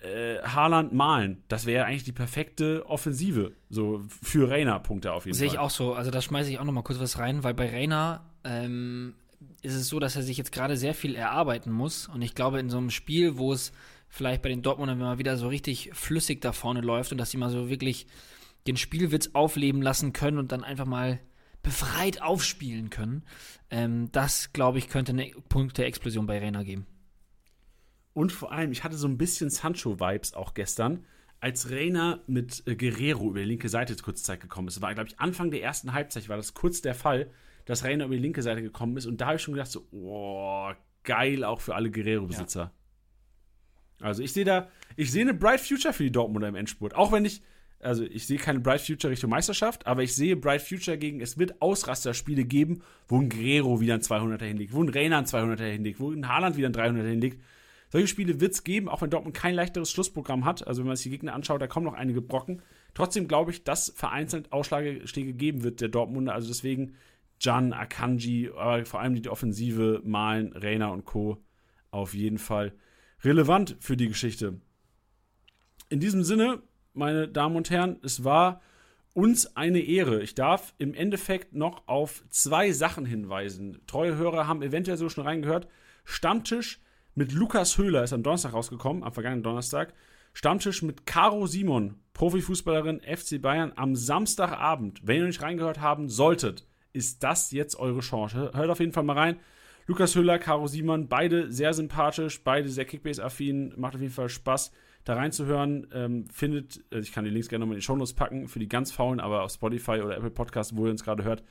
äh, 0.00 0.38
Haaland 0.42 0.92
malen. 0.92 1.42
Das 1.48 1.66
wäre 1.66 1.84
eigentlich 1.84 2.04
die 2.04 2.12
perfekte 2.12 2.86
Offensive, 2.86 3.52
so 3.68 4.02
für 4.22 4.50
Reyna 4.50 4.78
Punkte 4.78 5.12
auf 5.12 5.26
jeden 5.26 5.36
Sehe 5.36 5.48
Fall. 5.48 5.50
Sehe 5.50 5.56
ich 5.56 5.64
auch 5.64 5.70
so. 5.70 5.94
Also 5.94 6.10
da 6.10 6.22
schmeiße 6.22 6.50
ich 6.50 6.58
auch 6.58 6.64
noch 6.64 6.72
mal 6.72 6.82
kurz 6.82 7.00
was 7.00 7.18
rein, 7.18 7.42
weil 7.44 7.54
bei 7.54 7.68
Reyna 7.68 8.24
ähm, 8.44 9.14
ist 9.62 9.74
es 9.74 9.88
so, 9.88 9.98
dass 9.98 10.16
er 10.16 10.22
sich 10.22 10.36
jetzt 10.36 10.52
gerade 10.52 10.76
sehr 10.76 10.94
viel 10.94 11.14
erarbeiten 11.14 11.72
muss. 11.72 12.08
Und 12.08 12.22
ich 12.22 12.34
glaube, 12.34 12.60
in 12.60 12.70
so 12.70 12.78
einem 12.78 12.90
Spiel, 12.90 13.38
wo 13.38 13.52
es 13.52 13.72
vielleicht 14.08 14.42
bei 14.42 14.48
den 14.48 14.62
Dortmundern 14.62 14.98
mal 14.98 15.18
wieder 15.18 15.36
so 15.36 15.48
richtig 15.48 15.90
flüssig 15.92 16.40
da 16.40 16.52
vorne 16.52 16.80
läuft 16.80 17.12
und 17.12 17.18
dass 17.18 17.30
sie 17.30 17.36
mal 17.36 17.50
so 17.50 17.68
wirklich 17.68 18.06
den 18.66 18.76
Spielwitz 18.76 19.30
aufleben 19.32 19.82
lassen 19.82 20.12
können 20.12 20.38
und 20.38 20.52
dann 20.52 20.64
einfach 20.64 20.86
mal 20.86 21.20
befreit 21.62 22.22
aufspielen 22.22 22.90
können. 22.90 23.24
Ähm, 23.70 24.10
das, 24.12 24.52
glaube 24.52 24.78
ich, 24.78 24.88
könnte 24.88 25.12
eine 25.12 25.30
Punkte-Explosion 25.48 26.26
bei 26.26 26.38
Reyna 26.38 26.62
geben. 26.62 26.86
Und 28.18 28.32
vor 28.32 28.52
allem, 28.52 28.72
ich 28.72 28.84
hatte 28.84 28.96
so 28.96 29.08
ein 29.08 29.18
bisschen 29.18 29.50
Sancho-Vibes 29.50 30.34
auch 30.34 30.54
gestern, 30.54 31.04
als 31.40 31.70
Reyna 31.70 32.20
mit 32.26 32.64
äh, 32.66 32.74
Guerrero 32.74 33.30
über 33.30 33.38
die 33.38 33.46
linke 33.46 33.68
Seite 33.68 33.94
kurz 33.96 34.22
Zeit 34.22 34.40
gekommen 34.40 34.68
ist. 34.68 34.76
Das 34.76 34.82
war, 34.82 34.92
glaube 34.94 35.08
ich, 35.08 35.20
Anfang 35.20 35.50
der 35.50 35.62
ersten 35.62 35.92
Halbzeit 35.92 36.28
war 36.28 36.36
das 36.36 36.54
kurz 36.54 36.82
der 36.82 36.94
Fall 36.94 37.30
dass 37.68 37.84
Reiner 37.84 38.06
über 38.06 38.14
die 38.14 38.22
linke 38.22 38.40
Seite 38.40 38.62
gekommen 38.62 38.96
ist. 38.96 39.04
Und 39.04 39.20
da 39.20 39.26
habe 39.26 39.36
ich 39.36 39.42
schon 39.42 39.52
gedacht, 39.52 39.70
so, 39.70 39.86
oh, 39.90 40.70
geil 41.04 41.44
auch 41.44 41.60
für 41.60 41.74
alle 41.74 41.90
Guerrero-Besitzer. 41.90 42.72
Ja. 44.00 44.06
Also 44.06 44.22
ich 44.22 44.32
sehe 44.32 44.46
da, 44.46 44.70
ich 44.96 45.12
sehe 45.12 45.20
eine 45.20 45.34
Bright 45.34 45.60
Future 45.60 45.92
für 45.92 46.04
die 46.04 46.10
Dortmunder 46.10 46.48
im 46.48 46.54
Endspurt. 46.54 46.94
Auch 46.94 47.12
wenn 47.12 47.26
ich, 47.26 47.42
also 47.78 48.04
ich 48.04 48.26
sehe 48.26 48.38
keine 48.38 48.60
Bright 48.60 48.80
Future 48.80 49.10
Richtung 49.10 49.28
Meisterschaft, 49.28 49.86
aber 49.86 50.02
ich 50.02 50.16
sehe 50.16 50.34
Bright 50.34 50.62
Future 50.62 50.96
gegen, 50.96 51.20
es 51.20 51.36
wird 51.36 51.60
Ausrasterspiele 51.60 52.44
geben, 52.44 52.80
wo 53.06 53.20
ein 53.20 53.28
Guerrero 53.28 53.80
wieder 53.80 53.94
ein 53.94 54.00
200er 54.00 54.44
hinlegt, 54.44 54.72
wo 54.72 54.82
ein 54.82 54.88
Reiner 54.88 55.18
ein 55.18 55.26
200er 55.26 55.70
hinlegt, 55.70 56.00
wo 56.00 56.10
ein 56.10 56.26
Haaland 56.26 56.56
wieder 56.56 56.70
ein 56.70 56.74
300er 56.74 57.06
hinlegt. 57.06 57.42
Solche 57.90 58.06
Spiele 58.06 58.40
wird 58.40 58.52
es 58.52 58.64
geben, 58.64 58.88
auch 58.88 59.00
wenn 59.00 59.10
Dortmund 59.10 59.34
kein 59.34 59.54
leichteres 59.54 59.90
Schlussprogramm 59.90 60.44
hat. 60.44 60.66
Also 60.66 60.82
wenn 60.82 60.88
man 60.88 60.96
sich 60.96 61.04
die 61.04 61.10
Gegner 61.10 61.34
anschaut, 61.34 61.62
da 61.62 61.66
kommen 61.66 61.86
noch 61.86 61.94
einige 61.94 62.20
Brocken. 62.20 62.62
Trotzdem 62.94 63.28
glaube 63.28 63.50
ich, 63.50 63.64
dass 63.64 63.92
vereinzelt 63.96 64.52
Ausschläge 64.52 65.32
geben 65.32 65.62
wird 65.62 65.80
der 65.80 65.88
Dortmunder. 65.88 66.34
Also 66.34 66.48
deswegen 66.48 66.94
Jan, 67.40 67.72
Akanji, 67.72 68.50
aber 68.54 68.84
vor 68.84 69.00
allem 69.00 69.20
die 69.20 69.28
Offensive, 69.28 70.02
Malen, 70.04 70.52
Reina 70.52 70.88
und 70.88 71.04
Co. 71.04 71.42
auf 71.90 72.14
jeden 72.14 72.38
Fall 72.38 72.72
relevant 73.22 73.76
für 73.80 73.96
die 73.96 74.08
Geschichte. 74.08 74.60
In 75.88 76.00
diesem 76.00 76.24
Sinne, 76.24 76.62
meine 76.92 77.28
Damen 77.28 77.56
und 77.56 77.70
Herren, 77.70 77.98
es 78.02 78.24
war 78.24 78.60
uns 79.14 79.56
eine 79.56 79.80
Ehre. 79.80 80.22
Ich 80.22 80.34
darf 80.34 80.74
im 80.78 80.94
Endeffekt 80.94 81.54
noch 81.54 81.88
auf 81.88 82.24
zwei 82.28 82.72
Sachen 82.72 83.06
hinweisen. 83.06 83.80
Treue 83.86 84.16
Hörer 84.16 84.46
haben 84.46 84.62
eventuell 84.62 84.96
so 84.96 85.08
schon 85.08 85.24
reingehört. 85.24 85.68
Stammtisch 86.04 86.80
mit 87.18 87.32
Lukas 87.32 87.76
Höhler 87.76 88.04
ist 88.04 88.12
am 88.12 88.22
Donnerstag 88.22 88.52
rausgekommen, 88.52 89.02
am 89.02 89.12
vergangenen 89.12 89.42
Donnerstag. 89.42 89.92
Stammtisch 90.34 90.82
mit 90.82 91.04
Caro 91.04 91.48
Simon, 91.48 91.96
Profifußballerin 92.12 93.00
FC 93.00 93.42
Bayern, 93.42 93.72
am 93.74 93.96
Samstagabend. 93.96 95.00
Wenn 95.02 95.16
ihr 95.16 95.26
nicht 95.26 95.42
reingehört 95.42 95.80
haben 95.80 96.08
solltet, 96.08 96.68
ist 96.92 97.24
das 97.24 97.50
jetzt 97.50 97.76
eure 97.76 98.00
Chance. 98.00 98.52
Hört 98.54 98.70
auf 98.70 98.78
jeden 98.78 98.92
Fall 98.92 99.02
mal 99.02 99.18
rein. 99.18 99.40
Lukas 99.88 100.14
Höhler, 100.14 100.38
Caro 100.38 100.68
Simon, 100.68 101.08
beide 101.08 101.50
sehr 101.50 101.74
sympathisch, 101.74 102.44
beide 102.44 102.68
sehr 102.68 102.84
Kickbase-affin, 102.84 103.74
macht 103.76 103.96
auf 103.96 104.00
jeden 104.00 104.12
Fall 104.12 104.28
Spaß, 104.28 104.70
da 105.02 105.14
reinzuhören. 105.14 105.88
Ähm, 105.92 106.28
findet, 106.30 106.84
also 106.92 107.02
ich 107.02 107.12
kann 107.12 107.24
die 107.24 107.30
Links 107.30 107.48
gerne 107.48 107.64
nochmal 107.64 107.74
in 107.74 107.80
die 107.80 107.84
Shownotes 107.84 108.14
packen, 108.14 108.46
für 108.46 108.60
die 108.60 108.68
ganz 108.68 108.92
faulen, 108.92 109.18
aber 109.18 109.42
auf 109.42 109.50
Spotify 109.50 110.02
oder 110.02 110.16
Apple 110.16 110.30
Podcast, 110.30 110.76
wo 110.76 110.84
ihr 110.84 110.92
uns 110.92 111.02
gerade 111.02 111.24
hört, 111.24 111.42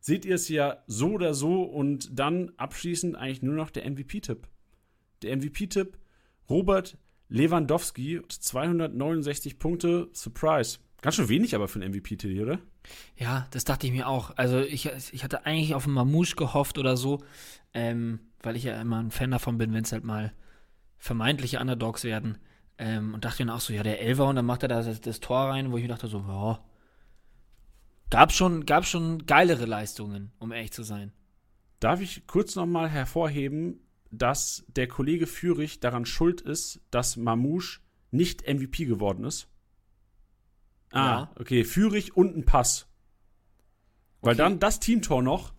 seht 0.00 0.26
ihr 0.26 0.34
es 0.34 0.50
ja 0.50 0.82
so 0.86 1.12
oder 1.12 1.32
so 1.32 1.62
und 1.62 2.10
dann 2.12 2.52
abschließend 2.58 3.16
eigentlich 3.16 3.40
nur 3.40 3.54
noch 3.54 3.70
der 3.70 3.90
MVP-Tipp. 3.90 4.48
Der 5.24 5.36
MVP-Tipp, 5.36 5.98
Robert 6.48 6.98
Lewandowski, 7.28 8.22
269 8.28 9.58
Punkte, 9.58 10.08
Surprise. 10.12 10.78
Ganz 11.00 11.16
schön 11.16 11.28
wenig 11.28 11.54
aber 11.54 11.68
für 11.68 11.80
einen 11.80 11.92
MVP-Titel, 11.92 12.40
oder? 12.40 12.58
Ja, 13.16 13.46
das 13.50 13.64
dachte 13.64 13.86
ich 13.86 13.92
mir 13.92 14.08
auch. 14.08 14.36
Also 14.36 14.60
ich, 14.60 14.86
ich 15.12 15.24
hatte 15.24 15.46
eigentlich 15.46 15.74
auf 15.74 15.84
einen 15.84 15.94
Mamouche 15.94 16.36
gehofft 16.36 16.78
oder 16.78 16.96
so, 16.96 17.22
ähm, 17.72 18.20
weil 18.42 18.56
ich 18.56 18.64
ja 18.64 18.80
immer 18.80 19.02
ein 19.02 19.10
Fan 19.10 19.30
davon 19.30 19.58
bin, 19.58 19.72
wenn 19.72 19.84
es 19.84 19.92
halt 19.92 20.04
mal 20.04 20.32
vermeintliche 20.96 21.60
Underdogs 21.60 22.04
werden. 22.04 22.38
Ähm, 22.78 23.14
und 23.14 23.24
dachte 23.24 23.44
mir 23.44 23.54
auch 23.54 23.60
so, 23.60 23.72
ja, 23.72 23.82
der 23.82 24.00
Elver 24.00 24.26
und 24.26 24.36
dann 24.36 24.46
macht 24.46 24.62
er 24.62 24.68
da 24.68 24.82
das, 24.82 25.00
das, 25.00 25.20
Tor 25.20 25.50
rein, 25.50 25.70
wo 25.70 25.76
ich 25.76 25.82
mir 25.82 25.88
dachte 25.88 26.08
so, 26.08 26.18
ja, 26.20 26.64
gab 28.10 28.32
schon, 28.32 28.66
gab 28.66 28.84
schon 28.84 29.26
geilere 29.26 29.66
Leistungen, 29.66 30.32
um 30.38 30.52
ehrlich 30.52 30.72
zu 30.72 30.82
sein. 30.82 31.12
Darf 31.78 32.00
ich 32.00 32.26
kurz 32.26 32.56
nochmal 32.56 32.88
hervorheben, 32.88 33.80
dass 34.18 34.64
der 34.68 34.88
Kollege 34.88 35.26
Führig 35.26 35.80
daran 35.80 36.06
schuld 36.06 36.40
ist, 36.40 36.80
dass 36.90 37.16
Mamouche 37.16 37.80
nicht 38.10 38.46
MVP 38.46 38.86
geworden 38.86 39.24
ist? 39.24 39.48
Ah, 40.90 41.06
ja. 41.06 41.32
okay. 41.38 41.64
Führig 41.64 42.16
und 42.16 42.36
ein 42.36 42.44
Pass. 42.44 42.86
Weil 44.20 44.34
okay. 44.34 44.42
dann 44.42 44.60
das 44.60 44.80
Teamtor 44.80 45.22
noch. 45.22 45.52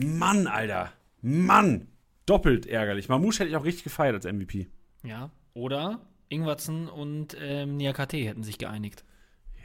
Mann, 0.00 0.46
Alter. 0.46 0.92
Mann. 1.20 1.88
Doppelt 2.26 2.66
ärgerlich. 2.66 3.08
Mamouche 3.08 3.40
hätte 3.40 3.50
ich 3.50 3.56
auch 3.56 3.64
richtig 3.64 3.84
gefeiert 3.84 4.14
als 4.14 4.24
MVP. 4.24 4.68
Ja. 5.02 5.30
Oder 5.54 6.00
Ingwertsen 6.28 6.88
und 6.88 7.36
ähm, 7.40 7.76
Niakate 7.76 8.18
hätten 8.18 8.44
sich 8.44 8.58
geeinigt. 8.58 9.04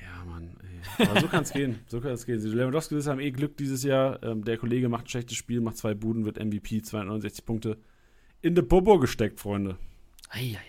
Ja, 0.01 0.25
Mann. 0.25 0.57
Ey. 0.97 1.07
Aber 1.07 1.21
so 1.21 1.27
kann 1.27 1.43
es 1.43 1.51
gehen. 1.53 1.79
So 1.88 2.01
kann 2.01 2.11
es 2.11 2.25
gehen. 2.25 2.41
Die 2.41 2.47
Lewandowski 2.47 2.99
haben 3.01 3.19
eh 3.19 3.31
Glück 3.31 3.57
dieses 3.57 3.84
Jahr. 3.84 4.21
Ähm, 4.23 4.43
der 4.43 4.57
Kollege 4.57 4.89
macht 4.89 5.05
ein 5.05 5.09
schlechtes 5.09 5.38
Spiel, 5.38 5.61
macht 5.61 5.77
zwei 5.77 5.93
Buden, 5.93 6.25
wird 6.25 6.43
MVP, 6.43 6.81
269 6.81 7.45
Punkte 7.45 7.77
in 8.44 8.54
de 8.56 8.64
Bobo 8.64 9.00
gesteckt, 9.00 9.39
Freunde. 9.39 9.78
Eieiei. 10.30 10.60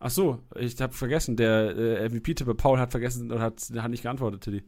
Ach 0.00 0.10
so, 0.10 0.42
ich 0.54 0.78
habe 0.82 0.92
vergessen, 0.92 1.36
der 1.36 1.76
äh, 1.76 2.08
MVP-Tippe 2.08 2.54
Paul 2.54 2.78
hat 2.78 2.90
vergessen 2.90 3.32
und 3.32 3.40
hat, 3.40 3.60
hat 3.74 3.90
nicht 3.90 4.02
geantwortet, 4.02 4.42
Tilly. 4.42 4.62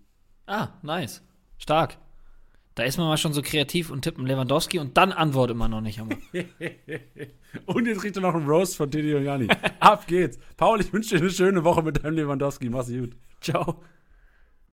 Ah, 0.47 0.69
nice. 0.83 1.23
Stark. 1.59 1.99
Da 2.75 2.85
ist 2.85 2.97
man 2.97 3.07
mal 3.07 3.17
schon 3.17 3.33
so 3.33 3.43
kreativ 3.43 3.91
und 3.91 4.03
tippt 4.03 4.19
einen 4.19 4.27
Lewandowski 4.27 4.79
und 4.79 4.97
dann 4.97 5.13
antwortet 5.13 5.57
man 5.57 5.71
noch 5.71 5.81
nicht 5.81 6.01
einmal. 6.01 6.19
Und 7.65 7.87
jetzt 7.87 8.01
kriegt 8.03 8.17
er 8.17 8.23
noch 8.23 8.35
einen 8.35 8.47
Roast 8.47 8.77
von 8.77 8.91
Teddy 8.91 9.15
und 9.15 9.25
Jani. 9.25 9.49
Ab 9.81 10.07
geht's. 10.07 10.39
Paul, 10.59 10.83
ich 10.83 10.93
wünsche 10.93 11.17
dir 11.17 11.23
eine 11.23 11.31
schöne 11.31 11.65
Woche 11.65 11.83
mit 11.83 12.05
deinem 12.05 12.17
Lewandowski. 12.17 12.69
Mach's 12.69 12.89
gut. 12.89 13.17
Ciao. 13.41 13.83